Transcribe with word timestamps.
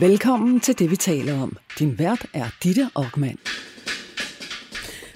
Velkommen 0.00 0.60
til 0.60 0.78
det, 0.78 0.90
vi 0.90 0.96
taler 0.96 1.42
om. 1.42 1.56
Din 1.78 1.98
vært 1.98 2.26
er 2.34 2.44
Ditte 2.62 2.90
Aukmann. 2.94 3.38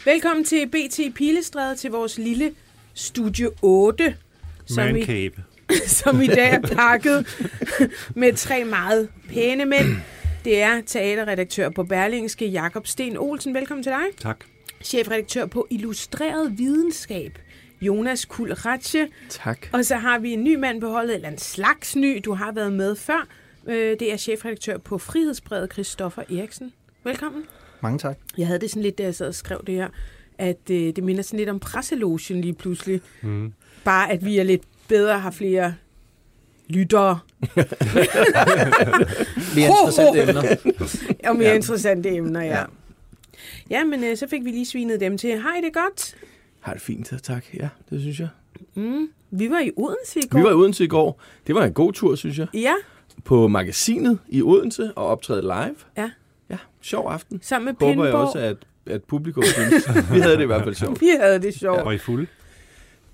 Velkommen 0.05 0.45
til 0.45 0.69
BT 0.69 1.15
Pilestræde 1.15 1.77
til 1.77 1.90
vores 1.90 2.19
lille 2.19 2.54
Studio 2.95 3.51
8, 3.63 4.17
som 4.67 4.85
Man 4.85 4.97
i, 4.97 5.31
som 5.87 6.21
i 6.21 6.26
dag 6.26 6.53
er 6.53 6.60
pakket 6.76 7.26
med 8.15 8.33
tre 8.33 8.65
meget 8.65 9.08
pæne 9.29 9.65
mænd. 9.65 9.97
Det 10.45 10.63
er 10.63 10.81
teaterredaktør 10.87 11.69
på 11.69 11.85
Berlingske, 11.85 12.46
Jakob 12.46 12.87
Sten 12.87 13.17
Olsen. 13.17 13.54
Velkommen 13.54 13.83
til 13.83 13.92
dig. 13.92 14.19
Tak. 14.21 14.44
Chefredaktør 14.85 15.46
på 15.46 15.67
Illustreret 15.71 16.59
Videnskab, 16.59 17.38
Jonas 17.80 18.24
Kul 18.24 18.52
Ratche. 18.52 19.09
Tak. 19.28 19.66
Og 19.73 19.84
så 19.84 19.96
har 19.96 20.19
vi 20.19 20.33
en 20.33 20.45
ny 20.45 20.55
mand 20.55 20.80
på 20.80 20.88
holdet, 20.88 21.14
eller 21.14 21.28
en 21.28 21.38
slags 21.38 21.96
ny, 21.96 22.20
du 22.24 22.34
har 22.34 22.52
været 22.52 22.73
med 22.73 22.96
før. 22.96 23.28
Øh, 23.69 23.97
Det 24.01 24.12
er 24.12 24.16
chefredaktør 24.16 24.79
på 24.79 24.98
Frihedsbrevet, 24.98 25.73
Christoffer 25.73 26.23
Eriksen. 26.23 26.73
Velkommen. 27.05 27.45
Mange 27.80 27.98
tak. 27.98 28.19
Jeg 28.38 28.47
havde 28.47 28.61
det 28.61 28.71
sådan 28.71 28.83
lidt, 28.83 28.98
da 28.98 29.02
jeg 29.02 29.15
sad 29.15 29.27
og 29.29 29.35
skrev 29.35 29.62
det 29.66 29.75
her, 29.75 29.88
at 30.38 30.71
øh, 30.71 30.77
det 30.97 31.05
minder 31.05 31.23
sådan 31.23 31.38
lidt 31.38 31.48
om 31.48 31.61
presselogen 31.61 32.41
lige 32.41 32.55
pludselig. 32.55 33.01
Mm. 33.23 33.52
Bare 33.85 34.11
at 34.11 34.25
vi 34.25 34.38
er 34.38 34.43
lidt 34.45 34.62
bedre, 34.88 35.19
har 35.19 35.30
flere 35.30 35.75
lyttere 36.69 37.19
Mere 39.57 39.69
interessante 39.69 40.23
emner. 40.23 40.43
og 41.30 41.37
mere 41.37 41.49
ja. 41.49 41.55
Interessante 41.55 42.09
emner, 42.10 42.41
ja. 42.41 42.47
Ja, 42.49 42.59
Ja. 42.60 42.65
ja 43.71 43.85
men 43.85 44.05
øh, 44.05 44.16
så 44.16 44.27
fik 44.29 44.45
vi 44.45 44.51
lige 44.51 44.66
svinet 44.66 45.01
dem 45.01 45.19
til. 45.19 45.30
Hej, 45.43 45.57
det 45.60 45.66
er 45.77 45.80
godt. 45.80 46.15
Har 46.60 46.73
det 46.73 46.83
fint, 46.83 47.13
tak. 47.23 47.45
Ja, 47.55 47.69
det 47.91 48.01
synes 48.01 48.21
jeg. 48.21 48.29
Mm. 48.74 49.09
Vi 49.30 49.51
var 49.51 49.60
i 49.60 49.71
Odense 49.77 50.19
i 50.21 50.27
går. 50.29 50.38
Vi 50.38 50.45
var 50.45 50.51
i 50.51 50.55
Odense 50.55 50.85
i 50.85 50.87
går. 50.87 51.21
Det 51.47 51.55
var 51.55 51.65
en 51.65 51.73
god 51.73 51.93
tur, 51.93 52.15
synes 52.15 52.38
jeg. 52.38 52.47
Ja, 52.55 52.74
På 53.25 53.49
magasinet 53.49 54.19
i 54.29 54.43
Odense 54.43 54.93
og 54.97 55.07
optræde 55.07 55.43
live. 55.43 55.75
Ja. 55.97 56.11
Ja, 56.51 56.57
sjov 56.80 57.10
aften. 57.10 57.41
sammen 57.43 57.65
med 57.65 57.74
Håber 57.88 58.05
jeg 58.05 58.13
Pindborg. 58.13 58.27
også, 58.27 58.38
at, 58.38 58.57
at 58.87 59.05
publikum 59.05 59.43
synes. 59.43 59.88
Vi 60.13 60.21
havde 60.21 60.37
det 60.37 60.43
i 60.43 60.46
hvert 60.46 60.63
fald 60.65 60.74
sjovt. 60.74 61.01
Vi 61.07 61.10
havde 61.21 61.38
det 61.43 61.55
sjovt. 61.55 61.80
Og 61.80 61.95
I 61.95 61.99
fulde? 61.99 62.27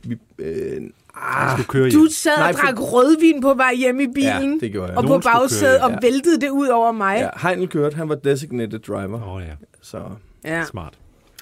Vi, 0.02 0.16
øh, 0.38 0.82
Ah, 1.20 1.52
ah, 1.52 1.64
du 1.92 2.06
sad 2.10 2.32
og 2.32 2.38
Nej, 2.40 2.52
for- 2.52 2.58
drak 2.60 2.74
rødvin 2.92 3.40
på 3.40 3.54
vej 3.54 3.74
hjem 3.74 4.00
i 4.00 4.02
ja, 4.02 4.10
bilen. 4.38 4.60
det 4.60 4.72
gjorde 4.72 4.88
jeg. 4.88 4.96
og 4.96 5.02
på 5.02 5.08
Nogen 5.08 5.22
skulle 5.22 5.32
bagsædet 5.34 5.80
køre, 5.80 5.84
og 5.84 5.90
ja. 5.90 5.98
væltede 6.02 6.40
det 6.40 6.48
ud 6.50 6.68
over 6.68 6.92
mig. 6.92 7.16
Ja, 7.42 7.48
Heinel 7.48 7.68
kørte, 7.68 7.96
han 7.96 8.08
var 8.08 8.14
designated 8.14 8.78
driver. 8.78 9.22
Åh 9.22 9.34
oh, 9.34 9.42
ja, 9.42 9.52
Så 9.80 10.02
Ja. 10.44 10.64
smart. 10.64 10.94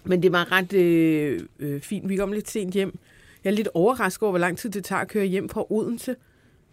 Men 0.04 0.22
det 0.22 0.32
var 0.32 0.52
ret 0.52 0.72
øh, 0.72 1.40
øh, 1.58 1.80
fint. 1.80 2.08
Vi 2.08 2.16
kom 2.16 2.32
lidt 2.32 2.50
sent 2.50 2.74
hjem. 2.74 2.98
Jeg 3.44 3.50
er 3.50 3.54
lidt 3.54 3.68
overrasket 3.74 4.22
over, 4.22 4.32
hvor 4.32 4.38
lang 4.38 4.58
tid 4.58 4.70
det 4.70 4.84
tager 4.84 5.00
at 5.02 5.08
køre 5.08 5.24
hjem 5.24 5.48
fra 5.48 5.64
Odense 5.72 6.16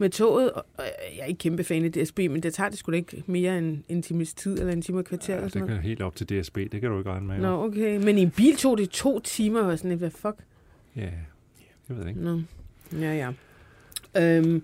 med 0.03 0.09
toget. 0.09 0.51
Og, 0.51 0.65
jeg 0.77 1.19
er 1.19 1.25
ikke 1.25 1.37
kæmpe 1.37 1.63
fan 1.63 1.85
af 1.85 1.91
DSB, 1.91 2.19
men 2.19 2.43
det 2.43 2.53
tager 2.53 2.69
det 2.69 2.79
sgu 2.79 2.91
da 2.91 2.97
ikke 2.97 3.23
mere 3.25 3.57
end 3.57 3.83
en 3.89 4.01
times 4.01 4.33
tid 4.33 4.59
eller 4.59 4.73
en 4.73 4.81
time 4.81 4.97
og 4.97 5.05
kvarter. 5.05 5.35
Ja, 5.35 5.43
det 5.43 5.67
kan 5.67 5.77
helt 5.77 6.01
op 6.01 6.15
til 6.15 6.29
DSB, 6.29 6.57
det 6.57 6.81
kan 6.81 6.89
du 6.89 6.97
ikke 6.97 7.09
regne 7.09 7.27
med. 7.27 7.35
jo. 7.35 7.41
Nå, 7.41 7.63
okay. 7.63 8.03
Men 8.03 8.17
i 8.17 8.21
en 8.21 8.31
bil 8.31 8.55
tog 8.55 8.77
det 8.77 8.89
to 8.89 9.19
timer, 9.19 9.61
og 9.61 9.77
sådan 9.77 9.89
lidt, 9.89 9.99
hvad 9.99 10.11
fuck? 10.11 10.35
Ja, 10.95 11.09
jeg 11.89 11.97
ved 11.97 12.07
ikke. 12.07 12.21
Nå, 12.21 12.41
ja, 12.99 13.13
ja. 13.13 13.31
Øhm, 14.21 14.63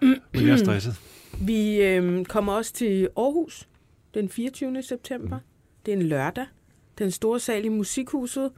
Men 0.00 0.20
jeg 0.34 0.48
er 0.48 0.56
stresset. 0.56 0.94
vi 1.48 1.82
øhm, 1.82 2.24
kommer 2.24 2.52
også 2.52 2.72
til 2.72 3.08
Aarhus 3.16 3.68
den 4.14 4.28
24. 4.28 4.82
september. 4.82 5.36
Mm. 5.36 5.44
Det 5.86 5.92
er 5.92 5.96
en 5.96 6.02
lørdag. 6.02 6.46
Den 6.98 7.10
store 7.10 7.40
sal 7.40 7.64
i 7.64 7.68
Musikhuset. 7.68 8.50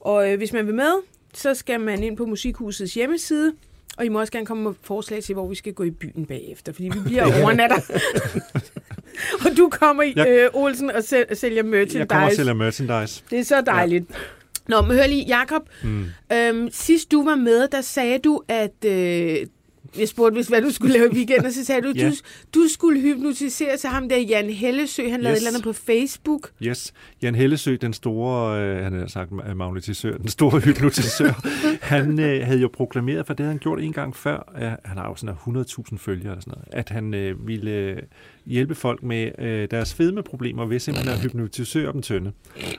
Og 0.00 0.32
øh, 0.32 0.38
hvis 0.38 0.52
man 0.52 0.66
vil 0.66 0.74
med, 0.74 0.92
så 1.34 1.54
skal 1.54 1.80
man 1.80 2.02
ind 2.02 2.16
på 2.16 2.26
Musikhusets 2.26 2.94
hjemmeside. 2.94 3.52
Og 3.96 4.04
I 4.04 4.08
må 4.08 4.20
også 4.20 4.32
gerne 4.32 4.46
komme 4.46 4.62
med 4.62 4.72
forslag 4.82 5.22
til, 5.22 5.32
hvor 5.34 5.48
vi 5.48 5.54
skal 5.54 5.72
gå 5.72 5.82
i 5.82 5.90
byen 5.90 6.26
bagefter, 6.26 6.72
fordi 6.72 6.88
vi 6.94 6.98
bliver 7.08 7.42
overnatter. 7.42 7.76
og 9.44 9.56
du 9.56 9.68
kommer, 9.72 10.02
i, 10.02 10.14
øh, 10.28 10.48
Olsen, 10.52 10.90
og 10.90 10.98
sæl- 10.98 11.34
sælger 11.34 11.62
merchandise. 11.62 11.98
Jeg 11.98 12.08
kommer 12.08 12.26
og 12.26 12.32
sælger 12.32 12.54
merchandise. 12.54 13.22
Det 13.30 13.38
er 13.38 13.44
så 13.44 13.60
dejligt. 13.60 14.04
Ja. 14.10 14.14
Nå, 14.68 14.80
men 14.82 14.96
hør 14.96 15.06
lige, 15.06 15.38
Jacob. 15.38 15.62
Mm. 15.82 16.04
Øhm, 16.32 16.68
sidst 16.72 17.10
du 17.12 17.24
var 17.24 17.34
med, 17.34 17.68
der 17.68 17.80
sagde 17.80 18.18
du, 18.18 18.42
at... 18.48 18.84
Øh, 18.86 19.36
jeg 19.98 20.08
spurgte, 20.08 20.34
hvis, 20.34 20.46
hvad 20.48 20.62
du 20.62 20.70
skulle 20.70 20.92
lave 20.92 21.06
i 21.12 21.14
weekenden, 21.14 21.46
og 21.46 21.52
så 21.52 21.64
sagde 21.64 21.82
du, 21.82 21.92
Ja. 21.96 22.08
du, 22.10 22.14
du 22.54 22.68
skulle 22.68 23.00
hypnotisere 23.00 23.76
til 23.76 23.90
ham 23.90 24.08
der, 24.08 24.16
Jan 24.18 24.50
Hellesø. 24.50 25.08
Han 25.08 25.20
lavede 25.20 25.36
Yes. 25.36 25.42
et 25.42 25.46
eller 25.46 25.50
andet 25.50 25.62
på 25.64 25.72
Facebook. 25.72 26.50
Yes, 26.62 26.92
Jan 27.22 27.34
Hellesø, 27.34 27.76
den 27.80 27.92
store, 27.92 28.62
øh, 28.62 28.82
han 28.84 28.92
har 28.92 29.06
sagt 29.06 29.30
ma- 29.30 29.54
magnetisør, 29.54 30.16
den 30.16 30.28
store 30.28 30.60
hypnotisør, 30.66 31.32
han 31.82 32.20
øh, 32.20 32.46
havde 32.46 32.60
jo 32.60 32.68
proklameret, 32.72 33.26
for 33.26 33.34
det 33.34 33.40
havde 33.44 33.52
han 33.52 33.58
gjort 33.58 33.80
en 33.82 33.92
gang 33.92 34.16
før, 34.16 34.52
øh, 34.56 34.62
han 34.62 34.98
har 34.98 35.08
jo 35.08 35.14
sådan 35.16 35.34
100.000 35.34 35.98
følgere 35.98 36.30
eller 36.32 36.40
sådan 36.40 36.54
noget, 36.56 36.68
at 36.72 36.88
han 36.88 37.14
øh, 37.14 37.46
ville 37.48 38.00
hjælpe 38.46 38.74
folk 38.74 39.02
med 39.02 39.30
øh, 39.38 39.68
deres 39.70 39.94
fedmeproblemer 39.94 40.66
ved 40.66 40.78
simpelthen 40.78 41.14
at 41.14 41.20
hypnotisere 41.20 41.92
dem 41.92 42.02
tynde. 42.02 42.32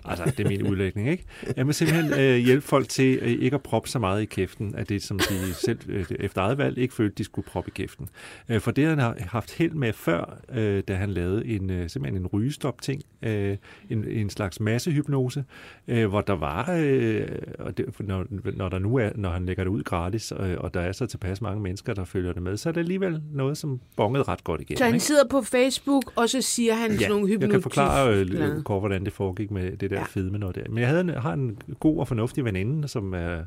Altså, 0.05 0.25
det 0.37 0.39
er 0.39 0.49
min 0.49 0.63
udlægning, 0.63 1.09
ikke? 1.09 1.25
Jeg 1.57 1.65
vil 1.65 1.73
simpelthen 1.73 2.19
øh, 2.19 2.37
hjælpe 2.37 2.67
folk 2.67 2.89
til 2.89 3.19
øh, 3.21 3.29
ikke 3.29 3.55
at 3.55 3.61
proppe 3.61 3.89
så 3.89 3.99
meget 3.99 4.21
i 4.21 4.25
kæften, 4.25 4.75
af 4.75 4.85
det, 4.85 5.03
som 5.03 5.19
de 5.19 5.53
selv 5.53 5.79
øh, 5.89 6.05
efter 6.19 6.41
eget 6.41 6.57
valg 6.57 6.77
ikke 6.77 6.93
følte, 6.93 7.15
de 7.17 7.23
skulle 7.23 7.47
proppe 7.47 7.67
i 7.67 7.73
kæften. 7.75 8.09
Øh, 8.49 8.59
for 8.59 8.71
det 8.71 8.85
har 8.87 8.95
han 8.95 9.15
haft 9.19 9.57
held 9.57 9.71
med 9.71 9.93
før, 9.93 10.37
øh, 10.53 10.83
da 10.87 10.95
han 10.95 11.09
lavede 11.09 11.45
en, 11.45 11.69
øh, 11.69 11.89
simpelthen 11.89 12.21
en 12.21 12.27
rygestop-ting, 12.27 13.01
øh, 13.21 13.57
en, 13.89 14.07
en 14.07 14.29
slags 14.29 14.59
massehypnose, 14.59 15.43
øh, 15.87 16.09
hvor 16.09 16.21
der 16.21 16.33
var, 16.33 16.75
øh, 16.79 17.27
og 17.59 17.77
det, 17.77 17.85
når, 17.99 18.25
når, 18.55 18.69
der 18.69 18.79
nu 18.79 18.95
er, 18.95 19.09
når 19.15 19.29
han 19.29 19.45
lægger 19.45 19.63
det 19.63 19.71
ud 19.71 19.83
gratis, 19.83 20.33
øh, 20.39 20.55
og 20.57 20.73
der 20.73 20.81
er 20.81 20.91
så 20.91 21.05
tilpas 21.05 21.41
mange 21.41 21.61
mennesker, 21.61 21.93
der 21.93 22.05
følger 22.05 22.33
det 22.33 22.41
med, 22.41 22.57
så 22.57 22.69
er 22.69 22.73
det 22.73 22.79
alligevel 22.79 23.21
noget, 23.33 23.57
som 23.57 23.79
bongede 23.95 24.23
ret 24.23 24.43
godt 24.43 24.61
igennem. 24.61 24.77
Så 24.77 24.83
han 24.83 24.93
ikke? 24.93 25.05
sidder 25.05 25.27
på 25.29 25.41
Facebook, 25.51 26.13
og 26.15 26.29
så 26.29 26.41
siger 26.41 26.73
han 26.73 26.91
sådan 26.91 27.09
nogle 27.09 27.27
jeg 27.27 27.33
hypnotis. 27.33 27.51
kan 27.53 27.61
forklare 27.61 28.15
øh, 28.19 28.63
kort, 28.63 28.81
hvordan 28.81 29.05
det 29.05 29.13
foregik 29.13 29.51
med 29.51 29.71
det 29.77 29.89
der 29.89 29.95
Ja. 29.95 29.99
ja. 30.01 30.05
fedme 30.05 30.37
noget 30.37 30.55
der. 30.55 30.63
Men 30.69 30.77
jeg 30.77 30.87
havde 30.87 31.01
en, 31.01 31.09
har 31.09 31.33
en 31.33 31.57
god 31.79 31.97
og 31.99 32.07
fornuftig 32.07 32.45
veninde, 32.45 32.87
som 32.87 33.13
er, 33.13 33.41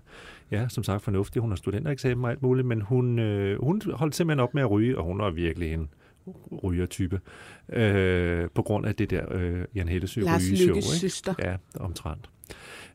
ja, 0.51 0.69
som 0.69 0.85
sagt 0.85 1.03
fornuftig. 1.03 1.43
Hun 1.43 1.51
har 1.51 1.57
studentereksamen 1.57 2.25
og 2.25 2.31
alt 2.31 2.43
muligt, 2.43 2.67
men 2.67 2.81
hun, 2.81 3.19
øh, 3.19 3.63
hun 3.65 3.83
holdt 3.95 4.15
simpelthen 4.15 4.41
op 4.41 4.55
med 4.55 4.63
at 4.63 4.71
ryge, 4.71 4.99
og 4.99 5.05
hun 5.05 5.19
var 5.19 5.31
virkelig 5.31 5.73
en 5.73 5.89
rygertype, 6.65 7.21
øh, 7.73 8.49
på 8.55 8.63
grund 8.63 8.87
af 8.87 8.95
det 8.95 9.11
der 9.11 9.25
øh, 9.31 9.65
Jan 9.75 9.89
Hellesø 9.89 10.21
Lars 10.21 10.43
rygeshow. 10.51 10.75
Ikke? 10.77 10.87
søster. 10.89 11.35
Ja, 11.45 11.57
omtrent. 11.81 12.31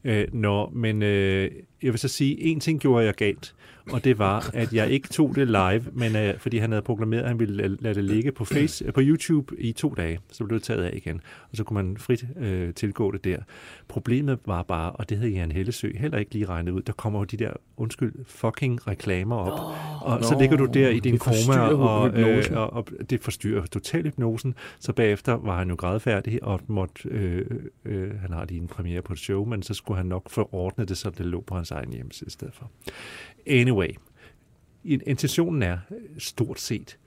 Øh, 0.03 0.27
nå, 0.33 0.69
men 0.69 1.03
øh, 1.03 1.51
jeg 1.83 1.91
vil 1.91 1.99
så 1.99 2.07
sige, 2.07 2.41
en 2.41 2.59
ting 2.59 2.79
gjorde 2.79 3.05
jeg 3.05 3.13
galt, 3.15 3.55
og 3.93 4.03
det 4.03 4.19
var, 4.19 4.49
at 4.53 4.73
jeg 4.73 4.89
ikke 4.89 5.07
tog 5.09 5.35
det 5.35 5.47
live, 5.47 5.83
men 5.93 6.15
øh, 6.15 6.37
fordi 6.37 6.57
han 6.57 6.71
havde 6.71 6.81
proklameret, 6.81 7.21
at 7.21 7.27
han 7.27 7.39
ville 7.39 7.55
lade- 7.55 7.77
lade 7.81 7.95
det 7.95 8.03
ligge 8.03 8.31
på, 8.31 8.45
face, 8.45 8.85
øh, 8.85 8.93
på 8.93 9.01
YouTube 9.03 9.55
i 9.61 9.71
to 9.71 9.93
dage, 9.97 10.19
så 10.31 10.43
blev 10.43 10.59
det 10.59 10.63
taget 10.63 10.83
af 10.83 10.93
igen, 10.93 11.21
og 11.51 11.57
så 11.57 11.63
kunne 11.63 11.83
man 11.83 11.97
frit 11.97 12.25
øh, 12.37 12.73
tilgå 12.73 13.11
det 13.11 13.23
der. 13.23 13.37
Problemet 13.87 14.39
var 14.45 14.63
bare, 14.63 14.91
og 14.91 15.09
det 15.09 15.17
havde 15.17 15.31
Jan 15.31 15.51
Hellesø 15.51 15.91
heller 15.97 16.17
ikke 16.17 16.33
lige 16.33 16.45
regnet 16.45 16.71
ud, 16.71 16.81
der 16.81 16.93
kommer 16.93 17.19
jo 17.19 17.23
de 17.25 17.37
der, 17.37 17.53
undskyld, 17.77 18.13
fucking 18.27 18.87
reklamer 18.87 19.35
op, 19.35 19.59
oh, 19.59 20.13
og 20.13 20.23
så 20.23 20.33
nå, 20.33 20.39
ligger 20.39 20.57
du 20.57 20.65
der 20.65 20.89
i 20.89 20.99
din 20.99 21.17
koma, 21.17 21.59
og, 21.59 22.09
øh, 22.19 22.43
og, 22.51 22.73
og 22.73 22.87
det 23.09 23.21
forstyrrer 23.21 23.65
totalt 23.65 24.05
hypnosen, 24.05 24.55
så 24.79 24.93
bagefter 24.93 25.33
var 25.33 25.57
han 25.57 25.69
jo 25.69 25.75
grædfærdig, 25.75 26.43
og 26.43 26.59
måtte, 26.67 27.09
øh, 27.09 27.45
øh, 27.85 28.19
han 28.21 28.33
har 28.33 28.45
lige 28.45 28.61
en 28.61 28.67
premiere 28.67 29.01
på 29.01 29.13
et 29.13 29.19
show, 29.19 29.45
men 29.45 29.63
så 29.63 29.73
skulle 29.73 29.97
han 29.97 30.05
nok 30.05 30.29
få 30.29 30.49
ordnet 30.51 30.89
det, 30.89 30.97
så 30.97 31.09
det 31.09 31.25
lå 31.25 31.41
på 31.47 31.55
hans 31.55 31.71
egen 31.71 31.93
hjemmeside 31.93 32.27
i 32.27 32.31
stedet 32.31 32.53
for. 32.53 32.71
Anyway, 33.49 33.89
in- 34.83 35.01
intentionen 35.05 35.63
er 35.63 35.77
øh, 35.91 35.97
stort 36.17 36.59
set 36.59 36.97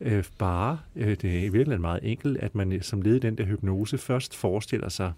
øh, 0.00 0.24
bare, 0.38 0.78
øh, 0.96 1.08
det 1.16 1.24
er 1.24 1.38
i 1.38 1.40
virkeligheden 1.40 1.80
meget 1.80 2.00
enkelt, 2.02 2.38
at 2.38 2.54
man 2.54 2.72
øh, 2.72 2.82
som 2.82 3.02
led 3.02 3.16
i 3.16 3.18
den 3.18 3.38
der 3.38 3.44
hypnose 3.44 3.98
først 3.98 4.36
forestiller 4.36 4.88
sig, 4.88 5.12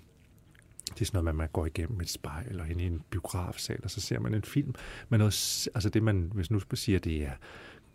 det 0.95 1.01
er 1.01 1.05
sådan 1.05 1.19
noget, 1.19 1.29
at 1.29 1.35
man 1.37 1.49
går 1.53 1.67
igennem 1.67 2.01
et 2.01 2.11
spejl 2.11 2.47
eller 2.51 2.65
ind 2.65 2.81
i 2.81 2.87
en 2.87 3.03
biografsal, 3.11 3.79
og 3.85 3.91
så 3.91 4.01
ser 4.01 4.19
man 4.21 4.35
en 4.35 4.43
film 4.43 4.75
med 5.09 5.19
noget, 5.19 5.35
s- 5.35 5.69
altså 5.75 5.89
det 5.89 6.03
man, 6.03 6.31
hvis 6.35 6.51
nu 6.51 6.61
siger, 6.75 6.99
det 6.99 7.23
er 7.23 7.31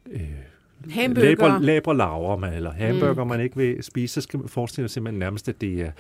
øh, 0.10 0.22
Hamburger. 0.92 1.28
Labre, 1.30 1.62
labre 1.64 1.98
laver 1.98 2.38
man, 2.38 2.54
eller 2.54 2.72
hamburger, 2.72 3.24
mm. 3.24 3.30
man 3.30 3.42
ikke 3.42 3.56
vil 3.58 3.84
spise, 3.84 4.14
så 4.14 4.22
skal 4.22 4.40
man 4.40 4.50
forestille 4.50 4.88
sig 4.90 4.94
simpelthen 4.94 5.20
nærmest, 5.20 5.50
at 5.50 5.62
det 5.62 5.82
er 5.82 5.92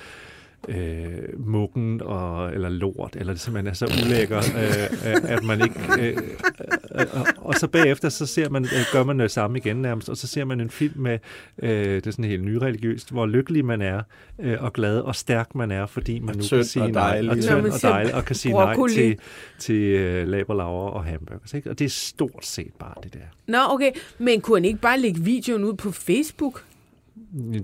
øh, 0.67 1.39
muggen 1.39 2.01
og, 2.01 2.53
eller 2.53 2.69
lort, 2.69 3.15
eller 3.15 3.33
det 3.33 3.41
simpelthen 3.41 3.67
er 3.67 3.73
så 3.73 3.85
ulækker, 4.05 4.37
øh, 4.37 5.11
øh, 5.11 5.31
at 5.31 5.43
man 5.43 5.61
ikke... 5.61 5.79
Øh, 5.99 6.07
øh, 6.07 7.01
øh, 7.01 7.25
og 7.37 7.53
så 7.53 7.67
bagefter, 7.67 8.09
så 8.09 8.25
ser 8.25 8.49
man, 8.49 8.63
øh, 8.63 8.85
gør 8.91 9.03
man 9.03 9.19
det 9.19 9.31
samme 9.31 9.57
igen 9.57 9.75
nærmest, 9.75 10.09
og 10.09 10.17
så 10.17 10.27
ser 10.27 10.45
man 10.45 10.61
en 10.61 10.69
film 10.69 11.01
med, 11.01 11.19
øh, 11.63 11.69
det 11.69 12.07
er 12.07 12.11
sådan 12.11 12.25
helt 12.25 12.43
nyreligiøst, 12.43 13.11
hvor 13.11 13.25
lykkelig 13.25 13.65
man 13.65 13.81
er, 13.81 14.01
øh, 14.39 14.63
og 14.63 14.73
glad 14.73 14.99
og 14.99 15.15
stærk 15.15 15.55
man 15.55 15.71
er, 15.71 15.85
fordi 15.85 16.19
man 16.19 16.29
Og 16.29 16.35
nu 16.35 16.43
kan 16.49 16.65
sige 16.65 16.83
og 16.83 16.91
nej, 16.91 17.27
og 17.29 17.37
tynd 17.37 17.67
og 17.67 17.81
dejlig, 17.81 18.15
og 18.15 18.25
kan 18.25 18.35
sige 18.35 18.53
nej 18.53 18.65
broccoli. 18.65 18.93
til, 18.93 19.19
til 19.59 19.75
øh, 19.75 20.27
laberlaver 20.27 20.89
og 20.89 21.03
hamburgers. 21.03 21.53
Ikke? 21.53 21.69
Og 21.69 21.79
det 21.79 21.85
er 21.85 21.89
stort 21.89 22.45
set 22.45 22.71
bare 22.79 22.93
det 23.03 23.13
der. 23.13 23.19
Nå, 23.47 23.57
okay. 23.69 23.91
Men 24.17 24.41
kunne 24.41 24.57
han 24.57 24.65
ikke 24.65 24.79
bare 24.79 24.99
lægge 24.99 25.21
videoen 25.21 25.63
ud 25.63 25.73
på 25.73 25.91
Facebook? 25.91 26.63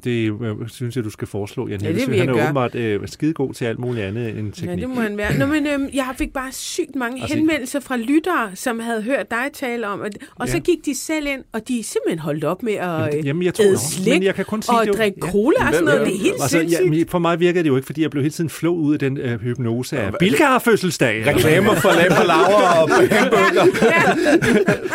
Det 0.04 0.32
øh, 0.42 0.56
synes 0.70 0.96
jeg, 0.96 1.04
du 1.04 1.10
skal 1.10 1.28
foreslå, 1.28 1.68
Jan 1.68 1.82
Ja, 1.82 1.88
det 1.88 1.96
vil 1.96 2.16
jeg 2.16 2.20
Han 2.22 2.30
er 2.30 2.34
gøre. 2.34 2.44
åbenbart 2.44 2.76
øh, 2.76 3.00
skidegod 3.06 3.54
til 3.54 3.66
alt 3.66 3.80
muligt 3.80 4.06
andet 4.06 4.30
end 4.40 4.54
teknik. 4.54 4.70
Ja, 4.70 4.76
det 4.82 4.90
må 4.90 5.02
han 5.02 5.18
være. 5.18 5.38
Nå, 5.38 5.46
men 5.46 5.68
øhm, 5.68 5.90
jeg 5.94 6.06
fik 6.18 6.34
bare 6.34 6.52
sygt 6.52 6.96
mange 6.96 7.22
Altså- 7.22 7.38
henvendelser 7.38 7.80
fra 7.80 7.98
lyttere, 7.98 8.52
som 8.56 8.80
havde 8.80 9.02
hørt 9.02 9.32
dig 9.32 9.46
tale 9.54 9.88
om, 9.88 10.02
og 10.36 10.48
så 10.50 10.58
Ja. 10.58 10.60
gik 10.60 10.86
de 10.86 10.96
selv 10.98 11.28
ind, 11.28 11.44
og 11.54 11.68
de 11.68 11.80
er 11.80 11.84
simpelthen 11.84 12.20
holdt 12.20 12.44
op 12.44 12.64
med 12.64 12.74
at 12.74 12.80
Jamen, 12.90 13.18
øh, 13.20 13.26
jamen, 13.26 13.44
jeg 13.44 13.54
tror, 13.54 13.66
æde 13.66 13.78
slik 13.78 14.14
men 14.14 14.24
jeg 14.24 14.36
kan 14.36 14.46
kun 14.46 14.62
sige, 14.62 14.76
og 14.80 14.82
det 14.86 14.88
jo- 14.88 14.98
drikke 14.98 15.18
ja. 15.26 15.32
cola 15.32 15.68
og 15.68 15.74
sådan 15.74 15.86
noget. 15.86 16.08
Det 16.08 16.16
er 16.16 16.20
helt 16.20 16.34
Altså, 16.34 16.48
sindssygt. 16.58 16.98
ja, 16.98 17.04
for 17.08 17.20
mig 17.20 17.40
virker 17.40 17.62
det 17.62 17.70
jo 17.70 17.76
ikke, 17.76 17.86
fordi 17.86 18.02
jeg 18.02 18.12
blev 18.12 18.24
hele 18.24 18.34
tiden 18.34 18.50
flået 18.50 18.78
ud 18.80 18.94
af 18.94 19.00
den 19.00 19.18
øh, 19.18 19.42
hypnose 19.42 19.98
af 20.00 20.12
Bilka 20.20 20.44
har 20.44 20.60
fødselsdag. 20.60 21.24
Reklamer 21.36 21.76
for 21.76 21.90
lam 21.90 22.12
og 22.20 22.26
laver 22.28 22.82
og 22.82 22.90
hamburger. 23.18 23.66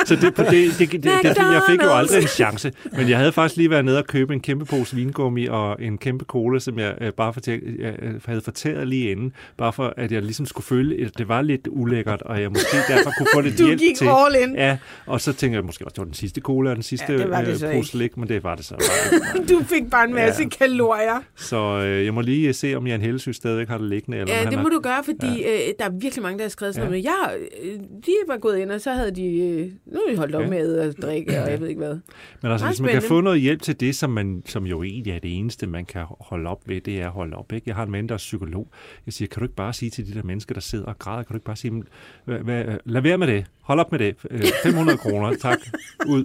Så 0.07 0.15
det, 0.15 0.23
det, 0.23 0.37
det, 0.37 0.79
det, 0.79 0.93
det, 0.93 1.03
det, 1.03 1.37
jeg 1.37 1.63
fik 1.71 1.83
jo 1.83 1.91
aldrig 1.95 2.23
en 2.23 2.29
chance. 2.29 2.73
Men 2.93 3.09
jeg 3.09 3.19
havde 3.19 3.33
faktisk 3.33 3.57
lige 3.57 3.71
været 3.71 3.85
nede 3.85 3.99
og 3.99 4.07
købe 4.07 4.35
en 4.35 4.41
kæmpe 4.41 4.67
pose 4.71 4.97
vingummi 4.97 5.47
og 5.47 5.77
en 5.83 5.99
kæmpe 5.99 6.25
cola, 6.25 6.59
som 6.59 6.79
jeg 6.79 6.95
øh, 7.01 7.13
bare 7.13 7.33
fortæ- 7.37 7.81
jeg, 7.83 7.97
øh, 8.03 8.15
havde 8.27 8.41
fortæret 8.41 8.89
lige 8.89 9.11
inden. 9.11 9.33
Bare 9.57 9.73
for, 9.73 9.95
at 9.97 10.13
jeg 10.13 10.23
ligesom 10.23 10.47
skulle 10.47 10.65
føle, 10.65 11.05
at 11.07 11.19
det 11.19 11.29
var 11.29 11.43
lidt 11.43 11.69
ulækkert, 11.71 12.23
og 12.23 12.41
jeg 12.43 12.49
måske 12.51 12.77
derfor 12.89 13.11
kunne 13.19 13.27
få 13.35 13.41
lidt 13.41 13.59
Du 13.59 13.67
hjælp 13.67 13.81
gik 13.81 13.97
til. 13.97 14.07
all 14.07 14.49
in. 14.49 14.55
Ja, 14.57 14.79
og 15.07 15.21
så 15.21 15.33
tænkte 15.33 15.57
jeg 15.57 15.65
måske 15.65 15.85
også, 15.85 15.93
det 15.95 15.99
var 15.99 16.05
den 16.05 16.15
sidste 16.15 16.41
cola 16.41 16.71
og 16.71 16.77
den 16.77 16.83
sidste 16.83 17.13
Ja, 17.13 17.19
det 17.19 17.31
var 17.31 17.43
det 17.43 17.65
øh, 17.65 17.73
pose 17.75 17.89
slik, 17.91 18.17
men 18.17 18.29
det 18.29 18.45
var 18.45 18.55
det 18.55 18.65
så 18.65 18.75
bare. 18.79 19.45
Du 19.47 19.63
fik 19.65 19.91
bare 19.91 20.09
en 20.09 20.15
masse 20.15 20.43
Ja. 20.43 20.49
kalorier. 20.49 21.23
Så 21.37 21.57
øh, 21.87 22.05
jeg 22.05 22.15
må 22.15 22.21
lige 22.21 22.53
se, 22.53 22.75
om 22.75 22.87
Jan 22.87 23.01
Hellesø 23.01 23.33
stadigvæk 23.33 23.69
har 23.69 23.79
det 23.79 23.89
liggende. 23.89 24.19
Eller 24.19 24.35
Ja, 24.35 24.45
det 24.45 24.55
har... 24.55 24.63
må 24.63 24.69
du 24.69 24.81
gøre, 24.81 25.03
fordi 25.05 25.41
ja. 25.41 25.53
øh, 25.69 25.75
der 25.79 25.85
er 25.85 25.91
virkelig 26.01 26.23
mange, 26.23 26.39
der 26.39 26.45
har 26.45 26.49
skrevet 26.49 26.75
sådan 26.75 26.87
Ja. 26.87 26.91
noget. 26.91 27.05
Jeg, 27.05 27.39
øh, 27.63 27.79
de 28.07 28.13
var 28.29 28.37
gået 28.37 28.59
ind, 28.59 28.71
og 28.71 28.81
så 28.81 28.91
havde 28.93 29.11
de... 29.11 29.39
Øh, 29.39 29.67
nu 29.87 30.01
er 30.07 30.11
de 30.13 30.17
holdt 30.17 30.35
op 30.35 30.43
Ja. 30.43 30.49
med 30.49 30.79
at 30.79 30.95
drikke, 31.03 31.43
og 31.43 31.51
jeg 31.51 31.61
ved 31.61 31.69
ikke 31.69 31.79
hvad. 31.79 31.97
Men 32.43 32.53
altså, 32.53 32.65
Meget 32.65 32.75
hvis 32.77 32.81
man 32.81 32.91
kan 32.93 33.03
få 33.03 33.21
noget 33.21 33.41
hjælp 33.41 33.63
til 33.63 33.81
det, 33.81 33.97
som, 33.97 34.11
man, 34.11 34.43
som 34.51 34.67
jo 34.67 34.83
egentlig 34.83 35.13
er 35.13 35.19
det 35.19 35.39
eneste, 35.39 35.67
man 35.67 35.85
kan 35.85 36.07
holde 36.21 36.51
op 36.51 36.69
ved, 36.69 36.81
det 36.81 37.01
er 37.01 37.07
at 37.07 37.13
holde 37.13 37.37
op. 37.37 37.53
Ikke? 37.53 37.65
Jeg 37.69 37.77
har 37.77 37.83
en 37.83 37.91
mand, 37.91 38.09
der 38.09 38.15
er 38.15 38.19
psykolog. 38.19 38.69
Jeg 39.07 39.13
siger, 39.13 39.29
kan 39.29 39.41
du 39.41 39.45
ikke 39.45 39.55
bare 39.55 39.73
sige 39.73 39.91
til 39.91 40.07
de 40.07 40.15
der 40.15 40.23
mennesker, 40.23 40.55
der 40.55 40.61
sidder 40.61 40.87
og 40.87 40.99
græder, 40.99 41.23
kan 41.23 41.29
du 41.29 41.37
ikke 41.37 41.45
bare 41.45 41.57
sige, 41.57 41.83
hvad, 42.25 42.39
hvad, 42.39 42.79
lad 42.85 43.03
være 43.03 43.19
med 43.19 43.27
det. 43.27 43.47
Hold 43.69 43.81
op 43.81 43.93
med 43.93 43.99
det. 43.99 44.15
Øh, 44.31 44.43
500 44.63 44.99
kroner, 45.05 45.35
tak. 45.37 45.59
Ud. 46.07 46.25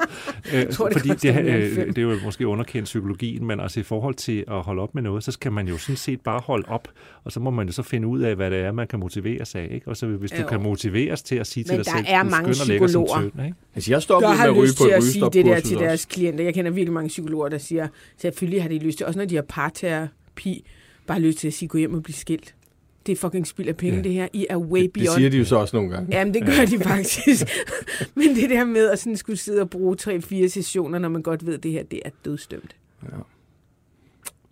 Øh, 0.54 0.72
tror, 0.74 0.88
det 0.90 0.98
fordi 0.98 1.10
det, 1.10 1.40
øh, 1.40 1.88
det 1.88 1.98
er 1.98 2.01
jo 2.01 2.16
måske 2.24 2.48
underkendt 2.48 2.86
psykologien, 2.86 3.45
men 3.45 3.60
altså 3.60 3.80
i 3.80 3.84
forhold 3.84 4.16
til 4.16 4.44
at 4.48 4.62
holde 4.62 4.81
op 4.81 4.95
med 4.95 5.04
noget, 5.04 5.24
så 5.24 5.31
skal 5.31 5.51
man 5.51 5.68
jo 5.68 5.78
sådan 5.78 5.95
set 5.95 6.22
bare 6.22 6.40
holde 6.40 6.66
op, 6.68 6.88
og 7.24 7.31
så 7.31 7.40
må 7.40 7.50
man 7.50 7.68
jo 7.68 7.74
så 7.74 7.84
finde 7.84 8.07
ud 8.07 8.22
af, 8.22 8.36
hvad 8.36 8.51
det 8.51 8.60
er, 8.60 8.72
man 8.72 8.88
kan 8.88 9.00
motiveres 9.00 9.56
af. 9.56 9.68
Ikke? 9.72 9.88
Og 9.88 9.98
så 9.98 10.06
hvis 10.07 10.31
du 10.31 10.42
Jo. 10.42 10.48
kan 10.48 10.62
motiveres 10.62 11.24
til 11.24 11.36
at 11.36 11.48
sige 11.48 11.63
til 11.63 11.72
Men 11.74 11.78
dig 11.78 11.86
der 11.86 11.98
selv, 11.98 12.06
er 12.10 12.24
du 12.24 12.30
mange 12.30 12.54
skøn 12.54 12.62
og 12.63 12.68
lækker 12.68 12.88
som 12.88 13.04
psykologer. 13.06 13.30
tynd, 13.31 13.45
ikke? 13.45 13.56
Altså, 13.75 13.92
jeg 13.92 13.95
Der 13.95 14.00
stoppede 14.01 14.30
med 14.31 14.38
har 14.38 14.45
at 14.48 14.56
ryge 14.56 14.63
lyst 14.66 14.78
på 14.78 14.84
til 14.84 14.92
et 14.92 14.95
at 14.95 15.04
sige 15.04 15.25
det 15.25 15.45
der 15.45 15.60
til 15.60 15.75
også. 15.78 15.86
deres 15.86 16.06
klienter. 16.06 16.44
Jeg 16.44 16.54
kender 16.54 16.72
virkelig 16.72 16.94
mange 16.94 17.07
psykologer, 17.07 17.50
der 17.50 17.57
siger, 17.57 17.88
selvfølgelig 18.18 18.62
har 18.62 18.69
de 18.69 18.78
lyst 18.80 18.98
til, 18.98 19.07
også 19.07 19.19
når 19.19 19.25
de 19.25 19.36
har 19.36 19.45
parterapi, 19.50 20.66
bare 21.07 21.19
lyst 21.19 21.38
til 21.38 21.48
at 21.48 21.54
sige, 21.54 21.69
gå 21.69 21.78
hjem 21.78 21.94
og 21.94 22.04
blive 22.04 22.16
skilt. 22.16 22.56
Det 23.05 23.11
er 23.11 23.15
fucking 23.15 23.47
spild 23.47 23.67
af 23.67 23.77
penge, 23.77 23.95
Ja. 23.97 24.01
det 24.03 24.13
her. 24.13 24.27
I 24.33 24.45
er 24.50 24.57
way 24.57 24.81
Det 24.81 24.94
beyond. 24.94 25.17
siger 25.17 25.29
de 25.29 25.38
jo 25.38 25.45
så 25.45 25.55
også 25.55 25.75
nogle 25.75 25.91
gange. 25.91 26.17
Jamen, 26.17 26.33
det 26.33 26.45
gør 26.45 26.65
de 26.65 26.79
faktisk. 26.83 27.47
Men 28.15 28.35
det 28.35 28.50
der 28.50 28.65
med 28.65 28.89
at 28.89 29.00
sådan 29.00 29.17
skulle 29.17 29.38
sidde 29.38 29.61
og 29.61 29.69
bruge 29.69 29.97
3-4 30.01 30.47
sessioner, 30.47 31.00
når 31.00 31.09
man 31.09 31.21
godt 31.21 31.45
ved, 31.45 31.53
at 31.53 31.63
det 31.63 31.71
her 31.71 31.83
det 31.83 32.00
er 32.05 32.09
dødstømt. 32.25 32.75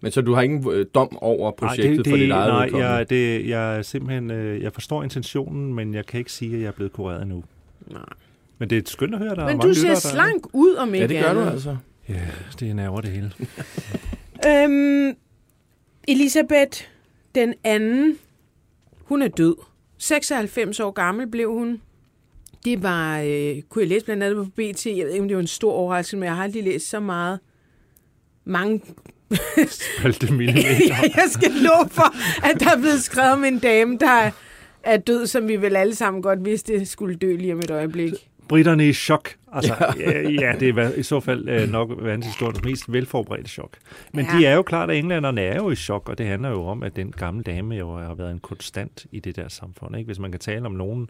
Men 0.01 0.11
så 0.11 0.21
du 0.21 0.33
har 0.33 0.41
ingen 0.41 0.71
øh, 0.71 0.85
dom 0.95 1.17
over 1.21 1.51
projektet 1.51 1.85
Nej, 1.89 1.95
det, 1.95 2.05
det, 2.05 2.11
for 2.11 2.17
dit 2.17 2.31
eget 2.31 2.71
nej 2.73 2.81
jeg, 2.81 3.09
det, 3.09 3.49
jeg 3.49 3.77
er 3.77 3.81
simpelthen, 3.81 4.31
øh, 4.31 4.61
jeg 4.61 4.73
forstår 4.73 5.03
intentionen, 5.03 5.73
men 5.73 5.93
jeg 5.93 6.05
kan 6.05 6.17
ikke 6.17 6.31
sige, 6.31 6.55
at 6.55 6.61
jeg 6.61 6.67
er 6.67 6.71
blevet 6.71 6.93
kureret 6.93 7.21
endnu. 7.21 7.43
Nej. 7.91 8.01
Men 8.57 8.69
det 8.69 8.77
er 8.77 8.81
skønt 8.85 9.13
at 9.13 9.19
høre, 9.19 9.35
der 9.35 9.41
er 9.43 9.47
Men 9.47 9.59
du 9.59 9.73
ser 9.73 9.95
slank 9.95 10.45
ud, 10.53 10.75
om 10.75 10.93
ikke 10.93 11.13
Ja, 11.13 11.19
det 11.21 11.25
gør 11.25 11.43
du 11.43 11.49
altså. 11.49 11.77
Ja, 12.09 12.19
det 12.59 12.69
er 12.69 12.73
nerver 12.73 13.01
det 13.01 13.09
hele. 13.09 13.31
Øhm, 14.47 15.15
Elisabeth, 16.07 16.81
den 17.35 17.53
anden, 17.63 18.17
hun 19.11 19.21
er 19.21 19.27
død. 19.27 19.55
96 19.97 20.79
år 20.79 20.91
gammel 20.91 21.27
blev 21.27 21.51
hun. 21.51 21.81
Det 22.65 22.83
var, 22.83 23.19
øh, 23.19 23.61
kunne 23.69 23.81
jeg 23.81 23.87
læse 23.87 24.05
blandt 24.05 24.23
andet 24.23 24.45
på 24.45 24.51
BT, 24.55 24.85
jeg 24.85 25.05
ved 25.05 25.11
ikke, 25.11 25.21
om 25.21 25.27
det 25.27 25.37
var 25.37 25.41
en 25.41 25.47
stor 25.47 25.73
overraskelse, 25.73 26.17
men 26.17 26.23
jeg 26.23 26.35
har 26.35 26.43
aldrig 26.43 26.63
læst 26.63 26.89
så 26.89 26.99
meget. 26.99 27.39
Mange 28.45 28.81
Spalte 29.67 30.33
millimeter. 30.33 30.95
jeg 31.17 31.27
skal 31.29 31.51
love 31.51 31.89
for, 31.89 32.15
at 32.45 32.59
der 32.59 32.69
er 32.69 32.77
blevet 32.77 33.03
skrevet 33.03 33.33
om 33.33 33.43
en 33.43 33.59
dame, 33.59 33.97
der 33.97 34.31
er 34.83 34.97
død, 34.97 35.27
som 35.27 35.47
vi 35.47 35.55
vel 35.55 35.75
alle 35.75 35.95
sammen 35.95 36.23
godt 36.23 36.45
vidste 36.45 36.85
skulle 36.85 37.15
dø 37.15 37.35
lige 37.35 37.53
om 37.53 37.59
et 37.59 37.71
øjeblik. 37.71 38.13
Britterne 38.51 38.89
i 38.89 38.93
chok. 38.93 39.29
Altså, 39.53 39.73
ja, 39.99 40.29
ja, 40.29 40.53
det 40.59 40.69
er 40.77 40.93
i 40.93 41.03
så 41.03 41.19
fald 41.19 41.49
øh, 41.49 41.69
nok 41.69 41.89
verdenshistoriens 42.03 42.63
mest 42.63 42.91
velforberedte 42.93 43.49
chok. 43.49 43.77
Men 44.13 44.25
Ja. 44.25 44.37
de 44.39 44.45
er 44.45 44.55
jo 44.55 44.61
klart, 44.61 44.89
at 44.91 44.97
englænderne 44.97 45.41
er 45.41 45.55
jo 45.55 45.71
i 45.71 45.75
chok, 45.75 46.09
og 46.09 46.17
det 46.17 46.25
handler 46.25 46.49
jo 46.49 46.63
om, 46.65 46.83
at 46.83 46.95
den 46.95 47.11
gamle 47.11 47.43
dame 47.43 47.75
jo 47.75 47.95
har 47.97 48.13
været 48.13 48.31
en 48.31 48.39
konstant 48.39 49.05
i 49.11 49.19
det 49.19 49.35
der 49.35 49.47
samfund. 49.47 49.95
Ikke? 49.97 50.05
Hvis 50.07 50.19
man 50.19 50.31
kan 50.31 50.39
tale 50.39 50.65
om 50.65 50.71
nogen, 50.71 51.09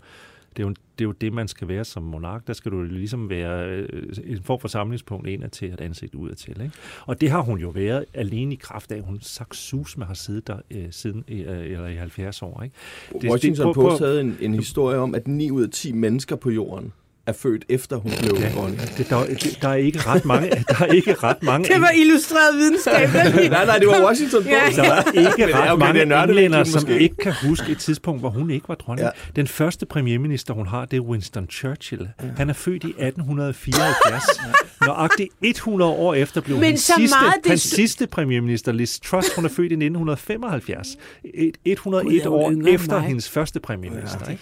det 0.57 0.63
er, 0.63 0.67
jo, 0.67 0.69
det 0.69 1.03
er 1.03 1.05
jo 1.05 1.11
det, 1.11 1.33
man 1.33 1.47
skal 1.47 1.67
være 1.67 1.85
som 1.85 2.03
monark. 2.03 2.47
Der 2.47 2.53
skal 2.53 2.71
du 2.71 2.83
ligesom 2.83 3.29
være 3.29 3.65
øh, 3.69 4.03
en 4.25 4.43
form 4.43 4.59
for 4.59 4.67
samlingspunkt 4.67 5.27
indad 5.27 5.49
til 5.49 5.73
et 5.73 5.81
ansigt 5.81 6.15
udad 6.15 6.35
til. 6.35 6.49
Ikke? 6.61 6.71
Og 7.05 7.21
det 7.21 7.29
har 7.31 7.41
hun 7.41 7.59
jo 7.59 7.69
været 7.69 8.05
alene 8.13 8.53
i 8.53 8.57
kraft 8.61 8.91
af, 8.91 8.97
at 8.97 9.03
hun 9.03 9.17
sagt 9.21 9.55
sus 9.55 9.97
med 9.97 10.05
har 10.05 10.13
siddet 10.13 10.47
der 10.47 10.57
øh, 10.71 10.85
siden 10.91 11.23
øh, 11.27 11.39
eller 11.65 11.87
i 11.87 11.95
70 11.95 12.41
år. 12.41 12.63
Ikke? 12.63 12.75
Det- 13.21 13.29
Washington 13.31 13.67
det- 13.67 13.73
prøv- 13.75 13.89
Post 13.89 14.01
havde 14.01 14.21
en, 14.21 14.37
en 14.41 14.53
historie 14.53 14.97
om, 14.97 15.15
at 15.15 15.27
9 15.27 15.51
ud 15.51 15.63
af 15.63 15.69
10 15.69 15.91
mennesker 15.91 16.35
på 16.35 16.49
jorden 16.49 16.93
er 17.31 17.37
født 17.37 17.65
efter 17.69 17.95
hun 17.95 18.11
blev 18.21 18.35
Ja. 18.41 18.49
dronning. 18.55 18.81
Det, 18.97 19.09
der, 19.09 19.25
det, 19.25 19.57
der, 19.61 19.67
er 19.69 19.73
ikke 19.75 19.99
ret 19.99 20.25
mange, 20.25 20.49
der 20.69 20.75
er 20.79 20.85
ikke 20.85 21.13
ret 21.13 21.43
mange 21.43 21.67
Det 21.73 21.81
var 21.81 21.89
illustreret 21.89 22.55
videnskab. 22.57 23.09
nej, 23.51 23.65
nej, 23.65 23.77
det 23.77 23.87
var 23.87 24.05
Washington 24.05 24.43
Ja. 24.43 24.59
Post. 24.65 24.77
Der 24.77 24.83
er 24.83 24.97
ikke 25.11 25.45
det 25.45 25.55
er 25.55 25.61
ret 25.61 25.71
okay, 25.71 25.79
mange 25.85 25.99
det 26.05 26.11
er 26.11 26.23
englænder, 26.23 26.63
som 26.63 26.87
ikke 26.89 27.15
kan 27.15 27.33
huske 27.43 27.71
et 27.71 27.77
tidspunkt, 27.77 28.19
hvor 28.21 28.29
hun 28.29 28.49
ikke 28.51 28.67
var 28.69 28.75
dronning. 28.75 29.05
Ja. 29.05 29.11
Ja. 29.27 29.31
Den 29.41 29.47
første 29.47 29.85
premierminister, 29.85 30.53
hun 30.53 30.67
har, 30.67 30.85
det 30.85 30.97
er 30.97 31.01
Winston 31.01 31.47
Churchill. 31.51 32.07
Ja. 32.23 32.27
Han 32.37 32.49
er 32.49 32.53
født 32.53 32.83
i 32.83 32.87
1874. 32.87 34.23
Nøjagtigt 34.87 35.29
100 35.41 35.91
år 35.91 36.13
efter 36.13 36.41
blev 36.41 36.57
Men 36.57 36.65
hans, 36.65 36.81
så 36.81 36.93
sidste, 36.97 37.15
meget 37.21 37.33
det- 37.43 37.49
hans 37.49 37.61
sidste 37.61 38.07
premierminister, 38.07 38.71
Liz 38.71 38.99
Truss, 38.99 39.35
hun 39.35 39.45
er 39.45 39.49
født 39.49 39.71
i 39.71 39.75
1975. 39.75 40.97
Et, 41.33 41.57
101 41.65 42.05
Gud, 42.05 42.19
er 42.19 42.29
hun 42.29 42.67
år 42.67 42.73
efter 42.73 42.99
mig. 42.99 43.07
hendes 43.07 43.29
første 43.29 43.59
premierminister. 43.59 44.19
Ja, 44.27 44.35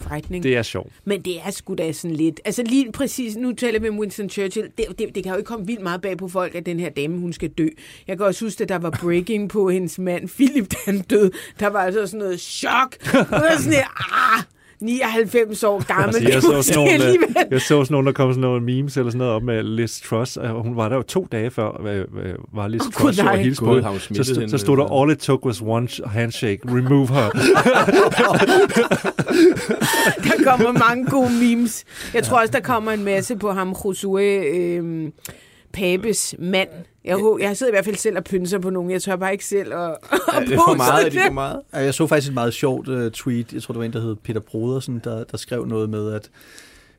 Frækning. 0.00 0.42
det 0.44 0.56
er 0.56 0.62
sjovt. 0.62 0.92
Men 1.04 1.22
det 1.22 1.36
er 1.46 1.50
sgu 1.50 1.74
da 1.74 1.92
sådan 1.92 2.16
lidt... 2.16 2.31
Altså 2.44 2.62
lige 2.62 2.92
præcis, 2.92 3.36
nu 3.36 3.52
taler 3.52 3.80
vi 3.80 3.88
om 3.88 3.98
Winston 3.98 4.30
Churchill. 4.30 4.68
Det, 4.78 4.86
det, 4.98 5.14
det 5.14 5.22
kan 5.22 5.32
jo 5.32 5.38
ikke 5.38 5.48
komme 5.48 5.66
vildt 5.66 5.82
meget 5.82 6.02
bag 6.02 6.18
på 6.18 6.28
folk, 6.28 6.54
at 6.54 6.66
den 6.66 6.80
her 6.80 6.90
dame, 6.90 7.18
hun 7.18 7.32
skal 7.32 7.48
dø. 7.48 7.68
Jeg 8.06 8.16
kan 8.16 8.26
også 8.26 8.44
huske, 8.44 8.62
at 8.62 8.68
der 8.68 8.78
var 8.78 8.90
breaking 8.90 9.48
på 9.48 9.70
hendes 9.70 9.98
mand, 9.98 10.28
Philip, 10.28 10.74
han 10.84 11.00
døde. 11.00 11.30
Der 11.60 11.66
var 11.66 11.80
altså 11.80 12.06
sådan 12.06 12.18
noget 12.18 12.40
chok. 12.40 12.96
Og 13.14 13.42
sådan 13.58 13.72
et, 13.72 13.84
ah, 14.12 14.42
99 14.82 15.64
år 15.64 15.84
gammel. 15.86 16.06
Altså, 16.06 16.20
Det 16.20 16.28
er 16.28 16.32
jeg, 16.32 16.42
så 16.42 16.62
sådan 16.62 16.84
nogle, 16.84 16.92
øh, 17.08 17.46
jeg 17.50 17.60
så 17.60 17.66
sådan 17.68 17.86
nogle, 17.90 18.06
der 18.06 18.12
kom 18.12 18.30
sådan 18.30 18.40
nogle 18.40 18.64
memes 18.64 18.96
eller 18.96 19.10
sådan 19.10 19.18
noget 19.18 19.34
op 19.34 19.42
med 19.42 19.62
Liz 19.62 20.00
Truss, 20.00 20.36
og 20.36 20.62
hun 20.62 20.76
var 20.76 20.88
der 20.88 20.96
jo 20.96 21.02
to 21.02 21.26
dage 21.32 21.50
før, 21.50 21.80
var 22.54 22.68
Liz 22.68 22.80
oh, 22.80 22.92
Truss 22.92 23.18
og 23.18 23.24
nej. 23.24 23.36
hilste 23.36 23.64
på 23.64 23.80
så, 23.80 24.34
hende, 24.40 24.50
så 24.50 24.58
stod 24.58 24.76
der, 24.76 25.00
all 25.02 25.12
it 25.12 25.18
took 25.18 25.46
was 25.46 25.62
one 25.66 25.88
handshake, 26.06 26.60
remove 26.64 27.08
her. 27.08 27.30
Der 30.24 30.44
kommer 30.44 30.72
mange 30.72 31.06
gode 31.06 31.30
memes. 31.40 31.84
Jeg 32.14 32.24
tror 32.24 32.40
også, 32.40 32.52
der 32.52 32.60
kommer 32.60 32.92
en 32.92 33.04
masse 33.04 33.36
på 33.36 33.52
ham, 33.52 33.70
Josué 33.70 34.20
øh, 34.20 35.10
Papes 35.72 36.34
mand. 36.38 36.68
Jeg, 37.04 37.18
jeg 37.40 37.56
sidder 37.56 37.72
i 37.72 37.74
hvert 37.74 37.84
fald 37.84 37.96
selv 37.96 38.16
og 38.16 38.24
pynser 38.24 38.58
på 38.58 38.70
nogen. 38.70 38.90
Jeg 38.90 39.02
tør 39.02 39.16
bare 39.16 39.32
ikke 39.32 39.44
selv 39.46 39.72
at, 39.74 39.80
at 39.90 39.96
Er 40.34 40.40
det 40.40 40.58
for 40.68 40.76
meget? 40.76 41.06
Er 41.06 41.10
det 41.10 41.20
for 41.26 41.32
meget? 41.32 41.60
Ja, 41.72 41.78
Jeg 41.78 41.94
så 41.94 42.06
faktisk 42.06 42.28
et 42.28 42.34
meget 42.34 42.54
sjovt 42.54 42.88
uh, 42.88 43.10
tweet. 43.10 43.52
Jeg 43.52 43.62
tror, 43.62 43.72
det 43.72 43.78
var 43.78 43.84
en, 43.84 43.92
der 43.92 44.00
hed 44.00 44.16
Peter 44.16 44.40
Brodersen, 44.40 45.00
der, 45.04 45.24
der 45.24 45.36
skrev 45.36 45.66
noget 45.66 45.90
med, 45.90 46.12
at 46.12 46.30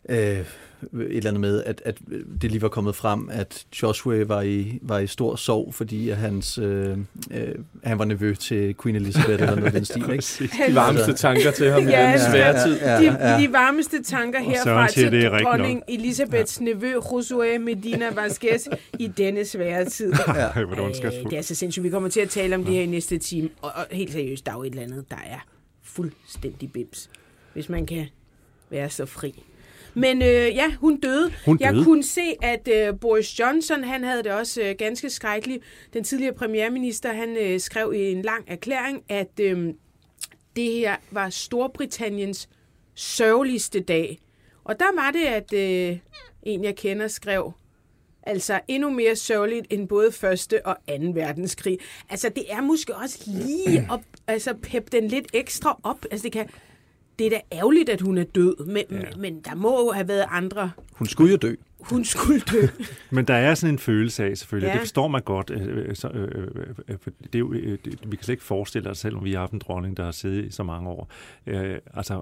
øh, 0.09 0.45
et 0.93 1.17
eller 1.17 1.29
andet 1.29 1.41
med, 1.41 1.63
at, 1.63 1.81
at 1.85 1.97
det 2.41 2.51
lige 2.51 2.61
var 2.61 2.67
kommet 2.67 2.95
frem, 2.95 3.29
at 3.31 3.65
Joshua 3.81 4.23
var 4.23 4.41
i, 4.41 4.79
var 4.81 4.99
i 4.99 5.07
stor 5.07 5.35
sorg, 5.35 5.73
fordi 5.73 6.09
at 6.09 6.17
hans, 6.17 6.57
øh, 6.57 6.97
øh, 7.31 7.55
han 7.83 7.99
var 7.99 8.05
nevø 8.05 8.35
til 8.35 8.75
Queen 8.83 8.95
Elizabeth 8.95 9.33
eller 9.33 9.55
noget 9.55 9.65
af 9.65 9.71
den 9.71 9.85
stil. 9.91 10.11
Ikke? 10.11 10.49
De 10.67 10.75
varmeste 10.75 11.13
tanker 11.13 11.51
til 11.51 11.71
ham 11.71 11.81
i 11.81 11.85
Ja, 11.85 11.89
den 11.89 12.11
ja, 12.11 12.31
svære 12.31 12.67
tid. 12.67 12.79
Ja, 12.79 12.99
De, 12.99 13.03
ja. 13.03 13.39
de 13.39 13.51
varmeste 13.53 14.03
tanker 14.03 14.39
herfra 14.39 14.87
til 14.87 15.11
det 15.11 15.25
er 15.25 15.31
rigtigt 15.31 15.47
dronning 15.47 15.83
Elisabeths 15.87 16.59
ja. 16.59 16.65
nevø, 16.65 16.93
Josué 16.93 17.57
Medina 17.57 18.13
Vasquez, 18.15 18.67
i 18.99 19.07
denne 19.07 19.45
svære 19.45 19.85
tid. 19.85 20.13
Ej, 20.27 20.51
er 20.55 20.65
det 20.69 20.79
ondskabsfuldt. 20.79 21.25
Øh, 21.25 21.31
det 21.31 21.37
er 21.37 21.41
så 21.41 21.55
sindssygt. 21.55 21.83
Vi 21.83 21.89
kommer 21.89 22.09
til 22.09 22.19
at 22.19 22.29
tale 22.29 22.55
om 22.55 22.63
det 22.63 22.73
her 22.73 22.81
i 22.81 22.85
næste 22.85 23.17
time. 23.17 23.49
Og, 23.61 23.71
og 23.75 23.85
helt 23.91 24.11
seriøst, 24.11 24.45
der 24.45 24.51
er 24.51 24.55
jo 24.55 24.63
et 24.63 24.69
eller 24.69 24.83
andet, 24.83 25.05
der 25.09 25.17
er 25.25 25.45
fuldstændig 25.83 26.71
bims. 26.71 27.09
Hvis 27.53 27.69
man 27.69 27.85
kan 27.85 28.05
være 28.69 28.89
så 28.89 29.05
fri. 29.05 29.43
Men 29.95 30.21
øh, 30.21 30.27
ja, 30.27 30.75
hun 30.75 30.99
døde. 30.99 31.33
Hun 31.45 31.57
Jeg 31.61 31.73
døde. 31.73 31.83
kunne 31.83 32.03
se, 32.03 32.35
at 32.41 32.67
øh, 32.67 32.99
Boris 32.99 33.39
Johnson, 33.39 33.83
han 33.83 34.03
havde 34.03 34.23
det 34.23 34.31
også 34.31 34.61
øh, 34.61 34.75
ganske 34.77 35.09
skrækkeligt. 35.09 35.63
Den 35.93 36.03
tidligere 36.03 36.33
premierminister, 36.33 37.13
han 37.13 37.37
øh, 37.37 37.59
skrev 37.59 37.93
i 37.95 38.11
en 38.11 38.21
lang 38.21 38.43
erklæring, 38.47 39.03
at 39.09 39.39
øh, 39.41 39.73
det 40.55 40.71
her 40.71 40.95
var 41.11 41.29
Storbritanniens 41.29 42.49
sørgeligste 42.95 43.79
dag. 43.79 44.19
Og 44.63 44.79
der 44.79 44.95
var 44.95 45.11
det, 45.11 45.25
at 45.25 45.53
øh, 45.53 45.97
en, 46.43 46.63
jeg 46.63 46.75
kender, 46.75 47.07
skrev, 47.07 47.53
Altså 48.25 48.59
endnu 48.67 48.89
mere 48.89 49.15
sørgeligt 49.15 49.67
end 49.69 49.87
både 49.87 50.11
første 50.11 50.65
og 50.65 50.77
anden 50.87 51.15
verdenskrig. 51.15 51.79
Altså 52.09 52.29
det 52.29 52.43
er 52.49 52.61
måske 52.61 52.95
også 52.95 53.19
lige 53.27 53.79
at 53.93 53.99
altså, 54.27 54.53
peppe 54.53 54.97
den 54.97 55.07
lidt 55.07 55.27
ekstra 55.33 55.79
op. 55.83 56.05
Altså 56.11 56.23
det 56.23 56.31
kan, 56.31 56.49
det 57.19 57.25
er 57.27 57.29
da 57.29 57.41
ærgerligt, 57.51 57.89
at 57.89 58.01
hun 58.01 58.17
er 58.17 58.23
død, 58.23 58.65
men, 58.65 58.83
ja. 58.91 58.97
men 59.17 59.41
der 59.41 59.55
må 59.55 59.85
jo 59.85 59.91
have 59.91 60.07
været 60.07 60.25
andre. 60.29 60.71
Hun 60.93 61.07
skulle 61.07 61.31
jo 61.31 61.37
dø. 61.37 61.55
Hun 61.79 62.05
skulle 62.05 62.39
dø. 62.39 62.67
Men 63.15 63.25
der 63.25 63.33
er 63.33 63.55
sådan 63.55 63.75
en 63.75 63.79
følelse 63.79 64.23
af, 64.25 64.37
selvfølgelig. 64.37 64.67
Ja. 64.67 64.73
Det 64.73 64.81
forstår 64.81 65.07
man 65.07 65.21
godt. 65.21 65.49
øh, 65.49 65.77
øh, 65.89 65.95
Så, 65.95 66.07
øh, 66.07 66.47
det 67.23 67.35
er 67.35 67.39
jo, 67.39 67.53
øh, 67.53 67.77
det, 67.85 67.99
vi 68.05 68.15
kan 68.15 68.23
slet 68.23 68.33
ikke 68.33 68.43
forestille 68.43 68.89
os, 68.89 68.97
selvom 68.97 69.23
vi 69.23 69.33
har 69.33 69.39
haft 69.39 69.53
en 69.53 69.59
dronning, 69.59 69.97
der 69.97 70.03
har 70.03 70.11
siddet 70.11 70.45
i 70.45 70.51
så 70.51 70.63
mange 70.63 70.89
år. 70.89 71.09
Øh, 71.47 71.77
altså, 71.93 72.21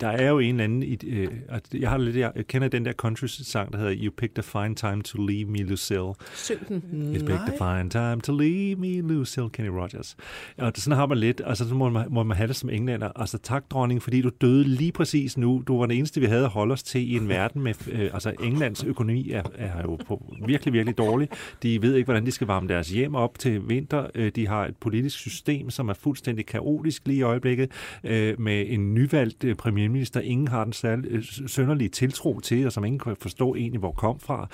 der 0.00 0.08
er 0.08 0.30
jo 0.30 0.38
en 0.38 0.50
eller 0.50 0.64
anden... 0.64 0.98
Øh, 1.06 1.28
jeg, 1.74 1.90
har 1.90 1.98
lidt, 1.98 2.16
jeg 2.16 2.32
kender 2.48 2.68
den 2.68 2.84
der 2.84 2.92
country-sang, 2.92 3.72
der 3.72 3.78
hedder 3.78 3.94
You 4.02 4.10
picked 4.16 4.38
a 4.38 4.62
fine 4.62 4.74
time 4.74 5.02
to 5.02 5.26
leave 5.26 5.44
me, 5.50 5.58
Lucille. 5.58 6.12
Syng 6.34 6.68
den. 6.68 6.82
You 6.92 7.26
picked 7.26 7.60
a 7.60 7.78
fine 7.80 7.90
time 7.90 8.20
to 8.20 8.38
leave 8.38 8.76
me, 8.76 9.00
Lucille, 9.00 9.50
Kenny 9.50 9.68
Rogers. 9.68 10.16
Og 10.58 10.72
sådan 10.76 10.96
har 10.96 11.06
man 11.06 11.18
lidt, 11.18 11.42
altså 11.44 11.68
så 11.68 11.74
må 11.74 11.88
man, 11.88 12.06
må 12.10 12.22
man 12.22 12.36
have 12.36 12.48
det 12.48 12.56
som 12.56 12.70
englænder. 12.70 13.08
Altså 13.16 13.38
tak, 13.38 13.64
dronning, 13.70 14.02
fordi 14.02 14.22
du 14.22 14.30
døde 14.40 14.64
lige 14.64 14.92
præcis 14.92 15.38
nu. 15.38 15.62
Du 15.66 15.78
var 15.78 15.86
den 15.86 15.96
eneste, 15.98 16.20
vi 16.20 16.26
havde 16.26 16.44
at 16.44 16.50
holde 16.50 16.72
os 16.72 16.82
til 16.82 17.12
i 17.12 17.16
en 17.16 17.28
verden 17.28 17.62
med... 17.62 17.74
Øh, 17.92 18.10
altså 18.14 18.32
Englands 18.42 18.84
økonomi 18.84 19.30
er, 19.30 19.42
er 19.54 19.82
jo 19.82 19.98
på 20.06 20.34
virkelig, 20.46 20.72
virkelig 20.72 20.98
dårlig. 20.98 21.28
De 21.62 21.82
ved 21.82 21.94
ikke, 21.94 22.04
hvordan 22.04 22.26
de 22.26 22.30
skal 22.30 22.46
varme 22.46 22.68
deres 22.68 22.90
hjem 22.90 23.14
op 23.14 23.38
til 23.38 23.68
vinter. 23.68 24.06
Øh, 24.14 24.32
De 24.36 24.48
har 24.48 24.66
et 24.66 24.76
politisk 24.76 25.18
system, 25.18 25.70
som 25.70 25.88
er 25.88 25.94
fuldstændig 25.94 26.46
kaotisk 26.46 27.06
lige 27.06 27.18
i 27.18 27.22
øjeblikket, 27.22 27.70
øh, 28.04 28.40
med 28.40 28.64
en 28.68 28.94
nyvalgt 28.94 29.44
øh, 29.44 29.56
premierminister, 29.74 30.20
ingen 30.20 30.48
har 30.48 30.64
den 30.64 30.72
særlig, 30.72 31.10
øh, 31.10 31.22
sønderlige 31.46 31.88
tiltro 31.88 32.40
til, 32.40 32.66
og 32.66 32.72
som 32.72 32.84
ingen 32.84 32.98
kan 32.98 33.16
forstå 33.20 33.54
egentlig, 33.54 33.78
hvor 33.78 33.92
kom 33.92 34.20
fra. 34.20 34.48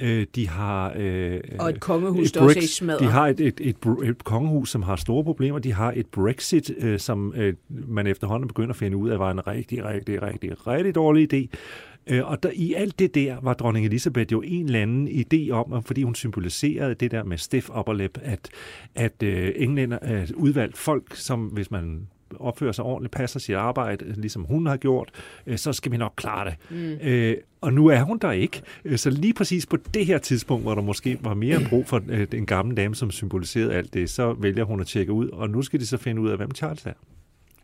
Øh, 0.00 0.26
De 0.34 0.48
har... 0.48 0.92
Øh, 0.96 1.40
Og 1.58 1.70
et 1.70 1.80
kongehus, 1.80 2.28
et 2.28 2.34
der 2.34 2.40
også 2.40 2.58
er 2.58 2.62
smadret. 2.62 3.00
De 3.00 3.06
har 3.06 3.26
et, 3.26 3.40
et, 3.40 3.60
et, 3.60 3.76
et 4.04 4.24
kongehus, 4.24 4.70
som 4.70 4.82
har 4.82 4.96
store 4.96 5.24
problemer. 5.24 5.58
De 5.58 5.72
har 5.72 5.92
et 5.96 6.06
Brexit, 6.06 6.70
øh, 6.78 6.98
som 6.98 7.34
øh, 7.36 7.54
man 7.68 8.06
efterhånden 8.06 8.48
begynder 8.48 8.70
at 8.70 8.76
finde 8.76 8.96
ud 8.96 9.10
af, 9.10 9.18
var 9.18 9.30
en 9.30 9.46
rigtig, 9.46 9.84
rigtig, 9.84 10.22
rigtig, 10.22 10.66
rigtig 10.66 10.94
dårlig 10.94 11.34
idé. 11.34 11.46
Øh, 12.06 12.30
og 12.30 12.42
der, 12.42 12.50
i 12.54 12.74
alt 12.74 12.98
det 12.98 13.14
der 13.14 13.36
var 13.42 13.54
dronning 13.54 13.86
Elisabeth 13.86 14.32
jo 14.32 14.42
en 14.42 14.66
eller 14.66 14.82
anden 14.82 15.08
idé 15.08 15.50
om, 15.50 15.82
fordi 15.82 16.02
hun 16.02 16.14
symboliserede 16.14 16.94
det 16.94 17.10
der 17.10 17.24
med 17.24 17.38
stiff 17.38 17.70
upper 17.78 17.92
lip, 17.92 18.18
at, 18.22 18.48
at 18.94 19.22
øh, 19.22 19.52
englænder 19.56 19.98
er 20.02 20.26
udvalgt 20.34 20.76
folk, 20.76 21.16
som 21.16 21.46
hvis 21.46 21.70
man 21.70 22.06
opfører 22.40 22.72
sig 22.72 22.84
ordentligt, 22.84 23.14
passer 23.14 23.40
sit 23.40 23.54
arbejde, 23.54 24.04
øh, 24.04 24.16
ligesom 24.16 24.42
hun 24.42 24.66
har 24.66 24.76
gjort, 24.76 25.10
øh, 25.46 25.58
så 25.58 25.72
skal 25.72 25.92
vi 25.92 25.96
nok 25.96 26.12
klare 26.16 26.50
det. 26.50 26.54
Mm. 26.70 27.08
Øh, 27.08 27.36
og 27.60 27.72
nu 27.72 27.86
er 27.86 28.02
hun 28.02 28.18
der 28.18 28.30
ikke. 28.30 28.62
Så 28.96 29.10
lige 29.10 29.34
præcis 29.34 29.66
på 29.66 29.76
det 29.94 30.06
her 30.06 30.18
tidspunkt, 30.18 30.64
hvor 30.64 30.74
der 30.74 30.82
måske 30.82 31.18
var 31.20 31.34
mere 31.34 31.60
brug 31.68 31.86
for 31.86 32.02
øh, 32.08 32.26
en 32.34 32.46
gammel 32.46 32.76
dame, 32.76 32.94
som 32.94 33.10
symboliserede 33.10 33.74
alt 33.74 33.94
det, 33.94 34.10
så 34.10 34.32
vælger 34.32 34.64
hun 34.64 34.80
at 34.80 34.86
tjekke 34.86 35.12
ud, 35.12 35.28
og 35.28 35.50
nu 35.50 35.62
skal 35.62 35.80
de 35.80 35.86
så 35.86 35.96
finde 35.96 36.22
ud 36.22 36.28
af, 36.28 36.36
hvem 36.36 36.54
Charles 36.54 36.86
er. 36.86 36.92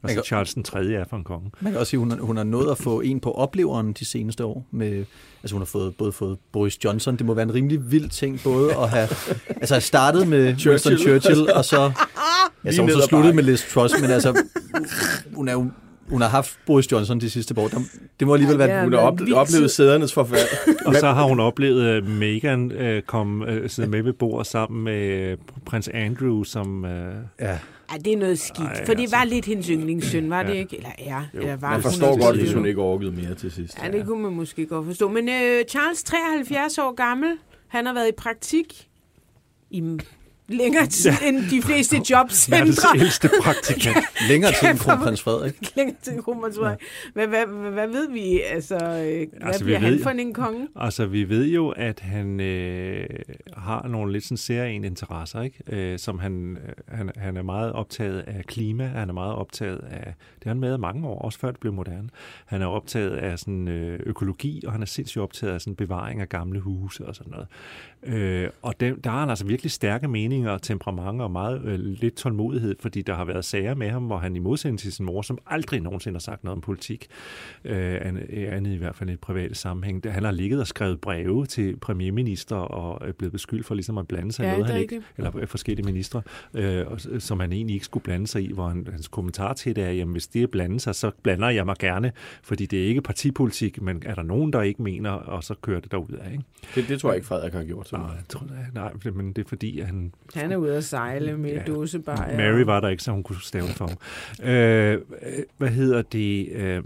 Man 0.03 0.11
Altså 0.11 0.23
kan- 0.23 0.27
Charles 0.27 0.55
den 0.55 0.63
3. 0.63 0.85
er 0.85 1.05
for 1.11 1.17
en 1.17 1.25
konge. 1.25 1.51
Man 1.61 1.73
kan 1.73 1.81
også 1.81 1.91
sige, 1.91 2.01
hun, 2.01 2.11
har- 2.11 2.19
hun 2.19 2.37
har 2.37 2.45
nået 2.45 2.71
at 2.71 2.79
få 2.79 3.01
en 3.01 3.21
på 3.21 3.33
opleveren 3.33 3.93
de 3.93 4.05
seneste 4.05 4.45
år. 4.45 4.67
Med, 4.71 5.05
altså 5.43 5.55
hun 5.55 5.61
har 5.61 5.67
fået, 5.67 5.97
både 5.97 6.13
fået 6.13 6.39
Boris 6.53 6.85
Johnson. 6.85 7.17
Det 7.17 7.27
må 7.27 7.35
være 7.35 7.43
en 7.43 7.55
rimelig 7.55 7.91
vild 7.93 8.11
ting 8.11 8.41
både 8.45 8.73
at 8.77 8.89
have... 8.91 9.09
altså 9.61 9.75
have 9.75 9.81
startet 9.81 10.29
med 10.29 10.55
Winston 10.67 10.99
Churchill, 10.99 11.53
og 11.53 11.65
så... 11.65 11.77
Ja, 12.65 12.73
så 12.73 12.83
hun 12.83 12.91
så 12.91 13.07
sluttet 13.09 13.35
med 13.35 13.43
Liz 13.45 13.73
Truss, 13.73 13.95
men 14.01 14.11
altså... 14.11 14.43
Hun 15.37 15.49
er 15.49 15.53
jo 15.53 15.71
hun 16.11 16.21
har 16.21 16.29
haft 16.29 16.59
Boris 16.67 16.93
Johnson 16.93 17.21
de 17.21 17.31
sidste 17.31 17.55
par 17.55 17.63
år. 17.63 17.69
Der- 17.69 17.81
Det 18.21 18.27
må 18.27 18.35
alligevel 18.35 18.61
Ja, 18.61 18.67
være... 18.67 18.77
det 18.77 18.85
Hun 18.85 18.93
har 19.33 19.41
oplevet 19.41 19.71
sædernes 19.71 20.13
forfærd. 20.13 20.47
Og 20.87 20.95
så 20.95 21.07
har 21.07 21.25
hun 21.25 21.41
oplevet 21.41 21.87
at 21.89 22.05
Meghan 22.09 22.73
øh, 22.73 23.03
kom 23.03 23.43
øh, 23.43 23.71
sidde 23.71 23.89
med 23.91 24.03
ved 24.03 24.13
bordet 24.13 24.47
sammen 24.47 24.85
med 24.85 25.07
øh, 25.09 25.37
prins 25.67 25.89
Andrew, 25.95 26.43
som... 26.43 26.85
Øh, 26.85 27.15
Ja. 27.41 27.59
Ja, 27.93 27.99
det 27.99 28.13
er 28.13 28.17
noget 28.17 28.39
skidt. 28.39 28.59
Ej, 28.69 28.87
for 28.87 28.95
det 28.95 29.01
altså. 29.03 29.17
var 29.17 29.25
lidt 29.25 29.45
hendes 29.47 29.67
yndlingssøn, 29.67 30.31
var 30.31 30.43
det 30.43 30.55
Ja. 30.55 30.59
ikke? 30.59 30.77
Eller 30.77 30.91
er. 30.99 31.23
Jo, 31.35 31.41
Eller 31.41 31.57
var 31.57 31.71
Man 31.71 31.83
forstår 31.83 32.25
godt, 32.25 32.37
hvis 32.39 32.53
hun 32.53 32.67
ikke 32.67 32.81
orkede 32.81 33.13
mere 33.13 33.35
til 33.35 33.51
sidst. 33.53 33.79
Ja, 33.85 33.93
det 33.93 34.07
kunne 34.07 34.23
man 34.23 34.33
måske 34.33 34.67
godt 34.67 34.87
forstå. 34.87 35.09
Men 35.09 35.29
øh, 35.29 35.65
Charles, 35.69 36.03
73 36.03 36.79
år 36.79 36.95
gammel, 36.95 37.29
han 37.69 37.87
har 37.87 37.95
været 37.95 38.09
i 38.09 38.13
praktik 38.17 38.89
i 39.71 39.81
længere 40.51 40.87
tid 40.87 41.11
ja. 41.11 41.29
end 41.29 41.37
de 41.51 41.63
fleste 41.63 41.97
verdens 41.97 42.11
jobcentre. 42.11 42.89
ældste 43.01 43.31
praktikant. 43.43 43.97
Længere 44.31 44.53
tid 44.53 44.69
end 44.69 44.79
kronprins 44.79 45.23
Frederik. 45.23 45.77
længere 45.77 45.97
tid 46.03 46.13
end 46.13 46.21
Romerts 46.29 46.59
ja. 46.63 46.75
hvad, 47.15 47.27
hvad, 47.27 47.47
hvad, 47.47 47.71
hvad 47.71 47.87
ved 47.89 48.11
vi? 48.13 48.41
Altså, 48.41 48.75
øh, 48.75 48.81
hvad 48.81 49.27
Altså, 49.41 49.65
vi 49.65 49.65
bliver 49.65 49.79
han 49.79 49.93
ved- 49.93 50.03
for 50.03 50.11
en 50.11 50.35
konge? 50.35 50.69
Altså, 50.77 51.07
vi 51.07 51.29
ved 51.29 51.47
jo, 51.47 51.69
at 51.69 52.01
han 52.01 52.41
øh, 52.41 53.07
har 53.57 53.89
nogle 53.89 54.13
lidt 54.13 54.25
sådan 54.25 54.37
særlige 54.37 54.87
interesser, 54.87 55.43
ikke? 55.43 55.59
Øh, 55.69 55.99
som 55.99 56.19
han, 56.19 56.59
øh, 56.67 56.97
han, 56.97 57.11
han 57.17 57.37
er 57.37 57.43
meget 57.43 57.73
optaget 57.73 58.21
af 58.21 58.45
klima, 58.45 58.87
han 58.87 59.09
er 59.09 59.13
meget 59.13 59.35
optaget 59.35 59.79
af, 59.91 60.15
det 60.35 60.45
har 60.45 60.51
han 60.51 60.75
i 60.75 60.79
mange 60.79 61.09
år, 61.09 61.19
også 61.23 61.39
før 61.39 61.51
det 61.51 61.61
blev 61.61 61.73
moderne. 61.73 62.09
Han 62.47 62.63
er 62.63 62.67
optaget 62.67 63.17
af 63.17 63.39
sådan, 63.39 63.69
øh, 63.69 64.01
økologi, 64.07 64.63
og 64.67 64.73
han 64.73 64.83
er 64.83 64.87
sindssygt 64.87 65.23
optaget 65.23 65.53
af 65.53 65.61
sådan 65.61 65.75
bevaring 65.77 66.21
af 66.21 66.29
gamle 66.29 66.61
huse 66.61 67.07
og 67.07 67.15
sådan 67.15 67.31
noget. 67.31 67.47
Øh, 68.03 68.49
og 68.63 68.81
dem, 68.81 69.01
der 69.03 69.11
har 69.11 69.21
han 69.21 69.29
altså 69.31 69.45
virkelig 69.47 69.71
stærke 69.73 70.09
meninger 70.09 70.51
og 70.51 70.63
temperament 70.63 71.23
og 71.23 71.31
meget 71.31 71.63
øh, 71.65 71.79
lidt 71.81 72.15
tålmodighed, 72.17 72.75
fordi 72.81 73.03
der 73.03 73.15
har 73.15 73.25
været 73.25 73.45
sager 73.45 73.75
med 73.75 73.91
ham, 73.91 74.03
hvor 74.03 74.19
han 74.19 74.37
i 74.37 74.39
modsætning 74.39 74.79
til 74.79 74.93
sin 74.93 75.07
mor, 75.07 75.23
som 75.23 75.39
aldrig 75.47 75.81
nogensinde 75.81 76.15
har 76.17 76.21
sagt 76.21 76.45
noget 76.45 76.57
om 76.57 76.61
politik, 76.61 77.07
øh, 77.65 77.99
an- 78.01 78.27
andet 78.31 78.73
i 78.73 78.77
hvert 78.77 78.97
fald 78.97 79.11
i 79.11 79.13
et 79.13 79.21
privat 79.21 79.57
sammenhæng, 79.57 80.05
der, 80.05 80.11
han 80.11 80.25
har 80.25 80.31
ligget 80.31 80.61
og 80.61 80.67
skrevet 80.67 81.01
breve 81.01 81.47
til 81.47 81.77
premierminister 81.77 82.57
og 82.57 83.09
er 83.09 83.13
blevet 83.13 83.33
beskyldt 83.33 83.67
for 83.67 83.75
ligesom 83.75 83.99
at 83.99 84.09
blande 84.09 84.33
sig 84.33 84.45
i 84.45 84.49
Ja, 84.49 84.53
noget, 84.53 84.65
det 84.67 84.71
er 84.71 84.75
han 84.75 84.83
ikke, 84.83 84.95
rigtigt. 84.95 85.15
eller 85.17 85.37
øh, 85.37 85.47
forskellige 85.49 85.87
ministre, 85.87 86.23
øh, 86.55 86.87
og- 86.87 87.01
som 87.19 87.41
han 87.41 87.53
egentlig 87.53 87.75
ikke 87.75 87.85
skulle 87.87 88.05
blande 88.05 88.27
sig 88.27 88.43
i, 88.43 88.53
hvor 88.53 88.69
han, 88.69 88.87
hans 88.93 89.09
kommentar 89.09 89.53
til 89.53 89.77
det 89.77 89.85
er, 89.85 89.91
jamen 89.91 90.13
hvis 90.13 90.27
det 90.27 90.43
er 90.43 90.47
blande 90.47 90.81
sig, 90.81 90.95
så 90.95 91.11
blander 91.23 91.49
jeg 91.51 91.67
mig 91.67 91.77
gerne, 91.79 92.13
fordi 92.43 92.67
det 92.67 92.83
er 92.83 92.87
ikke 92.87 93.03
partipolitik, 93.03 93.83
men 93.83 94.03
er 94.07 94.15
der 94.15 94.23
nogen, 94.23 94.53
der 94.53 94.63
ikke 94.63 94.83
mener, 94.83 95.11
og 95.11 95.45
så 95.45 95.55
kører 95.63 95.81
det 95.81 95.93
derud 95.93 96.13
af, 96.21 96.33
ikke? 96.33 96.45
Det, 96.75 96.89
det 96.89 97.01
tror 97.01 97.11
jeg 97.11 97.17
ikke, 97.17 97.27
Frederik 97.27 97.53
har 97.53 97.65
gjort 97.65 97.89
så 97.91 97.97
Nej, 97.97 98.07
meget. 98.07 98.17
jeg 98.17 98.25
tror, 98.29 98.47
nej, 98.75 98.93
men 99.15 99.33
det 99.33 99.45
er 99.45 99.49
fordi, 99.49 99.81
at 99.81 99.87
han 99.87 100.13
Han 100.35 100.53
er 100.53 100.57
ude 100.57 100.77
at 100.77 100.85
sejle 100.85 101.39
med 101.39 101.51
Ja. 101.53 101.63
dåsebajer. 101.67 102.37
Mary 102.37 102.61
var 102.65 102.81
der 102.81 102.89
ikke, 102.89 103.03
så 103.03 103.11
hun 103.13 103.23
kunne 103.23 103.41
stave 103.43 103.67
for 103.67 103.87
ham. 103.89 103.97
Øh, 104.51 104.99
hvad 105.59 105.69
hedder 105.69 106.03
det? 106.03 106.49
Øh, 106.53 106.83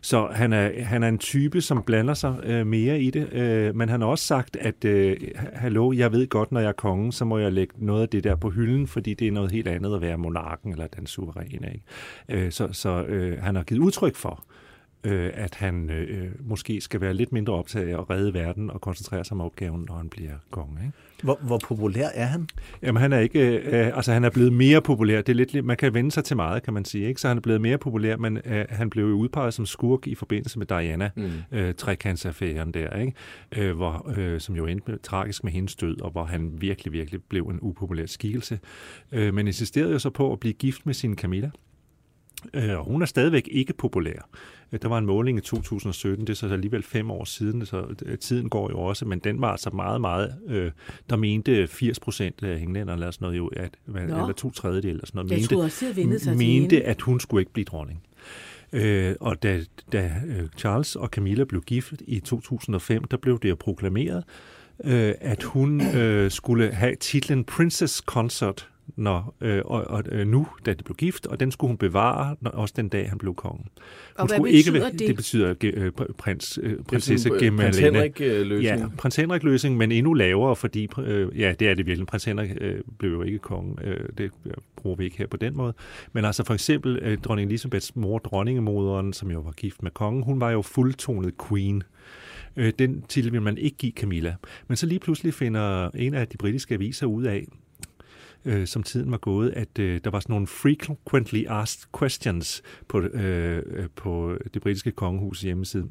så 0.00 0.26
han 0.32 0.52
er, 0.52 0.82
han 0.84 1.02
er 1.02 1.08
en 1.08 1.18
type, 1.18 1.60
som 1.60 1.82
blander 1.82 2.14
sig 2.14 2.36
øh, 2.44 2.66
mere 2.66 3.00
i 3.00 3.10
det, 3.10 3.32
øh, 3.32 3.74
men 3.76 3.88
han 3.88 4.00
har 4.00 4.08
også 4.08 4.24
sagt, 4.24 4.56
at 4.56 4.84
øh, 4.84 5.16
hallo, 5.52 5.92
jeg 5.92 6.12
ved 6.12 6.28
godt, 6.28 6.52
når 6.52 6.60
jeg 6.60 6.68
er 6.68 6.72
konge, 6.72 7.12
så 7.12 7.24
må 7.24 7.38
jeg 7.38 7.52
lægge 7.52 7.74
noget 7.78 8.02
af 8.02 8.08
det 8.08 8.24
der 8.24 8.36
på 8.36 8.50
hylden, 8.50 8.86
fordi 8.86 9.14
det 9.14 9.28
er 9.28 9.32
noget 9.32 9.50
helt 9.52 9.68
andet 9.68 9.94
at 9.94 10.00
være 10.00 10.18
monarken 10.18 10.72
eller 10.72 10.86
den 10.86 11.06
suveræne. 11.06 11.72
Ikke? 11.72 12.44
Øh, 12.46 12.52
så 12.52 12.68
så 12.72 13.02
øh, 13.04 13.42
han 13.42 13.56
har 13.56 13.62
givet 13.62 13.80
udtryk 13.80 14.16
for, 14.16 14.44
øh, 14.50 14.57
at 15.04 15.54
han 15.54 15.90
øh, 15.90 16.30
måske 16.40 16.80
skal 16.80 17.00
være 17.00 17.14
lidt 17.14 17.32
mindre 17.32 17.52
optaget 17.52 17.88
af 17.88 17.98
at 17.98 18.10
redde 18.10 18.34
verden 18.34 18.70
og 18.70 18.80
koncentrere 18.80 19.24
sig 19.24 19.32
om 19.34 19.40
opgaven, 19.40 19.84
når 19.88 19.96
han 19.96 20.08
bliver 20.08 20.32
konge. 20.50 20.80
Ikke? 20.86 20.92
Hvor, 21.22 21.38
hvor 21.42 21.58
populær 21.58 22.08
er 22.14 22.26
han? 22.26 22.48
Jamen, 22.82 23.00
han 23.00 23.12
er 23.12 23.18
ikke, 23.18 23.58
øh, 23.58 23.96
altså 23.96 24.12
han 24.12 24.24
er 24.24 24.30
blevet 24.30 24.52
mere 24.52 24.82
populær. 24.82 25.22
Det 25.22 25.28
er 25.28 25.34
lidt, 25.34 25.64
man 25.64 25.76
kan 25.76 25.94
vende 25.94 26.10
sig 26.10 26.24
til 26.24 26.36
meget, 26.36 26.62
kan 26.62 26.74
man 26.74 26.84
sige. 26.84 27.08
Ikke? 27.08 27.20
Så 27.20 27.28
han 27.28 27.36
er 27.36 27.40
blevet 27.40 27.60
mere 27.60 27.78
populær, 27.78 28.16
men 28.16 28.38
øh, 28.44 28.64
han 28.68 28.90
blev 28.90 29.04
jo 29.04 29.14
udpeget 29.14 29.54
som 29.54 29.66
skurk 29.66 30.06
i 30.06 30.14
forbindelse 30.14 30.58
med 30.58 30.66
Diana, 30.66 31.10
mm. 31.16 31.30
øh, 31.52 31.74
trekantsaffæren 31.74 32.72
der, 32.72 32.96
ikke? 32.96 33.12
Øh, 33.56 33.76
hvor, 33.76 34.12
øh, 34.16 34.40
som 34.40 34.56
jo 34.56 34.66
endte 34.66 34.90
med, 34.90 34.98
tragisk 34.98 35.44
med 35.44 35.52
hendes 35.52 35.76
død, 35.76 36.00
og 36.00 36.10
hvor 36.10 36.24
han 36.24 36.52
virkelig, 36.60 36.92
virkelig 36.92 37.22
blev 37.28 37.42
en 37.44 37.58
upopulær 37.62 38.06
skikkelse. 38.06 38.58
Øh, 39.12 39.34
men 39.34 39.46
insisterede 39.46 39.92
jo 39.92 39.98
så 39.98 40.10
på 40.10 40.32
at 40.32 40.40
blive 40.40 40.54
gift 40.54 40.86
med 40.86 40.94
sin 40.94 41.16
Camilla. 41.16 41.50
Øh, 42.54 42.78
og 42.78 42.84
hun 42.84 43.02
er 43.02 43.06
stadigvæk 43.06 43.48
ikke 43.52 43.72
populær. 43.72 44.28
Øh, 44.72 44.78
Der 44.82 44.88
var 44.88 44.98
en 44.98 45.06
måling 45.06 45.38
i 45.38 45.40
2017, 45.40 46.26
det 46.26 46.32
er 46.32 46.36
så 46.36 46.48
alligevel 46.48 46.82
fem 46.82 47.10
år 47.10 47.24
siden, 47.24 47.66
så 47.66 47.86
øh, 48.06 48.18
tiden 48.18 48.48
går 48.48 48.70
jo 48.70 48.78
også, 48.78 49.04
men 49.04 49.18
den 49.18 49.40
var 49.40 49.50
altså 49.50 49.70
meget, 49.70 50.00
meget, 50.00 50.34
øh, 50.48 50.70
der 51.10 51.16
mente 51.16 51.66
80 51.66 52.00
procent 52.00 52.42
af 52.42 52.58
englænderne, 52.58 52.92
eller 52.92 53.10
sådan 53.10 53.24
noget 53.24 53.38
jo, 53.38 53.46
at, 53.46 53.70
Nå. 53.86 54.00
eller 54.00 54.32
to 54.32 54.50
tredjedel, 54.50 54.90
eller 54.90 55.06
sådan 55.06 55.18
noget, 55.18 55.30
Jeg 55.30 55.38
mente, 55.38 55.64
også, 55.64 56.18
sig 56.18 56.36
mente 56.36 56.84
at 56.84 57.02
hun 57.02 57.20
skulle 57.20 57.42
ikke 57.42 57.52
blive 57.52 57.64
dronning. 57.64 58.02
Øh, 58.72 59.14
og 59.20 59.42
da, 59.42 59.60
da 59.92 60.12
øh, 60.26 60.48
Charles 60.58 60.96
og 60.96 61.08
Camilla 61.08 61.44
blev 61.44 61.62
gift 61.62 61.94
i 62.06 62.20
2005, 62.20 63.04
der 63.04 63.16
blev 63.16 63.38
det 63.38 63.48
jo 63.48 63.54
proklameret, 63.54 64.24
øh, 64.84 65.14
at 65.20 65.42
hun 65.42 65.96
øh, 65.96 66.30
skulle 66.30 66.72
have 66.72 66.94
titlen 66.94 67.44
Princess 67.44 67.96
Consort, 67.96 68.68
når, 68.96 69.34
øh, 69.40 69.62
og, 69.64 69.84
og 69.84 70.02
øh, 70.12 70.26
nu, 70.26 70.46
da 70.66 70.72
de 70.74 70.84
blev 70.84 70.96
gift, 70.96 71.26
og 71.26 71.40
den 71.40 71.50
skulle 71.50 71.68
hun 71.68 71.76
bevare, 71.76 72.36
når, 72.40 72.50
også 72.50 72.74
den 72.76 72.88
dag, 72.88 73.08
han 73.08 73.18
blev 73.18 73.34
konge. 73.34 73.64
Hun 74.18 74.28
hvad 74.28 74.36
skulle 74.36 74.52
ikke, 74.52 74.70
betyder 74.70 74.80
være- 74.84 74.92
det? 74.92 75.08
Det 75.08 75.16
betyder 75.16 75.54
øh, 75.64 75.92
pr- 76.00 76.12
prins, 76.12 76.58
øh, 76.62 76.70
Det 76.70 76.78
er 76.78 76.82
prinsesse 76.82 77.30
øh, 77.32 77.40
Gemalene. 77.40 77.62
Prins 77.64 77.78
Henrik-løsning. 77.78 78.62
Ja, 78.80 78.86
prins 78.98 79.16
Henrik 79.16 79.42
løsning, 79.42 79.76
men 79.76 79.92
endnu 79.92 80.12
lavere, 80.14 80.56
fordi, 80.56 80.88
øh, 80.98 81.40
ja, 81.40 81.54
det 81.60 81.68
er 81.68 81.74
det 81.74 81.86
virkelig. 81.86 82.06
Prins 82.06 82.24
Henrik 82.24 82.50
øh, 82.60 82.80
blev 82.98 83.10
jo 83.10 83.22
ikke 83.22 83.38
konge. 83.38 83.76
Øh, 83.84 84.08
det 84.18 84.30
bruger 84.76 84.96
vi 84.96 85.04
ikke 85.04 85.18
her 85.18 85.26
på 85.26 85.36
den 85.36 85.56
måde. 85.56 85.72
Men 86.12 86.24
altså 86.24 86.44
for 86.44 86.54
eksempel 86.54 86.98
øh, 87.02 87.18
dronning 87.18 87.48
Elisabeths 87.48 87.96
mor, 87.96 88.18
dronningemoderen, 88.18 89.12
som 89.12 89.30
jo 89.30 89.40
var 89.40 89.52
gift 89.52 89.82
med 89.82 89.90
kongen, 89.90 90.22
hun 90.22 90.40
var 90.40 90.50
jo 90.50 90.62
fuldtonet 90.62 91.34
queen. 91.48 91.82
Øh, 92.56 92.72
den 92.78 93.02
titel 93.08 93.32
vil 93.32 93.42
man 93.42 93.58
ikke 93.58 93.76
give 93.76 93.92
Camilla. 93.92 94.34
Men 94.68 94.76
så 94.76 94.86
lige 94.86 94.98
pludselig 94.98 95.34
finder 95.34 95.90
en 95.94 96.14
af 96.14 96.28
de 96.28 96.36
britiske 96.36 96.74
aviser 96.74 97.06
ud 97.06 97.24
af, 97.24 97.44
øh, 98.44 98.66
som 98.66 98.82
tiden 98.82 99.10
var 99.10 99.18
gået, 99.18 99.50
at 99.50 99.78
øh, 99.78 100.00
der 100.04 100.10
var 100.10 100.20
sådan 100.20 100.32
nogle 100.32 100.46
frequently 100.46 101.44
asked 101.48 101.88
questions 101.98 102.62
på, 102.88 103.00
øh, 103.00 103.62
øh 103.66 103.88
på 103.96 104.38
det 104.54 104.62
britiske 104.62 104.90
kongehus 104.90 105.40
hjemmeside. 105.40 105.88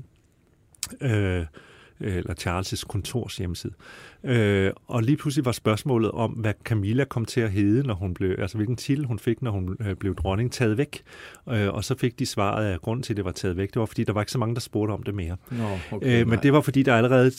Øh, 1.01 1.45
eller 1.99 2.33
Charles' 2.33 2.83
kontors 2.87 3.37
hjemmeside. 3.37 3.73
Øh, 4.23 4.71
og 4.87 5.03
lige 5.03 5.17
pludselig 5.17 5.45
var 5.45 5.51
spørgsmålet 5.51 6.11
om, 6.11 6.31
hvad 6.31 6.53
Camilla 6.63 7.05
kom 7.05 7.25
til 7.25 7.41
at 7.41 7.51
hedde, 7.51 7.87
når 7.87 7.93
hun 7.93 8.13
blev, 8.13 8.35
altså 8.39 8.57
hvilken 8.57 8.75
titel 8.75 9.05
hun 9.05 9.19
fik, 9.19 9.41
når 9.41 9.51
hun 9.51 9.77
øh, 9.79 9.95
blev 9.95 10.15
dronning, 10.15 10.51
taget 10.51 10.77
væk. 10.77 11.03
Øh, 11.49 11.73
og 11.73 11.83
så 11.83 11.97
fik 11.97 12.19
de 12.19 12.25
svaret 12.25 12.65
af 12.65 12.79
grund 12.81 13.03
til, 13.03 13.13
at 13.13 13.17
det 13.17 13.25
var 13.25 13.31
taget 13.31 13.57
væk. 13.57 13.73
Det 13.73 13.79
var, 13.79 13.85
fordi 13.85 14.03
der 14.03 14.13
var 14.13 14.21
ikke 14.21 14.31
så 14.31 14.37
mange, 14.37 14.55
der 14.55 14.61
spurgte 14.61 14.91
om 14.91 15.03
det 15.03 15.15
mere. 15.15 15.37
Nå, 15.51 15.63
okay, 15.91 16.21
øh, 16.21 16.27
men 16.27 16.39
det 16.43 16.53
var, 16.53 16.61
fordi 16.61 16.83
der 16.83 16.95
allerede 16.95 17.31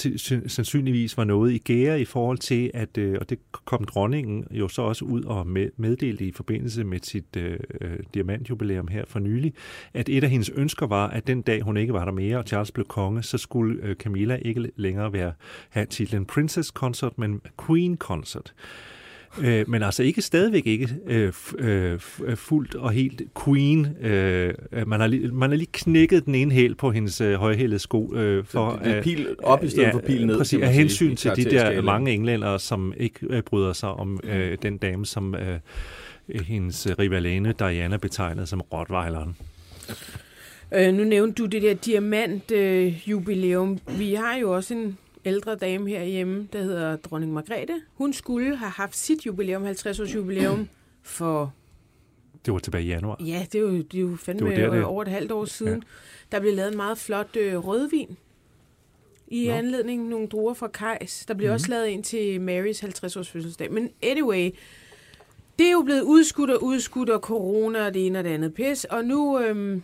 sandsynligvis 0.48 1.16
var 1.16 1.24
noget 1.24 1.52
i 1.52 1.58
gære 1.58 2.00
i 2.00 2.04
forhold 2.04 2.38
til, 2.38 2.70
at, 2.74 2.98
øh, 2.98 3.16
og 3.20 3.30
det 3.30 3.38
kom 3.64 3.84
dronningen 3.84 4.44
jo 4.50 4.68
så 4.68 4.82
også 4.82 5.04
ud 5.04 5.22
og 5.22 5.46
med, 5.46 5.70
meddelte 5.76 6.24
i 6.24 6.32
forbindelse 6.32 6.84
med 6.84 6.98
sit 7.02 7.36
øh, 7.36 7.58
øh, 7.80 7.98
diamantjubilæum 8.14 8.88
her 8.88 9.04
for 9.06 9.18
nylig, 9.18 9.54
at 9.94 10.08
et 10.08 10.24
af 10.24 10.30
hendes 10.30 10.48
ønsker 10.48 10.86
var, 10.86 11.08
at 11.08 11.26
den 11.26 11.42
dag 11.42 11.62
hun 11.62 11.76
ikke 11.76 11.92
var 11.92 12.04
der 12.04 12.12
mere, 12.12 12.38
og 12.38 12.44
Charles 12.46 12.70
blev 12.70 12.86
konge, 12.86 13.22
så 13.22 13.38
skulle 13.38 13.82
øh, 13.82 13.96
Camilla 13.96 14.38
ikke 14.48 14.70
længere 14.76 15.12
være, 15.12 15.32
have 15.68 15.86
titlen 15.86 16.24
Princess 16.24 16.68
Consort, 16.68 17.18
men 17.18 17.40
Queen 17.66 17.96
Consort. 17.96 18.54
Øh, 19.40 19.70
men 19.70 19.82
altså 19.82 20.02
ikke 20.02 20.22
stadigvæk 20.22 20.66
ikke 20.66 20.88
øh, 21.06 21.32
øh, 21.58 22.00
fuldt 22.36 22.74
og 22.74 22.92
helt 22.92 23.22
queen. 23.44 23.86
Øh, 24.00 24.54
man, 24.86 25.00
har 25.00 25.06
lige, 25.06 25.28
man 25.28 25.50
har 25.50 25.56
lige 25.56 25.70
knækket 25.72 26.26
den 26.26 26.34
ene 26.34 26.52
hæl 26.52 26.74
på 26.74 26.90
hendes 26.90 27.20
øh, 27.20 27.34
højhældede 27.34 27.78
sko. 27.78 28.14
Øh, 28.14 28.44
for, 28.44 28.70
det, 28.70 28.84
det 28.84 28.96
er 28.96 29.02
pil 29.02 29.36
op 29.42 29.64
i 29.64 29.68
stedet 29.68 29.86
ja, 29.86 29.92
for 29.92 30.00
pil 30.00 30.26
ned. 30.26 30.38
Præcis, 30.38 30.62
af 30.62 30.72
hensyn 30.72 31.16
til 31.16 31.30
de 31.36 31.44
der 31.44 31.82
mange 31.82 32.12
englænder, 32.12 32.58
som 32.58 32.92
ikke 32.96 33.26
øh, 33.30 33.42
bryder 33.42 33.72
sig 33.72 33.88
om 33.88 34.20
øh, 34.24 34.58
den 34.62 34.78
dame, 34.78 35.06
som 35.06 35.34
øh, 35.34 35.58
hendes 36.42 36.88
rivalene 36.98 37.54
Diana 37.58 37.96
betegnede 37.96 38.46
som 38.46 38.60
Rottweileren. 38.60 39.36
Øh, 40.72 40.94
nu 40.94 41.04
nævnte 41.04 41.42
du 41.42 41.46
det 41.46 41.62
der 41.62 41.74
diamant-jubilæum. 41.74 43.78
Øh, 43.88 43.98
Vi 43.98 44.14
har 44.14 44.36
jo 44.36 44.54
også 44.54 44.74
en 44.74 44.98
ældre 45.24 45.56
dame 45.56 45.90
herhjemme, 45.90 46.48
der 46.52 46.62
hedder 46.62 46.96
dronning 46.96 47.32
Margrethe. 47.32 47.80
Hun 47.94 48.12
skulle 48.12 48.56
have 48.56 48.70
haft 48.70 48.96
sit 48.96 49.26
jubilæum, 49.26 49.64
50 49.64 50.00
års 50.00 50.14
jubilæum, 50.14 50.68
for... 51.02 51.52
Det 52.46 52.52
var 52.52 52.58
tilbage 52.58 52.84
i 52.84 52.86
januar. 52.86 53.16
Ja, 53.26 53.46
det 53.52 53.58
er 53.58 53.62
jo, 53.62 53.82
det 53.82 53.94
er 53.94 54.00
jo 54.00 54.16
fandme 54.16 54.50
det 54.50 54.56
der, 54.56 54.70
det... 54.70 54.84
over 54.84 55.02
et 55.02 55.08
halvt 55.08 55.32
år 55.32 55.44
siden. 55.44 55.74
Ja. 55.74 55.80
Der 56.36 56.40
blev 56.40 56.54
lavet 56.54 56.70
en 56.70 56.76
meget 56.76 56.98
flot 56.98 57.36
øh, 57.36 57.66
rødvin 57.66 58.16
i 59.28 59.46
Nå. 59.46 59.52
anledning 59.52 60.08
nogle 60.08 60.28
druer 60.28 60.54
fra 60.54 60.68
Kajs. 60.68 61.24
Der 61.28 61.34
blev 61.34 61.46
mm-hmm. 61.46 61.54
også 61.54 61.70
lavet 61.70 61.92
en 61.92 62.02
til 62.02 62.40
Marys 62.40 62.80
50 62.80 63.16
års 63.16 63.30
fødselsdag. 63.30 63.72
Men 63.72 63.90
anyway, 64.02 64.50
det 65.58 65.66
er 65.66 65.72
jo 65.72 65.82
blevet 65.82 66.02
udskudt 66.02 66.50
og 66.50 66.64
udskudt, 66.64 67.10
og 67.10 67.20
corona 67.20 67.86
og 67.86 67.94
det 67.94 68.06
ene 68.06 68.18
og 68.18 68.24
det 68.24 68.30
andet 68.30 68.54
pis. 68.54 68.84
Og 68.84 69.04
nu, 69.04 69.40
øhm, 69.40 69.82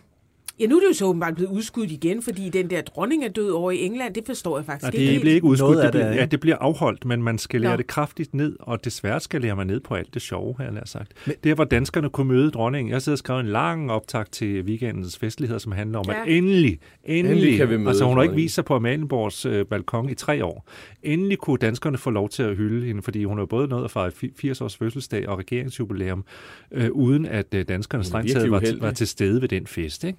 Ja, 0.60 0.66
nu 0.66 0.76
er 0.76 0.80
det 0.80 0.88
jo 0.88 0.92
så 0.94 1.04
åbenbart 1.04 1.34
blevet 1.34 1.50
udskudt 1.50 1.90
igen, 1.90 2.22
fordi 2.22 2.48
den 2.48 2.70
der 2.70 2.80
dronning 2.80 3.24
er 3.24 3.28
død 3.28 3.50
over 3.50 3.70
i 3.70 3.84
England. 3.84 4.14
Det 4.14 4.22
forstår 4.26 4.58
jeg 4.58 4.66
faktisk 4.66 4.92
ja, 4.92 4.98
det 4.98 4.98
ikke. 4.98 5.12
Det 5.12 5.20
bliver 5.20 5.34
ikke 5.34 5.46
udskudt. 5.46 5.78
Det, 5.82 5.90
bliver, 5.90 6.12
ja, 6.12 6.24
det 6.24 6.40
bliver 6.40 6.56
afholdt, 6.56 7.04
men 7.04 7.22
man 7.22 7.38
skal 7.38 7.60
lære 7.60 7.76
det 7.76 7.86
kraftigt 7.86 8.34
ned, 8.34 8.56
og 8.60 8.84
desværre 8.84 9.20
skal 9.20 9.40
lære 9.40 9.56
man 9.56 9.66
ned 9.66 9.80
på 9.80 9.94
alt 9.94 10.14
det 10.14 10.22
sjove, 10.22 10.54
har 10.58 10.64
jeg 10.64 10.82
sagt. 10.84 11.12
Men, 11.26 11.36
det 11.44 11.50
er, 11.50 11.54
hvor 11.54 11.64
danskerne 11.64 12.10
kunne 12.10 12.28
møde 12.28 12.50
dronningen. 12.50 12.92
Jeg 12.92 13.02
sidder 13.02 13.14
og 13.14 13.18
skrev 13.18 13.38
en 13.38 13.46
lang 13.46 13.90
optag 13.90 14.30
til 14.30 14.62
weekendens 14.62 15.18
festligheder, 15.18 15.58
som 15.58 15.72
handler 15.72 15.98
om, 15.98 16.04
ja. 16.08 16.22
at 16.22 16.28
endelig, 16.28 16.78
endelig, 17.04 17.32
endelig 17.32 17.56
kan 17.56 17.70
vi 17.70 17.76
møde 17.76 17.88
altså 17.88 18.04
hun 18.04 18.16
har 18.16 18.22
ikke 18.22 18.34
vist 18.34 18.54
sig 18.54 18.64
på 18.64 18.74
Amalienborgs 18.74 19.46
øh, 19.46 19.66
balkon 19.66 20.08
i 20.08 20.14
tre 20.14 20.44
år. 20.44 20.68
Endelig 21.02 21.38
kunne 21.38 21.58
danskerne 21.58 21.98
få 21.98 22.10
lov 22.10 22.28
til 22.28 22.42
at 22.42 22.56
hylde 22.56 22.86
hende, 22.86 23.02
fordi 23.02 23.24
hun 23.24 23.38
har 23.38 23.46
både 23.46 23.68
nået 23.68 23.84
at 23.84 23.90
fejre 23.90 24.10
80 24.36 24.60
års 24.60 24.76
fødselsdag 24.76 25.28
og 25.28 25.38
regeringsjubilæum, 25.38 26.24
øh, 26.72 26.90
uden 26.90 27.26
at 27.26 27.54
øh, 27.54 27.68
danskerne 27.68 28.04
strengt 28.04 28.32
taget 28.32 28.50
var, 28.50 28.62
var 28.80 28.90
til 28.90 29.06
stede 29.06 29.42
ved 29.42 29.48
den 29.48 29.66
fest. 29.66 30.04
Ikke? 30.04 30.18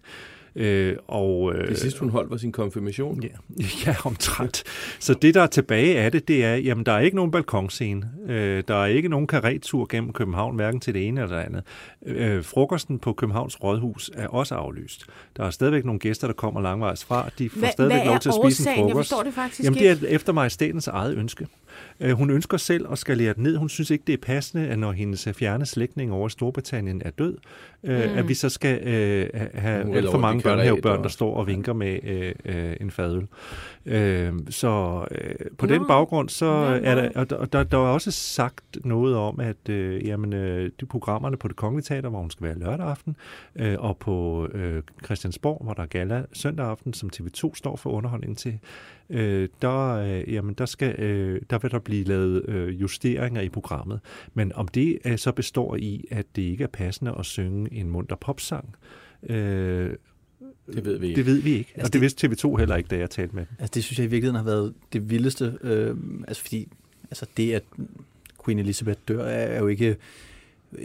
Øh, 0.56 0.96
og, 1.08 1.54
øh, 1.56 1.68
det 1.68 1.78
sidste, 1.78 2.00
hun 2.00 2.10
holdt, 2.10 2.32
var 2.32 2.38
sin 2.38 2.52
konfirmation? 2.52 3.24
Ja, 3.24 3.28
ja 3.86 3.96
omtrent. 4.04 4.64
Så 5.00 5.14
det, 5.14 5.34
der 5.34 5.42
er 5.42 5.48
tilbage 5.48 6.00
af 6.00 6.12
det, 6.12 6.28
det 6.28 6.46
er, 6.46 6.56
jamen, 6.56 6.86
der 6.86 6.92
er 6.92 7.00
ikke 7.00 7.16
nogen 7.16 7.32
balkonscene. 7.32 8.12
Øh, 8.28 8.64
der 8.68 8.76
er 8.76 8.86
ikke 8.86 9.10
nogen 9.10 9.28
karettur 9.28 9.86
gennem 9.90 10.14
København, 10.14 10.56
hverken 10.56 10.80
til 10.80 10.94
det 10.94 11.08
ene 11.08 11.22
eller 11.22 11.36
det 11.36 11.44
andet. 11.44 11.64
Øh, 12.06 12.44
frokosten 12.44 13.00
på 13.00 13.14
Københavns 13.14 13.64
Rådhus 13.64 14.12
er 14.14 14.28
også 14.28 14.56
aflyst. 14.56 15.06
Der 15.38 15.44
er 15.44 15.50
stadigvæk 15.50 15.86
nogle 15.86 16.00
gæster, 16.00 16.28
der 16.28 16.34
kommer 16.34 16.62
langvejs 16.62 17.06
fra. 17.06 17.30
De 17.40 17.50
får 17.50 17.60
Hva, 17.60 17.72
stadigvæk 17.72 18.06
lov 18.06 18.20
til 18.20 18.30
at 18.30 18.36
spise 18.44 18.70
en 18.70 18.76
frokost. 18.76 19.12
Jeg 19.12 19.26
det 19.26 19.34
faktisk 19.34 19.64
jamen, 19.64 19.80
det 19.80 19.90
er 19.90 20.08
efter 20.08 20.34
mig 20.34 20.52
statens 20.52 20.88
eget 20.88 21.18
ønske. 21.18 21.48
Øh, 22.00 22.12
hun 22.12 22.30
ønsker 22.30 22.58
selv 22.58 22.86
at 22.92 22.98
skalere 22.98 23.34
det 23.34 23.38
ned. 23.38 23.58
Hun 23.58 23.70
synes 23.70 23.90
ikke, 23.90 24.04
det 24.08 24.14
er 24.14 24.18
passende, 24.18 24.68
at 24.68 24.80
når 24.80 24.92
hendes 24.92 25.28
fjerne 25.36 25.66
slægtning 25.66 26.12
over 26.12 26.28
Storbritannien 26.28 27.02
er 27.06 27.10
død, 27.10 27.38
øh, 27.84 28.12
mm. 28.12 28.18
at 28.18 28.28
vi 28.28 28.34
så 28.34 28.50
skal 28.50 28.88
øh, 28.88 29.30
have 29.54 29.98
alt 29.98 30.12
for 30.12 30.18
mange 30.18 30.42
børnehavebørn, 30.42 31.04
der 31.04 31.10
står 31.10 31.36
og 31.36 31.48
vinker 31.48 31.74
med 31.74 32.00
øh, 32.04 32.34
øh, 32.46 32.76
en 32.82 32.92
fadøl. 32.92 33.28
Øh, 33.86 34.34
så 34.50 35.06
øh, 35.12 35.36
på 35.58 35.66
Nå. 35.66 35.74
den 35.74 35.88
baggrund, 35.88 36.30
så 36.30 36.46
er 36.84 36.96
der, 36.96 37.10
og 37.16 37.30
der, 37.30 37.46
der, 37.46 37.64
der 37.64 37.78
er 37.78 37.82
også 37.82 38.12
sagt 38.12 38.78
noget 38.86 39.16
om, 39.16 39.40
at 39.40 39.70
øh, 39.70 40.08
jamen, 40.08 40.34
øh, 40.34 40.72
de 40.80 40.86
programmerne 40.86 41.38
på 41.38 41.48
det 41.48 41.56
kongelige 41.56 41.84
teater, 41.84 42.10
hvor 42.10 42.20
hun 42.20 42.32
skal 42.32 42.48
være 42.48 42.60
lørdag 42.60 42.88
aften, 42.88 43.16
øh, 43.56 43.76
og 43.80 43.98
på 43.98 44.48
øh, 44.54 44.84
Christiansborg, 45.06 45.64
hvor 45.64 45.74
der 45.74 45.82
er 45.82 45.88
gala 45.88 46.26
søndag 46.34 46.66
aften, 46.66 46.94
som 46.94 47.10
TV2 47.16 47.52
står 47.56 47.76
for 47.76 47.90
underholdning 47.90 48.38
til, 48.38 48.60
øh, 49.10 49.50
der, 49.62 49.90
øh, 49.90 50.34
jamen, 50.34 50.54
der, 50.54 50.66
skal, 50.66 51.00
øh, 51.00 51.42
der 51.50 51.58
vil 51.58 51.72
der 51.72 51.80
blive 51.80 52.04
lavet 52.04 52.50
øh, 52.50 52.82
justeringer 52.82 53.42
i 53.42 53.50
programmet. 53.50 54.00
Men 54.34 54.54
om 54.54 54.68
det 54.68 54.98
øh, 55.06 55.18
så 55.18 55.32
består 55.32 55.76
i, 55.76 56.06
at 56.12 56.26
det 56.36 56.42
ikke 56.42 56.64
er 56.64 56.68
passende 56.68 57.16
at 57.20 57.26
synge 57.26 57.74
en 57.74 57.90
munter 57.90 58.16
popsang, 58.16 58.76
øh, 59.30 59.94
det 60.74 60.86
ved 60.86 60.98
vi 60.98 61.08
ikke. 61.08 61.18
Det 61.18 61.26
ved 61.26 61.42
vi 61.42 61.52
ikke, 61.52 61.72
altså 61.76 61.80
og 61.80 61.86
det, 61.86 61.94
det 61.94 62.02
vidste 62.02 62.48
TV2 62.48 62.58
heller 62.58 62.76
ikke, 62.76 62.88
da 62.88 62.98
jeg 62.98 63.10
talte 63.10 63.36
med 63.36 63.46
dem. 63.46 63.56
Altså 63.60 63.72
det 63.74 63.84
synes 63.84 64.00
jeg 64.00 64.06
i 64.06 64.10
virkeligheden 64.10 64.36
har 64.36 64.52
været 64.52 64.74
det 64.94 65.10
vildeste, 65.10 65.58
øh, 65.62 65.96
altså 66.28 66.42
fordi 66.42 66.68
altså 67.12 67.26
det, 67.38 67.54
at 67.54 67.64
Queen 68.46 68.60
Elizabeth 68.60 69.00
dør, 69.08 69.26
er 69.26 69.60
jo 69.60 69.68
ikke 69.68 69.98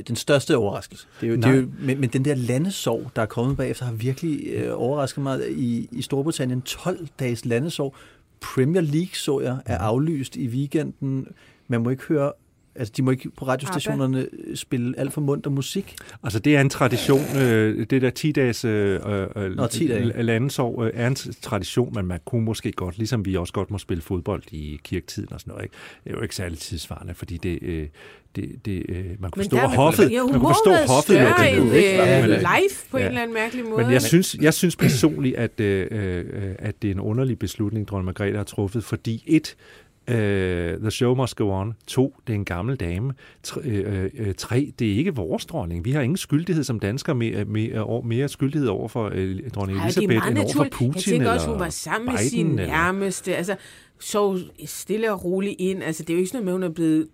den 0.08 0.16
største 0.16 0.56
overraskelse. 0.56 1.06
Det 1.20 1.26
er 1.26 1.30
jo, 1.30 1.36
det 1.36 1.44
er 1.44 1.54
jo, 1.54 1.68
men, 1.78 2.00
men 2.00 2.10
den 2.10 2.24
der 2.24 2.34
landesorg, 2.34 3.10
der 3.16 3.22
er 3.22 3.26
kommet 3.26 3.56
bagefter, 3.56 3.84
har 3.84 3.92
virkelig 3.92 4.46
øh, 4.46 4.72
overrasket 4.74 5.22
mig. 5.22 5.50
I, 5.50 5.88
I 5.92 6.02
Storbritannien 6.02 6.62
12 6.62 7.08
dages 7.20 7.44
landesorg. 7.44 7.94
Premier 8.40 8.82
League, 8.82 9.14
så 9.14 9.40
jeg, 9.40 9.58
er 9.66 9.78
aflyst 9.78 10.36
i 10.36 10.48
weekenden. 10.48 11.26
Man 11.68 11.82
må 11.82 11.90
ikke 11.90 12.02
høre 12.02 12.32
Altså, 12.80 12.94
de 12.96 13.02
må 13.02 13.10
ikke 13.10 13.30
på 13.30 13.44
radiostationerne 13.44 14.18
Abba. 14.20 14.54
spille 14.54 14.98
alt 14.98 15.12
for 15.12 15.20
munter 15.20 15.50
musik? 15.50 15.96
Altså, 16.22 16.38
det 16.38 16.56
er 16.56 16.60
en 16.60 16.70
tradition. 16.70 17.20
Øh, 17.36 17.86
det 17.90 18.02
der 18.02 18.10
10-dages 18.18 18.64
øh, 18.64 19.00
øh, 19.36 19.56
Nå, 19.56 19.66
10 19.66 19.86
dage. 19.88 20.22
landesår 20.22 20.82
øh, 20.82 20.90
er 20.94 21.06
en 21.06 21.16
tradition, 21.42 21.94
men 21.94 22.06
man 22.06 22.20
kunne 22.24 22.44
måske 22.44 22.72
godt, 22.72 22.98
ligesom 22.98 23.24
vi 23.24 23.36
også 23.36 23.52
godt 23.52 23.70
må 23.70 23.78
spille 23.78 24.02
fodbold 24.02 24.42
i 24.50 24.80
kirketiden 24.84 25.32
og 25.32 25.40
sådan 25.40 25.50
noget. 25.50 25.64
Ikke? 25.64 25.74
Det 26.04 26.10
er 26.10 26.14
jo 26.14 26.22
ikke 26.22 26.36
særlig 26.36 26.58
tidsvarende, 26.58 27.14
fordi 27.14 27.36
det, 27.36 27.58
øh, 27.62 27.86
det, 28.36 28.64
det, 28.64 28.86
øh, 28.88 29.04
man 29.18 29.30
kunne 29.30 29.44
forstå 29.44 29.56
hoffet. 29.56 30.12
Ja, 30.12 30.22
man 30.22 30.40
kunne 30.40 30.54
forstå 30.54 30.92
hoffet. 30.92 31.16
Større 31.16 31.52
end, 31.52 31.62
øh, 31.62 32.38
live 32.38 32.76
på 32.90 32.98
ja. 32.98 33.04
en 33.04 33.08
eller 33.08 33.22
anden 33.22 33.34
mærkelig 33.34 33.64
måde. 33.64 33.82
Men 33.82 33.92
jeg 33.92 34.02
synes, 34.02 34.36
jeg 34.40 34.54
synes 34.54 34.76
personligt, 34.76 35.36
at, 35.36 35.60
øh, 35.60 35.86
øh, 35.90 36.54
at 36.58 36.82
det 36.82 36.90
er 36.90 36.94
en 36.94 37.00
underlig 37.00 37.38
beslutning, 37.38 37.88
dronning 37.88 38.04
Margrethe 38.04 38.36
har 38.36 38.44
truffet, 38.44 38.84
fordi 38.84 39.24
et, 39.26 39.56
Uh, 40.08 40.14
The 40.80 40.90
Show 40.90 41.14
Must 41.14 41.36
Go 41.36 41.50
On. 41.50 41.74
To, 41.86 42.14
det 42.26 42.32
er 42.32 42.36
en 42.36 42.44
gammel 42.44 42.76
dame. 42.76 43.12
Tre, 43.42 43.60
uh, 43.60 44.26
uh, 44.26 44.34
tre 44.36 44.72
det 44.78 44.92
er 44.92 44.96
ikke 44.96 45.14
vores 45.14 45.46
dronning. 45.46 45.84
Vi 45.84 45.90
har 45.90 46.00
ingen 46.00 46.16
skyldighed 46.16 46.64
som 46.64 46.80
danskere 46.80 47.14
mere, 47.14 47.44
mere, 47.44 48.02
mere 48.04 48.28
skyldighed 48.28 48.68
over 48.68 48.88
for 48.88 49.06
uh, 49.06 49.50
dronning 49.54 49.78
Ej, 49.78 49.84
Elisabeth 49.84 50.28
end 50.28 50.38
over 50.38 50.52
for 50.52 50.66
Putin 50.72 50.94
Jeg 50.94 51.02
tænker 51.04 51.30
også, 51.30 51.46
hun 51.50 51.58
var 51.58 51.68
sammen 51.68 52.08
Biden, 52.08 52.16
med 52.16 52.28
sin 52.28 52.46
nærmeste. 52.46 53.36
Altså, 53.36 53.56
så 53.98 54.40
stille 54.66 55.12
og 55.12 55.24
roligt 55.24 55.56
ind. 55.58 55.82
Altså, 55.82 56.02
det 56.02 56.10
er 56.10 56.14
jo 56.14 56.18
ikke 56.18 56.30
sådan 56.30 56.44
noget 56.44 56.60
med, 56.60 56.68
hun 56.68 56.70
er 56.70 56.74
blevet 56.74 57.08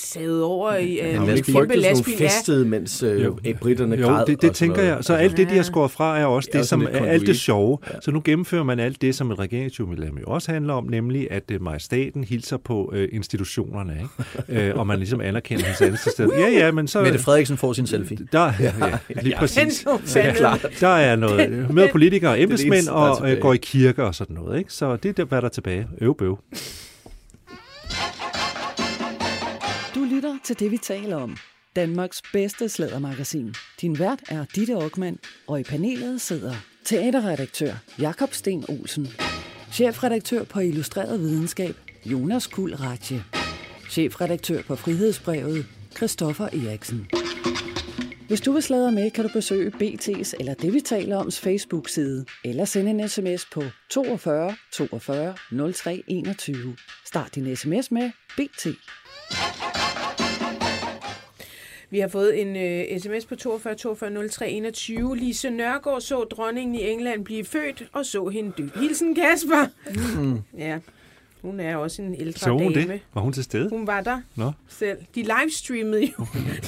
savet 0.00 0.42
over 0.42 0.74
i 0.74 1.00
uh, 1.00 1.28
en 1.28 1.42
kæmpe 1.42 1.76
lastbil. 1.76 2.18
festet, 2.18 2.66
mens 2.66 3.02
uh, 3.02 3.22
jo. 3.22 3.38
britterne 3.60 3.96
jo, 3.96 4.06
græd. 4.06 4.26
det, 4.26 4.42
det 4.42 4.54
tænker 4.54 4.82
jeg. 4.82 4.98
Så 5.00 5.14
alt 5.14 5.36
det, 5.36 5.50
de 5.50 5.54
har 5.54 5.62
skåret 5.62 5.90
fra, 5.90 6.18
er 6.18 6.24
også 6.24 6.48
det, 6.52 6.60
det 6.60 6.68
som 6.68 6.82
er 6.82 7.06
alt 7.06 7.26
det 7.26 7.36
sjove. 7.36 7.78
Ja. 7.94 8.00
Så 8.00 8.10
nu 8.10 8.22
gennemfører 8.24 8.62
man 8.62 8.80
alt 8.80 9.02
det, 9.02 9.14
som 9.14 9.30
et 9.30 9.38
regeringsjubilæum 9.38 10.18
jo 10.18 10.24
også 10.26 10.52
handler 10.52 10.74
om, 10.74 10.84
nemlig 10.84 11.28
at 11.30 11.42
uh, 11.54 11.62
majestaten 11.62 12.24
hilser 12.24 12.56
på 12.56 12.92
uh, 12.92 13.02
institutionerne, 13.12 13.96
ikke? 14.48 14.72
uh, 14.72 14.78
og 14.78 14.86
man 14.86 14.98
ligesom 14.98 15.20
anerkender 15.20 15.64
hans 15.64 15.80
ansigt. 15.80 16.20
Ja, 16.38 16.48
ja, 16.48 16.72
men 16.72 16.88
så... 16.88 17.02
Mette 17.02 17.18
Frederiksen 17.18 17.56
får 17.56 17.72
sin 17.72 17.86
selfie. 17.86 18.18
Der, 18.32 18.52
ja, 18.60 18.72
ja, 18.80 18.98
lige 19.22 19.36
præcis. 19.38 19.86
Ja, 20.14 20.32
klart. 20.32 20.66
Der 20.80 20.88
er 20.88 21.16
noget. 21.16 21.66
Møder 21.70 21.92
politikere 21.92 22.30
og 22.30 22.40
embedsmænd 22.40 22.88
og 22.88 23.22
uh, 23.22 23.38
går 23.40 23.52
i 23.52 23.56
kirke 23.56 24.04
og 24.04 24.14
sådan 24.14 24.36
noget. 24.36 24.58
Ikke? 24.58 24.72
Så 24.72 24.96
det 24.96 25.18
er, 25.18 25.24
hvad 25.24 25.38
der 25.38 25.48
er 25.48 25.50
tilbage. 25.50 25.86
Øv 26.00 26.16
bøv 26.16 26.38
lytter 30.14 30.36
til 30.44 30.60
det, 30.60 30.70
vi 30.70 30.78
taler 30.78 31.16
om. 31.16 31.36
Danmarks 31.76 32.22
bedste 32.32 32.68
slædermagasin. 32.68 33.54
Din 33.80 33.98
vært 33.98 34.22
er 34.28 34.44
Ditte 34.54 34.74
Aukmann, 34.74 35.18
og 35.46 35.60
i 35.60 35.62
panelet 35.62 36.20
sidder 36.20 36.54
teaterredaktør 36.84 37.72
Jakob 37.98 38.34
Sten 38.34 38.64
Olsen, 38.68 39.08
Chefredaktør 39.72 40.44
på 40.44 40.60
Illustreret 40.60 41.20
Videnskab, 41.20 41.76
Jonas 42.04 42.46
Kuld 42.46 42.80
Ratje. 42.80 43.24
Chefredaktør 43.90 44.62
på 44.62 44.76
Frihedsbrevet, 44.76 45.66
Christoffer 45.96 46.44
Eriksen. 46.46 47.06
Hvis 48.28 48.40
du 48.40 48.52
vil 48.52 48.62
sladre 48.62 48.92
med, 48.92 49.10
kan 49.10 49.24
du 49.24 49.30
besøge 49.32 49.72
BT's 49.82 50.32
eller 50.40 50.54
det, 50.54 50.72
vi 50.72 50.80
taler 50.80 51.16
oms 51.16 51.40
Facebook-side, 51.40 52.24
eller 52.44 52.64
sende 52.64 52.90
en 52.90 53.08
sms 53.08 53.46
på 53.52 53.62
42 53.90 54.56
42 54.72 55.34
03 55.72 56.02
21. 56.06 56.76
Start 57.06 57.34
din 57.34 57.56
sms 57.56 57.90
med 57.90 58.10
BT. 58.36 58.66
Vi 61.94 62.00
har 62.00 62.08
fået 62.08 62.40
en 62.40 62.48
uh, 62.56 63.00
sms 63.00 63.24
på 63.26 63.36
42 63.36 63.74
42 63.74 64.28
03 64.28 64.50
21. 64.50 65.16
Lise 65.16 65.50
Nørgaard 65.50 66.00
så 66.00 66.24
dronningen 66.24 66.74
i 66.74 66.82
England 66.82 67.24
blive 67.24 67.44
født 67.44 67.84
og 67.92 68.06
så 68.06 68.28
hende 68.28 68.52
dø. 68.58 68.80
Hilsen 68.80 69.14
Kasper. 69.14 69.66
Mm. 70.20 70.38
Ja, 70.58 70.78
hun 71.42 71.60
er 71.60 71.76
også 71.76 72.02
en 72.02 72.14
ældre 72.20 72.38
Så 72.38 72.50
hun 72.50 72.72
dame. 72.72 72.92
det? 72.92 73.00
Var 73.14 73.20
hun 73.22 73.32
til 73.32 73.44
stede? 73.44 73.68
Hun 73.68 73.86
var 73.86 74.00
der 74.00 74.20
Nå. 74.36 74.52
selv. 74.68 74.98
De 75.14 75.22
livestreamede 75.22 76.02
jo. 76.04 76.10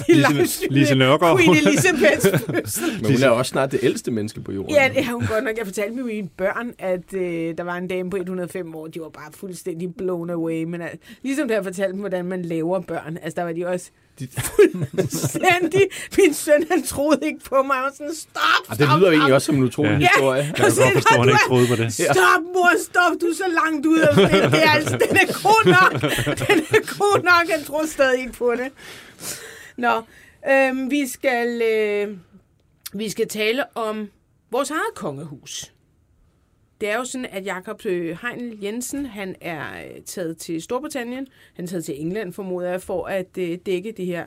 De 0.07 0.13
Lise- 0.13 0.33
livestreamede 0.33 0.81
Lise 0.81 0.95
Nørgaard. 0.95 1.39
Queen 1.39 1.57
Elizabeths 1.57 2.29
fødsel. 2.55 3.03
Men 3.03 3.13
hun 3.13 3.23
er 3.23 3.29
også 3.29 3.51
snart 3.51 3.73
det 3.73 3.81
ældste 3.83 4.11
menneske 4.11 4.41
på 4.41 4.53
jorden. 4.53 4.75
Ja, 4.75 4.91
det 4.95 5.05
har 5.05 5.13
hun 5.15 5.27
godt 5.27 5.45
nok. 5.45 5.59
Jeg 5.59 5.67
fortalte 5.67 5.95
med 5.97 6.05
mine 6.05 6.29
børn, 6.37 6.73
at 6.79 7.15
øh, 7.15 7.59
der 7.59 7.63
var 7.65 7.77
en 7.77 7.89
dame 7.89 8.11
på 8.11 8.17
105 8.17 8.75
år. 8.75 8.87
De 8.87 9.01
var 9.01 9.09
bare 9.09 9.33
fuldstændig 9.33 9.95
blown 9.95 10.31
away. 10.31 10.65
Men 10.65 10.83
altså, 10.83 10.99
ligesom 11.23 11.49
da 11.49 11.55
jeg 11.55 11.65
fortalte 11.65 11.93
dem, 11.93 12.01
hvordan 12.01 12.25
man 12.25 12.43
laver 12.43 12.81
børn, 12.81 13.19
altså 13.23 13.37
der 13.37 13.43
var 13.43 13.53
de 13.53 13.67
også 13.67 13.91
De- 14.19 14.29
fuldstændig... 14.41 15.83
Min 16.19 16.35
søn, 16.35 16.67
han 16.71 16.83
troede 16.83 17.19
ikke 17.23 17.41
på 17.45 17.63
mig. 17.63 17.77
Var 17.83 17.91
sådan, 17.97 18.15
stop, 18.15 18.43
stop, 18.65 18.71
Og 18.73 18.79
det 18.79 18.87
lyder 18.89 18.99
jo 18.99 19.07
egentlig 19.07 19.21
stop. 19.23 19.33
også 19.35 19.47
som 19.47 19.55
en 19.57 19.63
utrolig 19.63 19.91
Ja. 20.01 20.09
historie. 20.09 20.43
Jeg 20.45 20.55
kan 20.57 20.65
godt 20.65 20.75
forstå, 20.75 21.15
at 21.15 21.21
han 21.21 21.29
ikke 21.29 21.41
troede 21.49 21.67
på 21.69 21.77
det. 21.77 21.93
Stop, 21.93 22.43
mor, 22.55 22.71
stop, 22.91 23.13
du 23.21 23.27
er 23.27 23.35
så 23.35 23.49
langt 23.65 23.87
ud 23.87 23.99
af 23.99 24.15
det. 24.15 24.53
det 24.53 24.65
er 24.65 24.71
altså, 24.71 24.99
den 25.09 25.17
er 25.17 25.27
god 25.43 25.65
nok. 25.67 25.93
Den 26.49 26.59
er 26.71 26.99
god 26.99 27.23
nok, 27.23 27.51
han 27.51 27.65
tror 27.65 27.87
stadig 27.87 28.21
ikke 28.21 28.33
på 28.33 28.53
det. 28.53 28.69
Nå, 29.77 30.03
øhm, 30.51 30.91
vi 30.91 31.07
skal 31.09 31.63
øh, 31.63 32.17
vi 32.95 33.11
skal 33.11 33.29
tale 33.29 33.65
om 33.77 34.09
vores 34.53 34.71
eget 34.71 34.95
kongehus. 34.95 35.73
Det 36.81 36.89
er 36.89 36.97
jo 36.97 37.05
sådan, 37.05 37.27
at 37.31 37.47
Jakob 37.47 37.87
øh, 37.87 38.19
Heinl 38.23 38.63
Jensen, 38.63 39.07
han 39.07 39.37
er 39.41 39.85
øh, 39.85 40.03
taget 40.03 40.39
til 40.39 40.63
Storbritannien, 40.63 41.27
han 41.55 41.65
er 41.65 41.69
taget 41.69 41.85
til 41.85 42.01
England, 42.01 42.33
formoder 42.33 42.71
jeg, 42.71 42.83
for 42.83 43.07
at 43.07 43.39
øh, 43.39 43.59
dække 43.67 43.93
det 43.97 44.07
her, 44.07 44.27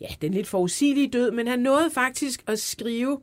ja, 0.00 0.06
den 0.22 0.34
lidt 0.34 0.46
forudsigelige 0.46 1.08
død, 1.08 1.30
men 1.30 1.46
han 1.48 1.58
nåede 1.58 1.90
faktisk 1.90 2.44
at 2.46 2.58
skrive 2.58 3.20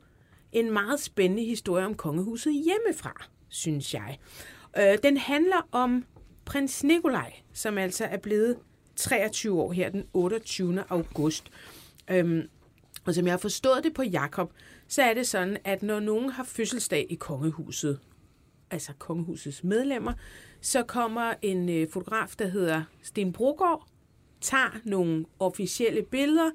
en 0.52 0.72
meget 0.72 1.00
spændende 1.00 1.44
historie 1.44 1.86
om 1.86 1.94
kongehuset 1.94 2.52
hjemmefra, 2.52 3.24
synes 3.48 3.94
jeg. 3.94 4.18
Øh, 4.78 4.98
den 5.02 5.16
handler 5.16 5.68
om 5.72 6.04
prins 6.44 6.84
Nikolaj, 6.84 7.32
som 7.52 7.78
altså 7.78 8.04
er 8.04 8.18
blevet 8.18 8.56
23 8.96 9.60
år 9.62 9.72
her 9.72 9.90
den 9.90 10.04
28. 10.12 10.84
august. 10.88 11.50
Øhm, 12.10 12.48
og 13.04 13.14
som 13.14 13.24
jeg 13.24 13.32
har 13.32 13.38
forstået 13.38 13.84
det 13.84 13.94
på 13.94 14.02
Jakob, 14.02 14.52
så 14.88 15.02
er 15.02 15.14
det 15.14 15.26
sådan, 15.26 15.56
at 15.64 15.82
når 15.82 16.00
nogen 16.00 16.30
har 16.30 16.44
fødselsdag 16.44 17.06
i 17.10 17.14
kongehuset, 17.14 17.98
altså 18.74 18.92
kongehusets 18.98 19.64
medlemmer, 19.64 20.12
så 20.60 20.82
kommer 20.82 21.34
en 21.42 21.68
øh, 21.68 21.88
fotograf, 21.92 22.34
der 22.38 22.46
hedder 22.46 22.82
Sten 23.02 23.32
Brogaard, 23.32 23.86
tager 24.40 24.80
nogle 24.84 25.24
officielle 25.38 26.02
billeder, 26.02 26.50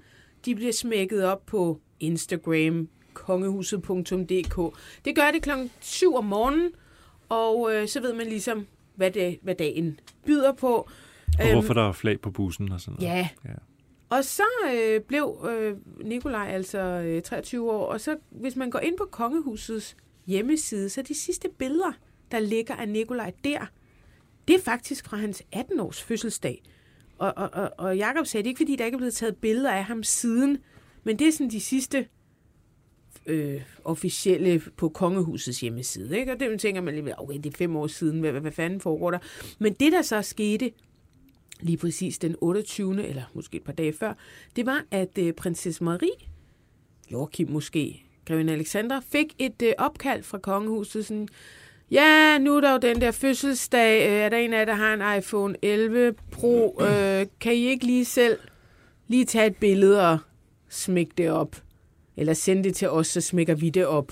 de 0.45 0.55
bliver 0.55 0.73
smækket 0.73 1.23
op 1.23 1.45
på 1.45 1.79
Instagram, 1.99 2.89
kongehuset.dk. 3.13 4.75
Det 5.05 5.15
gør 5.15 5.31
det 5.33 5.41
klokken 5.41 5.71
7 5.79 6.15
om 6.15 6.25
morgenen, 6.25 6.71
og 7.29 7.73
øh, 7.73 7.87
så 7.87 8.01
ved 8.01 8.13
man 8.13 8.27
ligesom, 8.27 8.67
hvad, 8.95 9.11
det, 9.11 9.39
hvad 9.41 9.55
dagen 9.55 9.99
byder 10.25 10.53
på. 10.53 10.89
Og 11.39 11.51
hvorfor 11.51 11.73
der 11.73 11.87
er 11.87 11.91
flag 11.91 12.21
på 12.21 12.31
bussen 12.31 12.71
og 12.71 12.81
sådan 12.81 12.97
noget. 12.99 13.15
Ja. 13.15 13.29
Ja. 13.45 13.53
Og 14.09 14.23
så 14.23 14.43
øh, 14.73 15.01
blev 15.01 15.47
øh, 15.49 15.77
Nikolaj 16.05 16.47
altså 16.47 16.79
øh, 16.79 17.21
23 17.21 17.71
år, 17.71 17.85
og 17.85 18.01
så 18.01 18.17
hvis 18.31 18.55
man 18.55 18.69
går 18.69 18.79
ind 18.79 18.97
på 18.97 19.07
kongehusets 19.11 19.97
hjemmeside, 20.27 20.89
så 20.89 21.01
de 21.01 21.19
sidste 21.19 21.49
billeder, 21.57 21.91
der 22.31 22.39
ligger 22.39 22.75
af 22.75 22.89
Nikolaj 22.89 23.33
der, 23.43 23.65
det 24.47 24.55
er 24.55 24.59
faktisk 24.59 25.05
fra 25.05 25.17
hans 25.17 25.43
18-års 25.55 26.03
fødselsdag. 26.03 26.63
Og, 27.17 27.33
og, 27.37 27.49
og, 27.53 27.71
og 27.77 27.97
Jacob 27.97 28.25
sagde, 28.25 28.43
det 28.43 28.47
er 28.47 28.51
ikke 28.51 28.59
fordi, 28.59 28.75
der 28.75 28.85
ikke 28.85 28.95
er 28.95 28.99
blevet 28.99 29.13
taget 29.13 29.37
billeder 29.37 29.71
af 29.71 29.83
ham 29.83 30.03
siden, 30.03 30.57
men 31.03 31.19
det 31.19 31.27
er 31.27 31.31
sådan 31.31 31.49
de 31.49 31.59
sidste 31.59 32.07
øh, 33.25 33.61
officielle 33.83 34.61
på 34.77 34.89
kongehusets 34.89 35.59
hjemmeside. 35.59 36.19
Ikke? 36.19 36.31
Og 36.31 36.39
det 36.39 36.59
tænker 36.59 36.81
man 36.81 36.95
lige, 36.95 37.19
okay, 37.19 37.37
det 37.37 37.45
er 37.45 37.57
fem 37.57 37.75
år 37.75 37.87
siden, 37.87 38.19
hvad, 38.19 38.31
hvad, 38.31 38.41
hvad 38.41 38.51
fanden 38.51 38.81
foregår 38.81 39.11
der? 39.11 39.19
Men 39.59 39.73
det, 39.73 39.91
der 39.91 40.01
så 40.01 40.21
skete, 40.21 40.71
lige 41.61 41.77
præcis 41.77 42.17
den 42.17 42.35
28. 42.41 43.07
eller 43.07 43.23
måske 43.33 43.57
et 43.57 43.63
par 43.63 43.73
dage 43.73 43.93
før, 43.93 44.13
det 44.55 44.65
var, 44.65 44.85
at 44.91 45.17
øh, 45.17 45.33
prinsesse 45.33 45.83
Marie, 45.83 46.09
Joachim 47.11 47.49
måske, 47.49 48.03
grevinde 48.25 48.53
Alexandra, 48.53 48.99
fik 48.99 49.35
et 49.39 49.61
øh, 49.61 49.73
opkald 49.77 50.23
fra 50.23 50.37
kongehuset, 50.37 51.05
sådan, 51.05 51.27
ja, 51.91 52.37
nu 52.37 52.55
er 52.57 52.61
der 52.61 52.71
jo 52.71 52.77
den 52.77 53.01
der 53.01 53.11
fødselsdag, 53.11 54.07
øh, 54.09 54.13
er 54.13 54.29
der 54.29 54.37
en 54.37 54.53
af 54.53 54.59
jer, 54.59 54.65
der 54.65 54.73
har 54.73 54.93
en 54.93 55.17
iPhone 55.17 55.55
11 55.61 56.13
Pro, 56.31 56.81
øh, 56.81 57.25
kan 57.39 57.53
I 57.53 57.67
ikke 57.67 57.85
lige 57.85 58.05
selv 58.05 58.39
lige 59.07 59.25
tage 59.25 59.47
et 59.47 59.55
billede 59.55 60.09
og 60.11 60.17
smække 60.69 61.11
det 61.17 61.31
op? 61.31 61.55
Eller 62.17 62.33
sende 62.33 62.63
det 62.63 62.75
til 62.75 62.89
os, 62.89 63.07
så 63.07 63.21
smækker 63.21 63.55
vi 63.55 63.69
det 63.69 63.85
op. 63.85 64.11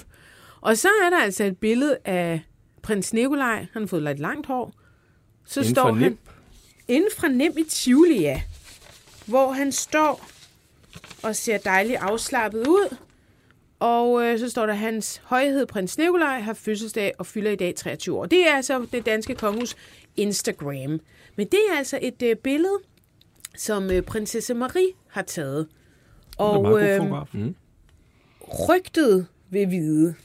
Og 0.61 0.77
så 0.77 0.87
er 1.05 1.09
der 1.09 1.17
altså 1.17 1.43
et 1.43 1.57
billede 1.57 1.97
af 2.05 2.41
prins 2.81 3.13
Nikolaj, 3.13 3.65
han 3.73 3.81
har 3.81 3.87
fået 3.87 4.03
lidt 4.03 4.19
langt 4.19 4.47
hår. 4.47 4.73
Så 5.45 5.59
Inden 5.59 5.75
står 5.75 5.93
han 5.93 6.17
inden 6.87 7.09
fra 7.17 7.27
Nem 7.27 7.57
i 7.57 7.63
Tivoli, 7.63 8.21
ja, 8.21 8.41
hvor 9.25 9.51
han 9.51 9.71
står 9.71 10.27
og 11.23 11.35
ser 11.35 11.57
dejligt 11.57 11.99
afslappet 11.99 12.67
ud. 12.67 12.97
Og 13.79 14.23
øh, 14.23 14.39
så 14.39 14.49
står 14.49 14.65
der, 14.65 14.73
hans 14.73 15.21
højhed 15.23 15.65
prins 15.65 15.97
Nikolaj 15.97 16.39
har 16.39 16.53
fødselsdag 16.53 17.13
og 17.17 17.25
fylder 17.25 17.51
i 17.51 17.55
dag 17.55 17.75
23 17.75 18.17
år. 18.17 18.25
Det 18.25 18.47
er 18.47 18.55
altså 18.55 18.87
det 18.91 19.05
danske 19.05 19.35
kongehus 19.35 19.75
Instagram. 20.15 20.99
Men 21.35 21.47
det 21.47 21.59
er 21.71 21.77
altså 21.77 21.99
et 22.01 22.21
øh, 22.21 22.35
billede, 22.35 22.77
som 23.57 23.91
øh, 23.91 24.01
prinsesse 24.01 24.53
Marie 24.53 24.87
har 25.07 25.21
taget. 25.21 25.67
Og 26.37 26.83
øh, 26.83 27.01
fotograf. 27.01 27.27
rygtet 28.69 29.27
vil 29.49 29.71
vide, 29.71 30.15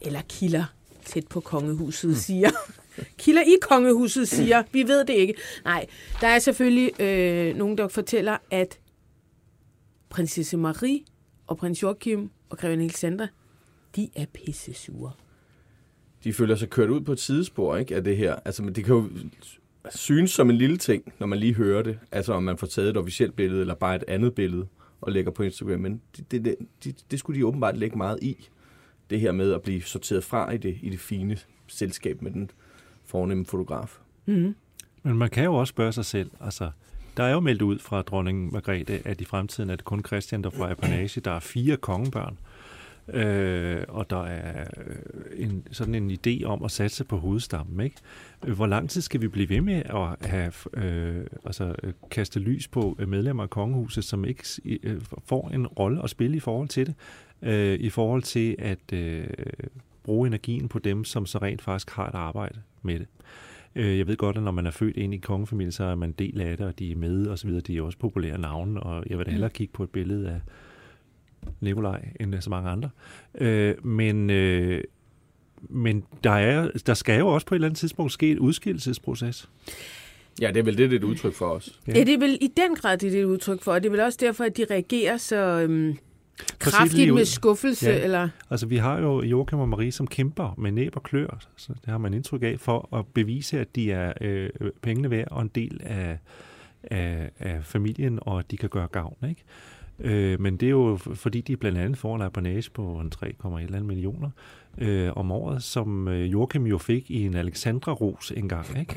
eller 0.00 0.20
kilder 0.28 0.64
tæt 1.04 1.26
på 1.26 1.40
kongehuset 1.40 2.16
siger, 2.16 2.50
kilder 3.18 3.42
i 3.42 3.56
kongehuset 3.62 4.28
siger, 4.28 4.62
vi 4.72 4.82
ved 4.82 5.04
det 5.04 5.14
ikke. 5.14 5.34
Nej, 5.64 5.86
der 6.20 6.28
er 6.28 6.38
selvfølgelig 6.38 7.00
øh, 7.00 7.56
nogen, 7.56 7.78
der 7.78 7.88
fortæller, 7.88 8.36
at 8.50 8.78
prinsesse 10.08 10.56
Marie 10.56 11.00
og 11.46 11.56
prins 11.56 11.82
Joachim 11.82 12.30
og 12.50 12.58
grevinde 12.58 12.84
Alexandra, 12.84 13.26
de 13.96 14.10
er 14.16 14.26
pisse 14.34 14.74
sure. 14.74 15.12
De 16.24 16.32
føler 16.32 16.56
sig 16.56 16.70
kørt 16.70 16.90
ud 16.90 17.00
på 17.00 17.12
et 17.12 17.20
sidespor, 17.20 17.76
ikke, 17.76 17.96
af 17.96 18.04
det 18.04 18.16
her. 18.16 18.34
Altså, 18.44 18.62
men 18.62 18.74
det 18.74 18.84
kan 18.84 18.94
jo 18.94 19.08
synes 19.90 20.30
som 20.30 20.50
en 20.50 20.56
lille 20.56 20.76
ting, 20.76 21.12
når 21.18 21.26
man 21.26 21.38
lige 21.38 21.54
hører 21.54 21.82
det. 21.82 21.98
Altså, 22.12 22.32
om 22.32 22.42
man 22.42 22.58
får 22.58 22.66
taget 22.66 22.90
et 22.90 22.96
officielt 22.96 23.36
billede, 23.36 23.60
eller 23.60 23.74
bare 23.74 23.96
et 23.96 24.04
andet 24.08 24.34
billede, 24.34 24.66
og 25.00 25.12
lægger 25.12 25.30
på 25.30 25.42
Instagram. 25.42 25.80
Men 25.80 26.00
det, 26.16 26.30
det, 26.30 26.56
det, 26.84 27.04
det, 27.10 27.18
skulle 27.18 27.40
de 27.40 27.46
åbenbart 27.46 27.76
lægge 27.76 27.96
meget 27.96 28.18
i. 28.22 28.48
Det 29.10 29.20
her 29.20 29.32
med 29.32 29.52
at 29.52 29.62
blive 29.62 29.82
sorteret 29.82 30.24
fra 30.24 30.50
i 30.50 30.56
det, 30.56 30.78
i 30.82 30.90
det 30.90 31.00
fine 31.00 31.38
selskab 31.66 32.22
med 32.22 32.30
den 32.30 32.50
fornemme 33.04 33.46
fotograf. 33.46 33.98
Mm. 34.26 34.54
Men 35.02 35.18
man 35.18 35.30
kan 35.30 35.44
jo 35.44 35.54
også 35.54 35.70
spørge 35.70 35.92
sig 35.92 36.04
selv, 36.04 36.30
altså, 36.40 36.70
der 37.18 37.24
er 37.24 37.32
jo 37.32 37.40
meldt 37.40 37.62
ud 37.62 37.78
fra 37.78 38.02
dronning 38.02 38.52
Margrethe, 38.52 39.00
at 39.04 39.20
i 39.20 39.24
fremtiden 39.24 39.70
er 39.70 39.76
det 39.76 39.84
kun 39.84 40.04
Christian, 40.06 40.42
der 40.42 40.50
får 40.50 40.66
apanage. 40.66 41.20
Der 41.20 41.30
er 41.30 41.40
fire 41.40 41.76
kongebørn, 41.76 42.38
øh, 43.08 43.82
og 43.88 44.10
der 44.10 44.24
er 44.24 44.64
øh, 44.76 45.44
en, 45.44 45.66
sådan 45.70 45.94
en 45.94 46.10
idé 46.10 46.44
om 46.44 46.62
at 46.64 46.70
satse 46.70 47.04
på 47.04 47.18
hovedstammen. 47.18 47.80
Ikke? 47.80 47.96
Hvor 48.40 48.66
lang 48.66 48.90
tid 48.90 49.00
skal 49.00 49.20
vi 49.20 49.28
blive 49.28 49.48
ved 49.48 49.60
med 49.60 49.82
at 49.84 50.30
have, 50.30 50.52
øh, 50.74 51.26
altså, 51.44 51.74
kaste 52.10 52.40
lys 52.40 52.68
på 52.68 52.98
medlemmer 53.06 53.42
af 53.42 53.50
kongehuset, 53.50 54.04
som 54.04 54.24
ikke 54.24 54.44
øh, 54.82 55.00
får 55.26 55.50
en 55.54 55.66
rolle 55.66 56.02
at 56.02 56.10
spille 56.10 56.36
i 56.36 56.40
forhold 56.40 56.68
til 56.68 56.86
det? 56.86 56.94
Øh, 57.42 57.80
I 57.80 57.90
forhold 57.90 58.22
til 58.22 58.56
at 58.58 58.92
øh, 58.92 59.26
bruge 60.02 60.26
energien 60.26 60.68
på 60.68 60.78
dem, 60.78 61.04
som 61.04 61.26
så 61.26 61.38
rent 61.38 61.62
faktisk 61.62 61.90
har 61.90 62.08
et 62.08 62.14
arbejde 62.14 62.58
med 62.82 62.98
det. 62.98 63.06
Øh, 63.78 63.98
Jeg 63.98 64.06
ved 64.06 64.16
godt, 64.16 64.36
at 64.36 64.42
når 64.42 64.50
man 64.50 64.66
er 64.66 64.70
født 64.70 64.96
ind 64.96 65.14
i 65.14 65.16
kongefamilien, 65.16 65.72
så 65.72 65.84
er 65.84 65.94
man 65.94 66.08
en 66.08 66.14
del 66.18 66.40
af 66.40 66.56
det, 66.56 66.66
og 66.66 66.78
de 66.78 66.92
er 66.92 66.96
med 66.96 67.26
og 67.26 67.38
så 67.38 67.46
videre. 67.46 67.60
De 67.60 67.76
er 67.76 67.82
også 67.82 67.98
populære 67.98 68.38
navne, 68.38 68.80
og 68.82 69.04
jeg 69.10 69.18
vil 69.18 69.26
da 69.26 69.30
hellere 69.30 69.50
kigge 69.50 69.72
på 69.72 69.82
et 69.82 69.90
billede 69.90 70.28
af 70.28 70.40
Nikolaj 71.60 72.08
end 72.20 72.40
så 72.40 72.50
mange 72.50 72.70
andre. 72.70 72.90
Øh, 73.40 73.86
men 73.86 74.30
øh, 74.30 74.84
men 75.60 76.04
der, 76.24 76.30
er, 76.30 76.70
der 76.86 76.94
skal 76.94 77.18
jo 77.18 77.28
også 77.28 77.46
på 77.46 77.54
et 77.54 77.56
eller 77.56 77.68
andet 77.68 77.78
tidspunkt 77.78 78.12
ske 78.12 78.30
et 78.30 78.38
udskillelsesproces. 78.38 79.48
Ja, 80.40 80.48
det 80.48 80.56
er 80.56 80.62
vel 80.62 80.78
det, 80.78 80.90
det 80.90 80.96
er 80.96 81.00
et 81.00 81.04
udtryk 81.04 81.34
for 81.34 81.46
os. 81.46 81.80
Ja. 81.86 81.92
Ja. 81.92 81.98
ja, 81.98 82.04
det 82.04 82.14
er 82.14 82.18
vel 82.18 82.38
i 82.40 82.50
den 82.56 82.74
grad 82.74 82.98
det, 82.98 83.12
det 83.12 83.18
er 83.18 83.22
et 83.22 83.26
udtryk 83.26 83.62
for, 83.62 83.72
og 83.72 83.82
det 83.82 83.86
er 83.86 83.90
vel 83.90 84.00
også 84.00 84.18
derfor, 84.20 84.44
at 84.44 84.56
de 84.56 84.66
reagerer 84.70 85.16
så, 85.16 85.36
øhm, 85.36 85.96
Kraftigt 86.58 87.14
med 87.14 87.24
skuffelse, 87.24 87.90
Ja. 87.90 88.02
eller... 88.04 88.28
Altså, 88.50 88.66
vi 88.66 88.76
har 88.76 88.98
jo 89.00 89.22
Joachim 89.22 89.58
og 89.58 89.68
Marie, 89.68 89.92
som 89.92 90.06
kæmper 90.06 90.54
med 90.58 90.72
næb 90.72 90.96
og 90.96 91.02
klør, 91.02 91.38
så 91.56 91.72
det 91.72 91.86
har 91.86 91.98
man 91.98 92.14
indtryk 92.14 92.42
af, 92.42 92.56
for 92.60 92.96
at 92.96 93.06
bevise, 93.06 93.60
at 93.60 93.76
de 93.76 93.92
er 93.92 94.12
øh, 94.20 94.50
pengene 94.82 95.10
værd 95.10 95.28
og 95.30 95.42
en 95.42 95.48
del 95.54 95.80
af, 95.84 96.18
af, 96.82 97.30
af 97.38 97.64
familien, 97.64 98.18
og 98.22 98.38
at 98.38 98.50
de 98.50 98.56
kan 98.56 98.68
gøre 98.68 98.86
gavn, 98.86 99.16
ikke? 99.28 99.44
Øh, 100.00 100.40
men 100.40 100.56
det 100.56 100.66
er 100.66 100.70
jo 100.70 100.98
fordi, 101.14 101.40
de 101.40 101.56
blandt 101.56 101.78
andet 101.78 101.98
får 101.98 102.16
en 102.16 102.22
apanage 102.22 102.70
på 102.70 102.82
en 103.00 103.12
3,1 103.76 103.80
millioner 103.80 104.30
øh, 104.80 105.08
om 105.16 105.32
året, 105.32 105.62
som 105.62 106.08
øh, 106.08 106.32
Joachim 106.32 106.66
jo 106.66 106.78
fik 106.78 107.04
i 107.10 107.22
en 107.26 107.36
Alexandra-ros 107.36 108.32
engang, 108.36 108.66
ikke? 108.80 108.94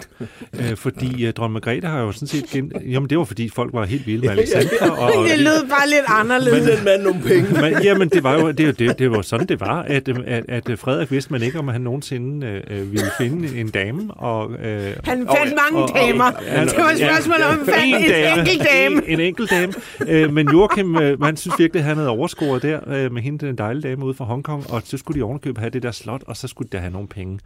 øh, 0.72 0.78
fordi 0.78 1.26
øh, 1.26 1.34
dronning 1.34 1.54
Margrethe 1.54 1.88
har 1.90 2.00
jo 2.02 2.12
sådan 2.12 2.28
set... 2.28 2.46
Gen... 2.50 2.72
Jamen, 2.86 3.10
det 3.10 3.18
var 3.18 3.24
fordi, 3.24 3.50
folk 3.50 3.74
var 3.74 3.86
helt 3.86 4.08
vilde 4.08 4.22
med 4.22 4.30
Alexandra. 4.38 4.90
Og, 4.90 4.98
og 5.18 5.26
Det 5.30 5.40
lød 5.40 5.70
bare 5.70 5.90
lidt 5.90 6.06
anderledes. 6.08 6.76
Den 6.78 6.86
mand 6.86 7.02
nogle 7.04 7.22
penge. 7.22 7.48
men, 7.72 7.84
jamen, 7.84 8.10
det 8.10 8.24
var 8.24 8.34
jo 8.40 8.52
det, 8.52 8.80
det, 8.80 9.00
det 9.00 9.12
var 9.12 9.22
sådan, 9.22 9.48
det 9.48 9.60
var, 9.60 9.82
at, 9.82 10.10
at, 10.26 10.70
at 10.70 10.80
Frederik 10.80 11.12
vidste 11.12 11.32
man 11.34 11.42
ikke, 11.44 11.60
om 11.60 11.68
han 11.68 11.82
nogensinde 11.82 12.62
øh, 12.72 12.92
ville 12.92 13.08
finde 13.18 13.60
en 13.60 13.70
dame. 13.70 14.14
Og, 14.14 14.52
øh, 14.54 14.94
Han 15.04 15.28
og- 15.28 15.38
fandt 15.38 15.54
mange 15.56 15.84
og- 15.84 15.84
og- 15.84 15.96
damer. 15.96 16.26
Ja, 16.48 16.66
Det 16.66 16.74
var 16.78 16.90
et 16.92 16.98
spørgsmål 16.98 17.36
om, 17.42 17.58
han 17.58 17.66
fandt 17.66 17.86
en 17.86 17.96
en 17.96 18.10
dame. 18.12 18.40
enkelt 18.42 18.68
dame. 18.74 18.96
En, 19.08 19.20
en 19.20 19.20
enkelt 19.20 19.50
dame. 19.52 19.74
Øh, 20.08 20.34
men 20.34 20.50
Joachim, 20.52 20.96
øh, 20.98 21.22
han 21.22 21.38
synes 21.38 21.60
virkelig, 21.60 21.80
at 21.80 21.86
han 21.86 21.98
havde 21.98 22.10
overscoret 22.10 22.62
der 22.62 22.80
øh, 22.88 23.12
med 23.14 23.22
hende, 23.22 23.46
den 23.46 23.58
dejlige 23.58 23.90
dame 23.90 24.06
ude 24.06 24.14
fra 24.14 24.26
Hongkong, 24.26 24.66
og 24.72 24.82
så 24.86 24.98
skulle 24.98 25.20
de 25.20 25.24
ovenkøbe 25.26 25.60
have 25.60 25.70
det 25.74 25.84
der 25.84 25.92
slot, 25.92 26.24
og 26.28 26.38
så 26.38 26.48
skulle 26.48 26.70
de 26.72 26.78
da 26.78 26.82
have 26.82 26.94
nogle 26.94 27.08
penge. 27.08 27.40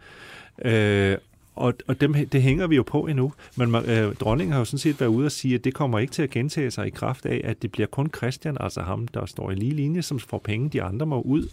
Øh, 0.64 1.18
og, 1.56 1.74
og 1.86 2.00
dem, 2.00 2.12
det 2.12 2.42
hænger 2.42 2.66
vi 2.66 2.76
jo 2.76 2.82
på 2.82 3.06
endnu. 3.06 3.32
Men 3.56 3.74
øh, 3.74 4.14
dronningen 4.14 4.52
har 4.52 4.58
jo 4.58 4.64
sådan 4.64 4.78
set 4.78 5.00
været 5.00 5.10
ude 5.10 5.26
og 5.26 5.32
sige, 5.32 5.54
at 5.54 5.64
det 5.64 5.74
kommer 5.74 5.98
ikke 5.98 6.12
til 6.12 6.22
at 6.22 6.30
gentage 6.30 6.70
sig 6.70 6.86
i 6.86 6.90
kraft 6.90 7.26
af, 7.26 7.40
at 7.44 7.62
det 7.62 7.72
bliver 7.72 7.86
kun 7.86 8.10
Christian, 8.16 8.56
altså 8.60 8.80
ham, 8.80 9.08
der 9.08 9.26
står 9.26 9.50
i 9.50 9.54
lige 9.54 9.74
linje, 9.74 10.02
som 10.02 10.18
får 10.18 10.38
penge. 10.38 10.68
De 10.68 10.82
andre 10.82 11.06
må 11.06 11.20
ud 11.20 11.48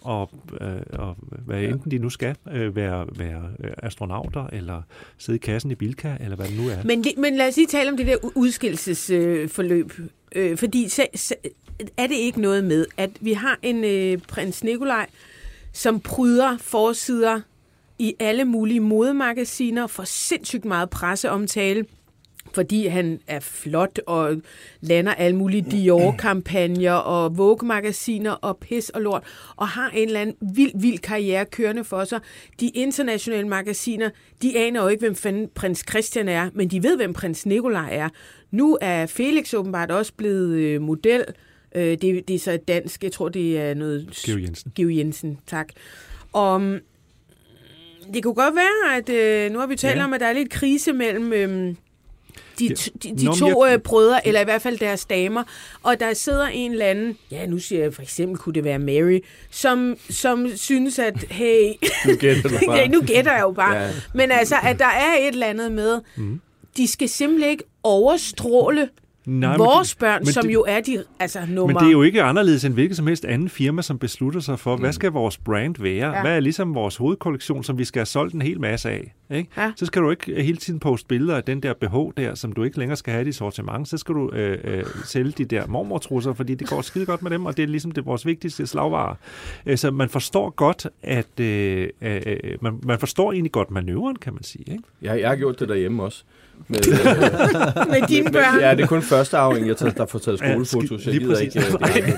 og, 0.00 0.30
øh, 0.60 0.68
og 0.92 1.16
hvad 1.46 1.62
enten 1.62 1.90
de 1.90 1.98
nu 1.98 2.10
skal, 2.10 2.36
øh, 2.52 2.76
være, 2.76 3.06
være 3.16 3.50
øh, 3.64 3.70
astronauter, 3.82 4.46
eller 4.46 4.82
sidde 5.18 5.36
i 5.36 5.38
kassen 5.38 5.70
i 5.70 5.74
Bilka, 5.74 6.16
eller 6.20 6.36
hvad 6.36 6.46
det 6.46 6.56
nu 6.56 6.68
er. 6.68 6.84
Men, 6.84 7.04
men 7.16 7.36
lad 7.36 7.48
os 7.48 7.56
lige 7.56 7.66
tale 7.66 7.90
om 7.90 7.96
det 7.96 8.06
der 8.06 8.16
udskillelsesforløb. 8.34 9.92
Øh, 10.34 10.58
fordi 10.58 10.88
så, 10.88 11.06
så, 11.14 11.34
er 11.96 12.06
det 12.06 12.14
ikke 12.14 12.40
noget 12.40 12.64
med, 12.64 12.86
at 12.96 13.10
vi 13.20 13.32
har 13.32 13.58
en 13.62 13.84
øh, 13.84 14.18
prins 14.18 14.64
Nikolaj, 14.64 15.06
som 15.72 16.00
pryder 16.00 16.56
forsider 16.58 17.40
i 17.98 18.14
alle 18.18 18.44
mulige 18.44 18.80
modemagasiner, 18.80 19.86
får 19.86 20.04
sindssygt 20.04 20.64
meget 20.64 20.90
presseomtale, 20.90 21.84
fordi 22.54 22.86
han 22.86 23.20
er 23.26 23.40
flot 23.40 23.98
og 24.06 24.36
lander 24.80 25.14
alle 25.14 25.36
mulige 25.36 25.70
Dior-kampagner 25.70 26.92
og 26.92 27.38
Vogue-magasiner 27.38 28.30
og 28.30 28.56
pis 28.56 28.88
og 28.88 29.02
lort, 29.02 29.24
og 29.56 29.68
har 29.68 29.90
en 29.90 30.06
eller 30.08 30.20
anden 30.20 30.54
vild, 30.56 30.72
vild 30.74 30.98
karriere 30.98 31.44
kørende 31.44 31.84
for 31.84 32.04
sig. 32.04 32.20
De 32.60 32.68
internationale 32.68 33.48
magasiner, 33.48 34.10
de 34.42 34.58
aner 34.58 34.82
jo 34.82 34.88
ikke, 34.88 35.00
hvem 35.00 35.14
fanden 35.14 35.48
prins 35.54 35.84
Christian 35.90 36.28
er, 36.28 36.50
men 36.54 36.68
de 36.68 36.82
ved, 36.82 36.96
hvem 36.96 37.12
prins 37.12 37.46
Nikolaj 37.46 37.88
er. 37.92 38.08
Nu 38.50 38.78
er 38.80 39.06
Felix 39.06 39.54
åbenbart 39.54 39.90
også 39.90 40.12
blevet 40.16 40.54
øh, 40.54 40.82
model. 40.82 41.24
Øh, 41.28 41.34
det, 41.80 42.28
det 42.28 42.30
er 42.34 42.38
så 42.38 42.58
dansk, 42.68 43.04
jeg 43.04 43.12
tror, 43.12 43.28
det 43.28 43.58
er 43.58 43.74
noget... 43.74 44.08
Georg 44.26 44.42
Jensen. 44.42 44.72
Georg 44.76 44.96
Jensen, 44.96 45.38
tak. 45.46 45.68
Og 46.32 46.60
det 48.14 48.22
kunne 48.22 48.34
godt 48.34 48.54
være, 48.54 48.96
at 48.96 49.08
øh, 49.08 49.52
nu 49.52 49.58
har 49.58 49.66
vi 49.66 49.76
talt 49.76 49.98
Ja. 49.98 50.04
om, 50.04 50.12
at 50.12 50.20
der 50.20 50.26
er 50.26 50.32
lidt 50.32 50.50
krise 50.50 50.92
mellem 50.92 51.32
øh, 51.32 51.74
de, 52.58 52.66
Ja. 52.66 52.74
de, 53.02 53.16
de 53.18 53.24
Nå, 53.24 53.34
to 53.34 53.64
jeg- 53.66 53.74
øh, 53.74 53.78
brødre, 53.80 54.26
eller 54.26 54.40
i 54.40 54.44
hvert 54.44 54.62
fald 54.62 54.78
deres 54.78 55.04
damer, 55.04 55.42
og 55.82 56.00
der 56.00 56.14
sidder 56.14 56.46
en 56.46 56.72
eller 56.72 56.86
anden, 56.86 57.18
ja 57.30 57.46
nu 57.46 57.58
siger 57.58 57.82
jeg 57.82 57.94
for 57.94 58.02
eksempel, 58.02 58.38
kunne 58.38 58.54
det 58.54 58.64
være 58.64 58.78
Mary, 58.78 59.20
som, 59.50 59.96
som 60.10 60.46
synes, 60.56 60.98
at 60.98 61.24
hey, 61.30 61.72
Nu 62.06 62.16
gætter 62.16 62.42
du 62.42 62.48
bare. 62.66 62.76
ja, 62.78 62.88
nu 62.88 63.02
gætter 63.02 63.32
jeg 63.32 63.40
jo 63.42 63.50
bare, 63.52 63.76
ja. 63.76 63.90
men 64.14 64.30
altså, 64.30 64.54
at 64.62 64.78
der 64.78 64.86
er 64.86 65.14
et 65.20 65.28
eller 65.28 65.46
andet 65.46 65.72
med, 65.72 66.00
mm. 66.16 66.40
de 66.76 66.88
skal 66.88 67.08
simpelthen 67.08 67.50
ikke 67.50 67.64
overstråle 67.82 68.88
Nej, 69.26 69.56
vores 69.56 69.90
det- 69.90 69.98
børn, 69.98 70.20
men 70.20 70.32
som 70.32 70.46
det- 70.46 70.54
jo 70.54 70.64
er 70.68 70.80
de 70.80 71.04
altså, 71.18 71.38
nummer... 71.48 71.66
Men 71.66 71.76
det 71.76 71.86
er 71.88 71.92
jo 71.92 72.02
ikke 72.02 72.22
anderledes 72.22 72.64
end 72.64 72.74
hvilket 72.74 72.96
som 72.96 73.06
helst 73.06 73.24
anden 73.24 73.48
firma, 73.48 73.82
som 73.82 73.98
beslutter 73.98 74.40
sig 74.40 74.58
for, 74.58 74.76
hvad 74.76 74.92
skal 74.92 75.10
vores 75.12 75.38
brand 75.38 75.74
være? 75.78 76.14
Ja. 76.14 76.20
Hvad 76.20 76.36
er 76.36 76.40
ligesom 76.40 76.74
vores 76.74 76.96
hovedkollektion, 76.96 77.64
som 77.64 77.78
vi 77.78 77.84
skal 77.84 78.00
have 78.00 78.06
solgt 78.06 78.34
en 78.34 78.42
hel 78.42 78.60
masse 78.60 78.90
af? 78.90 79.14
Ikke? 79.30 79.50
Ja. 79.56 79.72
Så 79.76 79.86
skal 79.86 80.02
du 80.02 80.10
ikke 80.10 80.42
hele 80.42 80.56
tiden 80.56 80.80
poste 80.80 81.06
billeder 81.08 81.36
af 81.36 81.44
den 81.44 81.62
der 81.62 81.74
BH 81.74 82.22
der, 82.22 82.34
som 82.34 82.52
du 82.52 82.62
ikke 82.62 82.78
længere 82.78 82.96
skal 82.96 83.12
have 83.12 83.22
i 83.22 83.24
dit 83.24 83.34
sortiment. 83.34 83.88
Så 83.88 83.98
skal 83.98 84.14
du 84.14 84.30
øh, 84.32 84.58
øh, 84.64 84.84
sælge 85.04 85.32
de 85.38 85.44
der 85.44 85.66
mormortrusser, 85.66 86.32
fordi 86.32 86.54
det 86.54 86.68
går 86.68 86.80
skide 86.82 87.06
godt 87.06 87.22
med 87.22 87.30
dem, 87.30 87.46
og 87.46 87.56
det 87.56 87.62
er 87.62 87.66
ligesom 87.66 87.90
det 87.90 88.06
vores 88.06 88.26
vigtigste 88.26 88.66
slagvare. 88.66 89.16
Øh, 89.66 89.76
så 89.78 89.90
man 89.90 90.08
forstår 90.08 90.50
godt, 90.50 90.86
at 91.02 91.40
øh, 91.40 91.88
øh, 92.02 92.18
man, 92.60 92.78
man 92.82 92.98
forstår 92.98 93.32
egentlig 93.32 93.52
godt 93.52 93.70
manøvren, 93.70 94.16
kan 94.16 94.32
man 94.34 94.42
sige. 94.42 94.64
Ikke? 94.72 94.82
Jeg, 95.02 95.20
jeg 95.20 95.28
har 95.28 95.36
gjort 95.36 95.60
det 95.60 95.68
derhjemme 95.68 96.02
også. 96.02 96.24
Med, 96.68 96.78
med 98.00 98.08
dine 98.08 98.30
børn. 98.32 98.60
ja, 98.60 98.70
det 98.74 98.80
er 98.82 98.86
kun 98.86 99.02
første 99.02 99.36
arving, 99.36 99.68
jeg 99.68 99.76
tager, 99.76 99.92
der 99.92 100.06
får 100.06 100.18
taget 100.18 100.40
Ja, 100.40 100.52
skolefotos. 100.64 101.06
Jeg 101.06 101.14
lige 101.14 101.24
gider 101.24 101.34
præcis. 101.34 101.54
ikke 101.54 102.12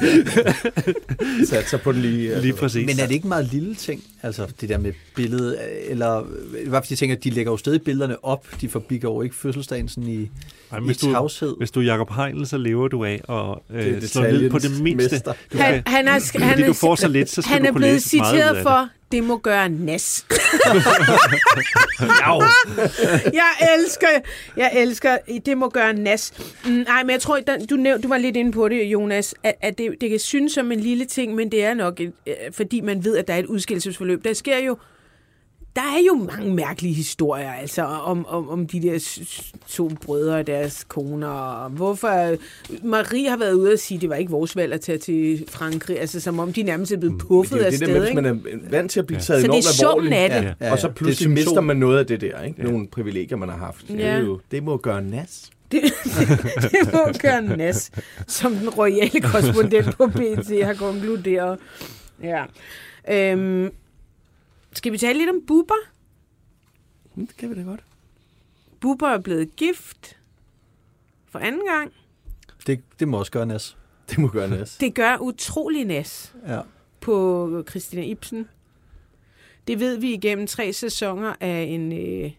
øh, 0.89 1.47
sat 1.47 1.69
sig 1.69 1.81
på 1.81 1.93
den 1.93 2.03
lige. 2.03 2.29
altså. 2.29 2.43
Lige 2.43 2.53
præcis. 2.55 2.87
Men 2.87 3.01
er 3.01 3.07
det 3.07 3.15
ikke 3.15 3.25
en 3.25 3.29
meget 3.29 3.53
lille 3.53 3.75
ting, 3.75 4.03
altså 4.23 4.47
det 4.61 4.69
der 4.69 4.79
med 4.79 4.93
billedet, 5.17 5.59
eller 5.89 6.23
i 6.65 6.69
hvert 6.69 6.85
fald 6.85 6.89
de 6.89 6.97
tænker, 6.97 7.17
at 7.17 7.25
de 7.25 7.31
lægger 7.31 7.53
jo 7.53 7.57
stadig 7.57 7.83
billederne 7.83 8.25
op, 8.25 8.47
de 8.61 8.69
forbigår 8.69 9.23
ikke 9.23 9.35
fødselsdagen 9.37 9.89
sådan 9.89 10.09
i, 10.09 10.31
Ej, 10.73 10.79
i 10.79 10.83
hvis, 10.85 10.97
du, 10.99 11.13
tavshed. 11.13 11.55
hvis 11.59 11.71
du 11.71 11.81
er 11.81 11.85
Jacob 11.85 12.11
Heinl, 12.17 12.47
så 12.47 12.59
lever 12.59 12.89
du 12.89 13.05
af 13.05 13.21
er 13.29 13.63
øh, 13.71 14.03
slå 14.03 14.23
ned 14.23 14.51
på 14.51 14.59
det 14.59 14.81
mindste. 14.83 15.19
Du 15.53 15.59
Han, 15.59 15.83
han 15.87 16.09
er, 16.09 16.39
han 16.39 16.53
fordi 16.53 16.67
du 16.67 16.73
får 16.73 16.95
så 16.95 17.09
lidt, 17.09 17.31
så 17.31 17.43
skal 17.43 17.53
han 17.53 17.63
du 17.63 17.69
er 17.69 17.73
blevet 17.73 18.03
citeret 18.03 18.63
for, 18.63 18.89
det 19.13 19.25
må 19.25 19.37
gøre 19.37 19.69
nas. 19.69 20.27
Ja, 22.01 22.39
jeg 23.35 23.75
elsker, 23.79 24.07
jeg 24.57 24.73
elsker, 24.75 25.19
det 25.47 25.59
må 25.59 25.69
gøre 25.69 25.93
nas. 25.93 26.33
Mm, 26.65 26.71
nej, 26.71 27.03
men 27.03 27.11
jeg 27.11 27.21
tror, 27.21 27.41
du, 27.71 27.77
næv, 27.77 28.03
du 28.03 28.09
var 28.09 28.19
lidt 28.19 28.37
inde 28.37 28.53
på 28.53 28.69
det, 28.69 28.85
Jonas, 28.85 29.35
at, 29.43 29.55
at 29.61 29.79
det, 29.79 29.95
det 30.01 30.11
kan 30.11 30.19
synes 30.19 30.53
som 30.53 30.73
en 30.73 30.81
lille 30.81 31.05
ting, 31.05 31.35
men 31.35 31.51
det 31.53 31.65
er 31.65 31.75
nok, 31.75 32.01
et, 32.01 32.13
øh, 32.27 32.35
fordi 32.53 32.81
man 32.81 33.05
ved, 33.05 33.17
at 33.17 33.29
der 33.29 33.35
er 33.35 33.39
et 33.39 33.47
udskillelsesforløb. 33.47 34.25
Der 34.25 34.33
sker 34.33 34.59
jo, 34.59 34.77
der 35.77 35.83
er 35.83 35.99
jo 36.07 36.15
mange 36.15 36.55
mærkelige 36.55 36.95
historier, 36.95 37.53
altså, 37.53 37.83
om, 37.85 38.27
om, 38.27 38.49
om 38.51 38.67
de 38.67 38.83
der 38.83 39.19
to 39.69 39.89
brødre 40.03 40.37
og 40.37 40.47
deres 40.47 40.85
koner, 40.89 41.29
og 41.29 41.71
hvorfor 41.71 42.37
Marie 42.87 43.29
har 43.31 43.37
været 43.37 43.53
ude 43.53 43.73
og 43.73 43.79
sige, 43.79 43.97
at 43.97 44.03
det 44.03 44.11
var 44.11 44.17
ikke 44.17 44.31
vores 44.31 44.57
valg 44.57 44.73
at 44.73 44.81
tage 44.81 44.99
til 44.99 45.45
Frankrig, 45.49 46.01
altså 46.01 46.21
som 46.21 46.39
om 46.39 46.53
de 46.53 46.63
nærmest 46.63 46.93
er 46.93 46.97
blevet 46.97 47.19
puffet 47.19 47.53
det 47.59 47.63
er 47.63 47.67
af 47.67 47.73
det 47.73 47.81
der 47.81 47.87
sted, 47.87 48.09
ikke? 48.09 48.23
man 48.23 48.27
er 48.27 48.71
vant 48.71 48.91
til 48.91 49.01
at 49.01 49.07
blive 49.07 49.17
Ja. 49.19 49.23
taget 49.23 49.41
Så 49.43 49.47
det 49.47 49.55
enormt 49.55 49.67
er 49.67 49.73
summen 49.73 50.13
alvorligt. 50.13 50.33
af 50.35 50.43
det. 50.43 50.55
Ja, 50.61 50.67
ja, 50.67 50.73
Og 50.73 50.79
så 50.79 50.89
pludselig 50.91 51.29
Det 51.37 51.41
er 51.43 51.45
mister 51.45 51.61
man 51.61 51.77
noget 51.77 51.99
af 51.99 52.07
det 52.07 52.21
der, 52.21 52.43
ikke? 52.43 52.63
Ja. 52.63 52.71
Nogle 52.71 52.87
privilegier, 52.89 53.37
man 53.37 53.49
har 53.49 53.57
haft. 53.59 53.89
Det, 53.89 53.99
Ja. 53.99 54.07
er 54.07 54.19
jo, 54.19 54.41
det 54.51 54.63
må 54.63 54.77
gøre 54.77 55.03
nas. 55.03 55.51
Det, 55.73 55.81
det, 55.83 56.23
det 56.73 56.93
må 56.93 57.01
gøre 57.23 57.43
nas, 57.57 57.91
som 58.29 58.55
den 58.55 58.69
royale 58.69 59.21
korrespondent 59.21 59.97
på 59.97 60.07
BT 60.07 60.65
har 60.65 60.75
konkluderet. 60.75 61.59
Ja. 62.23 62.45
Øhm, 63.11 63.71
skal 64.75 64.93
vi 64.93 64.99
tale 64.99 65.19
lidt 65.19 65.31
om 65.31 65.43
Bubber? 65.47 65.75
Hm, 67.15 67.27
Det 67.27 67.37
kan 67.37 67.51
vi 67.51 67.55
da 67.55 67.63
godt. 67.63 67.85
Bubber 68.81 69.09
er 69.09 69.19
blevet 69.21 69.57
gift 69.57 70.17
for 71.27 71.39
anden 71.39 71.63
gang. 71.69 71.93
Det, 72.67 72.81
det 73.01 73.09
må 73.09 73.19
også 73.19 73.33
gøre 73.33 73.47
nas. 73.47 73.77
Det 74.11 74.19
må 74.19 74.29
gøre 74.29 74.49
nas. 74.49 74.77
Det 74.81 74.95
gør 74.95 75.17
utrolig 75.21 75.85
nas 75.85 76.35
Ja. 76.47 76.61
på 77.01 77.65
Christina 77.71 78.03
Ibsen. 78.03 78.49
Det 79.67 79.81
ved 79.81 79.97
vi 79.99 80.13
igennem 80.15 80.47
tre 80.47 80.73
sæsoner 80.73 81.35
af 81.41 81.63
en 81.63 81.93
øh, 81.93 82.31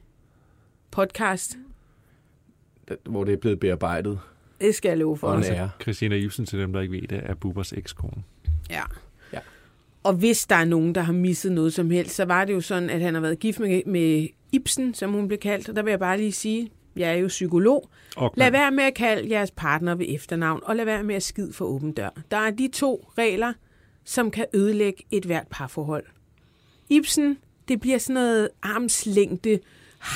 podcast. 0.92 1.58
Hvor 3.04 3.24
det 3.24 3.34
er 3.34 3.38
blevet 3.38 3.60
bearbejdet. 3.60 4.20
Det 4.62 4.76
skal 4.76 4.90
jeg 4.90 4.98
love 4.98 5.18
for. 5.18 5.28
Og 5.28 5.44
ære. 5.46 5.70
Christina 5.82 6.16
Ibsen, 6.16 6.46
til 6.46 6.60
dem, 6.60 6.74
der 6.74 6.82
ikke 6.82 6.94
ved 6.94 7.02
det, 7.08 7.20
er 7.24 7.34
Bubbers 7.34 7.74
ekskone. 7.74 8.24
Ja. 8.70 8.84
Og 10.06 10.14
hvis 10.14 10.46
der 10.46 10.56
er 10.56 10.66
nogen, 10.66 10.96
der 10.96 11.02
har 11.02 11.14
misset 11.14 11.52
noget 11.52 11.74
som 11.74 11.90
helst, 11.90 12.16
så 12.16 12.26
var 12.26 12.46
det 12.46 12.54
jo 12.54 12.62
sådan, 12.62 12.90
at 12.90 13.02
han 13.02 13.14
har 13.14 13.22
været 13.22 13.40
gift 13.40 13.60
med, 13.60 13.82
med 13.86 14.28
Ibsen, 14.52 14.94
som 14.94 15.12
hun 15.12 15.28
blev 15.28 15.40
kaldt. 15.40 15.70
Og 15.70 15.76
der 15.76 15.84
vil 15.84 15.92
jeg 15.92 16.00
bare 16.00 16.18
lige 16.18 16.32
sige, 16.32 16.70
jeg 16.96 17.10
er 17.10 17.14
jo 17.16 17.28
psykolog. 17.28 17.90
Og 18.18 18.34
Lad 18.38 18.52
være 18.52 18.72
med 18.72 18.84
at 18.84 18.94
kalde 18.94 19.30
jeres 19.32 19.52
partner 19.52 19.96
ved 19.96 20.06
efternavn, 20.10 20.60
og 20.64 20.76
lad 20.76 20.86
være 20.86 21.04
med 21.04 21.16
at 21.16 21.24
skide 21.24 21.54
for 21.54 21.66
åben 21.66 21.92
dør. 21.92 22.10
Der 22.32 22.38
er 22.38 22.52
de 22.52 22.68
to 22.74 23.06
regler, 23.18 23.54
som 24.06 24.32
kan 24.32 24.46
ødelægge 24.54 25.04
et 25.12 25.26
hvert 25.26 25.48
parforhold. 25.52 26.04
Ibsen, 26.90 27.38
det 27.68 27.82
bliver 27.82 27.98
sådan 27.98 28.14
noget 28.14 28.50
armslængde, 28.64 29.60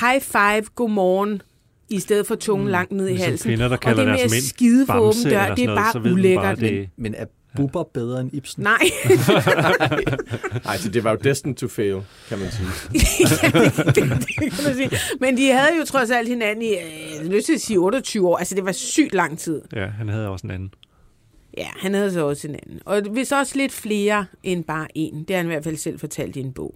high 0.01 0.21
five, 0.21 0.63
godmorgen, 0.75 1.41
i 1.89 1.99
stedet 1.99 2.27
for 2.27 2.35
tungen 2.35 2.65
mm, 2.67 2.71
langt 2.71 2.91
ned 2.91 3.05
i 3.05 3.09
Ligesom 3.09 3.29
halsen. 3.31 3.49
kvinder, 3.49 3.67
der 3.67 3.75
og 3.75 3.81
kalder 3.81 3.97
det 4.03 4.11
med 4.11 4.17
deres 4.19 4.33
at 4.37 4.43
skide 4.43 4.85
for 4.85 4.93
åben 4.99 5.23
dør, 5.29 5.55
det 5.55 5.65
er 5.65 5.75
bare 5.75 6.11
ulækkert. 6.13 6.43
bare, 6.43 6.55
men- 6.55 6.73
det- 6.73 6.89
Men 6.97 7.15
er 7.15 7.25
Bubber 7.55 7.83
bedre 7.83 8.21
end 8.21 8.33
Ibsen? 8.33 8.63
Nej, 8.63 8.77
Nej, 10.65 10.77
så 10.77 10.89
det 10.89 11.03
var 11.03 11.11
jo 11.11 11.17
destined 11.23 11.55
to 11.55 11.67
fail, 11.67 12.01
kan 12.29 12.39
man 12.39 12.51
sige. 12.51 12.67
ja, 13.43 13.59
det, 13.59 13.95
det, 13.95 13.95
det 13.95 14.51
kan 14.51 14.63
man 14.63 14.75
sige. 14.75 14.89
Men 15.19 15.37
de 15.37 15.51
havde 15.51 15.77
jo 15.79 15.85
trods 15.85 16.11
alt 16.11 16.27
hinanden 16.27 16.61
i, 16.65 16.73
øh, 16.73 17.25
lyst 17.31 17.45
til 17.45 17.53
at 17.53 17.61
sige 17.61 17.77
28 17.79 18.27
år. 18.27 18.37
Altså, 18.37 18.55
det 18.55 18.65
var 18.65 18.71
sygt 18.71 19.13
lang 19.13 19.39
tid. 19.39 19.61
Ja, 19.75 19.85
han 19.87 20.09
havde 20.09 20.29
også 20.29 20.47
en 20.47 20.51
anden. 20.51 20.73
Ja, 21.57 21.67
han 21.79 21.93
havde 21.93 22.13
så 22.13 22.25
også 22.27 22.47
en 22.47 22.55
anden. 22.55 22.79
Og 22.85 23.01
hvis 23.01 23.31
også 23.31 23.57
lidt 23.57 23.71
flere 23.71 24.25
end 24.43 24.63
bare 24.63 24.87
en. 24.95 25.19
Det 25.19 25.29
har 25.29 25.37
han 25.37 25.45
i 25.45 25.53
hvert 25.53 25.63
fald 25.63 25.77
selv 25.77 25.99
fortalt 25.99 26.35
i 26.35 26.39
en 26.39 26.53
bog. 26.53 26.75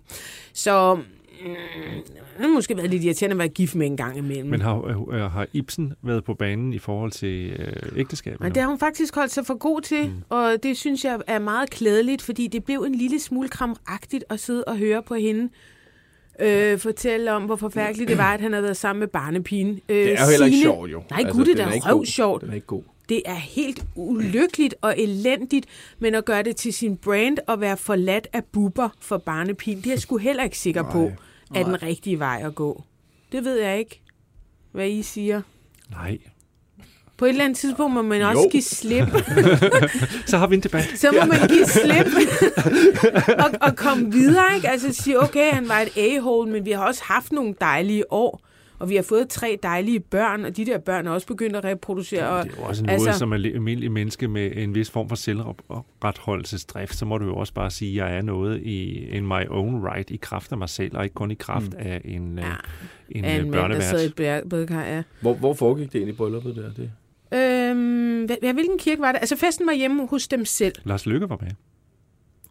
Så 0.54 1.00
det 1.44 2.42
har 2.46 2.48
måske 2.48 2.78
været 2.78 2.90
lidt 2.90 3.04
irriterende 3.04 3.34
at 3.34 3.40
være 3.40 3.48
gift 3.48 3.76
med 3.76 3.86
en 3.88 3.98
gang 3.98 4.18
imellem. 4.18 4.50
Men 4.50 4.62
har, 4.62 5.08
øh, 5.12 5.32
har 5.32 5.48
Ibsen 5.54 5.94
været 6.02 6.24
på 6.24 6.34
banen 6.34 6.74
i 6.74 6.80
forhold 6.80 7.12
til 7.12 7.50
øh, 7.60 8.00
ægteskabet? 8.00 8.40
Men 8.40 8.54
det 8.54 8.62
har 8.62 8.70
hun 8.70 8.80
faktisk 8.80 9.16
holdt 9.16 9.32
sig 9.32 9.46
for 9.46 9.58
god 9.58 9.82
til, 9.82 10.08
mm. 10.08 10.14
og 10.30 10.56
det 10.64 10.78
synes 10.78 11.06
jeg 11.06 11.20
er 11.28 11.40
meget 11.40 11.70
klædeligt, 11.70 12.22
fordi 12.22 12.48
det 12.48 12.64
blev 12.64 12.80
en 12.82 12.96
lille 12.96 13.20
smule 13.20 13.50
kramagtigt 13.50 14.24
at 14.30 14.40
sidde 14.40 14.64
og 14.64 14.78
høre 14.78 15.04
på 15.04 15.16
hende 15.16 15.50
øh, 16.40 16.80
fortælle 16.80 17.34
om, 17.34 17.44
hvor 17.44 17.56
forfærdeligt 17.56 18.10
det 18.10 18.18
var, 18.18 18.34
at 18.34 18.42
han 18.42 18.52
havde 18.54 18.64
været 18.64 18.78
sammen 18.78 19.00
med 19.00 19.08
barnepigen. 19.08 19.80
Øh, 19.90 19.96
Det 19.96 20.14
er 20.14 20.24
jo 20.26 20.30
heller 20.30 20.46
ikke 20.46 20.58
sjovt, 20.62 20.92
jo. 20.92 21.04
Nej, 21.10 21.20
altså, 21.20 21.34
gud, 21.34 21.46
det 21.46 21.60
er 21.60 21.66
da 21.70 21.72
god. 21.72 21.94
røvsjovt. 21.94 22.42
Den 22.42 22.50
er 22.50 22.54
ikke 22.54 22.68
god. 22.68 22.84
Det 23.10 23.22
er 23.26 23.36
helt 23.36 23.86
ulykkeligt 23.96 24.76
og 24.82 25.00
elendigt, 25.00 25.66
men 26.00 26.16
at 26.16 26.26
gøre 26.26 26.44
det 26.44 26.56
til 26.56 26.74
sin 26.74 26.98
brand 26.98 27.38
og 27.48 27.62
være 27.62 27.78
forladt 27.78 28.28
af 28.34 28.44
buber 28.44 28.90
for 29.00 29.18
barnepigen, 29.18 29.78
det 29.78 29.88
er 29.88 29.92
jeg 29.92 30.00
sgu 30.00 30.18
heller 30.18 30.44
ikke 30.44 30.58
sikker 30.58 30.84
på, 30.92 31.12
er 31.56 31.64
den 31.64 31.84
rigtige 31.84 32.20
vej 32.20 32.42
at 32.46 32.56
gå. 32.56 32.84
Det 33.32 33.44
ved 33.46 33.60
jeg 33.60 33.80
ikke, 33.80 34.02
hvad 34.72 34.90
I 34.90 35.02
siger. 35.02 35.42
Nej. 35.92 36.18
På 37.18 37.26
et 37.26 37.30
eller 37.30 37.44
andet 37.46 37.58
tidspunkt 37.60 37.94
må 37.94 38.02
man 38.02 38.22
også 38.22 38.42
Jo. 38.42 38.50
give 38.52 38.64
slip. 38.64 39.08
Så 40.28 40.38
har 40.38 40.48
vi 40.48 40.56
en 40.56 40.62
debat. 40.64 40.94
Så 40.96 41.12
må 41.12 41.26
man 41.26 41.48
give 41.48 41.66
slip 41.66 42.08
og, 43.40 43.52
og 43.62 43.76
komme 43.76 44.12
videre, 44.12 44.56
ikke? 44.56 44.70
Altså 44.70 44.94
sige, 44.94 45.24
okay, 45.24 45.52
han 45.52 45.70
var 45.70 45.80
et 45.80 45.98
a-hole, 45.98 46.52
men 46.52 46.66
vi 46.66 46.72
har 46.72 46.86
også 46.86 47.02
haft 47.04 47.32
nogle 47.32 47.56
dejlige 47.62 48.12
år, 48.12 48.42
og 48.84 48.90
vi 48.90 48.96
har 48.96 49.04
fået 49.04 49.30
tre 49.30 49.60
dejlige 49.64 50.00
børn, 50.00 50.46
og 50.46 50.58
de 50.58 50.66
der 50.66 50.78
børn 50.78 51.08
er 51.08 51.12
også 51.12 51.28
begyndt 51.28 51.56
at 51.56 51.64
reproducere. 51.64 52.30
Og, 52.30 52.44
Det 52.46 52.52
er 52.52 52.58
jo 52.58 52.64
også 52.64 52.84
noget, 52.84 53.08
altså- 53.08 53.20
som 53.20 53.34
almindelig 53.34 53.92
menneske 53.92 54.28
med 54.28 54.52
en 54.56 54.76
vis 54.76 54.90
form 54.90 55.10
for 55.10 55.16
selvretholdelsesdrift, 55.16 56.96
så 56.96 57.06
må 57.06 57.18
du 57.18 57.26
jo 57.26 57.36
også 57.36 57.54
bare 57.54 57.72
sige, 57.72 58.04
at 58.04 58.10
jeg 58.10 58.18
er 58.18 58.22
noget 58.22 58.62
i 58.62 59.06
in 59.06 59.28
my 59.28 59.48
own 59.50 59.88
right, 59.88 60.10
i 60.10 60.18
kraft 60.18 60.52
af 60.52 60.58
mig 60.58 60.70
selv, 60.70 60.98
og 60.98 61.04
ikke 61.04 61.14
kun 61.14 61.32
i 61.32 61.34
kraft 61.34 61.72
mm. 61.72 61.80
af 61.80 62.02
en, 62.06 62.38
Ja, 62.38 62.46
ja, 62.46 62.54
en, 63.10 63.26
af 63.26 63.36
en 63.36 63.52
mand, 63.52 63.72
der 63.74 63.78
i 63.78 63.82
ja. 64.96 65.04
Hvor, 65.22 65.34
hvor 65.34 65.54
foregik 65.54 65.88
det 65.88 65.96
egentlig 65.96 66.18
brylluppet 66.18 66.56
der? 66.56 66.74
Det? 66.74 66.92
Øhm, 67.34 68.54
hvilken 68.54 68.78
kirke 68.78 69.02
var 69.02 69.12
det? 69.12 69.20
Altså, 69.20 69.36
festen 69.36 69.68
var 69.68 69.74
hjemme 69.74 70.08
hos 70.08 70.28
dem 70.28 70.46
selv. 70.46 70.76
Lars 70.84 71.06
Lykke 71.06 71.30
var 71.30 71.38
med. 71.42 71.52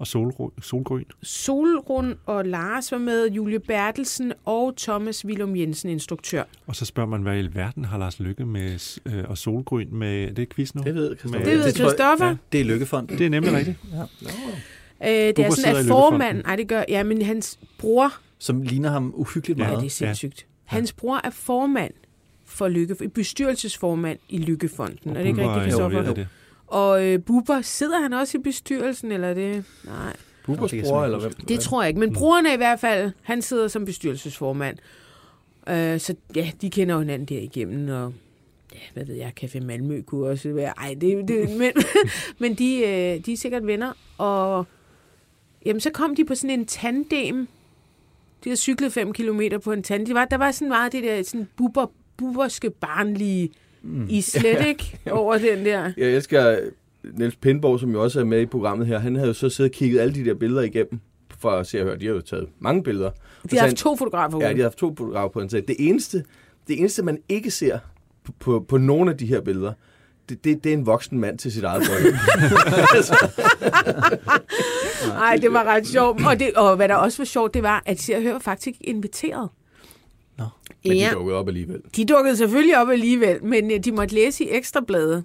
Og 0.02 0.06
Solgrøn. 0.08 0.50
Solgrøn. 0.62 1.04
Solrun 1.22 2.14
og 2.26 2.44
Lars 2.44 2.92
var 2.92 2.98
med, 2.98 3.30
Julie 3.30 3.58
Bertelsen 3.60 4.32
og 4.44 4.74
Thomas 4.76 5.24
Willum 5.24 5.56
Jensen, 5.56 5.90
instruktør. 5.90 6.42
Og 6.66 6.76
så 6.76 6.84
spørger 6.84 7.08
man, 7.08 7.22
hvad 7.22 7.34
i 7.36 7.38
alverden 7.38 7.84
har 7.84 7.98
Lars 7.98 8.20
Lykke 8.20 8.46
med, 8.46 8.98
øh, 9.06 9.24
og 9.28 9.38
Solgrøn 9.38 9.88
med... 9.94 10.34
Det 10.34 10.42
er 10.42 10.46
quiz 10.54 10.74
nu? 10.74 10.82
Det 10.82 10.94
ved 10.94 11.16
Christoffer. 11.16 11.44
Det 11.44 11.56
ved 11.58 11.64
det 11.64 11.74
Christoffer. 11.76 12.26
ja. 12.26 12.36
Det 12.52 12.60
er 12.60 12.64
Lykkefonden. 12.64 13.18
Det 13.18 13.26
er 13.26 13.30
nemlig 13.30 13.52
rigtigt. 13.52 13.78
Øh, 13.92 15.08
det 15.08 15.38
er 15.38 15.50
sådan, 15.50 15.76
at 15.76 15.86
formanden... 15.86 16.42
Nej, 16.46 16.56
det 16.56 16.68
gør... 16.68 16.84
Ja, 16.88 17.02
men 17.02 17.22
hans 17.22 17.58
bror... 17.78 18.12
Som 18.38 18.62
ligner 18.62 18.90
ham 18.90 19.12
uhyggeligt 19.16 19.58
Ja, 19.58 19.64
Ja, 19.64 19.70
meget. 19.70 19.80
det 19.82 19.86
er 19.86 19.90
sindssygt. 19.90 20.46
Hans 20.64 20.92
bror 20.92 21.20
er 21.24 21.30
formand 21.30 21.92
for 22.46 22.68
Lykke... 22.68 22.94
Bestyrelsesformand 23.14 24.18
i 24.28 24.38
Lykkefonden. 24.38 25.16
Er 25.16 25.22
det 25.22 25.26
ikke 25.26 25.40
rigtigt, 25.42 25.56
er 25.56 25.62
Christoffer? 25.62 25.98
involveret 25.98 26.18
i 26.18 26.20
det. 26.20 26.28
Og 26.72 27.04
øh, 27.06 27.24
Bubber, 27.24 27.60
sidder 27.62 28.00
han 28.00 28.12
også 28.12 28.38
i 28.38 28.40
bestyrelsen, 28.40 29.12
eller 29.12 29.28
er 29.28 29.34
det? 29.34 29.64
Nej. 29.84 30.16
Bubers 30.46 30.72
bror, 30.84 31.04
eller 31.04 31.20
hvem? 31.20 31.32
Det 31.32 31.60
tror 31.60 31.82
jeg 31.82 31.88
ikke, 31.88 32.00
men 32.00 32.12
broren 32.12 32.46
er 32.46 32.52
i 32.52 32.56
hvert 32.56 32.80
fald, 32.80 33.12
han 33.22 33.42
sidder 33.42 33.68
som 33.68 33.84
bestyrelsesformand. 33.84 34.76
Øh, 35.68 36.00
så 36.00 36.14
ja, 36.36 36.50
de 36.60 36.70
kender 36.70 36.94
jo 36.94 37.00
hinanden 37.00 37.26
der 37.26 37.40
igennem, 37.40 37.88
og 37.88 38.12
ja, 38.74 38.78
hvad 38.94 39.04
ved 39.04 39.14
jeg, 39.14 39.32
Café 39.42 39.60
Malmø 39.60 40.02
kunne 40.02 40.26
også 40.26 40.52
være, 40.52 40.72
ej, 40.78 40.96
det, 41.00 41.28
det 41.28 41.50
men, 41.58 41.72
men 42.40 42.54
de, 42.54 42.76
øh, 42.76 43.26
de 43.26 43.32
er 43.32 43.36
sikkert 43.36 43.66
venner, 43.66 43.92
og 44.18 44.66
jamen, 45.66 45.80
så 45.80 45.90
kom 45.90 46.16
de 46.16 46.24
på 46.24 46.34
sådan 46.34 46.60
en 46.60 46.66
tandem, 46.66 47.48
de 48.44 48.48
havde 48.48 48.56
cyklet 48.56 48.92
5 48.92 49.12
kilometer 49.12 49.58
på 49.58 49.72
en 49.72 49.82
tandem, 49.82 50.14
var, 50.14 50.24
der 50.24 50.36
var 50.36 50.50
sådan 50.50 50.68
meget 50.68 50.92
det 50.92 51.02
der 51.02 51.22
sådan 51.22 51.48
buber, 51.56 51.86
buberske 52.16 52.70
barnlige 52.70 53.50
mm. 53.82 54.06
islet, 54.08 54.66
ikke, 54.66 54.98
over 55.10 55.38
den 55.38 55.64
der. 55.64 55.92
Jeg 55.96 56.10
elsker 56.10 56.58
Niels 57.04 57.36
Pindborg, 57.36 57.80
som 57.80 57.90
jo 57.92 58.02
også 58.02 58.20
er 58.20 58.24
med 58.24 58.40
i 58.40 58.46
programmet 58.46 58.86
her. 58.86 58.98
Han 58.98 59.14
havde 59.14 59.28
jo 59.28 59.34
så 59.34 59.50
siddet 59.50 59.70
og 59.70 59.74
kigget 59.74 60.00
alle 60.00 60.14
de 60.14 60.24
der 60.24 60.34
billeder 60.34 60.62
igennem, 60.62 61.00
for 61.38 61.50
at 61.50 61.66
se 61.66 61.80
og 61.80 61.84
høre. 61.84 61.98
De 61.98 62.06
har 62.06 62.14
jo 62.14 62.20
taget 62.20 62.48
mange 62.58 62.82
billeder. 62.82 63.10
De 63.50 63.56
har 63.56 63.64
haft 63.64 63.76
to 63.76 63.96
fotografer 63.96 64.38
Ja, 64.40 64.52
de 64.52 64.56
har 64.56 64.62
haft 64.62 64.78
to 64.78 64.94
fotografer 64.98 65.28
på 65.28 65.40
en 65.40 65.50
sag. 65.50 65.64
Det 65.68 65.76
eneste, 65.78 66.24
det 66.68 66.78
eneste, 66.78 67.02
man 67.02 67.18
ikke 67.28 67.50
ser 67.50 67.78
på, 68.24 68.32
på, 68.40 68.64
på 68.68 68.78
nogle 68.78 69.10
af 69.10 69.18
de 69.18 69.26
her 69.26 69.40
billeder, 69.40 69.72
det, 70.28 70.44
det, 70.44 70.64
det 70.64 70.72
er 70.72 70.76
en 70.76 70.86
voksen 70.86 71.18
mand 71.18 71.38
til 71.38 71.52
sit 71.52 71.64
eget 71.64 71.82
bryllup. 71.88 72.14
Nej, 75.18 75.36
det 75.36 75.52
var 75.52 75.64
ret 75.64 75.86
sjovt. 75.86 76.26
Og, 76.26 76.38
det, 76.38 76.54
og 76.54 76.76
hvad 76.76 76.88
der 76.88 76.94
også 76.94 77.18
var 77.18 77.24
sjovt, 77.24 77.54
det 77.54 77.62
var, 77.62 77.82
at 77.86 78.00
Se 78.00 78.16
og 78.16 78.22
Hør 78.22 78.32
var 78.32 78.38
faktisk 78.38 78.76
inviteret. 78.80 79.48
Men 80.84 80.92
de 80.92 80.98
Ja, 80.98 81.10
dukkede 81.14 81.36
op 81.38 81.48
alligevel. 81.48 81.80
de 81.96 82.04
dukkede 82.04 82.36
selvfølgelig 82.36 82.78
op 82.78 82.88
alligevel, 82.88 83.44
men 83.44 83.70
øh, 83.70 83.78
de 83.84 83.92
måtte 83.92 84.14
læse 84.14 84.44
i 84.44 84.48
Ekstrabladet, 84.50 85.24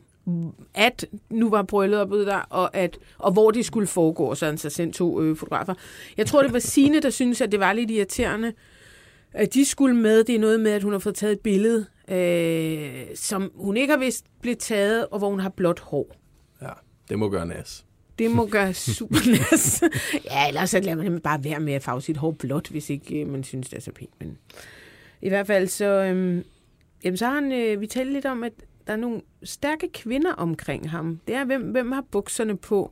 at 0.73 1.05
nu 1.29 1.49
var 1.49 1.63
brylluppet 1.63 2.27
der, 2.27 2.37
og, 2.37 2.75
at, 2.75 2.97
og 3.17 3.31
hvor 3.33 3.51
det 3.51 3.65
skulle 3.65 3.87
foregå, 3.87 4.35
så 4.35 4.45
han 4.45 4.57
så 4.57 4.69
sendt 4.69 4.95
to 4.95 5.21
øh, 5.21 5.37
fotografer. 5.37 5.73
Jeg 6.17 6.25
tror, 6.27 6.43
det 6.43 6.53
var 6.53 6.59
Sine 6.59 6.99
der 7.01 7.09
synes 7.09 7.41
at 7.41 7.51
det 7.51 7.59
var 7.59 7.73
lidt 7.73 7.91
irriterende, 7.91 8.53
at 9.33 9.53
de 9.53 9.65
skulle 9.65 9.95
med. 9.95 10.23
Det 10.23 10.35
er 10.35 10.39
noget 10.39 10.59
med, 10.59 10.71
at 10.71 10.83
hun 10.83 10.91
har 10.91 10.99
fået 10.99 11.15
taget 11.15 11.31
et 11.33 11.39
billede, 11.39 11.85
øh, 12.11 13.05
som 13.15 13.51
hun 13.55 13.77
ikke 13.77 13.93
har 13.93 13.99
vist 13.99 14.25
blev 14.41 14.55
taget, 14.55 15.07
og 15.07 15.19
hvor 15.19 15.29
hun 15.29 15.39
har 15.39 15.49
blåt 15.49 15.79
hår. 15.79 16.15
Ja, 16.61 16.69
det 17.09 17.19
må 17.19 17.29
gøre 17.29 17.45
nas. 17.45 17.85
Det 18.19 18.31
må 18.31 18.45
gøre 18.45 18.73
super 18.73 19.17
næs. 19.29 19.83
ja, 20.31 20.47
ellers 20.47 20.69
så 20.69 20.79
lader 20.79 20.95
man 21.09 21.19
bare 21.19 21.43
være 21.43 21.59
med 21.59 21.73
at 21.73 21.83
farve 21.83 22.01
sit 22.01 22.17
hår 22.17 22.31
blåt, 22.31 22.67
hvis 22.67 22.89
ikke 22.89 23.21
øh, 23.21 23.27
man 23.27 23.43
synes, 23.43 23.69
det 23.69 23.77
er 23.77 23.81
så 23.81 23.91
pænt. 23.91 24.11
Men 24.19 24.37
i 25.21 25.29
hvert 25.29 25.47
fald 25.47 25.67
så, 25.67 25.85
øhm, 25.85 26.43
jamen, 27.03 27.17
så 27.17 27.25
har 27.25 27.33
han, 27.33 27.51
øh, 27.51 27.81
vi 27.81 27.87
talte 27.87 28.13
lidt 28.13 28.25
om, 28.25 28.43
at 28.43 28.53
der 28.87 28.93
er 28.93 28.97
nogle 28.97 29.21
stærke 29.43 29.89
kvinder 29.93 30.33
omkring 30.33 30.89
ham. 30.91 31.19
Det 31.27 31.35
er, 31.35 31.45
hvem, 31.45 31.61
hvem 31.61 31.91
har 31.91 32.03
bukserne 32.11 32.57
på? 32.57 32.91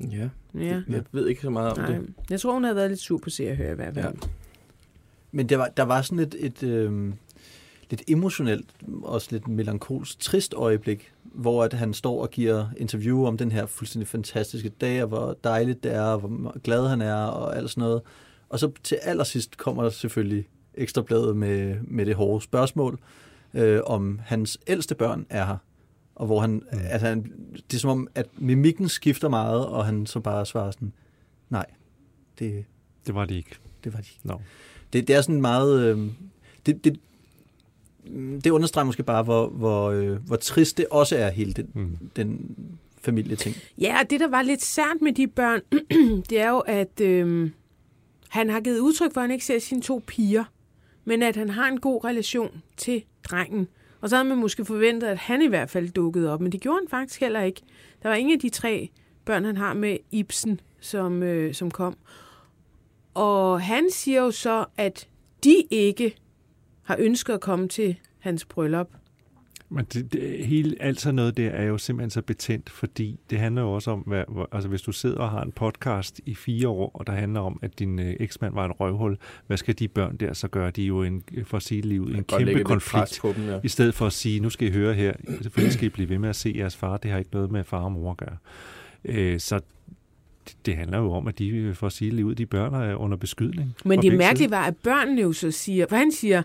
Ja, 0.00 0.28
Ja. 0.54 0.82
jeg 0.88 1.02
ved 1.12 1.28
ikke 1.28 1.42
så 1.42 1.50
meget 1.50 1.72
om 1.72 1.78
Nej. 1.78 1.86
det. 1.92 2.08
Jeg 2.30 2.40
tror, 2.40 2.52
hun 2.52 2.64
havde 2.64 2.76
været 2.76 2.90
lidt 2.90 3.00
sur 3.00 3.18
på 3.18 3.30
se 3.30 3.50
og 3.50 3.56
høre 3.56 3.72
i 3.72 3.74
hvert 3.74 3.94
fald. 3.94 4.04
Ja. 4.04 4.28
Men 5.32 5.48
der 5.48 5.56
var, 5.56 5.68
der 5.68 5.82
var 5.82 6.02
sådan 6.02 6.18
et, 6.18 6.34
et 6.38 6.62
øh, 6.62 7.12
lidt 7.90 8.02
emotionelt, 8.08 8.66
også 9.02 9.28
lidt 9.30 9.48
melankolsk, 9.48 10.18
trist 10.20 10.54
øjeblik, 10.54 11.12
hvor 11.22 11.64
at 11.64 11.72
han 11.72 11.94
står 11.94 12.22
og 12.22 12.30
giver 12.30 12.66
interview 12.76 13.24
om 13.26 13.36
den 13.38 13.52
her 13.52 13.66
fuldstændig 13.66 14.08
fantastiske 14.08 14.68
dag, 14.68 15.02
og 15.02 15.08
hvor 15.08 15.36
dejligt 15.44 15.84
det 15.84 15.94
er, 15.94 16.02
og 16.02 16.18
hvor 16.18 16.58
glad 16.60 16.88
han 16.88 17.00
er, 17.02 17.14
og 17.24 17.56
alt 17.56 17.70
sådan 17.70 17.80
noget. 17.80 18.02
Og 18.52 18.58
så 18.58 18.70
til 18.82 18.98
allersidst 19.02 19.56
kommer 19.56 19.82
der 19.82 19.90
selvfølgelig 19.90 20.48
ekstrabladet 20.74 21.36
med, 21.36 21.76
med 21.82 22.06
det 22.06 22.14
hårde 22.14 22.44
spørgsmål, 22.44 22.98
øh, 23.54 23.80
om 23.86 24.20
hans 24.24 24.58
ældste 24.66 24.94
børn 24.94 25.26
er 25.30 25.46
her. 25.46 25.56
Og 26.14 26.26
hvor 26.26 26.40
han, 26.40 26.50
mm. 26.50 26.78
altså 26.90 27.06
han, 27.06 27.32
det 27.70 27.74
er 27.76 27.80
som 27.80 27.90
om, 27.90 28.08
at 28.14 28.26
mimikken 28.36 28.88
skifter 28.88 29.28
meget, 29.28 29.66
og 29.66 29.86
han 29.86 30.06
så 30.06 30.20
bare 30.20 30.46
svarer 30.46 30.70
sådan, 30.70 30.92
nej, 31.50 31.66
det, 32.38 32.64
Det 33.06 33.14
var 33.14 33.24
det 33.24 33.34
ikke. 33.34 33.56
det 33.84 33.92
var 33.94 34.00
de 34.00 34.06
ikke. 34.14 34.28
No. 34.28 34.36
Det, 34.92 35.08
det 35.08 35.16
er 35.16 35.20
sådan 35.20 35.40
meget... 35.40 35.80
Øh, 35.82 36.08
det, 36.66 36.84
det, 36.84 37.00
det 38.44 38.50
understreger 38.50 38.86
måske 38.86 39.02
bare, 39.02 39.22
hvor, 39.22 39.48
hvor, 39.48 39.90
øh, 39.90 40.26
hvor 40.26 40.36
trist 40.36 40.78
det 40.78 40.86
også 40.90 41.16
er, 41.16 41.30
hele 41.30 41.52
den, 41.52 41.70
Mm. 41.74 41.98
den 42.16 42.56
familieting. 43.02 43.56
Ja, 43.78 44.00
og 44.00 44.10
det, 44.10 44.20
der 44.20 44.28
var 44.28 44.42
lidt 44.42 44.64
sært 44.64 44.96
med 45.02 45.12
de 45.12 45.26
børn, 45.26 45.60
det 46.30 46.40
er 46.40 46.50
jo, 46.50 46.58
at 46.58 47.00
øhm, 47.00 47.52
han 48.32 48.50
har 48.50 48.60
givet 48.60 48.78
udtryk 48.78 49.12
for, 49.12 49.20
at 49.20 49.24
han 49.24 49.30
ikke 49.30 49.44
ser 49.44 49.58
sine 49.58 49.82
to 49.82 50.02
piger, 50.06 50.44
men 51.04 51.22
at 51.22 51.36
han 51.36 51.50
har 51.50 51.68
en 51.68 51.80
god 51.80 52.04
relation 52.04 52.62
til 52.76 53.04
drengen. 53.24 53.68
Og 54.00 54.08
så 54.08 54.16
havde 54.16 54.28
man 54.28 54.38
måske 54.38 54.64
forventet, 54.64 55.08
at 55.08 55.18
han 55.18 55.42
i 55.42 55.46
hvert 55.46 55.70
fald 55.70 55.88
dukkede 55.88 56.32
op, 56.32 56.40
men 56.40 56.52
det 56.52 56.60
gjorde 56.60 56.78
han 56.78 56.88
faktisk 56.88 57.20
heller 57.20 57.42
ikke. 57.42 57.62
Der 58.02 58.08
var 58.08 58.16
ingen 58.16 58.32
af 58.34 58.40
de 58.40 58.48
tre 58.48 58.90
børn, 59.24 59.44
han 59.44 59.56
har 59.56 59.74
med 59.74 59.96
Ibsen, 60.10 60.60
som, 60.80 61.22
øh, 61.22 61.54
som 61.54 61.70
kom. 61.70 61.96
Og 63.14 63.60
han 63.60 63.90
siger 63.90 64.22
jo 64.22 64.30
så, 64.30 64.64
at 64.76 65.08
de 65.44 65.54
ikke 65.70 66.16
har 66.82 66.96
ønsket 66.98 67.32
at 67.32 67.40
komme 67.40 67.68
til 67.68 67.96
hans 68.18 68.44
bryllup. 68.44 68.88
Men 69.72 69.84
det, 69.84 70.12
det, 70.12 70.46
hele, 70.46 70.76
alt 70.80 71.00
sådan 71.00 71.14
noget 71.14 71.36
der 71.36 71.50
er 71.50 71.64
jo 71.64 71.78
simpelthen 71.78 72.10
så 72.10 72.22
betændt, 72.22 72.70
fordi 72.70 73.20
det 73.30 73.38
handler 73.38 73.62
jo 73.62 73.72
også 73.72 73.90
om, 73.90 74.00
hvad, 74.00 74.24
altså 74.52 74.68
hvis 74.68 74.82
du 74.82 74.92
sidder 74.92 75.18
og 75.18 75.30
har 75.30 75.42
en 75.42 75.52
podcast 75.52 76.20
i 76.26 76.34
fire 76.34 76.68
år, 76.68 76.90
og 76.94 77.06
der 77.06 77.12
handler 77.12 77.40
om, 77.40 77.58
at 77.62 77.78
din 77.78 77.98
øh, 77.98 78.16
eksmand 78.20 78.54
var 78.54 78.64
et 78.68 78.80
røvhul, 78.80 79.18
hvad 79.46 79.56
skal 79.56 79.78
de 79.78 79.88
børn 79.88 80.16
der 80.16 80.32
så 80.32 80.48
gøre? 80.48 80.70
De 80.70 80.82
er 80.82 80.86
jo 80.86 81.02
en, 81.02 81.22
for 81.44 81.56
at 81.56 81.62
sige 81.62 81.80
livet, 81.80 82.16
en 82.16 82.24
kæmpe 82.24 82.64
konflikt. 82.64 83.18
På 83.20 83.32
dem, 83.36 83.48
ja. 83.48 83.58
I 83.64 83.68
stedet 83.68 83.94
for 83.94 84.06
at 84.06 84.12
sige, 84.12 84.40
nu 84.40 84.50
skal 84.50 84.68
I 84.68 84.70
høre 84.70 84.94
her, 84.94 85.12
selvfølgelig 85.42 85.72
skal 85.72 85.86
I 85.86 85.88
blive 85.88 86.08
ved 86.08 86.18
med 86.18 86.28
at 86.28 86.36
se 86.36 86.54
jeres 86.56 86.76
far, 86.76 86.96
det 86.96 87.10
har 87.10 87.18
ikke 87.18 87.30
noget 87.32 87.50
med 87.50 87.64
far 87.64 87.82
og 87.82 87.92
mor 87.92 88.10
at 88.10 88.16
gøre. 88.16 88.36
Øh, 89.04 89.40
så 89.40 89.60
det, 90.66 90.76
handler 90.76 90.98
jo 90.98 91.12
om, 91.12 91.26
at 91.26 91.38
de, 91.38 91.48
øh, 91.48 91.74
for 91.74 91.86
at 91.86 91.92
sige 91.92 92.26
ud, 92.26 92.34
de 92.34 92.46
børn 92.46 92.74
er 92.74 92.94
under 92.94 93.16
beskydning. 93.16 93.74
Men 93.84 94.02
det 94.02 94.18
mærkelige 94.18 94.50
var, 94.50 94.64
at 94.64 94.76
børnene 94.76 95.20
jo 95.20 95.32
så 95.32 95.50
siger, 95.50 95.86
for 95.88 95.96
han 95.96 96.12
siger, 96.12 96.42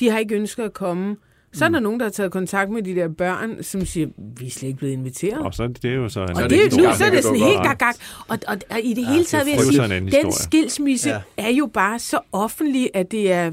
de 0.00 0.10
har 0.10 0.18
ikke 0.18 0.34
ønsket 0.34 0.62
at 0.62 0.72
komme, 0.72 1.16
Så 1.54 1.64
er 1.64 1.68
der 1.68 1.80
nogen, 1.80 2.00
der 2.00 2.06
har 2.06 2.10
taget 2.10 2.32
kontakt 2.32 2.70
med 2.70 2.82
de 2.82 2.94
der 2.94 3.08
børn, 3.08 3.62
som 3.62 3.86
siger, 3.86 4.06
vi 4.38 4.46
er 4.46 4.50
slet 4.50 4.68
ikke 4.68 4.78
blevet 4.78 4.92
inviteret. 4.92 5.38
Og 5.38 5.54
så 5.54 5.62
er 5.62 5.66
det, 5.66 5.82
det 5.82 5.90
er 5.90 5.94
jo 5.94 6.08
så 6.08 6.20
en 6.22 6.30
Og 6.30 6.36
Så 6.36 6.42
er 6.42 6.48
det, 6.48 6.58
helt 6.58 6.76
nu, 6.76 6.82
så 6.94 7.04
er 7.04 7.10
det 7.10 7.22
sådan 7.24 7.38
helt 7.40 7.78
gak. 7.78 7.94
Og, 8.28 8.38
og, 8.48 8.58
og 8.70 8.80
i 8.82 8.94
det 8.94 9.06
hele 9.06 9.24
taget 9.24 9.46
vil 9.46 9.52
jeg 9.52 9.58
er 9.60 9.64
sige, 9.64 9.88
den 9.88 10.04
historie. 10.04 10.32
skilsmisse 10.32 11.10
Ja. 11.10 11.20
er 11.36 11.48
jo 11.48 11.66
bare 11.66 11.98
så 11.98 12.20
offentlig, 12.32 12.90
at 12.94 13.10
det 13.10 13.32
er 13.32 13.52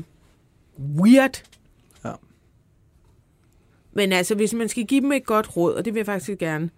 weird. 1.02 1.44
Ja. 2.06 2.12
Men 3.94 4.12
altså, 4.14 4.36
hvis 4.36 4.54
man 4.54 4.70
skal 4.70 4.86
give 4.86 5.02
dem 5.02 5.12
et 5.12 5.26
godt 5.26 5.58
råd, 5.58 5.74
og 5.74 5.86
det 5.86 5.94
vil 5.94 6.00
jeg 6.00 6.06
faktisk 6.06 6.40
gerne. 6.40 6.70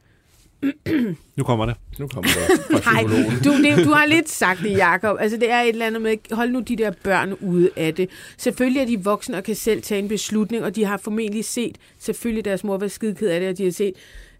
Nu 1.37 1.43
kommer 1.43 1.65
det. 1.65 1.75
Nu 1.99 2.07
kommer 2.07 2.31
der 2.31 2.79
fra 2.79 2.93
Nej, 2.93 3.03
du, 3.43 3.63
det, 3.63 3.85
du 3.85 3.91
har 3.91 4.05
lidt 4.05 4.29
sagt 4.29 4.59
det, 4.63 4.77
Jacob. 4.77 5.17
Altså, 5.19 5.37
det 5.37 5.51
er 5.51 5.61
et 5.61 5.69
eller 5.69 5.85
andet 5.85 6.01
med, 6.01 6.15
hold 6.31 6.51
nu 6.51 6.59
de 6.59 6.75
der 6.75 6.91
børn 7.03 7.33
ude 7.33 7.69
af 7.75 7.95
det. 7.95 8.09
Selvfølgelig 8.37 8.81
er 8.81 8.85
de 8.85 9.03
voksne 9.03 9.37
og 9.37 9.43
kan 9.43 9.55
selv 9.55 9.81
tage 9.81 9.99
en 9.99 10.07
beslutning, 10.07 10.63
og 10.63 10.75
de 10.75 10.85
har 10.85 10.97
formentlig 10.97 11.45
set, 11.45 11.77
selvfølgelig 11.99 12.45
deres 12.45 12.63
mor 12.63 12.77
var 12.77 12.87
skide 12.87 13.15
ked 13.15 13.27
af 13.27 13.39
det, 13.39 13.49
og 13.49 13.57
de 13.57 13.63
har 13.63 13.71
set 13.71 13.93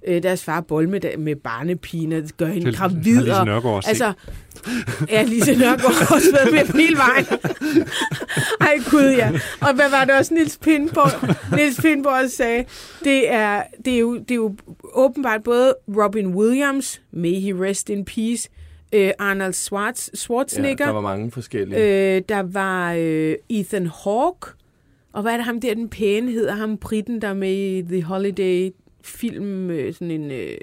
øh, 0.08 0.24
deres 0.24 0.44
far 0.44 0.62
bold 0.62 0.88
med, 0.88 1.18
med 1.18 1.36
barnepigen, 1.36 2.12
og 2.14 2.24
gøre 2.38 2.50
hende 2.50 2.74
gravid. 2.74 3.20
Lise 3.22 3.36
og- 3.36 3.46
Nørgaard 3.46 3.76
også 3.76 3.90
Altså, 3.90 4.14
ja, 5.10 5.24
Lise 5.24 5.56
Nørgaard 5.56 5.94
har 6.08 6.16
også 6.16 6.32
været 6.32 6.52
med 6.54 6.82
hele 6.82 6.98
vejen. 6.98 7.26
Ej, 8.62 8.76
gud 8.92 9.14
ja. 9.18 9.32
Og 9.62 9.74
hvad 9.76 9.90
var 9.90 10.06
det 10.06 10.16
også, 10.16 10.34
Nils 10.34 10.58
Pindborg, 10.58 11.36
Nils 11.58 11.82
Pindborg 11.82 12.30
sagde? 12.30 12.66
Det 13.04 13.32
er, 13.34 13.64
det, 13.86 13.94
er 13.94 14.00
jo, 14.00 14.18
det 14.18 14.32
er 14.32 14.36
jo 14.36 14.56
åbenbart 14.94 15.44
både 15.44 15.76
Robin 15.98 16.28
Williams, 16.36 17.02
may 17.12 17.40
he 17.42 17.54
rest 17.70 17.90
in 17.90 18.06
peace, 18.06 18.50
øh, 18.94 19.12
Arnold 19.20 19.54
Schwarz, 19.54 20.08
Ja, 20.10 20.16
Schwarzenegger, 20.18 20.86
der 20.86 20.94
var 20.94 21.02
mange 21.02 21.32
forskellige. 21.32 22.16
øh, 22.16 22.22
der 22.30 22.44
var 22.44 22.94
øh, 22.98 23.36
Ethan 23.50 23.88
Hawke, 24.04 24.48
og 25.14 25.22
hvad 25.22 25.32
er 25.34 25.38
det 25.38 25.46
ham 25.46 25.62
der, 25.62 25.74
den 25.74 25.90
pæne 25.90 26.32
hedder, 26.32 26.54
ham 26.56 26.78
britten, 26.78 27.22
der 27.22 27.28
er 27.28 27.34
med 27.34 27.54
i 27.54 27.82
The 27.82 28.04
Holiday 28.04 28.72
film, 29.04 29.70
øh, 29.70 29.94
sådan 29.94 30.12
en... 30.12 30.32
Øh, 30.32 30.58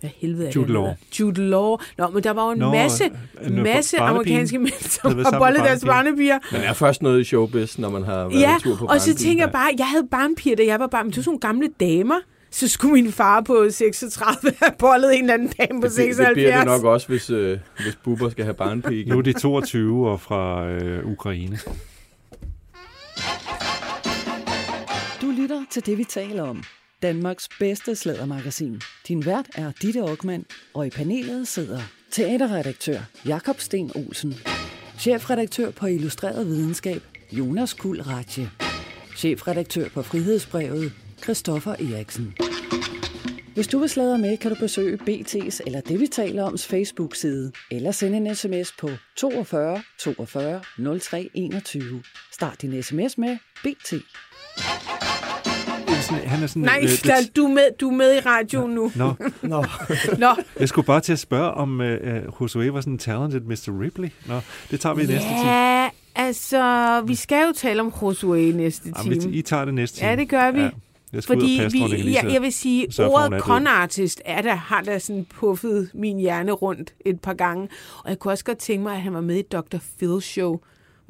hvad 0.00 0.10
helvede 0.16 0.46
er 0.46 0.50
det, 0.50 0.56
Jude 0.56 0.72
Law. 0.72 0.88
Jude 1.20 1.48
Law. 1.48 1.76
Nå, 1.98 2.08
men 2.08 2.22
der 2.24 2.30
var 2.30 2.44
jo 2.44 2.50
en 2.50 2.58
Nå, 2.58 2.70
masse, 2.70 3.04
øh, 3.42 3.52
masse 3.52 3.98
amerikanske 3.98 4.58
mænd, 4.58 4.82
som 4.88 5.18
har 5.24 5.38
bollet 5.38 5.60
deres 5.60 5.84
barnepiger. 5.84 6.38
Man 6.52 6.60
er 6.60 6.72
først 6.72 7.02
noget 7.02 7.20
i 7.20 7.24
showbiz, 7.24 7.78
når 7.78 7.90
man 7.90 8.02
har 8.04 8.28
været 8.28 8.40
Ja, 8.40 8.54
en 8.54 8.60
tur 8.60 8.76
på 8.76 8.84
og 8.84 9.00
så 9.00 9.14
tænker 9.14 9.44
jeg 9.44 9.52
bare, 9.52 9.70
jeg 9.78 9.86
havde 9.86 10.06
barnpiger, 10.10 10.56
da 10.56 10.64
jeg 10.64 10.80
var 10.80 10.86
barn, 10.86 11.06
men 11.06 11.10
det 11.10 11.16
var 11.16 11.22
sådan 11.22 11.30
nogle 11.30 11.40
gamle 11.40 11.68
damer. 11.80 12.20
Så 12.50 12.68
skulle 12.68 12.92
min 12.92 13.12
far 13.12 13.40
på 13.40 13.66
36 13.70 14.34
have 14.62 14.72
bollet 14.78 15.14
en 15.14 15.20
eller 15.20 15.34
anden 15.34 15.48
dame 15.48 15.80
på 15.80 15.86
det, 15.86 15.96
det, 15.96 16.06
det 16.06 16.16
76. 16.16 16.34
bliver 16.34 16.56
det 16.56 16.66
nok 16.66 16.84
også, 16.84 17.08
hvis, 17.08 17.30
øh, 17.30 17.58
hvis 17.82 17.96
Bubber 18.04 18.30
skal 18.30 18.44
have 18.44 18.54
barnepige 18.54 19.00
igen. 19.00 19.12
Nu 19.12 19.18
er 19.18 19.22
de 19.22 19.32
22 19.32 20.08
og 20.08 20.20
fra 20.20 20.66
øh, 20.68 21.06
Ukraine. 21.06 21.58
Du 25.22 25.30
lytter 25.30 25.64
til 25.70 25.86
det, 25.86 25.98
vi 25.98 26.04
taler 26.04 26.42
om. 26.42 26.62
Danmarks 27.02 27.48
bedste 27.58 27.96
slædermagasin. 27.96 28.80
Din 29.08 29.26
vært 29.26 29.46
er 29.54 29.72
Ditte 29.82 30.00
Aukmann, 30.00 30.44
og 30.74 30.86
i 30.86 30.90
panelet 30.90 31.48
sidder 31.48 31.80
teaterredaktør 32.10 33.00
Jakob 33.26 33.60
Sten 33.60 33.90
Olsen, 33.94 34.34
chefredaktør 34.98 35.70
på 35.70 35.86
Illustreret 35.86 36.46
Videnskab 36.46 37.02
Jonas 37.32 37.72
Kuld 37.72 38.06
Ratje, 38.06 38.50
chefredaktør 39.16 39.88
på 39.88 40.02
Frihedsbrevet 40.02 40.92
Christoffer 41.22 41.72
Eriksen. 41.72 42.34
Hvis 43.54 43.66
du 43.66 43.78
vil 43.78 43.88
sladre 43.88 44.18
med, 44.18 44.36
kan 44.36 44.50
du 44.50 44.56
besøge 44.60 44.98
BT's 45.08 45.60
eller 45.66 45.80
det, 45.80 46.00
vi 46.00 46.06
taler 46.06 46.42
om, 46.42 46.58
Facebook-side, 46.58 47.52
eller 47.70 47.92
sende 47.92 48.16
en 48.16 48.34
sms 48.34 48.72
på 48.80 48.90
42 49.16 49.82
42 49.98 50.62
03 51.00 51.30
21. 51.34 52.02
Start 52.32 52.62
din 52.62 52.82
sms 52.82 53.18
med 53.18 53.38
BT. 53.64 53.94
Sådan- 56.10 56.28
Han 56.28 56.42
er 56.42 56.46
sådan, 56.46 56.62
Nej, 56.62 56.80
øh, 56.82 56.88
Slal, 56.88 57.24
du 57.36 57.44
er 57.44 57.48
med, 57.48 57.62
du 57.80 57.88
er 57.90 57.94
med 57.94 58.16
i 58.16 58.18
radioen 58.20 58.70
nu. 58.74 58.92
Nå, 58.96 59.14
Nå, 59.42 59.64
Nå, 60.18 60.28
jeg 60.60 60.68
skulle 60.68 60.86
bare 60.86 61.00
til 61.00 61.12
at 61.12 61.18
spørge, 61.18 61.50
om 61.50 61.80
øh, 61.80 62.22
Josué 62.24 62.70
var 62.70 62.80
sådan 62.80 62.92
en 62.92 62.98
talented 62.98 63.40
Mr. 63.40 63.80
Ripley. 63.80 64.08
Nå, 64.26 64.40
det 64.70 64.80
tager 64.80 64.94
vi 64.94 65.02
i 65.02 65.06
næste 65.06 65.28
time. 65.28 65.50
ja, 65.50 65.88
altså, 66.14 67.02
vi 67.06 67.14
skal 67.14 67.46
jo 67.46 67.52
tale 67.56 67.80
om 67.80 67.88
Josué 67.88 68.34
i 68.34 68.52
næste 68.52 68.92
Jamen, 69.04 69.20
time. 69.20 69.34
I 69.34 69.42
tager 69.42 69.64
det 69.64 69.74
næste 69.74 69.98
time. 69.98 70.10
Ja, 70.10 70.16
det 70.16 70.28
gør 70.28 70.50
vi. 70.50 70.60
Ja. 70.60 70.70
Jeg 71.12 71.22
skal 71.22 71.36
ud 71.36 71.40
Fordi 71.40 71.56
og 71.58 71.62
passe 71.62 71.78
vi, 71.78 72.12
jeg, 72.14 72.30
jeg 72.32 72.42
vil 72.42 72.52
sige, 72.52 72.86
er 72.98 73.08
ordet 73.08 73.40
con-artist 73.42 74.20
er 74.24 74.42
der, 74.42 74.54
har 74.54 74.80
der 74.80 74.98
sådan 74.98 75.26
puffet 75.34 75.90
min 75.94 76.18
hjerne 76.18 76.52
rundt 76.52 76.94
et 77.06 77.20
par 77.20 77.34
gange. 77.34 77.68
Og 78.04 78.10
jeg 78.10 78.18
kunne 78.18 78.32
også 78.32 78.44
godt 78.44 78.58
tænke 78.58 78.82
mig, 78.82 78.94
at 78.94 79.02
han 79.02 79.14
var 79.14 79.20
med 79.20 79.36
i 79.36 79.42
Dr. 79.42 79.76
Phil 79.98 80.20
show, 80.22 80.60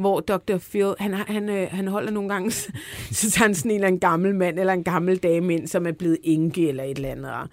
hvor 0.00 0.20
Dr. 0.20 0.58
Phil, 0.58 0.94
han, 0.98 1.14
han, 1.14 1.48
øh, 1.48 1.68
han 1.70 1.88
holder 1.88 2.10
nogle 2.10 2.28
gange, 2.28 2.50
så 3.18 3.30
tager 3.30 3.46
han 3.46 3.54
sådan 3.54 3.70
en 3.70 3.74
eller 3.74 3.86
anden 3.86 4.00
gammel 4.00 4.34
mand 4.34 4.58
eller 4.58 4.72
en 4.72 4.84
gammel 4.84 5.16
dame 5.16 5.54
ind, 5.54 5.68
som 5.68 5.86
er 5.86 5.92
blevet 5.92 6.18
enke 6.22 6.68
eller 6.68 6.84
et 6.84 6.96
eller 6.96 7.10
andet. 7.10 7.32
Og, 7.32 7.48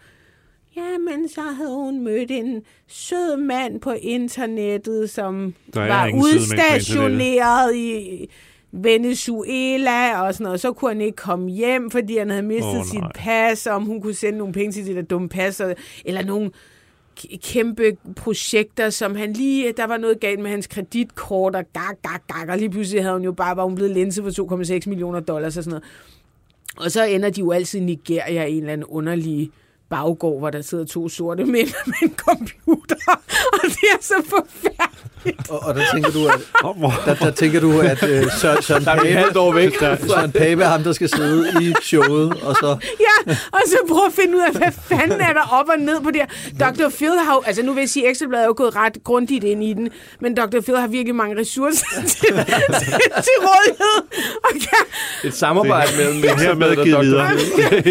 Ja, 0.75 0.97
men 0.97 1.29
så 1.29 1.41
havde 1.41 1.75
hun 1.75 2.03
mødt 2.03 2.31
en 2.31 2.61
sød 2.87 3.37
mand 3.37 3.81
på 3.81 3.91
internettet, 3.91 5.09
som 5.09 5.53
var 5.73 6.11
udstationeret 6.13 7.75
i 7.75 8.29
Venezuela 8.71 10.21
og 10.21 10.33
sådan 10.33 10.43
noget. 10.43 10.59
Så 10.59 10.73
kunne 10.73 10.91
han 10.91 11.01
ikke 11.01 11.15
komme 11.15 11.49
hjem, 11.49 11.91
fordi 11.91 12.17
han 12.17 12.29
havde 12.29 12.43
mistet 12.43 12.79
oh, 12.79 12.85
sit 12.85 13.03
pas, 13.15 13.67
og 13.67 13.75
om 13.75 13.83
hun 13.83 14.01
kunne 14.01 14.13
sende 14.13 14.37
nogle 14.37 14.53
penge 14.53 14.71
til 14.71 14.85
det 14.85 14.95
der 14.95 15.01
dumme 15.01 15.29
pas, 15.29 15.61
eller 16.05 16.25
nogle 16.25 16.51
kæmpe 17.43 17.97
projekter, 18.15 18.89
som 18.89 19.15
han 19.15 19.33
lige, 19.33 19.73
der 19.77 19.87
var 19.87 19.97
noget 19.97 20.19
galt 20.19 20.39
med 20.39 20.51
hans 20.51 20.67
kreditkort, 20.67 21.55
og 21.55 21.63
gak, 21.73 22.01
gak, 22.01 22.27
gak, 22.27 22.49
og 22.49 22.57
lige 22.57 22.69
pludselig 22.69 23.03
havde 23.03 23.13
hun 23.13 23.23
jo 23.23 23.31
bare, 23.31 23.57
var 23.57 23.63
hun 23.63 23.75
blevet 23.75 23.93
linse 23.93 24.23
for 24.23 24.55
2,6 24.83 24.89
millioner 24.89 25.19
dollars 25.19 25.57
og 25.57 25.63
sådan 25.63 25.69
noget. 25.69 25.83
Og 26.77 26.91
så 26.91 27.03
ender 27.03 27.29
de 27.29 27.39
jo 27.39 27.51
altid 27.51 27.79
i 27.79 27.83
Nigeria 27.83 28.43
i 28.43 28.51
en 28.51 28.57
eller 28.57 28.73
anden 28.73 28.85
underlig 28.85 29.51
baggård, 29.89 30.39
hvor 30.39 30.49
der 30.49 30.61
sidder 30.61 30.85
to 30.85 31.09
sorte 31.09 31.45
mænd 31.45 31.69
med 31.85 31.93
en 32.01 32.15
computer, 32.15 32.95
og 33.53 33.61
det 33.63 33.87
er 33.93 34.01
så 34.01 34.13
forfærdeligt. 34.29 35.49
og, 35.49 35.63
og 35.63 35.75
der 35.75 35.81
tænker 35.93 36.11
du, 36.11 36.27
at, 36.27 36.39
der, 37.05 37.13
der 37.15 37.31
tænker 37.31 37.59
du, 37.59 37.79
at 37.79 38.03
øh, 38.03 38.23
Søren, 38.41 38.61
Søren, 38.63 38.83
er 38.83 39.19
halvt 39.19 39.33
Pape, 39.33 39.55
væk. 39.55 39.79
Søren 39.79 40.31
Pape 40.31 40.63
er 40.63 40.67
ham, 40.67 40.83
der 40.83 40.93
skal 40.93 41.09
sidde 41.09 41.63
i 41.63 41.73
showet, 41.83 42.33
og 42.43 42.55
så... 42.55 42.77
Ja, 42.99 43.35
og 43.51 43.59
så 43.67 43.77
prøv 43.89 44.05
at 44.07 44.13
finde 44.13 44.35
ud 44.37 44.41
af, 44.41 44.51
hvad 44.51 44.71
fanden 44.71 45.21
er 45.21 45.33
der 45.33 45.47
op 45.51 45.65
og 45.69 45.79
ned 45.79 46.01
på 46.01 46.11
det 46.11 46.21
her. 46.21 46.27
Dr. 46.65 46.89
Phil 46.89 47.09
har 47.09 47.43
altså 47.47 47.63
nu 47.63 47.73
vil 47.73 47.81
jeg 47.81 47.89
sige, 47.89 48.09
Ekstrabladet 48.09 48.43
er 48.43 48.47
jo 48.47 48.53
gået 48.57 48.75
ret 48.75 48.97
grundigt 49.03 49.43
ind 49.43 49.63
i 49.63 49.73
den, 49.73 49.89
men 50.21 50.35
Dr. 50.35 50.61
Phil 50.61 50.77
har 50.77 50.87
virkelig 50.87 51.15
mange 51.15 51.41
ressourcer 51.41 51.85
til, 52.01 52.07
til, 52.09 52.33
til 53.27 53.35
rådighed. 53.47 53.97
Og 54.43 54.51
kan, 54.51 55.29
Et 55.29 55.33
samarbejde 55.33 55.91
mellem 55.97 56.21
Det 56.21 56.29
er 56.29 56.33
Ekstrabladet 56.33 56.79
og 56.79 56.85
givet 56.85 56.97
Dr. 56.97 57.03
videre. 57.03 57.27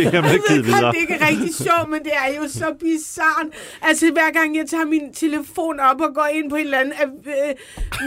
Er 0.07 0.11
jeg 0.13 0.23
ved 0.25 0.81
godt, 0.83 0.95
det 0.95 1.01
ikke 1.01 1.15
er 1.15 1.29
rigtig 1.29 1.55
sjovt, 1.55 1.86
men 1.87 2.05
det 2.05 2.13
er 2.15 2.37
jo 2.37 2.49
så 2.49 2.75
bizart. 2.81 3.47
Altså 3.83 4.13
hver 4.13 4.31
gang 4.31 4.57
jeg 4.57 4.67
tager 4.67 4.85
min 4.85 5.15
telefon 5.15 5.81
op 5.81 6.01
og 6.01 6.15
går 6.15 6.29
ind 6.35 6.51
på 6.51 6.57
en 6.57 6.65
eller 6.65 6.79
anden 6.79 6.95
øh, 7.27 7.55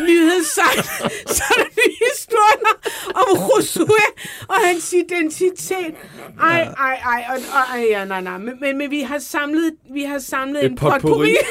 nyhedssejt, 0.07 0.85
så 1.35 1.43
er 1.49 1.57
der 1.61 1.69
nye 1.79 1.95
historier 2.09 2.73
om 3.15 3.37
Josué 3.37 4.05
og 4.47 4.55
hans 4.67 4.93
identitet. 4.93 5.95
Ej, 6.41 6.61
ej, 6.61 6.95
ej, 7.05 7.25
og, 7.29 7.35
og, 7.35 7.77
ej 7.77 7.85
ja, 7.89 8.05
nej, 8.05 8.21
nej. 8.21 8.37
Men, 8.37 8.59
men, 8.61 8.77
men 8.77 8.91
vi 8.91 9.01
har 9.01 9.19
samlet, 9.19 9.73
vi 9.93 10.03
har 10.03 10.19
samlet 10.19 10.65
Et 10.65 10.71
en 10.71 10.77
potpourri. 10.77 11.35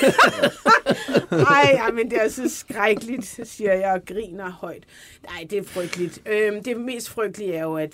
Ej, 1.31 1.70
ja, 1.72 1.91
men 1.93 2.11
det 2.11 2.24
er 2.24 2.29
så 2.29 2.49
skrækkeligt, 2.49 3.41
siger 3.45 3.74
jeg 3.74 3.93
og 3.93 4.05
griner 4.07 4.51
højt. 4.51 4.85
Nej, 5.31 5.47
det 5.51 5.59
er 5.59 5.64
frygteligt. 5.64 6.22
Øhm, 6.26 6.62
det 6.62 6.81
mest 6.81 7.11
frygtelige 7.11 7.55
er 7.55 7.62
jo, 7.62 7.76
at 7.76 7.93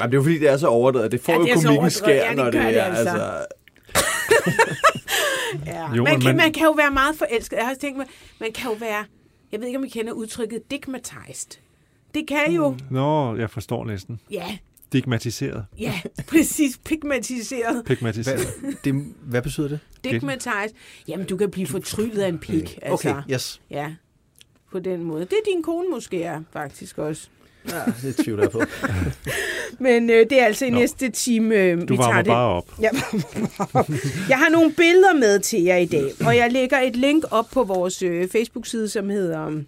Jamen, 0.00 0.10
det 0.12 0.16
er 0.16 0.18
jo 0.18 0.22
fordi, 0.22 0.38
det 0.38 0.48
er 0.48 0.56
så 0.56 0.66
overdrevet. 0.66 1.12
Det 1.12 1.20
får 1.20 1.32
Ja, 1.32 1.38
jo 1.38 1.44
det 1.44 1.54
komikken 1.64 1.90
skær, 1.90 2.34
når 2.34 2.44
det 2.44 2.52
det 2.52 2.78
er. 2.78 2.82
altså. 2.84 3.10
Altså, 3.10 3.46
Ja. 5.66 5.94
Jo, 5.94 6.04
man, 6.04 6.20
kan, 6.20 6.28
men- 6.28 6.36
man 6.36 6.52
kan 6.52 6.64
jo 6.64 6.70
være 6.72 6.90
meget 6.90 7.16
forelsket. 7.18 7.56
Jeg 7.56 7.64
har 7.64 7.70
også 7.70 7.80
tænkt 7.80 7.98
mig, 7.98 8.06
man 8.40 8.52
kan 8.52 8.70
jo 8.70 8.76
være, 8.80 9.04
jeg 9.52 9.60
ved 9.60 9.66
ikke, 9.66 9.78
om 9.78 9.84
I 9.84 9.88
kender 9.88 10.12
udtrykket 10.12 10.70
digmatized. 10.70 11.58
Det 12.14 12.26
kan 12.28 12.52
jo, 12.52 12.76
Nå, 12.90 13.36
jeg 13.36 13.50
forstår 13.50 13.84
næsten. 13.84 14.20
ja, 14.30 14.58
Stigmatiseret. 14.86 15.64
ja, 15.78 16.00
præcis, 16.28 16.78
pigmatiseret. 16.84 17.82
Pigmatiseret. 17.86 18.40
Hvad, 18.60 18.72
det, 18.84 19.04
hvad 19.22 19.42
betyder 19.42 19.68
det? 19.68 19.78
Digmatized. 20.04 20.74
Jamen, 21.08 21.26
du 21.26 21.36
kan 21.36 21.50
blive 21.50 21.66
fortryllet 21.66 22.22
af 22.22 22.28
en 22.28 22.38
pig. 22.38 22.78
Altså, 22.82 23.08
Okay, 23.10 23.22
yes. 23.32 23.60
Ja, 23.70 23.94
på 24.72 24.78
den 24.78 25.02
måde. 25.04 25.20
Det 25.20 25.32
er 25.32 25.50
din 25.54 25.62
kone 25.62 25.88
måske 25.88 26.22
er, 26.22 26.42
faktisk 26.52 26.98
også. 26.98 27.28
Ja, 27.68 27.82
det 28.02 28.16
tvivler 28.16 28.42
jeg 28.42 28.50
på. 28.50 28.62
Men 29.84 30.10
øh, 30.10 30.26
det 30.30 30.40
er 30.40 30.44
altså 30.46 30.64
i 30.64 30.70
Nå. 30.70 30.78
næste 30.78 31.08
time, 31.10 31.54
øh, 31.54 31.80
Du 31.88 31.94
vi 31.94 31.96
tager 31.96 32.16
det. 32.16 32.26
bare 32.26 32.48
op. 32.48 32.80
Ja. 32.82 32.88
jeg 34.32 34.38
har 34.38 34.48
nogle 34.50 34.72
billeder 34.72 35.14
med 35.14 35.38
til 35.40 35.62
jer 35.62 35.76
i 35.76 35.86
dag, 35.86 36.10
og 36.26 36.36
jeg 36.36 36.52
lægger 36.52 36.78
et 36.80 36.96
link 36.96 37.24
op 37.30 37.46
på 37.52 37.64
vores 37.64 38.02
øh, 38.02 38.28
Facebook-side, 38.28 38.88
som 38.88 39.10
hedder... 39.10 39.62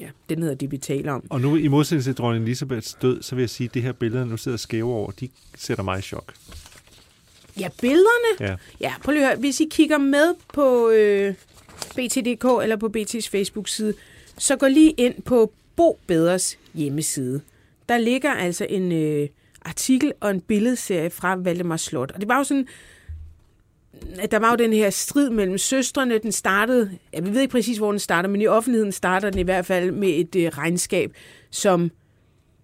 Ja, 0.00 0.06
den 0.28 0.42
hedder 0.42 0.54
det, 0.54 0.70
vi 0.70 0.78
taler 0.78 1.12
om. 1.12 1.24
Og 1.30 1.40
nu 1.40 1.56
i 1.56 1.68
modsætning 1.68 2.04
til 2.04 2.14
dronning 2.14 2.44
Elisabeths 2.44 2.96
død, 3.02 3.22
så 3.22 3.34
vil 3.34 3.42
jeg 3.42 3.50
sige, 3.50 3.68
at 3.68 3.74
det 3.74 3.82
her 3.82 3.92
billede, 3.92 4.26
nu 4.26 4.36
sidder 4.36 4.58
skæve 4.58 4.92
over, 4.92 5.10
de 5.10 5.28
sætter 5.58 5.84
mig 5.84 5.98
i 5.98 6.02
chok. 6.02 6.32
Ja, 7.60 7.68
billederne. 7.80 8.48
Ja. 8.50 8.54
Ja, 8.80 8.92
prøv 9.04 9.12
lige 9.12 9.22
at 9.24 9.28
høre. 9.28 9.38
Hvis 9.40 9.60
I 9.60 9.68
kigger 9.70 9.98
med 9.98 10.34
på 10.54 10.90
øh, 10.90 11.34
BT.dk 11.94 12.62
eller 12.62 12.76
på 12.76 12.90
BT's 12.96 13.28
Facebook-side, 13.30 13.94
så 14.38 14.56
gå 14.56 14.66
lige 14.66 14.90
ind 14.90 15.22
på 15.22 15.52
Bo 15.76 15.98
Bedres 16.06 16.58
hjemmeside. 16.74 17.40
Der 17.88 17.98
ligger 17.98 18.30
altså 18.30 18.66
en 18.70 18.92
øh, 18.92 19.28
artikel 19.64 20.12
og 20.20 20.30
en 20.30 20.40
billedserie 20.40 21.10
fra 21.10 21.34
Valdemar 21.36 21.76
Slot. 21.76 22.10
Og 22.10 22.20
det 22.20 22.28
var 22.28 22.38
jo 22.38 22.44
sådan, 22.44 22.66
at 24.18 24.30
der 24.30 24.38
var 24.38 24.50
jo 24.50 24.56
den 24.56 24.72
her 24.72 24.90
strid 24.90 25.30
mellem 25.30 25.58
søstrene. 25.58 26.18
Den 26.18 26.32
startede, 26.32 26.90
jeg 27.12 27.34
ved 27.34 27.40
ikke 27.40 27.52
præcis, 27.52 27.78
hvor 27.78 27.90
den 27.90 27.98
starter, 27.98 28.28
men 28.28 28.40
i 28.40 28.46
offentligheden 28.46 28.92
starter 28.92 29.30
den 29.30 29.38
i 29.38 29.42
hvert 29.42 29.66
fald 29.66 29.90
med 29.90 30.08
et 30.08 30.36
øh, 30.36 30.48
regnskab, 30.48 31.12
som 31.50 31.90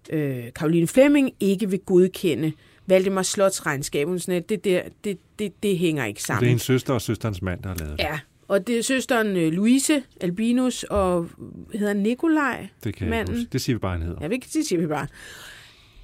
øh, 0.09 0.43
Karoline 0.55 0.87
Flemming 0.87 1.31
ikke 1.39 1.69
vil 1.69 1.79
godkende. 1.79 2.51
Valdemar 2.87 3.21
Slots 3.21 3.65
regnskab. 3.65 4.07
Hun 4.07 4.19
sådan, 4.19 4.35
at 4.35 4.49
det, 4.49 4.63
der, 4.63 4.81
det, 5.03 5.17
det, 5.39 5.63
det 5.63 5.77
hænger 5.77 6.05
ikke 6.05 6.17
Det 6.17 6.23
er 6.23 6.25
sammen. 6.25 6.47
hendes 6.47 6.63
søster 6.63 6.93
og 6.93 7.01
søsterens 7.01 7.41
mand, 7.41 7.63
der 7.63 7.69
har 7.69 7.75
lavet 7.75 7.97
det. 7.97 8.03
Ja, 8.03 8.19
og 8.49 8.67
det 8.67 8.77
er 8.77 8.81
søsteren 8.83 9.37
øh, 9.37 9.51
Louise 9.51 10.03
Albinus 10.21 10.83
og 10.83 11.29
hedder 11.73 11.93
Nikolaj. 11.93 12.67
Det 12.83 12.95
kan 12.95 13.07
jeg 13.07 13.09
Manden. 13.09 13.35
huske. 13.35 13.49
Det 13.51 13.61
siger 13.61 13.75
vi 13.75 13.79
bare, 13.79 13.91
han 13.91 14.01
hedder. 14.01 14.21
Ja, 14.21 14.27
det 14.27 14.65
siger 14.65 14.79
vi 14.79 14.87
bare. 14.87 15.07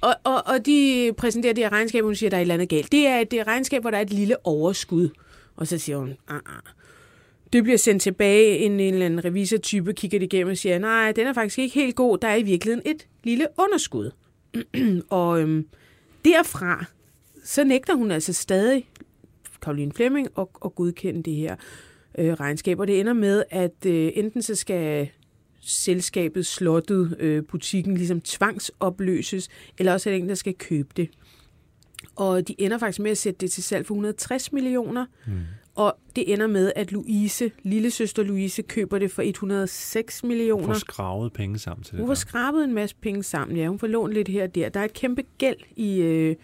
Og, 0.00 0.14
og, 0.24 0.42
og 0.46 0.66
de 0.66 1.10
præsenterer 1.16 1.54
det 1.54 1.64
her 1.64 1.72
regnskab, 1.72 2.02
og 2.04 2.08
hun 2.08 2.14
siger, 2.14 2.28
at 2.28 2.30
der 2.30 2.36
er 2.36 2.40
et 2.40 2.42
eller 2.42 2.54
andet 2.54 2.68
galt. 2.68 2.92
Det 2.92 3.06
er 3.06 3.18
et 3.18 3.30
det 3.30 3.40
er 3.40 3.46
regnskab, 3.46 3.80
hvor 3.80 3.90
der 3.90 3.98
er 3.98 4.02
et 4.02 4.12
lille 4.12 4.46
overskud. 4.46 5.08
Og 5.56 5.66
så 5.66 5.78
siger 5.78 5.98
hun, 5.98 6.16
ah, 6.28 6.36
ah. 6.36 6.62
Det 7.52 7.62
bliver 7.62 7.78
sendt 7.78 8.02
tilbage, 8.02 8.58
en, 8.58 8.80
en 8.80 8.92
eller 8.94 9.06
anden 9.06 9.24
revisortype 9.24 9.92
kigger 9.92 10.18
det 10.18 10.32
igennem 10.32 10.50
og 10.50 10.56
siger, 10.56 10.78
nej, 10.78 11.12
den 11.12 11.26
er 11.26 11.32
faktisk 11.32 11.58
ikke 11.58 11.74
helt 11.74 11.96
god. 11.96 12.18
Der 12.18 12.28
er 12.28 12.36
i 12.36 12.42
virkeligheden 12.42 12.90
et 12.90 13.06
lille 13.24 13.46
underskud. 13.58 14.10
og 15.10 15.40
øhm, 15.40 15.66
derfra, 16.24 16.84
så 17.44 17.64
nægter 17.64 17.94
hun 17.94 18.10
altså 18.10 18.32
stadig, 18.32 18.88
Karoline 19.62 19.92
Flemming, 19.92 20.28
at, 20.38 20.46
at 20.64 20.74
godkende 20.74 21.22
det 21.22 21.34
her 21.34 21.56
øh, 22.18 22.32
regnskab. 22.32 22.78
Og 22.80 22.86
det 22.86 23.00
ender 23.00 23.12
med, 23.12 23.42
at 23.50 23.86
øh, 23.86 24.10
enten 24.14 24.42
så 24.42 24.54
skal 24.54 25.08
selskabet, 25.60 26.46
slottet, 26.46 27.16
øh, 27.18 27.42
butikken 27.44 27.96
ligesom 27.96 28.20
tvangsopløses, 28.20 29.48
eller 29.78 29.92
også 29.92 30.10
er 30.10 30.14
det 30.14 30.22
en, 30.22 30.28
der 30.28 30.34
skal 30.34 30.54
købe 30.54 30.88
det. 30.96 31.08
Og 32.16 32.48
de 32.48 32.54
ender 32.58 32.78
faktisk 32.78 33.00
med 33.00 33.10
at 33.10 33.18
sætte 33.18 33.38
det 33.40 33.50
til 33.50 33.62
salg 33.62 33.86
for 33.86 33.94
160 33.94 34.52
millioner, 34.52 35.06
mm. 35.26 35.32
og 35.74 35.96
det 36.16 36.32
ender 36.32 36.46
med, 36.46 36.72
at 36.76 36.92
Louise, 36.92 37.50
lille 37.62 37.90
søster 37.90 38.22
Louise, 38.22 38.62
køber 38.62 38.98
det 38.98 39.10
for 39.10 39.22
106 39.22 40.20
Hun 40.20 40.28
millioner. 40.28 40.66
får 40.66 40.74
skravet 40.74 41.32
penge 41.32 41.58
sammen 41.58 41.84
til 41.84 41.92
det. 41.92 42.00
Hun 42.00 42.06
får 42.08 42.14
der. 42.14 42.18
skrabet 42.18 42.64
en 42.64 42.74
masse 42.74 42.96
penge 43.00 43.22
sammen, 43.22 43.56
ja. 43.56 43.68
Hun 43.68 43.78
får 43.78 43.86
lånt 43.86 44.12
lidt 44.12 44.28
her 44.28 44.42
og 44.42 44.54
der. 44.54 44.68
Der 44.68 44.80
er 44.80 44.84
et 44.84 44.92
kæmpe 44.92 45.22
gæld 45.38 45.56
i, 45.76 46.00
øh, 46.00 46.36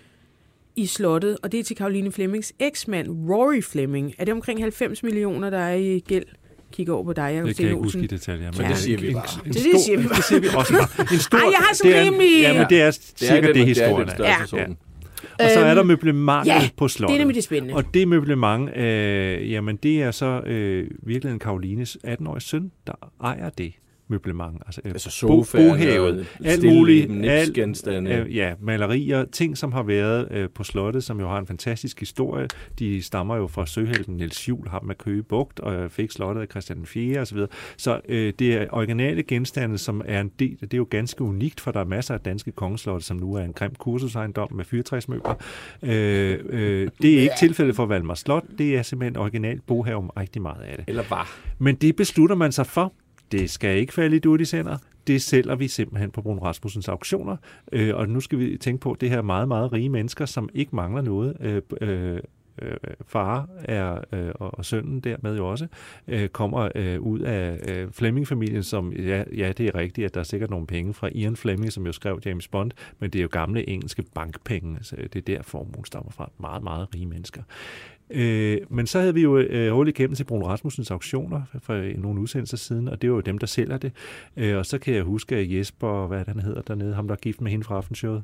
i 0.77 0.87
slottet, 0.87 1.37
og 1.43 1.53
det 1.53 1.61
er 1.61 1.65
til 1.65 1.77
Karoline 1.77 2.13
Flemmings 2.13 2.53
eksmand, 2.59 3.09
Rory 3.31 3.61
Flemming. 3.63 4.15
Er 4.19 4.25
det 4.25 4.35
omkring 4.35 4.61
90 4.63 5.03
millioner, 5.03 5.51
der 5.51 5.59
er 5.59 5.75
i 5.75 5.99
gæld? 6.09 6.25
Kigger 6.73 6.95
over 6.95 7.05
på 7.05 7.13
dig, 7.13 7.23
Jacob 7.35 7.49
Det 7.49 7.57
kan 7.57 7.65
jeg 7.65 7.71
ikke 7.73 7.83
huske 7.83 7.99
i 8.01 8.07
detaljer. 8.07 8.51
Ja, 8.59 8.65
en- 8.65 8.71
det 8.71 8.79
siger 8.79 8.99
vi 8.99 9.07
en- 9.09 9.15
bare. 9.15 9.25
en 9.47 9.53
Det- 9.53 9.55
det 9.55 9.63
stor- 9.73 9.79
siger 9.85 9.99
vi 9.99 10.05
bare. 10.09 10.17
Det 10.17 10.25
siger 10.25 10.41
vi 10.41 10.47
også 10.57 10.73
bare. 10.73 11.13
En 11.13 11.19
stor, 11.19 11.39
Ej, 11.39 11.45
jeg 11.51 11.59
har 11.59 11.75
sådan 11.75 11.93
det 11.93 11.99
er 11.99 12.03
en- 12.03 12.13
rimelig- 12.13 12.41
Ja, 12.43 12.59
men 12.59 12.67
det 12.71 12.81
er 12.81 12.87
Det 12.87 12.95
cirka 13.17 13.37
er 13.37 13.41
det, 13.41 13.55
den, 13.55 13.67
historien 13.67 14.09
det 14.09 14.21
er. 14.21 14.25
Ja. 14.25 14.67
Og 15.45 15.51
så 15.51 15.61
er 15.61 15.75
der 15.75 15.79
Øhm, 15.79 15.87
møblementet 15.87 16.47
ja, 16.53 16.69
på 16.77 16.85
Det 16.85 16.93
slottet. 16.93 17.15
er 17.15 17.19
nemlig 17.19 17.35
det 17.35 17.45
spændende. 17.45 17.75
Og 17.75 17.85
det 17.95 18.09
møblement, 18.09 18.77
øh, 18.77 19.51
jamen 19.51 19.77
det 19.77 20.03
er 20.03 20.11
så 20.11 20.41
øh, 20.47 20.87
virkelig 21.03 21.33
en 21.33 21.39
Karolines 21.39 21.99
18-årige 22.07 22.41
søn, 22.41 22.71
der 22.87 22.93
ejer 23.25 23.51
det 23.51 23.73
møblement. 24.13 24.63
Altså, 24.67 24.81
øh, 24.85 24.93
Altså 24.93 25.11
sofaer, 25.11 25.69
bohavet, 25.69 26.27
alt 26.45 26.65
muligt, 26.65 27.11
nipsgenstande. 27.11 28.11
Øh, 28.11 28.37
ja, 28.37 28.55
malerier, 28.61 29.25
ting, 29.25 29.59
som 29.59 29.73
har 29.73 29.83
været 29.83 30.29
øh, 30.31 30.49
på 30.55 30.65
slottet, 30.65 31.05
som 31.05 31.21
jo 31.21 31.29
har 31.29 31.39
en 31.39 31.47
fantastisk 31.47 32.01
historie. 32.01 32.49
De 32.79 33.03
stammer 33.03 33.37
jo 33.37 33.47
fra 33.47 33.67
søhelten 33.67 34.17
Niels 34.17 34.49
Juhl, 34.49 34.69
ham 34.69 34.85
med 34.85 34.95
Køge 34.95 35.23
Bugt, 35.23 35.61
og 35.61 35.75
øh, 35.75 35.91
fik 35.91 36.11
slottet 36.11 36.43
af 36.43 36.49
Christian 36.51 36.87
4 36.87 37.21
osv. 37.21 37.39
Så, 37.39 37.47
så 37.77 38.01
øh, 38.09 38.33
det 38.39 38.55
er 38.55 38.67
originale 38.71 39.23
genstande, 39.23 39.79
som 39.79 40.03
er 40.05 40.21
en 40.21 40.31
del, 40.39 40.59
det 40.61 40.75
er 40.75 40.79
jo 40.79 40.87
ganske 40.91 41.23
unikt, 41.25 41.61
for 41.61 41.71
der 41.71 41.81
er 41.81 41.85
masser 41.85 42.15
af 42.15 42.21
danske 42.21 42.53
kongeslotte, 42.53 43.07
som 43.07 43.17
nu 43.17 43.35
er 43.35 43.43
en 43.45 43.53
grim 43.53 43.75
kursusejendom 43.75 44.53
med 44.53 44.65
fyrtræsmøbler. 44.65 45.35
Øh, 45.83 46.39
øh, 46.49 46.89
det 47.03 47.19
er 47.19 47.21
ikke 47.21 47.35
tilfældet 47.39 47.77
for 47.77 47.87
Valmar 47.87 48.15
Slot, 48.15 48.45
det 48.59 48.77
er 48.77 48.83
simpelthen 48.83 49.17
original 49.17 49.61
bohave 49.67 50.03
med 50.03 50.11
rigtig 50.17 50.43
meget 50.43 50.63
af 50.63 50.77
det. 50.77 50.85
Eller 50.89 51.03
var. 51.11 51.39
Men 51.59 51.75
det 51.75 51.97
beslutter 51.97 52.37
man 52.37 52.53
sig 52.53 52.67
for. 52.67 52.93
Det 53.33 53.51
skal 53.51 53.79
ikke 53.79 53.93
falde 53.93 54.17
i 54.17 54.19
Dudis 54.19 54.51
hænder. 54.51 54.79
Det 55.07 55.23
sælger 55.23 55.55
vi 55.55 55.69
simpelthen 55.69 56.11
på 56.11 56.23
Brun 56.23 56.39
Rasmussens 56.39 56.89
auktioner. 56.89 57.37
Øh, 57.73 57.97
og 57.97 58.09
nu 58.09 58.21
skal 58.21 58.39
vi 58.39 58.57
tænke 58.57 58.81
på, 58.81 58.93
at 58.93 59.01
det 59.01 59.11
her 59.11 59.23
meget, 59.23 59.49
meget 59.49 59.73
rige 59.73 59.89
mennesker, 59.89 60.27
som 60.27 60.49
ikke 60.55 60.77
mangler 60.77 61.03
noget. 61.03 61.37
Øh, 61.41 61.63
øh, 61.81 62.21
øh, 62.63 62.77
far 63.07 63.49
er, 63.65 64.01
øh, 64.13 64.31
og, 64.35 64.59
og 64.59 64.65
sønnen 64.65 65.01
dermed 65.01 65.37
jo 65.37 65.51
også, 65.51 65.67
øh, 66.09 66.29
kommer 66.29 66.69
øh, 66.75 67.01
ud 67.01 67.21
af 67.21 67.59
øh, 67.69 67.91
Fleming-familien, 67.93 68.63
som, 68.63 68.93
ja, 68.93 69.25
ja, 69.37 69.53
det 69.53 69.67
er 69.67 69.75
rigtigt, 69.75 70.05
at 70.05 70.15
der 70.15 70.21
er 70.21 70.25
sikkert 70.25 70.51
nogle 70.51 70.67
penge 70.67 70.95
fra 70.95 71.09
Ian 71.13 71.37
Fleming, 71.37 71.73
som 71.73 71.87
jo 71.87 71.93
skrev 71.93 72.21
James 72.25 72.49
Bond, 72.49 72.71
men 72.99 73.11
det 73.11 73.19
er 73.19 73.23
jo 73.23 73.29
gamle 73.33 73.69
engelske 73.69 74.05
bankpenge, 74.15 74.79
så 74.83 74.97
det 74.97 75.17
er 75.17 75.37
der 75.37 75.43
formuen 75.43 75.85
stammer 75.85 76.11
fra. 76.11 76.31
Meget, 76.39 76.63
meget 76.63 76.89
rige 76.95 77.07
mennesker. 77.07 77.43
Øh, 78.11 78.59
men 78.69 78.87
så 78.87 79.01
havde 79.01 79.15
vi 79.15 79.23
jo 79.23 79.39
øh, 79.39 79.73
hul 79.73 79.89
igennem 79.89 80.15
til 80.17 80.25
Brun 80.25 80.43
Rasmussens 80.43 80.91
auktioner 80.91 81.43
for 81.63 81.99
nogle 82.01 82.21
udsendelser 82.21 82.57
siden, 82.57 82.89
og 82.89 83.03
det 83.03 83.11
var 83.11 83.17
jo 83.17 83.21
dem, 83.21 83.39
der 83.39 83.47
sælger 83.47 83.79
det. 83.79 83.93
Øh, 84.37 84.57
og 84.57 84.67
så 84.67 84.79
kan 84.79 84.95
jeg 84.95 85.03
huske, 85.03 85.37
at 85.37 85.53
Jesper, 85.53 86.07
hvad 86.07 86.25
han 86.27 86.41
hedder 86.41 86.63
dernede, 86.63 86.95
ham 86.95 87.07
der 87.09 87.15
er 87.15 87.19
gift 87.19 87.41
med 87.41 87.51
hende 87.51 87.65
fra 87.65 87.77
aftenshowet, 87.77 88.23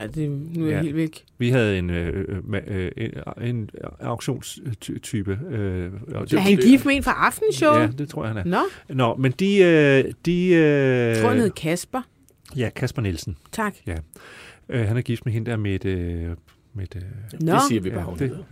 Ja, 0.00 0.06
det, 0.06 0.30
nu 0.30 0.64
er 0.64 0.68
jeg 0.68 0.76
Ja. 0.76 0.82
helt 0.82 0.96
væk. 0.96 1.24
vi 1.38 1.50
havde 1.50 1.78
en, 1.78 1.90
øh, 1.90 2.38
øh, 2.54 2.62
øh, 2.66 2.90
en, 3.40 3.44
en 3.50 3.70
auktionstype. 4.00 5.38
Øh, 5.50 5.92
og 6.14 6.26
Er 6.32 6.38
han 6.40 6.56
gift 6.56 6.86
med 6.86 6.94
en 6.96 7.02
fra 7.02 7.26
Aftenshow? 7.26 7.72
Ja, 7.74 7.86
det 7.98 8.08
tror 8.08 8.24
jeg, 8.24 8.34
han 8.34 8.52
er. 8.52 8.58
Nå, 8.88 8.94
Nå, 8.94 9.14
men 9.16 9.32
de... 9.32 9.58
Øh, 9.62 10.12
de 10.26 10.46
øh, 10.46 10.52
jeg 10.54 11.16
tror 11.20 11.28
han 11.28 11.38
hed 11.38 11.50
Kasper. 11.50 12.00
Ja, 12.56 12.70
Kasper 12.76 13.02
Nielsen. 13.02 13.36
Tak. 13.52 13.74
Øh, 14.68 14.86
han 14.86 14.96
er 14.96 15.00
gift 15.02 15.24
med 15.26 15.32
hende 15.32 15.50
der 15.50 15.56
med 15.56 15.74
et... 15.74 15.84
Øh, 15.84 16.30
med 16.76 16.84
et 16.84 16.96
øh, 16.96 17.02
Nå, 17.40 17.52
Det 17.52 17.60
siger 17.68 17.80
vi 17.80 17.90
bare, 17.90 17.98
ja, 17.98 18.04
hun 18.04 18.18
det, 18.18 18.28
hedder. 18.28 18.42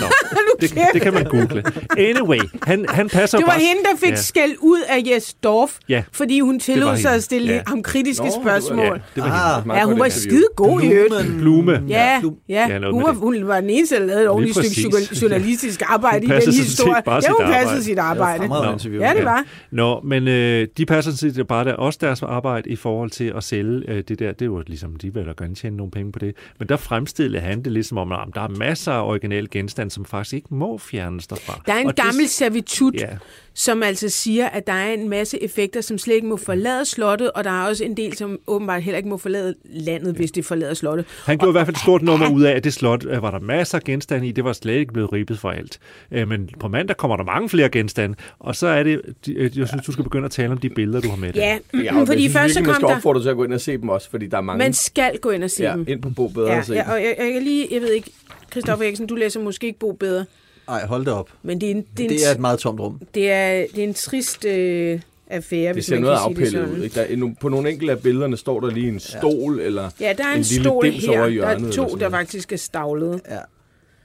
Nå, 0.00 0.06
det, 0.60 0.70
det 0.92 1.02
kan 1.02 1.14
man 1.14 1.24
google. 1.24 1.64
Anyway, 1.98 2.38
han, 2.62 2.86
han 2.88 3.08
passer 3.08 3.38
det 3.38 3.46
var 3.46 3.52
bare... 3.52 3.60
hende, 3.60 3.82
der 3.82 3.96
fik 3.98 4.10
Ja. 4.10 4.16
skæld 4.16 4.52
ud 4.60 4.80
af 4.88 5.02
Jes 5.06 5.34
Dorf, 5.34 5.78
Ja. 5.88 6.02
fordi 6.12 6.40
hun 6.40 6.60
tillod 6.60 6.96
sig 6.96 7.14
at 7.14 7.22
stille 7.22 7.52
Ja. 7.52 7.62
ham 7.66 7.82
kritiske 7.82 8.24
Nå, 8.24 8.30
det 8.30 8.34
var- 8.36 8.42
spørgsmål. 8.42 8.84
Ja, 8.86 8.92
det 9.14 9.22
var 9.22 9.56
Ah, 9.56 9.62
hende. 9.62 9.76
Ja, 9.76 9.84
hun 9.84 9.98
var 9.98 10.08
skide 10.08 10.44
god 10.56 10.82
i 10.82 10.88
øvrigt. 10.88 11.26
Blume. 11.38 11.82
Ja, 11.88 12.20
ja. 12.48 12.68
Ja, 12.68 12.90
Hun, 12.90 13.02
var, 13.02 13.08
det. 13.10 13.16
hun 13.18 13.46
var 13.46 13.60
den 13.60 13.70
eneste, 13.70 13.94
der 13.96 14.06
lavede 14.06 14.22
et 14.22 14.28
ordentligt 14.28 14.56
stykke 14.56 15.18
journalistisk 15.22 15.82
arbejde 15.94 16.24
i 16.24 16.28
den 16.28 16.36
historie. 16.52 17.02
bare 17.04 17.14
Ja, 17.14 17.20
sit 17.20 17.30
hun 17.30 17.46
passede 17.46 18.00
arbejde. 18.00 18.42
sit 18.42 18.50
arbejde. 18.50 19.04
Ja, 19.06 19.12
det 19.16 19.24
var. 19.24 19.44
Nå, 19.70 20.00
men 20.04 20.28
øh, 20.28 20.68
de 20.76 20.86
passer 20.86 21.12
sådan 21.12 21.34
set 21.34 21.46
bare 21.46 21.64
der, 21.64 21.72
også 21.74 21.98
deres 22.02 22.22
arbejde 22.22 22.70
i 22.70 22.76
forhold 22.76 23.10
til 23.10 23.32
at 23.36 23.44
sælge 23.44 23.82
øh, 23.90 24.04
det 24.08 24.18
der. 24.18 24.32
Det 24.32 24.42
er 24.42 24.46
jo 24.46 24.62
ligesom, 24.66 24.96
de 24.96 25.14
vil 25.14 25.26
da 25.26 25.32
gerne 25.38 25.54
tjene 25.54 25.76
nogle 25.76 25.90
penge 25.90 26.12
på 26.12 26.18
det. 26.18 26.34
Men 26.58 26.68
der 26.68 26.76
fremstillede 26.76 27.29
han 27.38 27.62
det 27.62 27.72
ligesom 27.72 27.98
om, 27.98 28.12
at 28.12 28.18
der 28.34 28.40
er 28.40 28.48
masser 28.48 28.92
af 28.92 29.06
originale 29.08 29.48
genstande, 29.48 29.90
som 29.92 30.04
faktisk 30.04 30.34
ikke 30.34 30.48
må 30.50 30.78
fjernes 30.78 31.26
derfra. 31.26 31.62
Der 31.66 31.72
er 31.72 31.78
en 31.78 31.86
Og 31.86 31.96
det- 31.96 32.04
gammel 32.04 32.28
servitut, 32.28 32.94
Ja, 32.94 33.06
som 33.54 33.82
altså 33.82 34.08
siger, 34.08 34.46
at 34.48 34.66
der 34.66 34.72
er 34.72 34.92
en 34.92 35.08
masse 35.08 35.42
effekter, 35.44 35.80
som 35.80 35.98
slet 35.98 36.14
ikke 36.14 36.26
må 36.26 36.36
forlade 36.36 36.84
slottet, 36.84 37.30
og 37.30 37.44
der 37.44 37.50
er 37.50 37.66
også 37.68 37.84
en 37.84 37.96
del, 37.96 38.16
som 38.16 38.38
åbenbart 38.46 38.82
heller 38.82 38.96
ikke 38.96 39.08
må 39.08 39.16
forlade 39.16 39.54
landet, 39.64 40.14
hvis 40.16 40.30
det 40.32 40.44
forlader 40.44 40.74
slottet. 40.74 41.06
Han 41.26 41.38
gjorde 41.38 41.50
i 41.50 41.52
hvert 41.52 41.66
fald 41.66 41.76
et 41.76 41.82
stort 41.82 42.02
nummer 42.02 42.30
ud 42.30 42.42
af, 42.42 42.52
at 42.56 42.64
det 42.64 42.72
slot 42.74 43.04
øh, 43.06 43.22
var 43.22 43.30
der 43.30 43.40
masser 43.40 43.78
af 43.78 43.84
genstande 43.84 44.28
i. 44.28 44.32
Det 44.32 44.44
var 44.44 44.52
slet 44.52 44.74
ikke 44.74 44.92
blevet 44.92 45.12
ribbet 45.12 45.38
for 45.38 45.50
alt. 45.50 45.78
Øh, 46.12 46.28
Men 46.28 46.48
på 46.60 46.68
mandag 46.68 46.96
kommer 46.96 47.16
der 47.16 47.24
mange 47.24 47.48
flere 47.48 47.68
genstande. 47.68 48.14
Og 48.38 48.56
så 48.56 48.66
er 48.66 48.82
det, 48.82 49.00
de- 49.26 49.32
øh, 49.34 49.58
jeg 49.58 49.68
synes, 49.68 49.84
du 49.86 49.92
skal 49.92 50.04
begynde 50.04 50.24
at 50.24 50.30
tale 50.30 50.52
om 50.52 50.58
de 50.58 50.68
billeder, 50.70 51.00
du 51.00 51.08
har 51.08 51.16
med. 51.16 51.32
Ja, 51.34 51.58
Ja, 51.74 51.92
og 51.92 51.98
jeg 51.98 52.06
fordi 52.06 52.28
først 52.28 52.54
så 52.54 52.60
virkelig, 52.60 52.62
man 52.62 52.64
kom 52.66 52.74
skal 52.74 52.88
der... 52.88 52.96
opfordre 52.96 53.22
til 53.22 53.28
at 53.28 53.36
gå 53.36 53.44
ind 53.44 53.52
og 53.54 53.60
se 53.60 53.78
dem 53.78 53.88
også, 53.88 54.10
fordi 54.10 54.26
der 54.26 54.36
er 54.36 54.40
mange. 54.40 54.58
Man 54.58 54.72
skal 54.72 55.18
gå 55.18 55.30
ind 55.30 55.44
og 55.44 55.50
se 55.50 55.62
ja, 55.62 55.72
dem. 55.72 55.84
ind 55.88 56.02
på 56.02 56.10
Bo 56.10 56.28
Bedre 56.28 56.52
Ja, 56.52 56.58
og 56.58 56.64
se 56.64 56.72
ja, 56.74 56.92
og 56.92 57.00
jeg, 57.02 57.14
jeg 57.24 57.32
kan 57.32 57.42
lige, 57.42 57.68
jeg 57.70 57.80
ved 57.80 57.92
ikke, 57.92 58.10
Christoffer 58.50 58.84
Eriksen, 58.84 59.06
du 59.06 59.14
læser 59.14 59.40
måske 59.40 59.66
ikke 59.66 59.78
Bo 59.78 59.92
bedre, 59.92 60.24
Ej, 60.68 60.86
hold 60.86 61.04
det 61.04 61.12
op. 61.12 61.30
men 61.42 61.60
det 61.60 61.66
er 61.66 61.70
en, 61.70 61.84
det 61.96 62.00
er 62.00 62.04
en, 62.04 62.10
Det 62.10 62.26
er 62.28 62.32
et 62.32 62.40
meget 62.40 62.58
tomt 62.58 62.80
rum. 62.80 63.00
det 63.14 63.30
er, 63.30 63.66
det 63.74 63.78
er 63.84 63.88
en 63.88 63.94
trist 63.94 64.44
øh, 64.44 65.00
affære, 65.30 65.66
Det 65.66 65.72
hvis 65.74 65.84
ser 65.86 65.94
man 65.94 66.02
noget 66.02 66.18
kan 66.18 66.22
sige 66.22 66.34
det 66.34 66.40
afpillet 66.46 66.52
sådan. 66.68 66.78
ud. 66.78 66.84
Ikke? 66.84 66.94
Der 67.24 67.26
er, 67.28 67.34
på 67.40 67.48
nogle 67.48 67.70
enkelte 67.70 67.92
af 67.92 67.98
billederne 68.02 68.36
står 68.36 68.60
der 68.60 68.70
lige 68.70 68.88
en 68.88 69.00
stol, 69.00 69.60
eller 69.60 69.90
Ja, 70.00 70.12
der 70.18 70.24
er 70.24 70.32
en, 70.32 70.38
En 70.38 70.42
lille 70.44 70.64
stol 70.64 70.84
dims 70.84 71.04
her. 71.04 71.20
over 71.20 71.28
Der 71.30 71.46
er 71.68 71.70
to, 71.72 71.88
der 72.00 72.10
faktisk 72.10 72.52
er 72.52 72.56
stavlet. 72.56 73.20
Ja. 73.30 73.38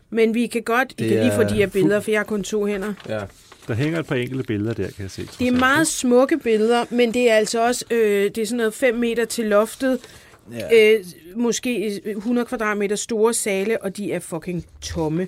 Men 0.09 0.33
vi 0.33 0.47
kan 0.47 0.61
godt, 0.63 0.91
I 0.91 1.03
Det 1.03 1.09
kan 1.09 1.19
lige 1.19 1.31
få 1.35 1.43
de 1.43 1.53
her 1.53 1.67
billeder, 1.67 1.99
for 1.99 2.11
jeg 2.11 2.19
har 2.19 2.25
kun 2.25 2.43
to 2.43 2.65
hænder. 2.65 2.93
ja. 3.09 3.19
Der 3.67 3.73
hænger 3.73 3.99
et 3.99 4.05
par 4.05 4.15
enkelte 4.15 4.43
billeder 4.43 4.73
der, 4.73 4.83
kan 4.83 4.93
jeg 5.03 5.11
se. 5.11 5.27
Det 5.39 5.47
er 5.47 5.51
meget 5.51 5.87
smukke 5.87 6.37
billeder, 6.37 6.85
men 6.89 7.13
det 7.13 7.29
er 7.31 7.35
altså 7.35 7.65
også 7.65 7.85
øh, 7.91 8.23
det 8.23 8.37
er 8.37 8.45
sådan 8.45 8.57
noget 8.57 8.73
5 8.73 8.95
meter 8.95 9.25
til 9.25 9.45
loftet. 9.45 9.99
Ja. 10.51 10.93
Øh, 10.95 11.05
måske 11.35 12.01
100 12.05 12.45
kvadratmeter 12.47 12.95
store 12.95 13.33
sale, 13.33 13.83
og 13.83 13.97
de 13.97 14.11
er 14.11 14.19
fucking 14.19 14.65
tomme. 14.81 15.27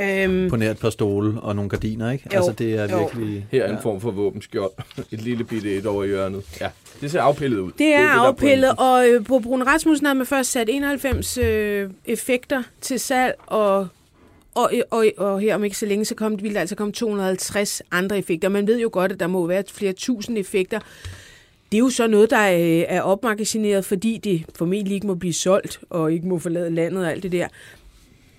Øhm, 0.00 0.50
På 0.50 0.56
nær 0.56 0.70
et 0.70 0.78
par 0.78 0.90
stole 0.90 1.40
og 1.40 1.56
nogle 1.56 1.68
gardiner, 1.68 2.10
ikke? 2.10 2.28
Jo, 2.32 2.36
Altså, 2.36 2.52
det 2.52 2.74
er 2.74 2.88
jo. 2.88 2.98
virkelig... 2.98 3.46
Her 3.50 3.64
er 3.64 3.76
en 3.76 3.82
form 3.82 4.00
for 4.00 4.10
våbenskjold. 4.10 4.70
Et 5.12 5.20
lille 5.22 5.44
bitte 5.44 5.76
et 5.76 5.86
over 5.86 6.04
i 6.04 6.06
hjørnet. 6.06 6.42
Ja, 6.60 6.68
det 7.00 7.10
ser 7.10 7.20
afpillet 7.22 7.58
ud. 7.58 7.72
det 7.78 7.86
er, 7.94 7.98
der 8.02 8.06
er 8.08 8.12
afpillet, 8.12 8.70
og 8.78 9.08
øh, 9.08 9.24
på 9.24 9.38
Brun 9.38 9.62
Rasmussen 9.66 10.06
havde 10.06 10.18
man 10.18 10.26
først 10.26 10.50
sat 10.52 10.68
91 10.68 11.38
øh, 11.38 11.90
effekter 12.06 12.62
til 12.80 13.00
salg, 13.00 13.34
og, 13.46 13.88
og, 14.54 14.72
og, 14.90 15.06
og 15.16 15.40
her 15.40 15.54
om 15.54 15.64
ikke 15.64 15.78
så 15.78 15.86
længe, 15.86 16.04
så 16.04 16.14
kom, 16.14 16.42
ville 16.42 16.54
der 16.54 16.60
altså 16.60 16.74
komme 16.76 16.92
250 16.92 17.82
andre 17.90 18.18
effekter. 18.18 18.48
Man 18.48 18.66
ved 18.66 18.80
jo 18.80 18.88
godt, 18.92 19.12
at 19.12 19.20
der 19.20 19.26
må 19.26 19.46
være 19.46 19.64
flere 19.72 19.92
tusind 19.92 20.38
effekter. 20.38 20.80
Det 21.72 21.78
er 21.78 21.82
jo 21.82 21.90
så 21.90 22.06
noget, 22.06 22.30
der 22.30 22.52
øh, 22.52 22.84
er 22.88 23.00
opmagasineret, 23.02 23.84
fordi 23.84 24.18
det 24.24 24.44
formentlig 24.58 24.94
ikke 24.94 25.06
må 25.06 25.14
blive 25.14 25.32
solgt, 25.32 25.80
og 25.90 26.12
ikke 26.12 26.26
må 26.28 26.38
forlade 26.38 26.70
landet 26.70 27.04
og 27.04 27.10
alt 27.10 27.22
det 27.22 27.32
der. 27.32 27.48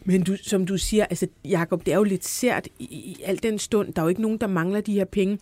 Men 0.06 0.24
du, 0.24 0.36
som 0.44 0.66
du 0.66 0.78
siger, 0.78 1.06
altså 1.06 1.28
Jacob, 1.46 1.86
det 1.86 1.94
er 1.94 1.98
jo 1.98 2.04
lidt 2.04 2.26
sært 2.26 2.68
i, 2.80 2.84
i 2.84 3.18
al 3.26 3.44
den 3.44 3.60
stund. 3.60 3.94
Der 3.94 4.02
er 4.02 4.06
jo 4.06 4.10
ikke 4.10 4.22
nogen, 4.22 4.38
der 4.38 4.48
mangler 4.48 4.82
de 4.82 4.94
her 4.94 5.06
penge. 5.06 5.38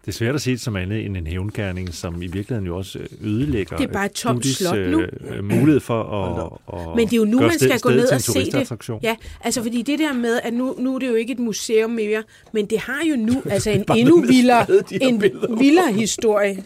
Det 0.00 0.08
er 0.08 0.12
svært 0.12 0.34
at 0.34 0.40
sige 0.40 0.54
det 0.54 0.60
som 0.60 0.76
andet 0.76 1.04
end 1.06 1.16
en 1.16 1.26
hævngærning, 1.26 1.94
som 1.94 2.22
i 2.22 2.26
virkeligheden 2.26 2.66
jo 2.66 2.76
også 2.76 2.98
øh, 2.98 3.06
ødelægger 3.22 3.76
Det 3.76 3.88
er 3.88 3.92
bare 3.92 4.06
et 4.06 4.12
tomt 4.12 4.36
Dudis, 4.36 4.56
slot 4.56 4.78
nu. 4.90 5.00
øh, 5.00 5.44
mulighed 5.44 5.80
for 5.80 6.02
at, 6.02 6.80
at 6.80 6.96
Men 6.96 7.06
det 7.06 7.12
er 7.12 7.16
jo 7.16 7.24
nu, 7.24 7.40
man 7.40 7.50
skal 7.58 7.68
sted- 7.78 7.80
gå 7.80 7.90
ned 7.90 8.12
og 8.12 8.20
se 8.20 8.50
det. 8.50 9.02
Ja, 9.02 9.16
altså 9.40 9.62
fordi 9.62 9.82
det 9.82 9.98
der 9.98 10.12
med, 10.12 10.40
at 10.44 10.52
nu, 10.54 10.74
nu 10.78 10.94
er 10.94 10.98
det 10.98 11.08
jo 11.08 11.14
ikke 11.14 11.32
et 11.32 11.38
museum 11.38 11.90
mere, 11.90 12.22
men 12.52 12.66
det 12.66 12.78
har 12.78 13.00
jo 13.10 13.16
nu 13.16 13.42
altså 13.50 13.70
en 13.70 13.84
endnu 13.96 14.20
vildere, 14.20 14.66
en 15.00 15.22
vildere 15.58 15.92
historie. 15.92 16.64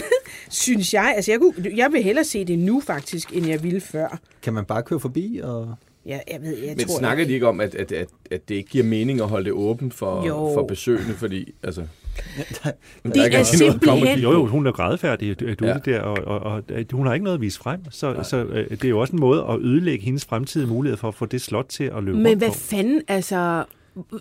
Synes 0.50 0.94
jeg. 0.94 1.12
Altså 1.16 1.30
jeg, 1.32 1.40
kunne, 1.40 1.54
jeg 1.76 1.92
vil 1.92 2.02
hellere 2.02 2.24
se 2.24 2.44
det 2.44 2.58
nu 2.58 2.80
faktisk, 2.80 3.32
end 3.32 3.46
jeg 3.46 3.62
ville 3.62 3.80
før. 3.80 4.18
Kan 4.42 4.52
man 4.52 4.64
bare 4.64 4.82
køre 4.82 5.00
forbi? 5.00 5.40
Og... 5.42 5.74
Ja, 6.06 6.18
jeg 6.32 6.42
ved, 6.42 6.56
jeg 6.58 6.74
Men 6.76 6.86
tror 6.86 6.98
snakker 6.98 7.22
jeg. 7.24 7.28
de 7.28 7.34
ikke 7.34 7.46
om, 7.48 7.60
at, 7.60 7.74
at, 7.74 7.92
at, 7.92 8.08
at 8.30 8.48
det 8.48 8.54
ikke 8.54 8.70
giver 8.70 8.84
mening 8.84 9.20
at 9.20 9.28
holde 9.28 9.44
det 9.44 9.52
åbent 9.52 9.94
for, 9.94 10.26
Jo. 10.26 10.34
for 10.54 10.62
besøgende, 10.66 11.14
fordi 11.14 11.54
altså... 11.62 11.80
Det 11.80 13.14
der 13.14 13.22
er 13.22 13.38
rigtig 13.38 13.58
noget 13.58 13.74
at 13.74 13.80
komme 13.80 14.00
simpelthen- 14.00 14.18
Jo, 14.18 14.32
jo, 14.32 14.46
hun 14.46 14.66
er 14.66 14.72
grædefærdig, 14.72 15.40
du 15.40 15.64
Ja. 15.66 15.72
ja. 15.72 15.78
der, 15.84 16.00
og, 16.00 16.16
og, 16.26 16.40
og 16.40 16.62
hun 16.92 17.06
har 17.06 17.14
ikke 17.14 17.24
noget 17.24 17.34
at 17.36 17.40
vise 17.40 17.58
frem. 17.58 17.80
Så, 17.90 18.14
så 18.22 18.36
øh, 18.44 18.70
det 18.70 18.84
er 18.84 18.88
jo 18.88 19.00
også 19.00 19.12
en 19.12 19.20
måde 19.20 19.44
at 19.50 19.58
ødelægge 19.60 20.04
hendes 20.04 20.24
fremtidige 20.24 20.68
mulighed 20.68 20.96
for 20.96 21.08
at 21.08 21.14
få 21.14 21.26
det 21.26 21.40
slot 21.40 21.66
til 21.68 21.84
at 21.84 22.04
løbe 22.04 22.18
Men 22.18 22.38
hvad 22.38 22.48
på. 22.48 22.54
fanden, 22.54 23.02
altså... 23.08 23.64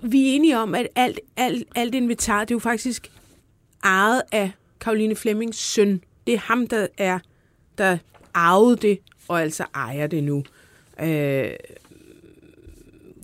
Vi 0.04 0.30
er 0.30 0.34
enige 0.36 0.58
om, 0.60 0.76
at 0.76 0.88
alt, 0.96 1.20
alt, 1.38 1.64
alt 1.76 1.96
inventar, 1.96 2.40
det 2.40 2.52
er 2.52 2.56
jo 2.56 2.60
faktisk 2.60 3.12
ejet 3.84 4.22
af 4.32 4.52
Karoline 4.82 5.16
Flemmings 5.16 5.58
søn. 5.58 6.02
Det 6.28 6.34
er 6.34 6.40
ham, 6.40 6.68
der 6.68 6.88
er 6.98 7.20
der 7.78 7.98
arvede 8.34 8.78
det, 8.78 9.00
og 9.28 9.42
altså 9.42 9.66
ejer 9.76 10.08
det 10.08 10.24
nu. 10.24 10.44
Øh, 11.04 11.50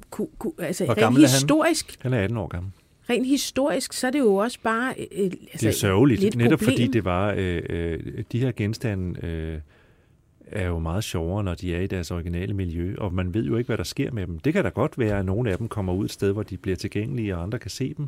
ku, 0.10 0.30
ku, 0.40 0.54
altså, 0.60 0.86
Hvor 0.86 0.94
rent 0.94 1.00
gammel 1.00 1.24
er 1.24 1.28
han? 1.28 1.34
historisk, 1.36 1.98
Han 2.02 2.14
er 2.14 2.20
18 2.24 2.38
år 2.38 2.48
gammel. 2.48 2.72
rent 3.10 3.28
historisk, 3.28 3.94
så 3.94 4.08
er 4.08 4.12
det 4.12 4.20
jo 4.20 4.36
også 4.36 4.60
bare... 4.64 4.94
Øh, 4.98 5.06
altså, 5.26 5.32
Det 5.60 5.64
er 5.68 5.72
sørgeligt, 5.72 6.22
lidt 6.22 6.36
netop 6.36 6.60
problem. 6.60 6.74
fordi 6.74 6.88
det 6.88 7.06
var, 7.06 7.34
øh, 7.38 7.62
øh, 7.70 8.24
de 8.32 8.40
her 8.40 8.52
genstande 8.52 9.26
øh, 9.26 9.60
er 10.52 10.68
jo 10.68 10.80
meget 10.80 11.04
sjovere, 11.04 11.44
når 11.44 11.54
de 11.54 11.76
er 11.76 11.80
i 11.80 11.88
deres 11.88 12.12
originale 12.12 12.54
miljø, 12.54 12.96
og 12.98 13.14
man 13.14 13.34
ved 13.34 13.46
jo 13.46 13.58
ikke, 13.58 13.68
hvad 13.68 13.78
der 13.78 13.84
sker 13.84 14.12
med 14.12 14.28
dem. 14.28 14.40
Det 14.40 14.54
kan 14.54 14.64
da 14.64 14.70
godt 14.70 15.00
være, 15.00 15.20
at 15.20 15.26
nogle 15.26 15.52
af 15.52 15.58
dem 15.58 15.68
kommer 15.68 15.94
ud 15.94 16.06
et 16.06 16.12
sted, 16.12 16.32
hvor 16.32 16.44
de 16.44 16.58
bliver 16.58 16.76
tilgængelige, 16.76 17.36
og 17.38 17.44
andre 17.44 17.60
kan 17.60 17.72
se 17.72 17.94
dem. 17.98 18.08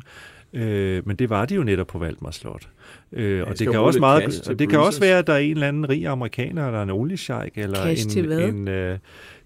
Øh, 0.52 1.06
men 1.06 1.16
det 1.16 1.30
var 1.30 1.44
de 1.44 1.54
jo 1.54 1.62
netop 1.62 1.86
på 1.86 1.98
Valdemar 1.98 2.30
Slot. 2.30 2.68
Øh, 3.12 3.42
og 3.46 3.58
det 3.58 3.70
kan, 3.70 3.80
også 3.80 4.00
meget, 4.00 4.48
og 4.48 4.58
det 4.58 4.68
kan 4.68 4.80
også 4.80 5.00
være, 5.00 5.18
at 5.18 5.26
der 5.26 5.32
er 5.32 5.38
en 5.38 5.50
eller 5.50 5.68
anden 5.68 5.88
rig 5.88 6.06
amerikaner, 6.06 6.66
eller 6.66 6.82
en 6.82 6.90
oliesjejk, 6.90 7.52
eller 7.58 7.82
Cash 7.82 8.08
til 8.08 8.26
hvad? 8.26 8.38
en, 8.38 8.54
en 8.54 8.68
øh, 8.68 8.98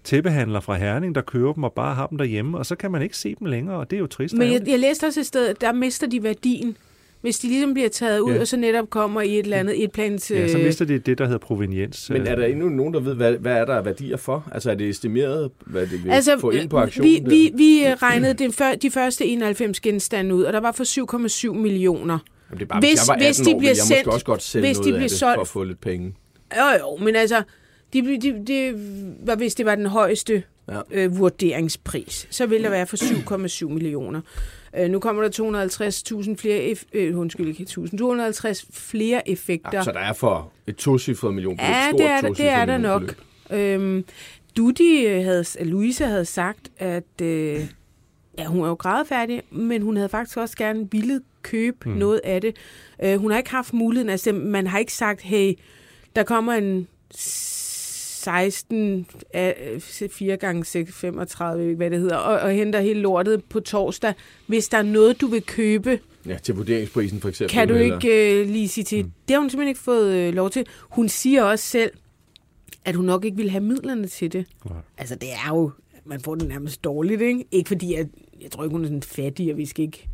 tæppehandler 0.03 0.59
fra 0.59 0.75
Herning, 0.75 1.15
der 1.15 1.21
køber 1.21 1.53
dem 1.53 1.63
og 1.63 1.73
bare 1.73 1.95
har 1.95 2.07
dem 2.07 2.17
derhjemme, 2.17 2.57
og 2.57 2.65
så 2.65 2.75
kan 2.75 2.91
man 2.91 3.01
ikke 3.01 3.17
se 3.17 3.35
dem 3.39 3.47
længere, 3.47 3.75
og 3.75 3.89
det 3.89 3.95
er 3.95 3.99
jo 3.99 4.07
trist. 4.07 4.33
Men 4.35 4.51
jeg, 4.51 4.61
jeg 4.67 4.79
læste 4.79 5.05
også 5.05 5.19
et 5.19 5.25
sted, 5.25 5.53
der 5.53 5.73
mister 5.73 6.07
de 6.07 6.23
værdien, 6.23 6.77
hvis 7.21 7.39
de 7.39 7.47
ligesom 7.47 7.73
bliver 7.73 7.89
taget 7.89 8.19
ud, 8.19 8.33
Ja. 8.33 8.39
og 8.39 8.47
så 8.47 8.57
netop 8.57 8.89
kommer 8.89 9.21
i 9.21 9.33
et 9.33 9.43
eller 9.43 9.57
andet 9.57 9.83
et 9.83 9.91
plans... 9.91 10.31
Ja, 10.31 10.47
så 10.47 10.57
øh, 10.57 10.65
mister 10.65 10.85
det 10.85 11.05
det, 11.05 11.17
der 11.17 11.23
hedder 11.25 11.37
proveniens. 11.39 12.09
Men 12.09 12.27
er 12.27 12.35
der 12.35 12.45
øh, 12.45 12.51
endnu 12.51 12.69
nogen, 12.69 12.93
der 12.93 12.99
ved, 12.99 13.13
hvad, 13.15 13.33
hvad 13.33 13.53
er 13.53 13.65
der 13.65 13.73
af 13.75 13.85
værdier 13.85 14.17
for? 14.17 14.47
Altså 14.51 14.71
er 14.71 14.75
det 14.75 14.89
estimeret, 14.89 15.51
hvad 15.65 15.81
det 15.87 16.03
vil 16.03 16.11
Altså, 16.11 16.37
få 16.39 16.49
ind 16.49 16.69
på 16.69 16.77
aktionen? 16.77 17.11
vi, 17.11 17.19
der? 17.19 17.29
vi, 17.29 17.51
vi 17.55 17.93
regnede 17.93 18.33
den 18.33 18.53
før, 18.53 18.75
de 18.75 18.91
første 18.91 19.25
91 19.25 19.79
genstande 19.79 20.35
ud, 20.35 20.43
og 20.43 20.53
der 20.53 20.59
var 20.59 20.71
for 20.71 20.83
7,7 21.53 21.53
millioner. 21.57 22.19
Jamen, 22.49 22.59
det 22.59 22.65
er 22.65 22.67
bare, 22.69 22.79
hvis- 22.79 22.89
hvis, 22.89 22.99
jeg 22.99 23.07
var 23.07 23.13
18 23.13 23.27
hvis 23.27 23.37
de 23.47 23.53
år, 23.55 23.59
bliver 23.59 23.69
jeg 23.71 23.77
sendt- 23.77 23.97
måske 24.05 24.11
også 24.11 24.25
godt 24.25 24.43
sælge 24.43 24.67
hvis 24.67 24.77
de 24.77 24.81
noget 24.81 24.93
af 24.93 24.97
bliver 24.99 25.09
det, 25.09 25.17
solgt- 25.17 25.35
for 25.37 25.41
at 25.41 25.47
få 25.47 25.63
lidt 25.63 25.81
penge. 25.81 26.13
Jo, 26.57 26.63
jo, 26.79 27.05
men 27.05 27.15
altså, 27.15 27.43
de, 27.93 28.01
de, 28.21 28.43
de, 28.47 28.73
var, 29.25 29.35
hvis 29.35 29.55
det 29.55 29.65
var 29.65 29.75
den 29.75 29.85
højeste 29.85 30.43
ja. 30.71 30.79
øh, 30.91 31.17
vurderingspris, 31.19 32.27
så 32.29 32.45
ville 32.45 32.63
der 32.63 32.69
være 32.69 32.87
for 32.87 32.97
7,7 32.97 33.69
millioner. 33.73 34.21
Øh, 34.77 34.89
nu 34.89 34.99
kommer 34.99 35.23
der 35.23 35.29
250.000 35.29 36.35
flere, 36.35 36.71
eff- 36.71 36.83
øh, 36.93 37.19
undskyld 37.19 37.47
ikke 37.47 37.63
1000, 37.63 37.99
250 37.99 38.65
flere 38.71 39.29
effekter. 39.29 39.69
Ja, 39.73 39.83
så 39.83 39.91
der 39.91 39.99
er 39.99 40.13
for 40.13 40.51
et 40.67 40.75
tocifret 40.75 41.33
million 41.33 41.55
Ja, 41.59 41.87
det 41.97 42.05
er 42.05 42.21
der- 42.21 42.29
det 42.33 42.49
er 42.49 42.65
der 42.65 42.77
millionbeløb. 42.77 43.17
nok. 43.49 43.57
Øhm, 43.59 44.05
Dudi 44.57 45.05
øh, 45.05 45.23
havde, 45.23 45.45
Louise 45.61 46.05
havde 46.05 46.25
sagt, 46.25 46.69
at 46.77 47.21
øh, 47.21 47.65
ja, 48.37 48.45
hun 48.45 48.63
er 48.63 48.67
jo 48.67 48.73
grædefærdig, 48.73 49.41
men 49.51 49.81
hun 49.81 49.95
havde 49.95 50.09
faktisk 50.09 50.37
også 50.37 50.57
gerne 50.57 50.87
ville 50.91 51.21
købe 51.41 51.89
mm. 51.89 51.95
noget 51.95 52.21
af 52.23 52.41
det. 52.41 52.55
Øh, 53.03 53.17
hun 53.19 53.31
har 53.31 53.37
ikke 53.37 53.49
haft 53.51 53.73
muligheden, 53.73 54.09
altså 54.09 54.31
man 54.33 54.67
har 54.67 54.79
ikke 54.79 54.93
sagt, 54.93 55.21
hey, 55.21 55.53
der 56.15 56.23
kommer 56.23 56.53
en 56.53 56.87
16 58.23 59.05
af 59.33 59.77
4 60.11 60.37
gange 60.37 60.65
6, 60.65 60.93
35, 60.93 61.51
jeg 61.51 61.59
ved 61.59 61.65
ikke, 61.69 61.77
hvad 61.77 61.89
det 61.89 61.99
hedder, 61.99 62.15
og, 62.15 62.39
og 62.39 62.51
henter 62.51 62.79
hele 62.81 62.99
lortet 62.99 63.43
på 63.43 63.59
torsdag. 63.59 64.13
Hvis 64.47 64.67
der 64.67 64.77
er 64.77 64.81
noget, 64.83 65.21
du 65.21 65.27
vil 65.27 65.43
købe, 65.45 65.99
Ja, 66.25 66.37
til 66.37 66.55
vurderingsprisen 66.55 67.21
for 67.21 67.29
eksempel. 67.29 67.53
kan 67.53 67.67
du 67.67 67.73
eller- 67.73 67.95
ikke 67.95 68.41
øh, 68.41 68.47
lige 68.49 68.67
sige 68.67 68.83
til. 68.83 69.03
Mm. 69.05 69.11
Det 69.27 69.33
har 69.33 69.39
hun 69.39 69.49
simpelthen 69.49 69.69
ikke 69.69 69.79
fået 69.81 70.13
øh, 70.15 70.33
lov 70.33 70.49
til. 70.49 70.65
Hun 70.89 71.09
siger 71.09 71.43
også 71.43 71.65
selv, 71.65 71.91
at 72.85 72.95
hun 72.95 73.05
nok 73.05 73.25
ikke 73.25 73.37
vil 73.37 73.49
have 73.49 73.63
midlerne 73.63 74.07
til 74.07 74.33
det. 74.33 74.45
Nej. 74.65 74.77
Altså, 74.97 75.15
det 75.15 75.29
er 75.31 75.49
jo... 75.49 75.71
Man 76.05 76.19
får 76.21 76.35
det 76.35 76.47
nærmest 76.47 76.83
dårligt, 76.83 77.21
ikke? 77.21 77.45
Ikke 77.51 77.67
fordi, 77.67 77.93
at, 77.93 78.07
jeg 78.41 78.51
tror 78.51 78.63
ikke, 78.63 78.71
hun 78.71 78.81
er 78.83 78.87
sådan 78.87 79.01
fattig, 79.03 79.51
og 79.51 79.57
vi 79.57 79.65
skal 79.65 79.85
ikke... 79.85 80.07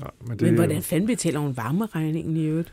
Nej, 0.00 0.10
men 0.20 0.30
Det, 0.38 0.42
men 0.42 0.54
hvordan 0.54 0.82
fanden 0.82 1.06
betaler 1.06 1.40
hun 1.40 1.56
varmeregningen 1.56 2.36
i 2.36 2.44
øvrigt? 2.44 2.72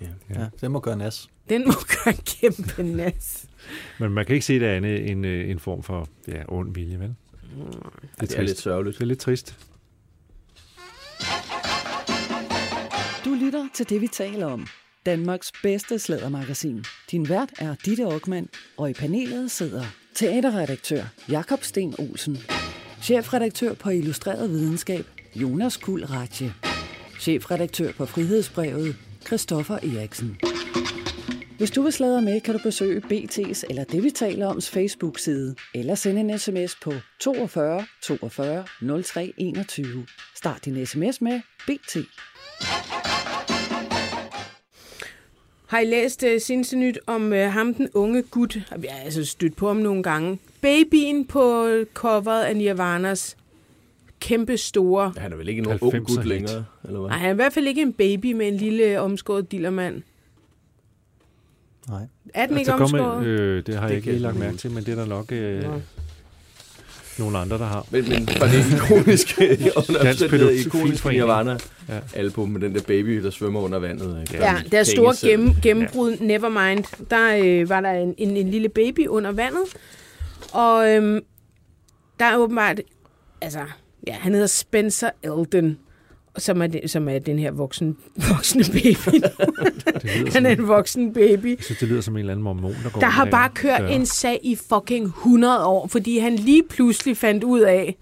Ja. 0.00 0.06
Ja, 0.34 0.46
det 0.60 0.70
må 0.70 0.80
gøre 0.80 0.96
nas. 0.96 1.28
Den 1.48 1.64
må 1.66 1.72
gøre 1.72 2.14
en 2.14 2.20
kæmpe 2.24 2.82
nas. 2.82 3.46
Men 4.00 4.12
man 4.12 4.26
kan 4.26 4.34
ikke 4.34 4.46
se 4.46 4.60
det 4.60 4.66
andet 4.66 5.10
end 5.10 5.26
øh, 5.26 5.50
en 5.50 5.58
form 5.58 5.82
for 5.82 6.08
ja, 6.28 6.42
ond 6.48 6.74
vilje, 6.74 7.00
vel? 7.00 7.08
Det 7.08 8.22
er, 8.22 8.26
Det 8.26 8.38
er 8.38 8.42
lidt 8.42 8.58
sørgeligt. 8.58 8.98
Det 8.98 9.02
er 9.02 9.06
lidt 9.06 9.20
trist. 9.20 9.56
Du 13.24 13.34
lytter 13.34 13.68
til 13.74 13.88
det, 13.88 14.00
vi 14.00 14.08
taler 14.08 14.46
om. 14.46 14.66
Danmarks 15.06 15.52
bedste 15.62 15.98
slædermagasin. 15.98 16.84
Din 17.10 17.28
vært 17.28 17.48
er 17.58 17.74
Ditte 17.84 18.04
Aukmann, 18.04 18.48
og 18.76 18.90
i 18.90 18.92
panelet 18.92 19.50
sidder 19.50 19.84
teaterredaktør 20.14 21.02
Jakob 21.28 21.62
Sten 21.62 21.94
Olsen, 21.98 22.38
chefredaktør 23.02 23.74
på 23.74 23.90
Illustreret 23.90 24.50
Videnskab 24.50 25.06
Jonas 25.34 25.76
Kuld 25.76 26.10
Ratje, 26.10 26.54
chefredaktør 27.20 27.92
på 27.92 28.06
Frihedsbrevet 28.06 28.96
Christoffer 29.26 29.74
Eriksen. 29.74 30.36
Hvis 31.58 31.70
du 31.70 31.82
vil 31.82 31.92
sladre 31.92 32.22
med, 32.22 32.40
kan 32.40 32.54
du 32.54 32.60
besøge 32.62 33.02
BT's 33.04 33.62
eller 33.68 33.84
det, 33.84 34.02
vi 34.02 34.10
taler 34.10 34.46
oms 34.46 34.70
Facebook-side, 34.70 35.54
eller 35.74 35.94
sende 35.94 36.20
en 36.20 36.38
sms 36.38 36.76
på 36.82 36.92
42 37.20 37.86
42 38.02 38.64
03 39.02 39.32
21. 39.36 40.06
Start 40.34 40.64
din 40.64 40.86
sms 40.86 41.20
med 41.20 41.40
BT. 41.66 41.96
Har 45.66 45.78
I 45.78 45.84
læst 45.84 46.22
uh, 46.22 46.40
sindssygt 46.40 46.78
nyt 46.78 46.98
om 47.06 47.32
uh, 47.32 47.38
ham, 47.38 47.74
den 47.74 47.88
unge 47.94 48.22
gut? 48.22 48.56
Jeg 48.82 48.92
har 48.92 49.00
altså 49.04 49.24
stødt 49.24 49.56
på 49.56 49.66
ham 49.66 49.76
nogle 49.76 50.02
gange. 50.02 50.38
Babyen 50.60 51.26
på 51.26 51.66
øh, 51.66 51.86
coveret 51.94 52.44
af 52.44 52.56
Nirvanas 52.56 53.36
kæmpe 54.26 54.56
store... 54.56 55.12
Han 55.16 55.32
er 55.32 55.36
vel 55.36 55.48
ikke 55.48 55.62
nogen 55.62 55.78
ung 55.82 55.94
90'er 55.94 55.98
gut 56.16 56.24
længere, 56.26 56.64
eller 56.84 57.00
hvad? 57.00 57.08
Nej, 57.10 57.18
han 57.18 57.28
er 57.28 57.32
i 57.32 57.34
hvert 57.36 57.52
fald 57.52 57.66
ikke 57.66 57.82
en 57.82 57.92
baby 57.92 58.32
med 58.32 58.48
en 58.48 58.56
lille 58.56 59.00
omskåret 59.00 59.52
dillermand. 59.52 60.02
Nej. 61.88 62.02
Er 62.34 62.46
den 62.46 62.58
ikke 62.58 62.70
der 62.70 62.76
kommer, 62.76 63.00
omskåret? 63.04 63.26
øh, 63.26 63.66
det 63.66 63.74
har 63.76 63.88
jeg 63.88 63.96
ikke 63.96 64.12
jeg 64.12 64.20
lagt 64.20 64.34
ikke 64.34 64.44
mærke 64.46 64.56
til, 64.58 64.70
men 64.70 64.84
det 64.84 64.92
er 64.92 64.96
der 64.96 65.06
nok 65.06 65.32
øh, 65.32 65.64
nogle 67.18 67.38
andre, 67.38 67.58
der 67.58 67.64
har. 67.64 67.86
Men, 67.90 68.08
men 68.08 68.28
fra 68.28 68.46
det 68.46 68.72
ikoniske, 68.76 69.42
under 69.88 70.02
Dansk 70.02 70.22
omstændigheder 70.22 70.52
Pædofili- 70.52 70.66
ikoniske 70.66 71.02
Forening. 71.02 71.24
Nirvana 71.24 71.58
Ja. 71.88 72.00
album 72.14 72.48
med 72.48 72.60
den 72.60 72.74
der 72.74 72.82
baby, 72.82 73.22
der 73.22 73.30
svømmer 73.30 73.60
under 73.60 73.78
vandet. 73.78 74.20
Ikke? 74.20 74.44
Ja, 74.44 74.54
deres 74.72 74.88
store 74.88 75.14
gennem, 75.28 75.50
gennembrud, 75.62 76.12
ja. 76.20 76.24
Nevermind, 76.24 76.84
der 77.10 77.36
øh, 77.44 77.68
var 77.68 77.80
der 77.80 77.90
en, 77.92 78.14
en, 78.18 78.36
en 78.36 78.50
lille 78.50 78.68
baby 78.68 79.06
under 79.06 79.32
vandet, 79.32 79.62
og 80.52 80.90
øhm, 80.90 81.20
der 82.18 82.24
er 82.24 82.36
åbenbart, 82.36 82.80
altså, 83.40 83.58
ja, 84.06 84.12
han 84.12 84.32
hedder 84.32 84.46
Spencer 84.46 85.10
Elden, 85.22 85.78
som 86.38 86.62
er, 86.62 86.66
den, 86.66 86.88
som 86.88 87.08
er 87.08 87.18
den 87.18 87.38
her 87.38 87.50
voksen, 87.50 87.96
voksne 88.30 88.64
baby. 88.72 89.22
Det 90.02 90.32
han 90.32 90.46
er 90.46 90.50
en 90.50 90.68
voksen 90.68 91.12
baby. 91.12 91.56
synes, 91.60 91.78
det 91.78 91.88
lyder 91.88 92.00
som 92.00 92.14
en 92.14 92.20
eller 92.20 92.32
anden 92.32 92.44
mormon, 92.44 92.72
der 92.84 92.90
går 92.90 93.00
Der 93.00 93.06
har 93.06 93.24
det 93.24 93.30
bare 93.30 93.50
kørt 93.54 93.80
Ja. 93.82 93.88
en 93.88 94.06
sag 94.06 94.40
i 94.42 94.54
fucking 94.56 95.04
100 95.04 95.66
år, 95.66 95.86
fordi 95.86 96.18
han 96.18 96.36
lige 96.36 96.62
pludselig 96.70 97.16
fandt 97.16 97.44
ud 97.44 97.60
af, 97.60 97.96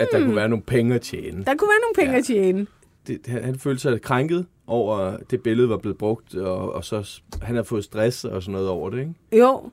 At 0.00 0.08
der 0.12 0.20
kunne 0.24 0.36
være 0.36 0.48
nogle 0.48 0.62
penge 0.62 0.94
at 0.94 1.00
tjene. 1.00 1.44
der 1.44 1.54
kunne 1.54 1.68
være 1.68 1.80
nogle 1.82 1.94
penge 1.96 2.12
Ja. 2.12 2.18
at 2.18 2.24
tjene. 2.24 2.66
Det, 3.06 3.18
han, 3.26 3.44
han 3.44 3.58
følte 3.58 3.82
sig 3.82 4.02
krænket 4.02 4.46
over, 4.66 4.96
at 4.98 5.30
det 5.30 5.42
billede 5.42 5.68
var 5.68 5.76
blevet 5.76 5.98
brugt, 5.98 6.34
og, 6.34 6.72
og 6.72 6.84
så 6.84 7.20
han 7.42 7.56
har 7.56 7.62
fået 7.62 7.84
stress 7.84 8.24
og 8.24 8.42
sådan 8.42 8.52
noget 8.52 8.68
over 8.68 8.90
det. 8.90 8.98
Ikke? 8.98 9.12
Jo, 9.38 9.70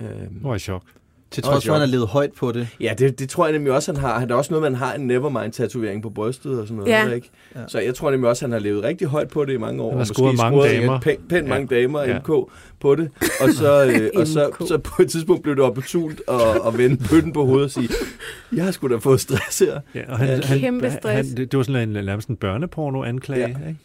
Øhm, 0.00 0.10
Nu 0.42 0.48
er 0.48 0.52
jeg 0.52 0.56
i 0.56 0.58
chok. 0.58 0.82
Til 1.30 1.42
trods 1.42 1.66
for, 1.66 1.72
at 1.72 1.80
han 1.80 1.88
har 1.88 1.92
levet 1.92 2.08
højt 2.08 2.32
på 2.32 2.52
det. 2.52 2.68
Ja, 2.80 2.94
det, 2.98 3.18
det 3.18 3.28
tror 3.28 3.46
jeg 3.46 3.52
nemlig 3.52 3.72
også, 3.72 3.92
han 3.92 4.00
har. 4.00 4.18
Han 4.20 4.30
er 4.30 4.34
også 4.34 4.50
noget, 4.52 4.62
man 4.62 4.74
har 4.74 4.94
en 4.94 5.06
Nevermind-tatovering 5.10 6.02
på 6.02 6.10
brystet 6.10 6.60
og 6.60 6.66
sådan 6.66 6.76
noget. 6.76 6.90
Ja. 6.92 7.08
Ikke? 7.10 7.30
Ja. 7.54 7.60
Så 7.68 7.78
jeg 7.80 7.94
tror 7.94 8.10
nemlig 8.10 8.30
også, 8.30 8.44
han 8.44 8.52
har 8.52 8.58
levet 8.58 8.82
rigtig 8.82 9.06
højt 9.06 9.28
på 9.28 9.44
det 9.44 9.52
i 9.52 9.56
mange 9.56 9.82
år. 9.82 9.88
Han 9.90 9.98
har 9.98 10.04
scoret 10.04 10.36
mange 10.36 10.62
damer. 10.68 11.00
Pænt, 11.00 11.28
pænt 11.28 11.44
Ja. 11.48 11.48
mange 11.54 11.76
damer, 11.76 12.02
Ja. 12.02 12.18
MK, 12.18 12.30
på 12.80 12.94
det. 12.94 13.10
Og 13.40 13.48
så, 13.52 13.84
øh, 14.00 14.10
og 14.16 14.26
så, 14.26 14.50
så 14.68 14.78
på 14.78 15.02
et 15.02 15.10
tidspunkt 15.10 15.42
blev 15.42 15.56
det 15.56 15.64
opportunt 15.64 16.20
at, 16.28 16.40
at 16.66 16.78
vende 16.78 16.96
bøtten 17.10 17.32
på 17.32 17.44
hovedet 17.44 17.64
og 17.64 17.70
sige, 17.70 17.88
jeg 18.56 18.64
har 18.64 18.70
sgu 18.70 18.88
da 18.88 18.96
fået 18.96 19.20
stress 19.20 19.58
her. 19.58 19.80
Ja, 19.94 20.00
og 20.12 20.18
han, 20.18 20.28
Ja. 20.28 20.46
han, 20.46 20.58
Kæmpe 20.60 20.90
stress. 20.90 21.28
han, 21.28 21.36
det, 21.36 21.56
var 21.56 21.62
sådan 21.62 21.96
en, 21.96 22.04
nærmest 22.04 22.28
en 22.28 22.36
børneporno-anklage, 22.36 23.40
Ja. 23.62 23.68
ikke? 23.68 23.78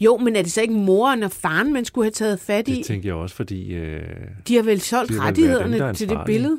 Jo, 0.00 0.16
men 0.16 0.36
er 0.36 0.42
det 0.42 0.52
så 0.52 0.60
ikke 0.60 0.74
moren 0.74 1.22
og 1.22 1.30
faren, 1.30 1.72
man 1.72 1.84
skulle 1.84 2.04
have 2.04 2.10
taget 2.12 2.40
fat 2.40 2.68
i? 2.68 2.74
Det 2.76 2.84
tænker 2.86 3.08
jeg 3.08 3.14
også, 3.14 3.34
fordi... 3.36 3.74
Øh, 3.74 4.00
De 4.48 4.56
har 4.56 4.62
vel 4.62 4.80
solgt 4.80 5.10
dem, 5.12 5.18
rettighederne 5.20 5.78
der 5.78 5.84
er 5.86 5.92
til 5.92 6.08
det 6.08 6.18
billede? 6.26 6.58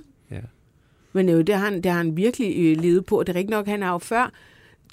Men 1.14 1.30
øh, 1.30 1.48
det, 1.48 1.56
har 1.56 1.66
han, 1.66 1.76
det 1.82 1.86
har 1.92 1.98
han 1.98 2.18
virkelig 2.18 2.56
øh, 2.58 2.82
levet 2.84 3.06
på. 3.06 3.24
Det 3.24 3.30
er 3.30 3.36
rigtigt 3.36 3.50
nok, 3.50 3.68
han 3.68 3.82
har 3.82 3.92
jo 3.92 3.98
før 3.98 4.32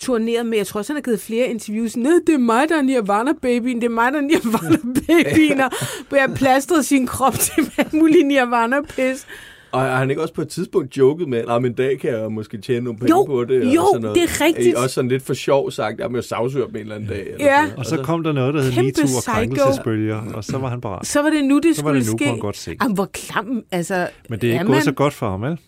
turneret 0.00 0.46
med, 0.46 0.58
jeg 0.58 0.66
tror 0.66 0.80
også, 0.80 0.92
han 0.92 0.96
har 0.96 1.02
givet 1.02 1.20
flere 1.20 1.46
interviews. 1.46 1.96
Nej, 1.96 2.12
det 2.26 2.34
er 2.34 2.38
mig, 2.38 2.68
der 2.68 2.76
er 2.78 2.82
Nirvana-babyen. 2.82 3.76
Det 3.80 3.84
er 3.84 3.88
mig, 3.88 4.12
der 4.12 4.18
er 4.18 4.22
Nirvana-babyen. 4.22 5.60
Og 5.64 5.70
hvor 6.08 6.18
jeg 6.18 6.30
plastrede 6.36 6.82
sin 6.82 7.06
krop 7.06 7.34
til 7.34 7.70
alt 7.78 7.92
muligt 7.92 8.26
Nirvana-pis. 8.26 9.26
Og 9.72 9.80
har 9.80 9.96
han 9.96 10.10
ikke 10.10 10.22
også 10.22 10.34
på 10.34 10.42
et 10.42 10.48
tidspunkt 10.48 10.96
joket 10.96 11.28
med, 11.28 11.38
at 11.38 11.64
en 11.64 11.72
dag 11.72 11.98
kan 12.00 12.10
jeg 12.10 12.32
måske 12.32 12.58
tjene 12.60 12.80
nogle 12.84 12.98
penge 12.98 13.10
Jo, 13.10 13.24
på 13.24 13.44
det? 13.44 13.74
jo, 13.74 13.80
og 13.80 13.86
sådan 13.92 14.02
noget. 14.02 14.14
det 14.16 14.22
er 14.22 14.44
rigtigt. 14.44 14.76
Også 14.76 14.94
sådan 14.94 15.08
lidt 15.10 15.22
for 15.22 15.34
sjov 15.34 15.70
sagt, 15.70 15.94
at 15.94 16.00
jeg 16.00 16.10
må 16.10 16.22
sagsøre 16.22 16.66
dem 16.66 16.74
en 16.76 16.80
eller 16.80 16.94
anden 16.94 17.08
dag. 17.08 17.20
Eller 17.20 17.36
Ja. 17.46 17.52
sådan 17.56 17.62
noget. 17.68 17.78
Og 17.78 17.86
så 17.86 18.02
kom 18.02 18.22
der 18.22 18.32
noget, 18.32 18.54
der 18.54 18.62
hed 18.62 18.72
Kæmpe 18.72 18.86
MeToo 18.86 19.16
og 19.16 19.22
krænkelsesbølger, 19.34 20.20
og 20.34 20.44
så 20.44 20.58
var 20.58 20.68
han 20.68 20.80
parat. 20.80 21.06
Så 21.06 21.22
var 21.22 21.30
det 21.30 21.44
nu, 21.44 21.58
det 21.58 21.76
Så 21.76 21.82
var 21.82 21.92
det 21.92 22.06
skulle 22.06 22.12
nu, 22.12 22.18
ske. 22.18 22.24
kunne 22.24 22.30
han 22.30 22.38
godt 22.40 22.56
se. 22.56 22.76
Jamen, 22.82 22.94
hvor 22.94 23.04
klam, 23.12 23.62
altså... 23.72 24.08
Men 24.28 24.40
det 24.40 24.48
er 24.48 24.52
ikke 24.52 24.64
man- 24.64 24.72
gået 24.72 24.84
så 24.84 24.92
godt 24.92 25.14
for 25.14 25.30
ham, 25.30 25.42
vel? 25.42 25.58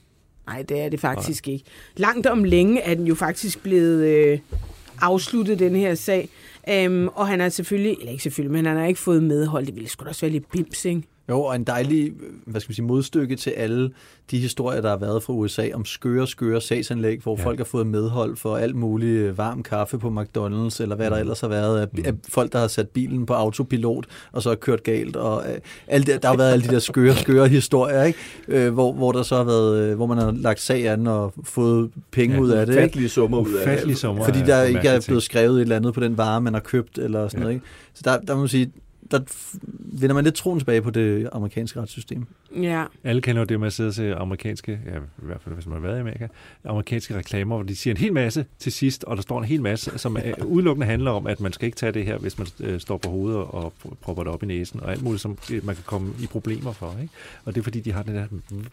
Nej, 0.46 0.62
det 0.62 0.80
er 0.80 0.88
det 0.88 1.00
faktisk 1.00 1.48
ikke. 1.48 1.64
Langt 1.96 2.26
om 2.26 2.44
længe 2.44 2.80
er 2.80 2.94
den 2.94 3.06
jo 3.06 3.14
faktisk 3.14 3.62
blevet 3.62 4.04
øh, 4.06 4.38
afsluttet, 5.00 5.58
den 5.58 5.76
her 5.76 5.94
sag. 5.94 6.28
Øhm, 6.68 7.08
og 7.08 7.28
han 7.28 7.40
har 7.40 7.48
selvfølgelig, 7.48 7.96
eller 7.98 8.10
ikke 8.12 8.22
selvfølgelig, 8.22 8.52
men 8.52 8.66
han 8.66 8.76
har 8.76 8.86
ikke 8.86 9.00
fået 9.00 9.22
medhold. 9.22 9.66
Det 9.66 9.74
ville 9.74 9.88
sgu 9.88 10.04
da 10.04 10.08
også 10.08 10.20
være 10.20 10.32
lidt 10.32 10.50
bims, 10.50 10.84
ikke? 10.84 11.02
Jo, 11.28 11.40
og 11.42 11.56
en 11.56 11.64
dejlig 11.64 12.12
hvad 12.46 12.60
skal 12.60 12.70
man 12.70 12.74
sige, 12.74 12.84
modstykke 12.84 13.36
til 13.36 13.50
alle 13.50 13.90
de 14.30 14.38
historier, 14.38 14.80
der 14.80 14.88
har 14.88 14.96
været 14.96 15.22
fra 15.22 15.32
USA 15.32 15.68
om 15.74 15.84
skøre, 15.84 16.26
skøre 16.26 16.60
sagsanlæg, 16.60 17.20
hvor 17.22 17.36
Ja. 17.38 17.44
folk 17.44 17.58
har 17.58 17.64
fået 17.64 17.86
medhold 17.86 18.36
for 18.36 18.56
alt 18.56 18.74
muligt 18.76 19.18
øh, 19.18 19.38
varm 19.38 19.62
kaffe 19.62 19.98
på 19.98 20.08
McDonald's, 20.08 20.82
eller 20.82 20.96
hvad 20.96 21.10
der 21.10 21.16
Mm. 21.16 21.20
ellers 21.20 21.40
har 21.40 21.48
været 21.48 21.80
af, 21.80 21.86
Mm. 21.92 22.02
af 22.06 22.12
folk, 22.28 22.52
der 22.52 22.58
har 22.58 22.66
sat 22.66 22.88
bilen 22.88 23.26
på 23.26 23.32
autopilot, 23.32 24.06
og 24.32 24.42
så 24.42 24.48
har 24.48 24.56
kørt 24.56 24.82
galt. 24.82 25.16
Og, 25.16 25.42
øh, 25.50 25.58
alt 25.86 26.06
det, 26.06 26.22
der 26.22 26.28
har 26.28 26.36
været 26.36 26.52
alle 26.52 26.64
de 26.64 26.72
der 26.72 26.78
skøre, 26.78 27.14
skøre 27.16 27.48
historier, 27.48 28.02
ikke? 28.04 28.18
Øh, 28.48 28.72
hvor, 28.72 28.92
hvor, 28.92 29.12
der 29.12 29.22
så 29.22 29.36
har 29.36 29.44
været, 29.44 29.78
øh, 29.90 29.96
hvor 29.96 30.06
man 30.06 30.18
har 30.18 30.30
lagt 30.30 30.60
sag 30.60 30.86
an 30.88 31.06
og 31.06 31.32
fået 31.44 31.90
penge 32.10 32.34
Ja, 32.36 32.40
ud 32.42 32.50
af 32.50 32.66
det. 32.66 32.72
Ikke? 32.72 32.82
Ufattelige 32.82 33.08
summer 33.08 33.38
ud 33.38 33.52
af 33.54 33.78
det. 33.86 33.98
summer. 33.98 34.24
Fordi 34.24 34.38
der 34.38 34.62
ikke 34.62 34.88
er 34.88 35.00
blevet 35.06 35.22
skrevet 35.22 35.56
et 35.56 35.60
eller 35.62 35.76
andet 35.76 35.94
på 35.94 36.00
den 36.00 36.16
vare, 36.18 36.40
man 36.40 36.52
har 36.52 36.60
købt, 36.60 36.98
eller 36.98 37.28
sådan 37.28 37.38
ja. 37.38 37.42
noget. 37.42 37.54
Ikke? 37.54 37.66
Så 37.94 38.02
der, 38.04 38.18
der 38.18 38.34
må 38.34 38.40
man 38.40 38.48
sige, 38.48 38.72
der 39.12 39.20
vender 40.00 40.14
man 40.14 40.24
lidt 40.24 40.34
troen 40.34 40.58
tilbage 40.58 40.82
på 40.82 40.90
det 40.90 41.28
amerikanske 41.32 41.80
retssystem. 41.80 42.26
Ja. 42.62 42.84
Alle 43.04 43.22
kender 43.22 43.42
jo 43.42 43.46
det 43.46 43.58
med 43.60 43.66
at 43.66 43.72
sidde 43.72 43.88
og 43.88 43.94
se 43.94 44.14
amerikanske, 44.14 44.80
ja, 44.86 44.96
i 44.98 45.00
hvert 45.18 45.40
fald 45.44 45.54
hvis 45.54 45.66
man 45.66 45.74
har 45.74 45.80
været 45.80 45.96
i 45.96 46.00
Amerika, 46.00 46.26
amerikanske 46.64 47.16
reklamer, 47.16 47.56
hvor 47.56 47.62
de 47.62 47.76
siger 47.76 47.94
en 47.94 47.98
hel 48.00 48.12
masse 48.12 48.44
til 48.58 48.72
sidst, 48.72 49.04
og 49.04 49.16
der 49.16 49.22
står 49.22 49.38
en 49.38 49.44
hel 49.44 49.62
masse, 49.62 49.98
som 49.98 50.16
er, 50.16 50.44
udelukkende 50.54 50.86
handler 50.86 51.10
om, 51.10 51.26
at 51.26 51.40
man 51.40 51.52
skal 51.52 51.66
ikke 51.66 51.76
tage 51.76 51.92
det 51.92 52.04
her, 52.04 52.18
hvis 52.18 52.38
man 52.38 52.46
øh, 52.60 52.80
står 52.80 52.96
på 52.96 53.10
hovedet 53.10 53.38
og 53.40 53.72
pr- 53.84 53.94
propper 54.00 54.22
det 54.24 54.32
op 54.32 54.42
i 54.42 54.46
næsen, 54.46 54.80
og 54.80 54.90
alt 54.90 55.02
muligt, 55.02 55.22
som 55.22 55.38
øh, 55.52 55.66
man 55.66 55.74
kan 55.74 55.84
komme 55.86 56.12
i 56.22 56.26
problemer 56.26 56.72
for. 56.72 56.96
Ikke? 57.02 57.14
Og 57.44 57.54
det 57.54 57.60
er 57.60 57.64
fordi, 57.64 57.80
de 57.80 57.92
har 57.92 58.02
den 58.02 58.14
der 58.14 58.26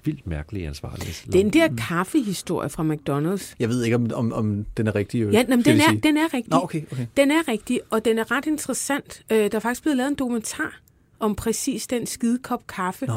vildt 0.06 0.28
mærkelige 0.28 0.68
ansvarlighed. 0.68 1.32
Den 1.32 1.50
der 1.50 1.68
kaffehistorie 1.78 2.70
fra 2.70 2.84
McDonald's. 2.84 3.56
Jeg 3.60 3.70
ved 3.70 3.84
ikke, 3.84 3.96
om, 3.96 4.10
om, 4.14 4.34
om 4.34 4.66
den 4.78 4.88
er 4.88 4.96
rigtig. 4.96 5.22
øh, 5.22 5.34
Ja, 5.34 5.40
jamen, 5.50 5.66
den, 5.66 5.78
er, 5.78 5.90
sige. 5.90 6.00
den 6.04 6.18
er 6.18 6.34
rigtig. 6.34 6.52
Nå, 6.52 6.58
okay, 6.64 6.82
okay. 6.92 7.06
Den 7.18 7.32
er 7.32 7.48
rigtig, 7.48 7.80
og 7.90 8.06
den 8.06 8.20
er 8.20 8.32
ret 8.32 8.46
interessant. 8.46 9.24
Øh, 9.32 9.38
der 9.38 9.56
er 9.56 9.60
faktisk 9.60 9.82
blevet 9.82 9.98
lavet 9.98 10.10
en 10.10 10.16
dokumentar 10.30 10.82
om 11.20 11.36
præcis 11.36 11.88
den 11.88 12.06
skide 12.06 12.40
kop 12.40 12.68
kaffe. 12.68 13.06
Nå. 13.06 13.14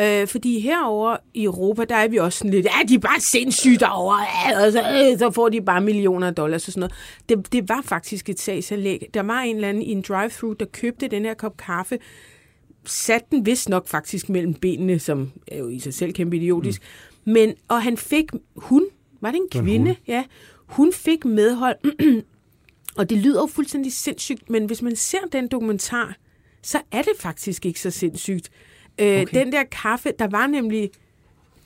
Øh, 0.00 0.28
fordi 0.28 0.60
herover 0.60 1.16
i 1.34 1.44
Europa, 1.44 1.84
der 1.84 1.94
er 1.94 2.08
vi 2.08 2.16
også 2.16 2.38
sådan 2.38 2.50
lidt, 2.50 2.66
ja, 2.66 2.86
de 2.88 2.94
er 2.94 2.98
bare 2.98 3.20
sindssygt 3.20 3.80
derovre, 3.80 4.20
ja, 4.20 4.66
og 4.66 4.72
så, 4.72 4.80
øh, 4.80 5.18
så 5.18 5.30
får 5.30 5.48
de 5.48 5.60
bare 5.60 5.80
millioner 5.80 6.26
af 6.26 6.34
dollars 6.34 6.68
og 6.68 6.72
sådan 6.72 6.80
noget. 6.80 6.94
Det, 7.28 7.52
det 7.52 7.68
var 7.68 7.82
faktisk 7.84 8.28
et 8.28 8.40
sagsanlæg. 8.40 9.10
Der 9.14 9.22
var 9.22 9.40
en 9.40 9.56
eller 9.56 9.68
anden 9.68 9.82
i 9.82 9.92
en 9.92 10.02
drive-thru, 10.08 10.52
der 10.52 10.66
købte 10.72 11.08
den 11.08 11.24
her 11.24 11.34
kop 11.34 11.56
kaffe, 11.56 11.98
satte 12.84 13.26
den 13.30 13.46
vist 13.46 13.68
nok 13.68 13.88
faktisk 13.88 14.28
mellem 14.28 14.54
benene, 14.54 14.98
som 14.98 15.32
er 15.48 15.58
jo 15.58 15.68
i 15.68 15.78
sig 15.78 15.94
selv 15.94 16.12
kæmpe 16.12 16.36
idiotisk. 16.36 16.82
Mm. 17.24 17.32
Men, 17.32 17.54
og 17.68 17.82
han 17.82 17.96
fik, 17.96 18.24
hun, 18.56 18.86
var 19.20 19.30
det 19.30 19.38
en 19.38 19.62
kvinde? 19.62 19.90
hun. 19.90 19.96
Ja, 20.08 20.24
hun 20.66 20.92
fik 20.92 21.24
medhold, 21.24 21.76
og 22.98 23.10
det 23.10 23.18
lyder 23.18 23.40
jo 23.40 23.46
fuldstændig 23.46 23.92
sindssygt, 23.92 24.50
men 24.50 24.64
hvis 24.64 24.82
man 24.82 24.96
ser 24.96 25.26
den 25.32 25.48
dokumentar, 25.48 26.14
så 26.64 26.78
er 26.92 27.02
det 27.02 27.12
faktisk 27.20 27.66
ikke 27.66 27.80
så 27.80 27.90
sindssygt. 27.90 28.50
Øh, 28.98 29.06
Okay. 29.22 29.26
Den 29.40 29.52
der 29.52 29.62
kaffe, 29.72 30.10
der 30.18 30.28
var 30.28 30.46
nemlig, 30.46 30.90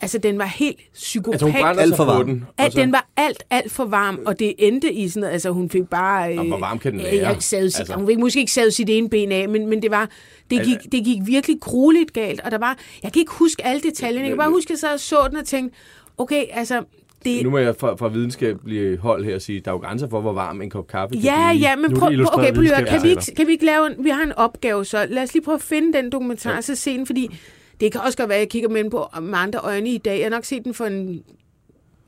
altså 0.01 0.19
den 0.19 0.39
var 0.39 0.45
helt 0.45 0.79
psykopat. 0.95 1.33
Altså, 1.35 1.47
hun 1.47 1.55
brænder 1.61 1.83
Alt 1.83 1.97
for 1.97 2.05
varm. 2.05 2.27
den. 2.27 2.45
At 2.59 2.73
så- 2.73 2.81
den 2.81 2.93
var 2.93 3.07
alt, 3.17 3.43
alt 3.51 3.73
for 3.73 3.85
varm, 3.85 4.21
og 4.27 4.39
det 4.39 4.55
endte 4.59 4.93
i 4.93 5.09
sådan 5.09 5.21
noget, 5.21 5.33
altså 5.33 5.51
hun 5.51 5.71
fik 5.71 5.83
bare... 5.91 6.35
Nå, 6.35 6.43
hvor 6.43 6.59
varm 6.59 6.79
kan 6.79 6.93
den 6.93 7.01
øh, 7.01 7.07
være? 7.07 7.29
Jeg 7.29 7.37
sad, 7.43 7.59
Altså. 7.63 7.79
altså. 7.79 7.95
Hun 7.95 8.07
fik 8.07 8.19
måske 8.19 8.41
ikke 8.41 8.53
savet 8.53 8.75
sit 8.75 8.91
ene 8.91 9.09
ben 9.11 9.33
af, 9.33 9.49
men, 9.49 9.67
men 9.67 9.83
det 9.83 9.91
var, 9.91 10.11
det 10.51 10.59
Altså- 10.59 10.79
gik, 10.83 10.93
det 10.93 11.05
gik 11.05 11.19
virkelig 11.27 11.61
grueligt 11.61 12.13
galt, 12.13 12.41
og 12.41 12.51
der 12.51 12.59
var, 12.59 12.79
jeg 13.03 13.13
kan 13.13 13.21
ikke 13.21 13.33
huske 13.33 13.67
alle 13.67 13.81
detaljerne, 13.83 14.21
jeg 14.25 14.31
kan 14.31 14.39
bare 14.39 14.51
huske, 14.51 14.67
at 14.67 14.71
jeg 14.71 14.79
sad 14.79 14.93
og 14.93 15.01
så 15.01 15.27
den 15.31 15.37
og 15.39 15.45
tænkte, 15.47 15.79
okay, 16.19 16.45
altså, 16.51 16.83
det, 17.25 17.43
Nu 17.45 17.51
må 17.51 17.59
jeg 17.59 17.77
fra, 17.77 17.95
fra 17.95 18.09
videnskabelige 18.09 18.99
hold 18.99 19.25
her 19.25 19.39
sige, 19.39 19.61
der 19.61 19.71
er 19.71 19.75
jo 19.75 19.79
grænser 19.79 20.09
for, 20.09 20.21
hvor 20.21 20.33
varm 20.33 20.63
en 20.63 20.71
kop 20.71 20.87
kaffe 20.87 21.15
kan 21.15 21.23
Ja, 21.25 21.49
blive. 21.53 21.69
ja, 21.69 21.77
men 21.77 21.85
er 21.85 21.89
det 21.89 21.99
prøv, 21.99 22.11
illustreret 22.13 22.39
okay, 22.45 22.55
prøv 22.55 22.63
lige, 22.63 22.73
videnskab, 22.73 22.99
kan 23.01 23.03
vi, 23.03 23.11
ikke, 23.11 23.35
kan 23.37 23.47
vi 23.47 23.53
ikke 23.53 23.65
lave 23.65 23.87
en, 23.87 24.05
vi 24.05 24.11
har 24.11 24.23
en 24.23 24.33
opgave, 24.33 24.85
så 24.85 25.07
lad 25.11 25.23
os 25.23 25.35
lige 25.35 25.45
prøve 25.45 25.55
at 25.55 25.63
finde 25.63 25.93
den 25.93 26.11
dokumentar, 26.13 26.55
ja. 26.55 26.61
så 26.61 26.75
se 26.75 26.99
den, 26.99 27.07
fordi 27.07 27.39
det 27.81 27.93
kan 27.93 28.01
også 28.01 28.19
godt 28.19 28.29
være, 28.29 28.37
at 28.39 28.41
jeg 28.43 28.49
kigger 28.49 28.69
med 28.69 28.83
den 28.83 28.91
på 28.91 29.07
med 29.23 29.39
andre 29.39 29.59
øjne 29.59 29.89
i 29.91 29.99
dag. 29.99 30.17
Jeg 30.19 30.25
har 30.25 30.31
nok 30.31 30.45
set 30.45 30.65
den 30.65 30.75
for 30.75 30.85
en 30.85 31.23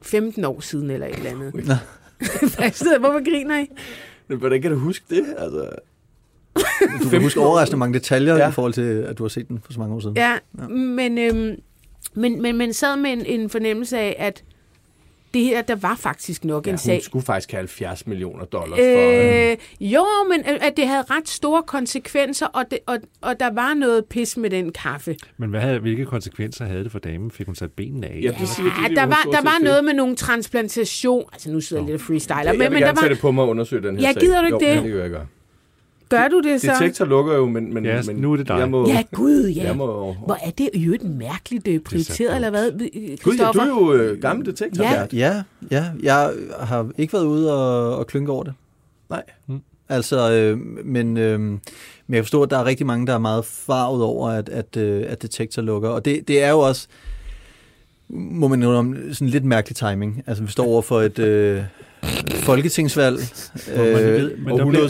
15 0.02 0.44
år 0.44 0.60
siden 0.60 0.90
eller 0.90 1.06
et 1.06 1.14
eller 1.16 1.30
andet. 1.30 1.52
Hvad 2.56 2.98
Hvorfor 2.98 3.30
griner 3.30 3.58
I? 3.58 3.66
Men 4.28 4.38
Hvordan 4.38 4.62
kan 4.62 4.70
du 4.70 4.76
huske 4.78 5.04
det? 5.10 5.24
Altså, 5.38 5.68
Du 7.02 7.08
kan 7.10 7.22
huske 7.22 7.40
overraskende 7.40 7.78
mange 7.78 7.94
detaljer 7.94 8.34
Ja. 8.36 8.42
ja. 8.42 8.48
i 8.48 8.52
forhold 8.52 8.72
til, 8.72 8.82
at 8.82 9.18
du 9.18 9.24
har 9.24 9.28
set 9.28 9.48
den 9.48 9.60
for 9.64 9.72
så 9.72 9.78
mange 9.78 9.94
år 9.94 10.00
siden. 10.00 10.16
Ja, 10.16 10.38
men, 10.74 11.18
øhm, 11.18 11.56
men, 12.14 12.42
men, 12.42 12.56
men 12.56 12.72
sad 12.72 12.96
med 12.96 13.10
en, 13.12 13.26
en 13.26 13.50
fornemmelse 13.50 13.98
af, 13.98 14.16
at 14.18 14.44
det 15.34 15.42
her, 15.42 15.62
der 15.62 15.76
var 15.76 15.96
faktisk 15.96 16.44
nok 16.44 16.66
ja, 16.66 16.70
en 16.70 16.74
hun 16.74 16.78
sag. 16.78 17.02
skulle 17.02 17.24
faktisk 17.24 17.50
have 17.50 17.58
70 17.58 18.06
millioner 18.06 18.44
dollars 18.44 18.78
for... 18.78 19.50
Øh, 19.50 19.56
jo, 19.80 20.04
men 20.30 20.40
øh, 20.40 20.66
at 20.66 20.76
det 20.76 20.88
havde 20.88 21.02
ret 21.10 21.28
store 21.28 21.62
konsekvenser, 21.62 22.46
og, 22.46 22.64
det, 22.70 22.78
og, 22.86 22.98
og 23.20 23.40
der 23.40 23.50
var 23.54 23.74
noget 23.74 24.04
pis 24.04 24.36
med 24.36 24.50
den 24.50 24.72
kaffe. 24.72 25.16
Men 25.38 25.50
hvad 25.50 25.60
havde, 25.60 25.78
hvilke 25.78 26.04
konsekvenser 26.04 26.64
havde 26.64 26.84
det 26.84 26.92
for 26.92 26.98
damen? 26.98 27.30
Fik 27.30 27.46
hun 27.46 27.54
sat 27.54 27.72
benene 27.72 28.06
af? 28.06 28.20
Ja, 28.22 28.30
det 28.40 28.48
siger 28.48 28.70
Ja, 28.82 28.88
de 28.88 28.94
der 28.94 29.02
jo 29.02 29.08
var, 29.08 29.28
der 29.32 29.42
var 29.42 29.64
noget 29.64 29.84
med 29.84 29.94
nogle 29.94 30.16
transplantation. 30.16 31.24
Altså, 31.32 31.50
nu 31.50 31.60
sidder 31.60 31.82
jeg 31.82 31.90
lidt 31.90 32.02
freestyler. 32.02 32.36
Jeg, 32.42 32.52
Men, 32.52 32.60
jeg 32.62 32.70
vil 32.70 32.76
men 32.76 32.82
der 32.82 33.02
var, 33.02 33.08
det 33.08 33.18
på 33.18 33.30
mig 33.30 33.44
og 33.44 33.50
undersøge 33.50 33.82
den 33.82 33.96
her 33.96 34.02
Ja, 34.06 34.12
sag. 34.12 34.20
gider 34.20 34.40
du 34.40 34.44
ikke 34.46 34.54
jo, 34.54 34.58
det? 34.60 34.90
Ja, 34.90 34.96
det 34.96 35.02
jeg 35.02 35.10
gøre. 35.10 35.26
Gør 36.10 36.28
du 36.28 36.40
det 36.40 36.60
så? 36.60 36.72
Detektor 36.72 37.04
lukker 37.04 37.34
jo, 37.34 37.46
men, 37.48 37.74
men, 37.74 37.84
Ja, 37.84 38.02
men 38.06 38.16
nu 38.16 38.32
er 38.32 38.36
det 38.36 38.48
dig. 38.48 38.58
Jeg 38.58 38.70
må, 38.70 38.88
Ja, 38.88 39.02
gud, 39.12 39.48
ja. 39.48 39.64
Jeg 39.64 39.76
må, 39.76 40.12
Hvor 40.12 40.38
er 40.42 40.50
det 40.50 40.68
jo 40.74 40.94
et 40.94 41.02
mærkeligt 41.04 41.68
øh, 41.68 41.80
prioriteret, 41.80 42.34
eller 42.34 42.50
hvad, 42.50 42.70
Gud, 43.22 43.36
ja, 43.36 43.50
du 43.52 43.58
er 43.58 43.66
jo 43.66 43.92
øh, 43.92 44.20
gammel 44.20 44.46
detektor. 44.46 44.84
Ja. 44.84 45.06
Ja, 45.12 45.42
ja. 45.70 45.84
Jeg 46.02 46.32
har 46.60 46.90
ikke 46.98 47.12
været 47.12 47.24
ude 47.24 47.54
og, 47.54 47.98
og 47.98 48.06
klynke 48.06 48.32
over 48.32 48.44
det. 48.44 48.54
Nej. 49.10 49.22
Altså, 49.88 50.32
øh, 50.32 50.58
men, 50.84 51.16
øh, 51.16 51.40
men 51.40 51.60
jeg 52.08 52.24
forstår, 52.24 52.42
at 52.42 52.50
der 52.50 52.58
er 52.58 52.64
rigtig 52.64 52.86
mange, 52.86 53.06
der 53.06 53.14
er 53.14 53.18
meget 53.18 53.44
farvet 53.44 54.02
over, 54.02 54.28
at, 54.28 54.48
at, 54.48 54.76
øh, 54.76 55.04
at 55.08 55.22
detektor 55.22 55.62
lukker. 55.62 55.88
Og 55.88 56.04
det, 56.04 56.28
det 56.28 56.42
er 56.42 56.50
jo 56.50 56.58
også, 56.58 56.86
må 58.08 58.48
man 58.48 58.62
jo 58.62 58.70
om, 58.70 58.96
sådan 59.12 59.28
lidt 59.28 59.44
mærkelig 59.44 59.76
timing. 59.76 60.22
Altså, 60.26 60.44
vi 60.44 60.50
står 60.50 60.64
over 60.64 60.82
for 60.82 61.00
et 61.00 61.18
øh, 61.18 61.62
folketingsvalg. 62.34 63.18
Hvor 63.74 63.84
man 63.84 63.86
Øh, 63.86 64.12
ved- 64.12 64.36
men 64.36 64.46
der 64.58 64.64
bliver- 64.70 64.82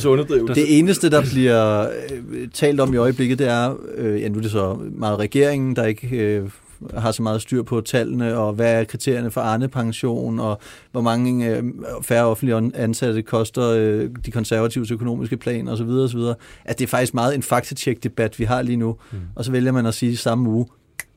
det 0.54 0.78
eneste, 0.78 1.10
der 1.10 1.22
bliver 1.32 1.82
øh, 2.30 2.48
talt 2.54 2.80
om 2.80 2.94
i 2.94 2.96
øjeblikket, 2.96 3.38
det 3.38 3.48
er, 3.48 3.74
øh, 3.96 4.20
ja, 4.20 4.28
nu 4.28 4.38
er 4.38 4.42
det 4.42 4.50
så 4.50 4.78
meget 4.94 5.18
regeringen, 5.18 5.76
der 5.76 5.84
ikke 5.84 6.08
øh, 6.16 6.50
har 6.96 7.12
så 7.12 7.22
meget 7.22 7.42
styr 7.42 7.62
på 7.62 7.80
tallene, 7.80 8.36
og 8.38 8.52
hvad 8.52 8.80
er 8.80 8.84
kriterierne 8.84 9.30
for 9.30 9.40
Arne-pension, 9.40 10.38
og 10.40 10.60
hvor 10.92 11.00
mange 11.00 11.56
øh, 11.56 11.62
færre 12.02 12.24
offentlige 12.24 12.70
ansatte 12.74 13.22
koster 13.22 13.68
øh, 13.70 14.08
de 14.26 14.30
konservatives 14.30 14.90
økonomiske 14.90 15.36
plan, 15.36 15.68
osv. 15.68 15.88
osv. 15.88 16.20
At 16.64 16.78
det 16.78 16.84
er 16.84 16.88
faktisk 16.88 17.14
meget 17.14 17.34
en 17.34 17.42
faktatjek-debat, 17.42 18.38
vi 18.38 18.44
har 18.44 18.62
lige 18.62 18.76
nu. 18.76 18.96
Mm. 19.12 19.18
Og 19.34 19.44
så 19.44 19.52
vælger 19.52 19.72
man 19.72 19.86
at 19.86 19.94
sige 19.94 20.16
samme 20.16 20.48
uge, 20.50 20.66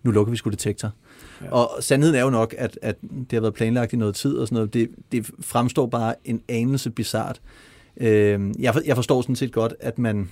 nu 0.03 0.11
lukker 0.11 0.31
vi 0.31 0.37
sgu 0.37 0.49
detektor. 0.49 0.91
Ja. 1.43 1.51
Og 1.51 1.83
sandheden 1.83 2.15
er 2.15 2.21
jo 2.21 2.29
nok, 2.29 2.55
at, 2.57 2.79
at 2.81 2.95
det 3.01 3.31
har 3.31 3.41
været 3.41 3.53
planlagt 3.53 3.93
i 3.93 3.95
noget 3.95 4.15
tid 4.15 4.37
og 4.37 4.47
sådan 4.47 4.55
noget. 4.55 4.73
Det, 4.73 4.89
det 5.11 5.29
fremstår 5.39 5.85
bare 5.85 6.15
en 6.25 6.41
anelse 6.49 6.89
bizart. 6.89 7.41
Øh, 7.97 8.39
jeg, 8.59 8.75
jeg 8.85 8.95
forstår 8.95 9.21
sådan 9.21 9.35
set 9.35 9.51
godt, 9.51 9.73
at 9.79 9.99
man 9.99 10.29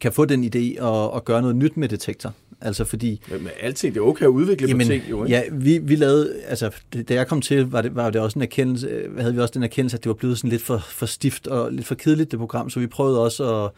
kan 0.00 0.12
få 0.12 0.24
den 0.24 0.44
idé 0.44 0.82
og, 0.82 1.10
og 1.12 1.24
gøre 1.24 1.40
noget 1.40 1.56
nyt 1.56 1.76
med 1.76 1.88
detektor. 1.88 2.32
Altså 2.60 2.84
fordi... 2.84 3.22
Men 3.30 3.48
alting, 3.60 3.94
det 3.94 4.00
er 4.00 4.04
okay 4.04 4.24
at 4.24 4.28
udvikle 4.28 4.68
Jamen, 4.68 4.86
på 4.86 4.90
ting, 4.90 5.04
jo, 5.10 5.24
ikke? 5.24 5.36
Ja, 5.36 5.42
vi, 5.52 5.78
vi 5.78 5.96
lavede, 5.96 6.34
altså 6.48 6.70
da 7.08 7.14
jeg 7.14 7.26
kom 7.26 7.40
til, 7.40 7.70
var 7.70 7.82
det, 7.82 7.94
var 7.94 8.10
det 8.10 8.20
også 8.20 8.38
en 8.38 8.42
erkendelse, 8.42 9.08
havde 9.18 9.34
vi 9.34 9.40
også 9.40 9.54
den 9.54 9.62
erkendelse, 9.62 9.96
at 9.96 10.04
det 10.04 10.10
var 10.10 10.14
blevet 10.14 10.38
sådan 10.38 10.50
lidt 10.50 10.62
for, 10.62 10.78
for 10.78 11.06
stift 11.06 11.46
og 11.46 11.72
lidt 11.72 11.86
for 11.86 11.94
kedeligt, 11.94 12.30
det 12.30 12.38
program, 12.38 12.70
så 12.70 12.80
vi 12.80 12.86
prøvede 12.86 13.20
også 13.24 13.64
at, 13.64 13.70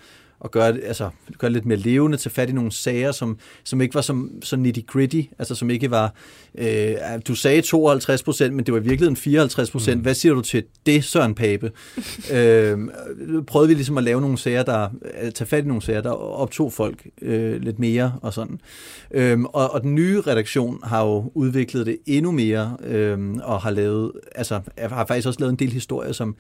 at 0.45 0.51
gøre 0.51 0.73
det, 0.73 0.81
altså, 0.85 1.11
gøre 1.39 1.49
det 1.49 1.53
lidt 1.53 1.67
mere 1.67 1.79
levende, 1.79 2.17
tage 2.17 2.31
fat 2.31 2.51
i 2.51 2.53
nogle 2.53 2.73
sager, 2.73 3.13
som, 3.13 3.39
som 3.65 3.81
ikke 3.81 3.95
var 3.95 4.01
som, 4.01 4.31
så 4.43 4.57
nitty-gritty, 4.57 5.23
altså 5.39 5.55
som 5.55 5.71
ikke 5.71 5.91
var, 5.91 6.15
øh, 6.55 6.95
du 7.29 7.35
sagde 7.35 7.63
52 7.63 8.23
procent, 8.23 8.55
men 8.55 8.67
det 8.67 8.75
var 8.75 8.81
i 8.81 8.83
virkeligheden 8.83 9.17
54 9.17 9.71
procent. 9.71 9.97
Mm. 9.97 10.03
Hvad 10.03 10.15
siger 10.15 10.35
du 10.35 10.41
til 10.41 10.65
det, 10.87 11.05
Søren 11.05 11.35
Pape? 11.35 11.71
øh, 12.37 12.79
prøvede 13.47 13.69
vi 13.69 13.75
ligesom 13.75 13.99
at 13.99 14.05
lave 14.05 14.21
nogle 14.21 14.39
sager, 14.39 14.63
der, 14.63 14.89
at 15.03 15.35
tage 15.35 15.49
fat 15.49 15.65
i 15.65 15.67
nogle 15.67 15.83
sager, 15.83 16.01
der 16.01 16.11
optog 16.11 16.73
folk 16.73 17.07
øh, 17.23 17.63
lidt 17.63 17.79
mere 17.79 18.19
og 18.23 18.35
sådan. 18.35 18.61
Øh, 19.11 19.41
og, 19.41 19.75
og 19.75 19.83
den 19.83 19.95
nye 19.95 20.21
redaktion 20.21 20.79
har 20.83 21.05
jo 21.05 21.31
udviklet 21.35 21.87
det 21.87 21.99
endnu 22.07 22.31
mere, 22.31 22.77
øh, 22.85 23.35
og 23.43 23.61
har 23.61 23.71
lavet, 23.71 24.13
altså 24.35 24.61
har 24.79 25.07
faktisk 25.07 25.29
også 25.29 25.41
lavet 25.41 25.51
en 25.51 25.59
del 25.59 25.73
historier, 25.73 26.13
som 26.13 26.37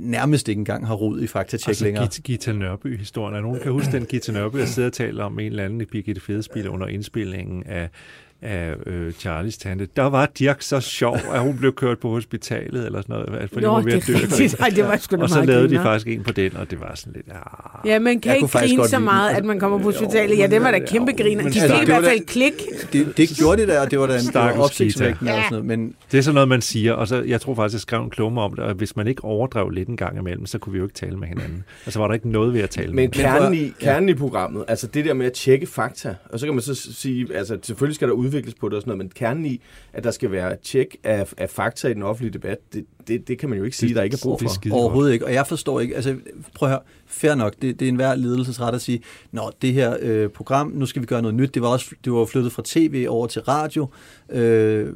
nærmest 0.00 0.48
ikke 0.48 0.58
engang 0.58 0.86
har 0.86 0.94
rod 0.94 1.20
i 1.20 1.26
faktatjek 1.26 1.68
altså, 1.68 1.84
længere. 1.84 2.08
Gita 2.24 2.52
Nørby-historien. 2.52 3.36
Er 3.36 3.40
nogen 3.40 3.60
kan 3.60 3.72
huske 3.72 3.92
den 3.92 4.06
Gita 4.06 4.32
Nørby, 4.32 4.58
der 4.58 4.66
sidder 4.66 4.88
og 4.88 4.92
taler 4.92 5.24
om 5.24 5.38
en 5.38 5.46
eller 5.46 5.64
anden 5.64 5.80
i 5.80 5.84
Birgitte 5.84 6.20
Fedespil 6.20 6.68
under 6.68 6.86
indspillingen 6.86 7.62
af 7.64 7.88
af 8.42 8.74
øh, 8.86 9.12
Charlies 9.12 9.58
tante. 9.58 9.88
Der 9.96 10.02
var 10.02 10.30
Dirk 10.38 10.62
så 10.62 10.80
sjov, 10.80 11.16
at 11.32 11.40
hun 11.40 11.58
blev 11.58 11.72
kørt 11.72 11.98
på 11.98 12.10
hospitalet 12.10 12.86
eller 12.86 13.02
sådan 13.02 13.26
noget. 13.30 13.50
Fordi 13.50 13.64
Nå, 13.64 13.74
hun 13.74 13.76
var 13.76 13.90
ved 13.90 13.92
at 13.92 14.06
dø. 14.06 14.12
Det, 14.12 14.54
Ej, 14.60 14.68
det 14.68 14.84
var 14.84 14.96
sgu 14.96 15.22
og 15.22 15.28
så 15.28 15.44
lavede 15.44 15.68
de 15.70 15.76
faktisk 15.76 16.08
en 16.08 16.22
på 16.22 16.32
den, 16.32 16.56
og 16.56 16.70
det 16.70 16.80
var 16.80 16.92
sådan 16.94 17.12
lidt... 17.12 17.26
Ah. 17.30 17.90
Ja, 17.90 17.98
man 17.98 18.20
kan 18.20 18.36
ikke 18.36 18.48
grine 18.48 18.88
så 18.88 18.98
meget, 18.98 19.36
at 19.36 19.44
man 19.44 19.60
kommer 19.60 19.78
på 19.78 19.84
hospitalet. 19.84 20.38
Ja, 20.38 20.46
det 20.46 20.62
var 20.62 20.70
da 20.70 20.78
kæmpe 20.78 21.12
griner. 21.12 21.42
De 21.42 21.52
fik 21.52 21.62
altså, 21.62 21.82
i 21.82 21.84
hvert 21.84 22.04
fald 22.04 22.26
klik. 22.26 22.52
Det, 22.92 23.16
det 23.16 23.28
gjorde 23.28 23.62
de 23.62 23.66
der, 23.66 23.80
og 23.80 23.90
det 23.90 23.98
var 23.98 24.06
da 24.06 24.18
en 24.18 24.60
opsigtsvækkende. 24.60 25.32
Ja. 25.32 25.42
Sådan 25.42 25.50
noget, 25.50 25.64
men 25.64 25.94
det 26.12 26.18
er 26.18 26.22
sådan 26.22 26.34
noget, 26.34 26.48
man 26.48 26.62
siger, 26.62 26.92
og 26.92 27.08
så, 27.08 27.22
jeg 27.22 27.40
tror 27.40 27.54
faktisk, 27.54 27.74
jeg 27.74 27.80
skrev 27.80 28.02
en 28.02 28.10
klumme 28.10 28.40
om 28.40 28.54
det, 28.54 28.64
og 28.64 28.74
hvis 28.74 28.96
man 28.96 29.06
ikke 29.06 29.24
overdrev 29.24 29.68
lidt 29.70 29.88
en 29.88 29.96
gang 29.96 30.18
imellem, 30.18 30.46
så 30.46 30.58
kunne 30.58 30.72
vi 30.72 30.78
jo 30.78 30.84
ikke 30.84 30.94
tale 30.94 31.16
med 31.16 31.28
hinanden. 31.28 31.64
Altså 31.86 31.98
var 32.00 32.06
der 32.06 32.14
ikke 32.14 32.30
noget 32.30 32.54
ved 32.54 32.60
at 32.60 32.70
tale 32.70 32.86
men 32.86 32.96
med 32.96 33.08
kernen 33.08 33.54
i, 33.54 33.72
kernen 33.80 34.08
i 34.08 34.14
programmet, 34.14 34.64
altså 34.68 34.86
det 34.86 35.04
der 35.04 35.14
med 35.14 35.26
at 35.26 35.32
tjekke 35.32 35.66
fakta, 35.66 36.14
og 36.32 36.40
så 36.40 36.46
kan 36.46 36.54
man 36.54 36.62
så 36.62 36.74
sige, 36.74 37.26
altså 37.34 37.58
selvfølgelig 37.62 37.94
skal 37.94 38.08
der 38.08 38.14
udvikles 38.28 38.54
på 38.54 38.68
det 38.68 38.76
og 38.76 38.82
sådan 38.82 38.88
noget, 38.88 38.98
men 38.98 39.08
kernen 39.14 39.46
i, 39.46 39.60
at 39.92 40.04
der 40.04 40.10
skal 40.10 40.32
være 40.32 40.56
tjek 40.62 40.96
af, 41.04 41.32
af 41.36 41.50
fakta 41.50 41.88
i 41.88 41.94
den 41.94 42.02
offentlige 42.02 42.32
debat, 42.32 42.58
det, 42.72 42.84
det, 43.08 43.28
det 43.28 43.38
kan 43.38 43.48
man 43.48 43.58
jo 43.58 43.64
ikke 43.64 43.76
sige, 43.76 43.88
det, 43.88 43.96
der 43.96 44.02
ikke 44.02 44.14
er 44.14 44.18
brug 44.22 44.40
for. 44.40 44.74
Overhovedet 44.74 45.12
ikke, 45.12 45.24
og 45.26 45.32
jeg 45.32 45.46
forstår 45.46 45.80
ikke, 45.80 45.96
altså 45.96 46.16
prøv 46.54 46.68
at 46.68 46.72
høre, 46.72 46.82
fair 47.08 47.34
nok, 47.34 47.54
det, 47.62 47.80
det 47.80 47.86
er 47.86 47.88
en 47.88 47.96
hver 47.96 48.14
ledelsesret 48.14 48.74
at 48.74 48.82
sige, 48.82 49.00
nå, 49.32 49.50
det 49.62 49.72
her 49.72 49.96
øh, 50.00 50.28
program, 50.28 50.72
nu 50.74 50.86
skal 50.86 51.02
vi 51.02 51.06
gøre 51.06 51.22
noget 51.22 51.34
nyt, 51.34 51.54
det 51.54 51.62
var 51.62 51.68
også 51.68 51.94
det 52.04 52.12
var 52.12 52.24
flyttet 52.24 52.52
fra 52.52 52.62
tv 52.66 53.06
over 53.08 53.26
til 53.26 53.42
radio, 53.42 53.88
øh, 54.30 54.86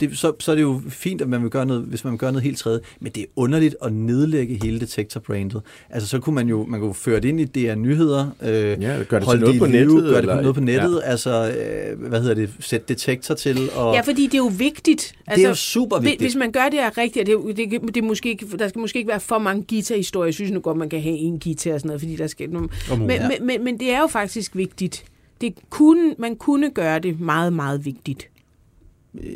det, 0.00 0.18
så, 0.18 0.32
så 0.38 0.50
er 0.50 0.54
det 0.54 0.62
jo 0.62 0.80
fint, 0.88 1.20
at 1.20 1.28
man 1.28 1.42
vil 1.42 1.50
gøre 1.50 1.66
noget, 1.66 1.82
hvis 1.82 2.04
man 2.04 2.10
vil 2.10 2.18
gøre 2.18 2.32
noget 2.32 2.44
helt 2.44 2.58
tredje, 2.58 2.80
men 3.00 3.12
det 3.12 3.20
er 3.20 3.26
underligt 3.36 3.76
at 3.82 3.92
nedlægge 3.92 4.58
hele 4.62 4.80
detektorbrandet. 4.80 5.62
Altså 5.90 6.08
så 6.08 6.18
kunne 6.18 6.34
man 6.34 6.48
jo 6.48 6.66
man 6.66 6.80
kunne 6.80 6.94
føre 6.94 7.20
det 7.20 7.28
ind 7.28 7.40
i 7.40 7.44
DR 7.44 7.74
Nyheder, 7.74 8.30
øh, 8.42 8.82
ja, 8.82 9.02
gør 9.08 9.18
det 9.18 9.28
til 9.28 9.40
noget 9.40 9.58
på 9.58 9.66
live, 9.66 9.84
nettet, 9.84 10.02
gør 10.02 10.20
det 10.20 10.30
på 10.30 10.40
noget 10.40 10.54
på 10.54 10.60
nettet, 10.60 11.00
ja. 11.04 11.10
altså, 11.10 11.30
øh, 11.30 12.08
hvad 12.08 12.20
hedder 12.20 12.34
det, 12.34 12.50
sæt 12.60 12.88
detektor 12.88 13.34
til. 13.34 13.70
Og, 13.74 13.94
ja, 13.94 14.00
fordi 14.00 14.26
det 14.26 14.34
er 14.34 14.38
jo 14.38 14.50
vigtigt. 14.58 15.14
Altså, 15.26 15.36
det 15.36 15.44
er 15.44 15.48
jo 15.48 15.54
super 15.54 15.98
vigtigt. 15.98 16.20
Hvis 16.20 16.36
man 16.36 16.52
gør 16.52 16.64
det 16.64 16.78
her 16.78 16.98
rigtigt, 16.98 17.26
det, 17.26 17.56
det, 17.56 17.70
det, 17.70 17.94
det 17.94 18.04
måske 18.04 18.28
ikke, 18.28 18.46
der 18.58 18.68
skal 18.68 18.80
måske 18.80 18.98
ikke 18.98 19.08
være 19.08 19.20
for 19.20 19.38
mange 19.38 19.64
guitar-historier. 19.68 20.26
Jeg 20.26 20.34
synes 20.34 20.50
nu 20.50 20.60
godt, 20.60 20.76
man 20.76 20.88
kan 20.88 21.00
have 21.00 21.16
en 21.16 21.40
guitar 21.40 21.49
og 21.50 21.80
sådan 21.80 21.80
noget, 21.84 22.00
fordi 22.00 22.16
der 22.16 22.26
skal... 22.26 22.50
Nogle, 22.50 22.68
men, 22.90 23.06
men, 23.06 23.46
men, 23.46 23.64
men 23.64 23.80
det 23.80 23.90
er 23.90 24.00
jo 24.00 24.06
faktisk 24.06 24.56
vigtigt. 24.56 25.04
Det 25.40 25.54
kunne, 25.70 26.14
man 26.18 26.36
kunne 26.36 26.70
gøre 26.70 26.98
det 26.98 27.20
meget, 27.20 27.52
meget 27.52 27.84
vigtigt. 27.84 28.28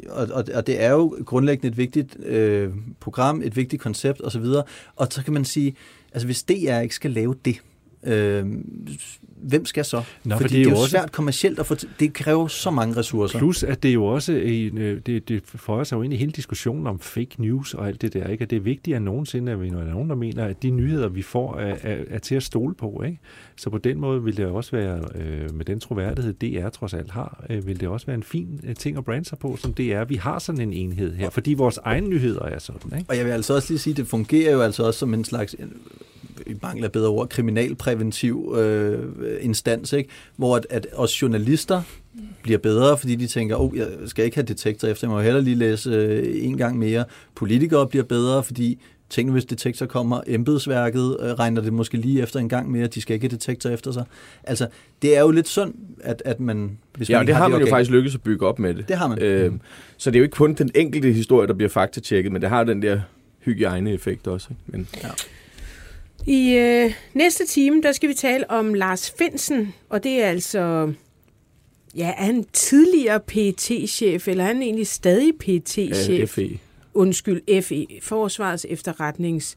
Og, 0.08 0.28
og, 0.32 0.44
og 0.54 0.66
det 0.66 0.82
er 0.82 0.90
jo 0.90 1.16
grundlæggende 1.26 1.68
et 1.68 1.76
vigtigt 1.76 2.16
øh, 2.24 2.70
program, 3.00 3.42
et 3.42 3.56
vigtigt 3.56 3.82
koncept 3.82 4.20
osv. 4.24 4.44
Og 4.96 5.06
så 5.10 5.24
kan 5.24 5.32
man 5.32 5.44
sige, 5.44 5.74
altså 6.12 6.26
hvis 6.26 6.42
DR 6.42 6.78
ikke 6.78 6.94
skal 6.94 7.10
lave 7.10 7.34
det, 7.44 7.60
øh, 8.04 8.46
hvem 9.49 9.66
skal 9.66 9.84
så? 9.84 10.03
Nå, 10.24 10.36
Fordi 10.36 10.55
det 10.55 10.61
er 10.61 10.64
jo, 10.64 10.64
det 10.64 10.66
er 10.66 10.76
jo 10.76 10.82
også... 10.82 10.90
svært 10.90 11.12
kommercielt, 11.12 11.59
at 11.59 11.66
få 11.66 11.76
det 12.01 12.12
kræver 12.12 12.47
så 12.47 12.70
mange 12.70 12.97
ressourcer. 12.97 13.38
Plus, 13.38 13.62
at 13.62 13.82
det 13.82 13.88
er 13.88 13.92
jo 13.92 14.05
også 14.05 14.32
en, 14.32 14.78
øh, 14.78 15.01
det, 15.07 15.28
det 15.28 15.42
får 15.47 15.84
sig 15.84 15.97
jo 15.97 16.03
ind 16.03 16.12
i 16.12 16.16
hele 16.16 16.32
diskussionen 16.32 16.86
om 16.86 16.99
fake 16.99 17.30
news 17.38 17.74
og 17.74 17.88
alt 17.88 18.03
det 18.03 18.12
der, 18.12 18.28
ikke? 18.28 18.42
at 18.42 18.51
det 18.51 18.57
er 18.57 18.61
vigtigere 18.61 18.97
end 18.97 19.05
nogensinde, 19.05 19.53
at 19.53 19.61
vi 19.61 19.68
er 19.68 19.72
nogen, 19.72 20.11
der 20.11 20.16
mener, 20.16 20.45
at 20.45 20.62
de 20.62 20.70
nyheder, 20.70 21.09
vi 21.09 21.22
får, 21.22 21.57
er, 21.57 21.76
er, 21.82 21.97
er 22.11 22.18
til 22.18 22.34
at 22.34 22.42
stole 22.42 22.74
på. 22.74 23.03
Ikke? 23.07 23.18
Så 23.57 23.70
på 23.70 23.78
den 23.78 24.01
måde 24.01 24.22
vil 24.22 24.36
det 24.36 24.47
også 24.47 24.70
være, 24.70 25.01
øh, 25.14 25.55
med 25.55 25.64
den 25.64 25.80
troværdighed, 25.80 26.32
DR 26.32 26.68
trods 26.68 26.95
alt 26.95 27.11
har, 27.11 27.45
øh, 27.51 27.66
vil 27.66 27.80
det 27.80 27.88
også 27.88 28.07
være 28.07 28.16
en 28.16 28.22
fin 28.22 28.61
øh, 28.64 28.74
ting 28.74 28.99
at 28.99 29.05
brande 29.05 29.24
sig 29.24 29.38
på, 29.38 29.57
som 29.57 29.74
det 29.74 29.92
er. 29.92 30.05
Vi 30.05 30.14
har 30.14 30.38
sådan 30.38 30.61
en 30.61 30.72
enhed 30.72 31.14
her, 31.14 31.30
fordi 31.30 31.55
vores 31.55 31.78
egne 31.84 32.09
nyheder 32.09 32.42
er 32.42 32.59
sådan. 32.59 32.99
Ikke? 32.99 33.11
Og 33.11 33.16
jeg 33.16 33.24
vil 33.24 33.32
altså 33.32 33.55
også 33.55 33.72
lige 33.72 33.78
sige, 33.78 33.92
at 33.92 33.97
det 33.97 34.07
fungerer 34.07 34.53
jo 34.53 34.61
altså 34.61 34.82
også 34.82 34.99
som 34.99 35.14
en 35.14 35.24
slags 35.24 35.57
i 36.47 36.55
mangel 36.62 36.84
af 36.84 36.92
bedre 36.92 37.09
ord, 37.09 37.28
kriminalpræventiv 37.28 38.55
øh, 38.59 38.99
instans, 39.41 39.93
ikke? 39.93 40.11
hvor 40.37 40.57
at, 40.57 40.66
at 40.70 40.87
os 40.95 41.22
journalister 41.22 41.82
bliver 42.43 42.59
bedre, 42.59 42.99
fordi 42.99 43.14
de 43.14 43.26
tænker, 43.26 43.57
oh, 43.57 43.76
jeg 43.76 43.87
skal 44.07 44.24
ikke 44.24 44.37
have 44.37 44.47
detektor 44.47 44.89
efter, 44.89 45.07
jeg 45.07 45.14
må 45.14 45.20
heller 45.20 45.41
lige 45.41 45.57
læse 45.57 45.91
øh, 45.91 46.45
en 46.45 46.57
gang 46.57 46.78
mere. 46.78 47.05
Politikere 47.35 47.87
bliver 47.87 48.05
bedre, 48.05 48.45
fordi 48.45 48.78
tænk 49.11 49.30
hvis 49.30 49.45
detektor 49.45 49.87
kommer, 49.87 50.20
embedsværket 50.26 51.16
øh, 51.20 51.26
regner 51.26 51.62
det 51.62 51.72
måske 51.72 51.97
lige 51.97 52.22
efter 52.22 52.41
en 52.41 52.49
gang 52.49 52.70
mere, 52.70 52.87
de 52.87 53.01
skal 53.01 53.14
ikke 53.14 53.24
have 53.24 53.37
detektor 53.37 53.70
efter 53.70 53.93
sig. 53.93 54.05
Altså, 54.45 54.66
det 55.03 55.16
er 55.16 55.20
jo 55.20 55.30
lidt 55.30 55.49
synd, 55.49 55.74
at, 56.01 56.22
at 56.24 56.41
man... 56.41 56.78
Hvis 56.97 57.11
ja, 57.11 57.18
man 57.18 57.26
det 57.26 57.35
har 57.35 57.49
man 57.49 57.61
jo 57.61 57.66
faktisk 57.66 57.91
lykkes 57.91 58.14
at 58.14 58.22
bygge 58.22 58.47
op 58.47 58.59
med 58.59 58.74
det. 58.74 58.89
Det 58.89 58.97
har 58.97 59.09
man. 59.09 59.22
Øh, 59.22 59.53
mm. 59.53 59.61
Så 59.97 60.11
det 60.11 60.16
er 60.16 60.20
jo 60.20 60.24
ikke 60.24 60.35
kun 60.35 60.55
den 60.55 60.70
enkelte 60.74 61.12
historie, 61.12 61.49
der 61.49 61.55
bliver 61.55 61.68
faktatjekket, 61.68 62.32
men 62.32 62.43
det 62.43 62.51
har 62.51 62.64
den 62.64 62.82
der 62.82 63.01
hygiejne-effekt 63.45 64.26
også. 64.26 64.49
Ikke? 64.51 64.62
Men, 64.66 64.89
ja. 65.03 65.09
I 66.27 66.55
øh, 66.55 66.93
næste 67.14 67.47
time, 67.47 67.83
der 67.83 67.93
skal 67.93 68.09
vi 68.09 68.14
tale 68.14 68.51
om 68.51 68.75
Lars 68.75 69.14
Finsen, 69.18 69.75
og 69.89 70.05
det 70.05 70.22
er 70.22 70.27
altså, 70.27 70.93
ja, 71.97 72.09
er 72.18 72.25
han 72.25 72.45
tidligere 72.53 73.20
pt 73.20 73.70
chef 73.89 74.29
eller 74.29 74.45
er 74.45 74.49
han 74.49 74.62
egentlig 74.62 74.87
stadig 74.87 75.33
pt 75.39 75.70
chef 75.95 76.09
Ja, 76.09 76.25
FE. 76.25 76.59
Undskyld, 76.95 77.62
FE, 77.62 77.87
Forsvarets 78.03 78.66
efterretnings 78.68 79.57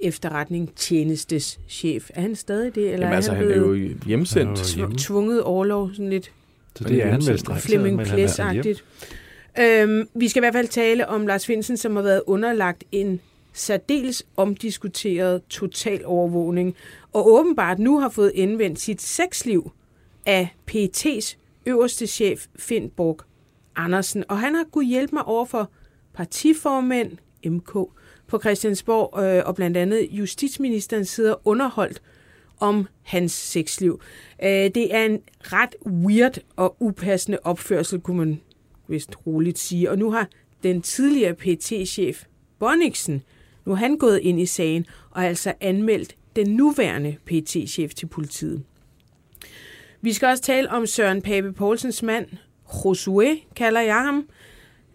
efterretningstjenestes 0.00 1.58
chef. 1.68 2.10
Er 2.14 2.20
han 2.20 2.36
stadig 2.36 2.74
det? 2.74 2.82
Eller 2.82 2.92
Jamen 2.92 3.12
er 3.12 3.16
altså, 3.16 3.32
han, 3.32 3.42
han 3.42 3.52
er 3.52 3.56
jo 3.56 3.88
hjemsendt. 4.06 4.58
Tv- 4.58 4.96
tvunget 4.98 5.42
overlov, 5.42 5.90
sådan 5.92 6.10
lidt 6.10 6.32
så 6.76 6.84
det 6.84 7.02
er 7.04 7.10
han 7.10 7.26
vel 7.26 7.40
Flemming 7.58 8.00
Klæs-agtigt. 8.00 8.84
Øhm, 9.60 10.08
vi 10.14 10.28
skal 10.28 10.40
i 10.40 10.42
hvert 10.42 10.54
fald 10.54 10.68
tale 10.68 11.08
om 11.08 11.26
Lars 11.26 11.46
Finsen, 11.46 11.76
som 11.76 11.96
har 11.96 12.02
været 12.02 12.22
underlagt 12.26 12.84
en 12.92 13.20
særdeles 13.56 14.26
omdiskuteret 14.36 15.42
total 15.48 16.06
overvågning, 16.06 16.76
og 17.12 17.28
åbenbart 17.28 17.78
nu 17.78 18.00
har 18.00 18.08
fået 18.08 18.32
indvendt 18.34 18.80
sit 18.80 19.02
sexliv 19.02 19.70
af 20.26 20.48
PET's 20.70 21.36
øverste 21.66 22.06
chef, 22.06 22.46
Finn 22.58 22.90
Borg 22.90 23.18
Andersen. 23.76 24.24
Og 24.28 24.38
han 24.38 24.54
har 24.54 24.64
kunnet 24.72 24.88
hjælpe 24.88 25.14
mig 25.14 25.24
over 25.24 25.44
for 25.44 25.70
partiformænd, 26.14 27.12
MK, 27.44 27.72
på 28.26 28.38
Christiansborg, 28.40 29.22
øh, 29.22 29.42
og 29.46 29.54
blandt 29.54 29.76
andet 29.76 30.08
justitsministeren 30.10 31.04
sidder 31.04 31.48
underholdt 31.48 32.02
om 32.60 32.86
hans 33.02 33.32
sexliv. 33.32 34.00
Øh, 34.42 34.48
det 34.48 34.94
er 34.94 35.04
en 35.04 35.20
ret 35.40 35.74
weird 35.86 36.38
og 36.56 36.76
upassende 36.80 37.38
opførsel, 37.44 38.00
kunne 38.00 38.18
man 38.18 38.40
vist 38.88 39.26
roligt 39.26 39.58
sige. 39.58 39.90
Og 39.90 39.98
nu 39.98 40.10
har 40.10 40.28
den 40.62 40.82
tidligere 40.82 41.34
PT-chef 41.34 42.24
Bonniksen 42.58 43.22
nu 43.66 43.72
er 43.72 43.76
han 43.76 43.96
gået 43.96 44.18
ind 44.22 44.40
i 44.40 44.46
sagen 44.46 44.86
og 45.10 45.24
altså 45.24 45.52
anmeldt 45.60 46.16
den 46.36 46.46
nuværende 46.50 47.16
PT-chef 47.26 47.94
til 47.94 48.06
politiet. 48.06 48.62
Vi 50.00 50.12
skal 50.12 50.28
også 50.28 50.42
tale 50.42 50.70
om 50.70 50.86
Søren 50.86 51.22
Pape 51.22 51.52
Poulsens 51.52 52.02
mand, 52.02 52.26
Josué, 52.68 53.54
kalder 53.56 53.80
jeg 53.80 54.02
ham. 54.02 54.28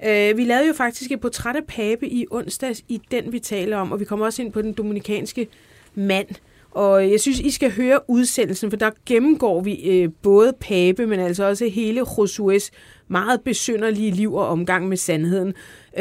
Øh, 0.05 0.37
vi 0.37 0.43
lavede 0.43 0.67
jo 0.67 0.73
faktisk 0.73 1.11
et 1.11 1.21
portræt 1.21 1.55
af 1.55 1.65
Pape 1.67 2.07
i 2.07 2.25
onsdags 2.31 2.83
i 2.87 3.01
den, 3.11 3.31
vi 3.31 3.39
taler 3.39 3.77
om, 3.77 3.91
og 3.91 3.99
vi 3.99 4.05
kommer 4.05 4.25
også 4.25 4.41
ind 4.41 4.51
på 4.51 4.61
den 4.61 4.73
dominikanske 4.73 5.47
mand. 5.95 6.27
Og 6.71 7.11
jeg 7.11 7.19
synes, 7.19 7.39
I 7.39 7.51
skal 7.51 7.71
høre 7.71 7.99
udsendelsen, 8.07 8.69
for 8.69 8.77
der 8.77 8.91
gennemgår 9.05 9.61
vi 9.61 9.75
øh, 9.89 10.09
både 10.21 10.53
Pape, 10.59 11.07
men 11.07 11.19
altså 11.19 11.43
også 11.43 11.67
hele 11.67 12.01
Josués 12.01 12.69
meget 13.11 13.41
besynderlige 13.41 14.11
liv 14.11 14.33
og 14.33 14.47
omgang 14.47 14.87
med 14.89 14.97
sandheden. 14.97 15.47
Øh, 15.47 15.53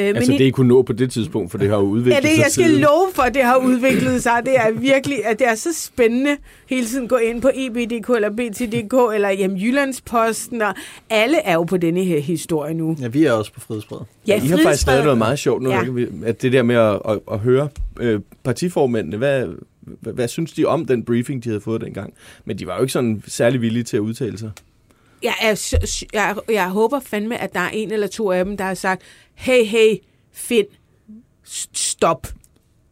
altså 0.06 0.32
men 0.32 0.38
det, 0.38 0.44
I 0.44 0.50
kunne 0.50 0.68
nå 0.68 0.82
på 0.82 0.92
det 0.92 1.11
tidspunkt, 1.11 1.50
for 1.50 1.58
det 1.58 1.68
har 1.68 1.76
jo 1.76 1.82
udviklet 1.82 2.22
sig 2.22 2.24
Ja, 2.24 2.34
det 2.34 2.38
jeg 2.42 2.50
skal 2.50 2.64
siden. 2.64 2.80
love 2.80 3.08
for, 3.14 3.22
at 3.22 3.34
det 3.34 3.42
har 3.42 3.56
udviklet 3.56 4.22
sig. 4.22 4.42
Det 4.44 4.56
er 4.56 4.70
virkelig, 4.70 5.26
at 5.26 5.38
det 5.38 5.48
er 5.48 5.54
så 5.54 5.68
spændende 5.74 6.36
hele 6.66 6.86
tiden 6.86 7.08
gå 7.08 7.16
ind 7.16 7.42
på 7.42 7.50
EBDK 7.54 8.11
eller 8.11 8.30
BTDK 8.30 9.14
eller 9.14 9.30
hjem 9.30 9.56
Jyllandsposten, 9.56 10.62
og 10.62 10.74
alle 11.11 11.38
er 11.42 11.54
jo 11.54 11.62
på 11.62 11.76
denne 11.76 12.04
her 12.04 12.20
historie 12.20 12.74
nu. 12.74 12.96
Ja, 13.00 13.08
vi 13.08 13.24
er 13.24 13.32
også 13.32 13.52
på 13.52 13.61
Frihedsbred. 13.61 13.98
Ja, 14.26 14.42
I 14.42 14.46
har 14.46 14.58
faktisk 14.62 14.82
stadig 14.82 15.02
noget 15.04 15.18
meget 15.18 15.38
sjovt 15.38 15.62
nu, 15.62 15.70
ja. 15.70 15.84
at 16.24 16.42
det 16.42 16.52
der 16.52 16.62
med 16.62 16.76
at, 16.76 17.00
at, 17.08 17.18
at 17.32 17.38
høre 17.38 17.68
øh, 18.00 18.20
partiformændene, 18.44 19.16
hvad, 19.16 19.46
hvad, 19.80 20.12
hvad 20.12 20.28
synes 20.28 20.52
de 20.52 20.64
om 20.64 20.86
den 20.86 21.04
briefing, 21.04 21.44
de 21.44 21.48
havde 21.48 21.61
fået 21.61 21.80
dengang? 21.80 22.14
Men 22.44 22.58
de 22.58 22.66
var 22.66 22.76
jo 22.76 22.80
ikke 22.80 22.92
sådan 22.92 23.22
særlig 23.26 23.61
villige 23.61 23.82
til 23.82 23.96
at 23.96 24.00
udtale 24.00 24.38
sig. 24.38 24.50
Jeg, 25.23 25.35
er, 25.41 25.77
jeg, 26.12 26.37
jeg 26.49 26.68
håber 26.71 27.01
fandme, 27.01 27.39
at 27.39 27.53
der 27.55 27.61
er 27.61 27.68
en 27.68 27.93
eller 27.93 28.07
to 28.07 28.31
af 28.31 28.45
dem, 28.45 28.57
der 28.57 28.64
har 28.64 28.75
sagt, 28.75 29.03
hey, 29.35 29.64
hey, 29.64 29.97
Finn, 30.33 30.66
stop. 31.73 32.27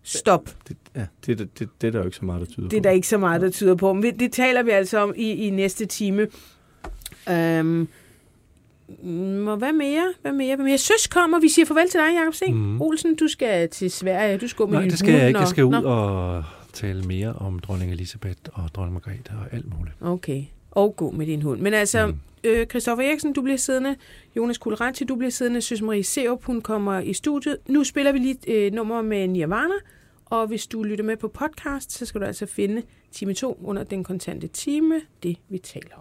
Stop. 0.02 0.50
Det, 0.68 0.76
ja. 0.96 1.06
det, 1.26 1.38
det, 1.38 1.58
det, 1.58 1.68
det 1.80 1.86
er 1.86 1.90
der 1.90 1.98
jo 1.98 2.04
ikke 2.04 2.16
så 2.16 2.24
meget, 2.24 2.40
der 2.40 2.46
tyder 2.46 2.68
Det 2.68 2.76
er 2.76 2.80
på. 2.80 2.84
der 2.84 2.90
ikke 2.90 3.08
så 3.08 3.18
meget, 3.18 3.40
der 3.40 3.50
tyder 3.50 3.74
på. 3.74 3.92
Men 3.92 4.18
det 4.18 4.32
taler 4.32 4.62
vi 4.62 4.70
altså 4.70 4.98
om 4.98 5.14
i, 5.16 5.30
i 5.32 5.50
næste 5.50 5.86
time. 5.86 6.26
Øhm, 7.30 7.88
og 9.48 9.56
hvad 9.56 9.72
mere? 9.72 10.12
Hvad 10.22 10.32
mere? 10.32 10.56
Hvad 10.56 10.64
mere? 10.64 10.78
Søs 10.78 11.06
kommer. 11.06 11.40
Vi 11.40 11.48
siger 11.48 11.66
farvel 11.66 11.90
til 11.90 12.00
dig, 12.00 12.14
Jacob. 12.14 12.34
Mhm. 12.48 12.58
Mm. 12.72 12.82
Olsen, 12.82 13.16
du 13.16 13.28
skal 13.28 13.68
til 13.68 13.90
Sverige. 13.90 14.38
Du 14.38 14.48
skal 14.48 14.66
med 14.66 14.72
Nej, 14.78 14.84
det 14.88 14.98
skal 14.98 15.14
jeg 15.14 15.28
ikke. 15.28 15.40
Jeg 15.40 15.48
skal 15.48 15.64
ud 15.64 15.70
Nå, 15.70 15.88
og 15.88 16.44
tale 16.72 17.02
mere 17.02 17.32
om 17.32 17.58
dronning 17.58 17.92
Elisabeth 17.92 18.38
og 18.52 18.70
dronning 18.74 18.92
Margrethe 18.94 19.36
og 19.38 19.54
alt 19.54 19.78
muligt. 19.78 19.96
Okay. 20.00 20.42
Og 20.78 20.96
gå 20.96 21.10
med 21.10 21.26
din 21.26 21.42
hund. 21.42 21.60
Men 21.60 21.74
altså, 21.74 22.06
Mm. 22.06 22.14
øh, 22.44 22.66
Christoffer 22.66 23.04
Eriksen, 23.04 23.32
du 23.32 23.42
bliver 23.42 23.56
siddende. 23.56 23.96
Jonas 24.36 24.58
Kulrati, 24.58 25.04
du 25.04 25.14
bliver 25.16 25.30
siddende. 25.30 25.60
Søs 25.60 25.82
Marie 25.82 26.04
Seup, 26.04 26.44
hun 26.44 26.60
kommer 26.60 27.00
i 27.00 27.12
studiet. 27.12 27.56
Nu 27.68 27.84
spiller 27.84 28.12
vi 28.12 28.18
lige 28.18 28.38
et 28.46 28.54
øh, 28.54 28.72
nummer 28.72 29.02
med 29.02 29.28
Nirvana. 29.28 29.74
Og 30.24 30.46
hvis 30.46 30.66
du 30.66 30.82
lytter 30.82 31.04
med 31.04 31.16
på 31.16 31.28
podcast, 31.28 31.92
så 31.92 32.06
skal 32.06 32.20
du 32.20 32.26
altså 32.26 32.46
finde 32.46 32.82
time 33.12 33.34
2 33.34 33.58
under 33.64 33.82
den 33.84 34.04
kontante 34.04 34.46
time, 34.46 35.00
det 35.22 35.36
vi 35.48 35.58
taler 35.58 35.86
om. 35.86 35.96